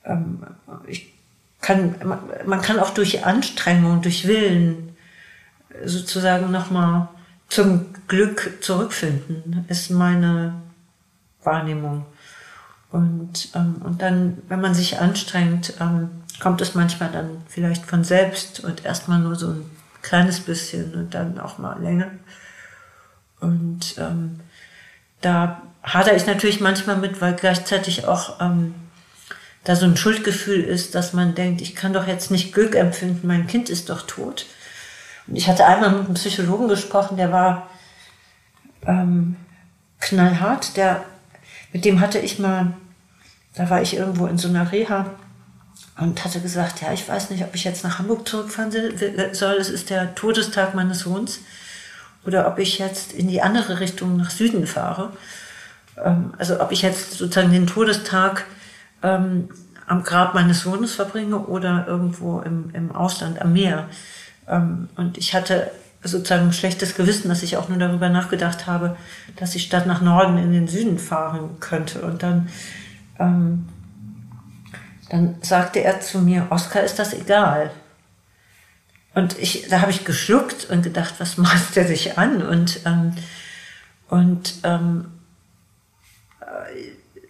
ähm, 0.05 0.45
ich 0.87 1.13
kann, 1.61 1.95
man 2.47 2.61
kann 2.61 2.79
auch 2.79 2.91
durch 2.91 3.25
Anstrengung, 3.25 4.03
durch 4.03 4.27
Willen, 4.27 4.97
sozusagen 5.85 6.51
nochmal 6.51 7.09
zum 7.49 7.87
Glück 8.07 8.63
zurückfinden, 8.63 9.65
ist 9.69 9.91
meine 9.91 10.55
Wahrnehmung. 11.43 12.07
Und, 12.91 13.49
ähm, 13.55 13.77
und 13.83 14.03
dann, 14.03 14.39
wenn 14.49 14.61
man 14.61 14.75
sich 14.75 15.01
anstrengt, 15.01 15.75
ähm, 15.81 16.11
kommt 16.41 16.61
es 16.61 16.75
manchmal 16.75 17.11
dann 17.11 17.43
vielleicht 17.49 17.87
von 17.87 18.05
selbst 18.05 18.61
und 18.61 18.85
erstmal 18.85 19.19
nur 19.19 19.35
so 19.35 19.49
ein 19.49 19.71
kleines 20.03 20.41
bisschen 20.41 20.95
und 20.95 21.15
dann 21.15 21.41
auch 21.41 21.59
mal 21.59 21.81
länger. 21.83 22.11
Und 23.41 23.97
ähm, 23.99 24.41
da 25.21 25.63
hadere 25.83 26.17
ich 26.17 26.27
natürlich 26.27 26.61
manchmal 26.61 26.97
mit, 26.97 27.21
weil 27.21 27.35
gleichzeitig 27.35 28.07
auch 28.07 28.41
ähm, 28.41 28.75
da 29.65 29.77
so 29.77 29.87
ein 29.87 29.97
Schuldgefühl 29.97 30.63
ist, 30.63 30.95
dass 30.95 31.15
man 31.15 31.35
denkt, 31.35 31.63
ich 31.63 31.75
kann 31.75 31.93
doch 31.93 32.07
jetzt 32.07 32.31
nicht 32.31 32.53
Glück 32.53 32.75
empfinden, 32.75 33.27
mein 33.27 33.47
Kind 33.47 33.71
ist 33.71 33.89
doch 33.89 34.03
tot. 34.03 34.47
Und 35.27 35.37
ich 35.37 35.49
hatte 35.49 35.67
einmal 35.67 35.91
mit 35.91 36.05
einem 36.05 36.15
Psychologen 36.15 36.69
gesprochen, 36.69 37.17
der 37.17 37.33
war 37.33 37.71
ähm, 38.87 39.37
knallhart. 40.01 40.77
Der, 40.77 41.05
mit 41.73 41.85
dem 41.87 42.01
hatte 42.01 42.19
ich 42.19 42.39
mal, 42.39 42.75
da 43.55 43.71
war 43.71 43.81
ich 43.81 43.97
irgendwo 43.97 44.27
in 44.27 44.37
so 44.37 44.49
einer 44.49 44.71
Reha 44.71 45.07
und 45.99 46.25
hatte 46.25 46.41
gesagt, 46.41 46.83
ja, 46.83 46.93
ich 46.93 47.09
weiß 47.09 47.31
nicht, 47.31 47.45
ob 47.45 47.55
ich 47.55 47.65
jetzt 47.65 47.85
nach 47.85 47.99
Hamburg 47.99 48.29
zurückfahren 48.29 48.71
soll. 49.33 49.57
Es 49.59 49.71
ist 49.71 49.89
der 49.91 50.15
Todestag 50.15 50.75
meines 50.75 51.01
Sohns. 51.01 51.41
Oder 52.27 52.49
ob 52.49 52.59
ich 52.59 52.79
jetzt 52.79 53.13
in 53.13 53.29
die 53.29 53.43
andere 53.43 53.81
Richtung 53.81 54.17
nach 54.17 54.31
Süden 54.31 54.67
fahre. 54.67 55.13
Ähm, 56.03 56.35
also 56.39 56.61
ob 56.61 56.73
ich 56.73 56.83
jetzt 56.83 57.13
sozusagen 57.13 57.53
den 57.53 57.67
Todestag 57.67 58.45
ähm, 59.05 59.49
am 59.87 60.03
Grab 60.03 60.35
meines 60.35 60.63
Sohnes 60.63 60.95
verbringe 60.95 61.39
oder 61.39 61.85
irgendwo 61.87 62.41
im, 62.41 62.71
im 62.73 62.91
Ausland 62.91 63.41
am 63.41 63.53
Meer. 63.53 63.89
Ähm, 64.49 64.89
und 64.97 65.19
ich 65.19 65.35
hatte 65.35 65.71
sozusagen 66.03 66.47
ein 66.47 66.53
schlechtes 66.53 66.97
Gewissen, 66.97 67.29
dass 67.29 67.43
ich 67.43 67.57
auch 67.57 67.69
nur 67.69 67.79
darüber 67.79 68.09
nachgedacht 68.09 68.67
habe, 68.67 68.97
dass 69.37 69.55
ich 69.55 69.65
statt 69.65 69.87
nach 69.87 70.01
Norden 70.01 70.39
in 70.39 70.53
den 70.53 70.69
Süden 70.69 70.99
fahren 70.99 71.61
könnte. 71.61 72.03
Und 72.03 72.23
dann, 72.23 72.49
ähm, 73.19 73.69
dann 75.11 75.37
sagte 75.43 75.83
er 75.83 76.01
zu 76.01 76.19
mir, 76.19 76.47
Oskar, 76.51 76.83
ist 76.83 76.99
das 76.99 77.15
egal? 77.15 77.71
Und 79.15 79.39
ich, 79.39 79.69
da 79.69 79.81
habe 79.81 79.93
ich 79.93 80.05
geschluckt 80.05 80.69
und 80.71 80.83
gedacht, 80.83 81.15
was 81.19 81.39
maßt 81.39 81.77
der 81.77 81.87
sich 81.87 82.19
an? 82.19 82.43
Und, 82.43 82.81
ähm, 82.85 83.15
und 84.09 84.55
ähm, 84.65 85.07
äh, 85.07 85.14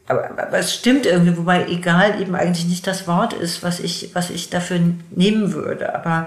aber, 0.06 0.31
aber 0.31 0.59
es 0.59 0.74
stimmt 0.74 1.06
irgendwie, 1.06 1.36
wobei 1.36 1.66
egal 1.66 2.20
eben 2.20 2.35
eigentlich 2.35 2.66
nicht 2.66 2.86
das 2.86 3.06
Wort 3.06 3.32
ist, 3.32 3.62
was 3.62 3.81
ich, 3.81 4.10
was 4.14 4.31
ich 4.31 4.51
dafür 4.51 4.78
nehmen 5.10 5.52
würde. 5.52 5.94
Aber 5.94 6.26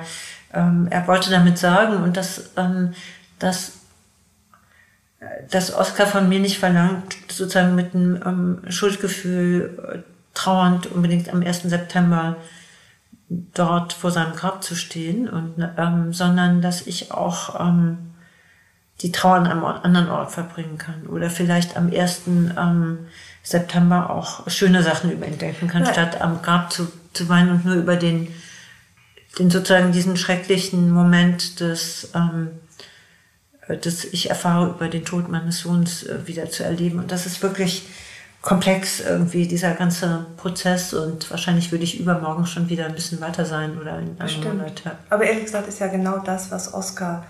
ähm, 0.54 0.88
er 0.90 1.08
wollte 1.08 1.30
damit 1.30 1.58
sagen 1.58 2.04
und 2.04 2.18
dass, 2.18 2.52
ähm, 2.58 2.94
dass, 3.38 3.74
dass 5.52 5.74
Oscar 5.74 6.08
von 6.08 6.28
mir 6.28 6.40
nicht 6.40 6.58
verlangt, 6.58 7.18
sozusagen 7.28 7.76
mit 7.76 7.94
einem 7.94 8.22
ähm, 8.26 8.72
Schuldgefühl 8.72 9.78
äh, 9.94 9.98
trauernd 10.34 10.88
unbedingt 10.88 11.32
am 11.32 11.44
1. 11.44 11.64
September 11.64 12.38
dort 13.30 13.94
vor 13.94 14.12
seinem 14.12 14.34
Grab 14.34 14.64
zu 14.64 14.76
stehen, 14.76 15.28
und, 15.28 15.56
ähm, 15.78 16.14
sondern 16.14 16.62
dass 16.62 16.88
ich 16.88 17.12
auch 17.12 17.60
ähm, 17.60 18.14
die 19.02 19.12
Trauer 19.12 19.36
an 19.36 19.48
einem 19.48 19.66
anderen 19.66 20.10
Ort 20.10 20.32
verbringen 20.32 20.78
kann 20.78 21.06
oder 21.08 21.30
vielleicht 21.30 21.78
am 21.78 21.91
1. 21.91 22.22
Ähm, 22.28 23.08
September 23.49 24.10
auch 24.10 24.49
schöne 24.49 24.84
Sachen 24.84 25.11
über 25.11 25.26
ihn 25.26 25.38
denken 25.38 25.68
kann, 25.68 25.86
ja. 25.86 25.94
statt 25.94 26.22
am 26.22 26.41
Grab 26.41 26.72
zu, 26.72 26.91
zu 27.14 27.30
weinen 27.30 27.52
und 27.52 27.65
nur 27.65 27.76
über 27.76 27.95
den 27.95 28.28
den 29.40 29.49
sozusagen 29.49 29.91
diesen 29.91 30.18
schrecklichen 30.18 30.90
Moment 30.90 31.60
des, 31.60 32.10
ähm, 32.15 32.52
des 33.69 34.06
ich 34.06 34.30
erfahre 34.30 34.69
über 34.69 34.88
den 34.88 35.06
Tod 35.06 35.30
meines 35.30 35.60
Sohns 35.60 36.03
äh, 36.03 36.26
wieder 36.26 36.49
zu 36.49 36.64
erleben. 36.64 36.99
Und 36.99 37.11
das 37.11 37.26
ist 37.26 37.41
wirklich 37.44 37.88
komplex 38.41 38.99
irgendwie, 38.99 39.48
dieser 39.48 39.74
ganze 39.74 40.26
Prozess. 40.38 40.94
Und 40.94 41.30
wahrscheinlich 41.30 41.72
würde 41.72 41.84
ich 41.84 41.99
übermorgen 41.99 42.45
schon 42.45 42.69
wieder 42.69 42.86
ein 42.86 42.95
bisschen 42.95 43.19
weiter 43.22 43.45
sein 43.45 43.78
oder 43.78 43.99
in 43.99 44.19
einem 44.19 44.44
Monat. 44.44 44.82
Aber 45.10 45.24
ehrlich 45.24 45.45
gesagt 45.45 45.68
ist 45.68 45.80
ja 45.80 45.88
genau 45.88 46.19
das, 46.19 46.52
was 46.52 46.74
Oskar 46.74 47.26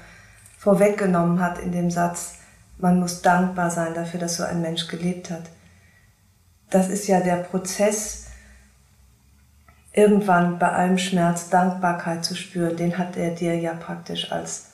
vorweggenommen 0.57 1.39
hat 1.39 1.60
in 1.60 1.72
dem 1.72 1.91
Satz, 1.91 2.35
man 2.80 2.99
muss 2.99 3.22
dankbar 3.22 3.72
sein 3.72 3.94
dafür, 3.95 4.19
dass 4.19 4.38
so 4.38 4.44
ein 4.44 4.61
Mensch 4.61 4.88
gelebt 4.88 5.31
hat. 5.31 5.44
Das 6.69 6.89
ist 6.89 7.07
ja 7.07 7.22
der 7.22 7.38
Prozess, 7.38 8.27
irgendwann 9.94 10.60
bei 10.60 10.72
allem 10.72 10.98
Schmerz 10.98 11.49
Dankbarkeit 11.49 12.23
zu 12.23 12.35
spüren, 12.35 12.77
den 12.77 12.98
hat 12.98 13.18
er 13.18 13.31
dir 13.31 13.56
ja 13.56 13.73
praktisch 13.73 14.31
als 14.31 14.68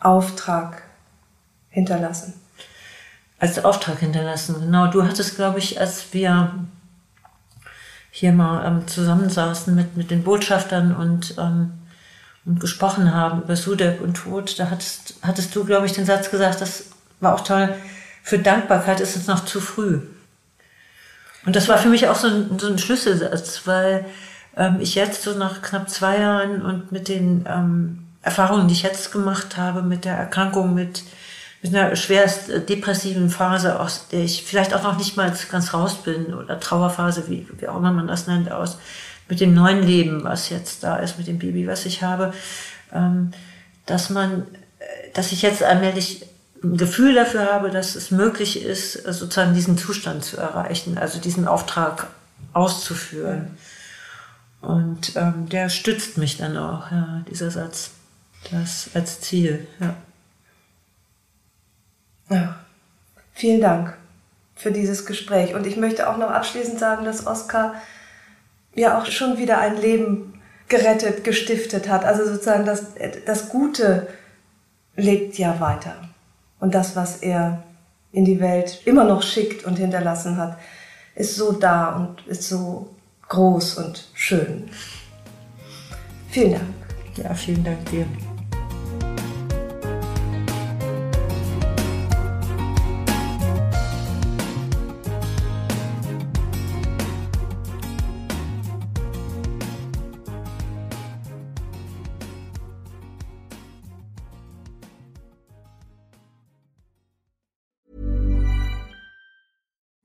Auftrag 0.00 0.82
hinterlassen. 1.68 2.34
Als 3.38 3.62
Auftrag 3.62 3.98
hinterlassen, 3.98 4.60
genau. 4.60 4.86
Du 4.86 5.04
hattest, 5.04 5.36
glaube 5.36 5.58
ich, 5.58 5.80
als 5.80 6.12
wir 6.12 6.54
hier 8.10 8.32
mal 8.32 8.64
ähm, 8.64 8.86
zusammensaßen 8.86 9.74
mit, 9.74 9.96
mit 9.96 10.10
den 10.10 10.22
Botschaftern 10.22 10.94
und, 10.94 11.34
ähm, 11.36 11.72
und 12.46 12.60
gesprochen 12.60 13.12
haben 13.12 13.42
über 13.42 13.56
Sudek 13.56 14.00
und 14.00 14.14
Tod, 14.14 14.58
da 14.58 14.70
hattest, 14.70 15.14
hattest 15.22 15.54
du, 15.56 15.64
glaube 15.64 15.86
ich, 15.86 15.92
den 15.92 16.06
Satz 16.06 16.30
gesagt, 16.30 16.60
das 16.60 16.84
war 17.20 17.34
auch 17.34 17.40
toll, 17.40 17.74
für 18.22 18.38
Dankbarkeit 18.38 19.00
ist 19.00 19.16
es 19.16 19.26
noch 19.26 19.44
zu 19.44 19.60
früh. 19.60 20.00
Und 21.46 21.56
das 21.56 21.68
war 21.68 21.78
für 21.78 21.88
mich 21.88 22.08
auch 22.08 22.16
so 22.16 22.28
ein, 22.28 22.58
so 22.58 22.68
ein 22.68 22.78
Schlüsselsatz, 22.78 23.62
weil 23.66 24.06
ähm, 24.56 24.78
ich 24.80 24.94
jetzt 24.94 25.22
so 25.22 25.32
nach 25.34 25.62
knapp 25.62 25.90
zwei 25.90 26.18
Jahren 26.18 26.62
und 26.62 26.92
mit 26.92 27.08
den 27.08 27.44
ähm, 27.48 28.06
Erfahrungen, 28.22 28.68
die 28.68 28.74
ich 28.74 28.82
jetzt 28.82 29.12
gemacht 29.12 29.56
habe, 29.56 29.82
mit 29.82 30.04
der 30.04 30.16
Erkrankung, 30.16 30.74
mit, 30.74 31.02
mit 31.62 31.74
einer 31.74 31.94
schwerst 31.96 32.50
depressiven 32.68 33.28
Phase, 33.28 33.78
aus 33.78 34.08
der 34.08 34.20
ich 34.20 34.44
vielleicht 34.44 34.74
auch 34.74 34.82
noch 34.82 34.96
nicht 34.96 35.16
mal 35.16 35.32
ganz 35.50 35.74
raus 35.74 36.02
bin, 36.02 36.32
oder 36.32 36.58
Trauerphase, 36.58 37.28
wie, 37.28 37.46
wie 37.58 37.68
auch 37.68 37.76
immer 37.76 37.92
man 37.92 38.06
das 38.06 38.26
nennt, 38.26 38.50
aus, 38.50 38.78
mit 39.28 39.40
dem 39.40 39.54
neuen 39.54 39.82
Leben, 39.82 40.24
was 40.24 40.50
jetzt 40.50 40.84
da 40.84 40.96
ist, 40.96 41.18
mit 41.18 41.26
dem 41.26 41.38
Baby, 41.38 41.66
was 41.66 41.86
ich 41.86 42.02
habe, 42.02 42.32
ähm, 42.92 43.32
dass 43.86 44.08
man, 44.08 44.46
äh, 44.78 45.10
dass 45.12 45.32
ich 45.32 45.42
jetzt 45.42 45.62
allmählich 45.62 46.26
ein 46.64 46.76
Gefühl 46.76 47.14
dafür 47.14 47.52
habe, 47.52 47.70
dass 47.70 47.94
es 47.94 48.10
möglich 48.10 48.62
ist, 48.62 48.94
sozusagen 48.94 49.54
diesen 49.54 49.76
Zustand 49.76 50.24
zu 50.24 50.36
erreichen, 50.38 50.98
also 50.98 51.20
diesen 51.20 51.46
Auftrag 51.46 52.08
auszuführen. 52.52 53.56
Und 54.60 55.14
ähm, 55.16 55.48
der 55.48 55.68
stützt 55.68 56.16
mich 56.16 56.38
dann 56.38 56.56
auch, 56.56 56.90
ja, 56.90 57.22
dieser 57.30 57.50
Satz. 57.50 57.90
Das 58.50 58.90
als 58.94 59.20
Ziel, 59.20 59.66
ja. 59.80 59.94
Ja, 62.30 62.56
vielen 63.34 63.60
Dank 63.60 63.96
für 64.54 64.72
dieses 64.72 65.04
Gespräch. 65.04 65.54
Und 65.54 65.66
ich 65.66 65.76
möchte 65.76 66.08
auch 66.08 66.16
noch 66.16 66.30
abschließend 66.30 66.78
sagen, 66.78 67.04
dass 67.04 67.26
Oskar 67.26 67.74
ja 68.74 68.98
auch 68.98 69.06
schon 69.06 69.36
wieder 69.38 69.58
ein 69.58 69.76
Leben 69.76 70.40
gerettet, 70.68 71.24
gestiftet 71.24 71.88
hat. 71.88 72.04
Also 72.04 72.24
sozusagen 72.24 72.64
das, 72.64 72.94
das 73.26 73.50
Gute 73.50 74.08
lebt 74.96 75.36
ja 75.38 75.60
weiter. 75.60 75.96
Und 76.60 76.74
das, 76.74 76.96
was 76.96 77.18
er 77.18 77.62
in 78.12 78.24
die 78.24 78.40
Welt 78.40 78.82
immer 78.84 79.04
noch 79.04 79.22
schickt 79.22 79.64
und 79.64 79.78
hinterlassen 79.78 80.36
hat, 80.36 80.58
ist 81.14 81.36
so 81.36 81.52
da 81.52 81.96
und 81.96 82.26
ist 82.26 82.48
so 82.48 82.90
groß 83.28 83.78
und 83.78 84.08
schön. 84.14 84.68
Vielen 86.30 86.52
Dank. 86.52 86.64
Ja, 87.16 87.34
vielen 87.34 87.62
Dank 87.62 87.84
dir. 87.90 88.06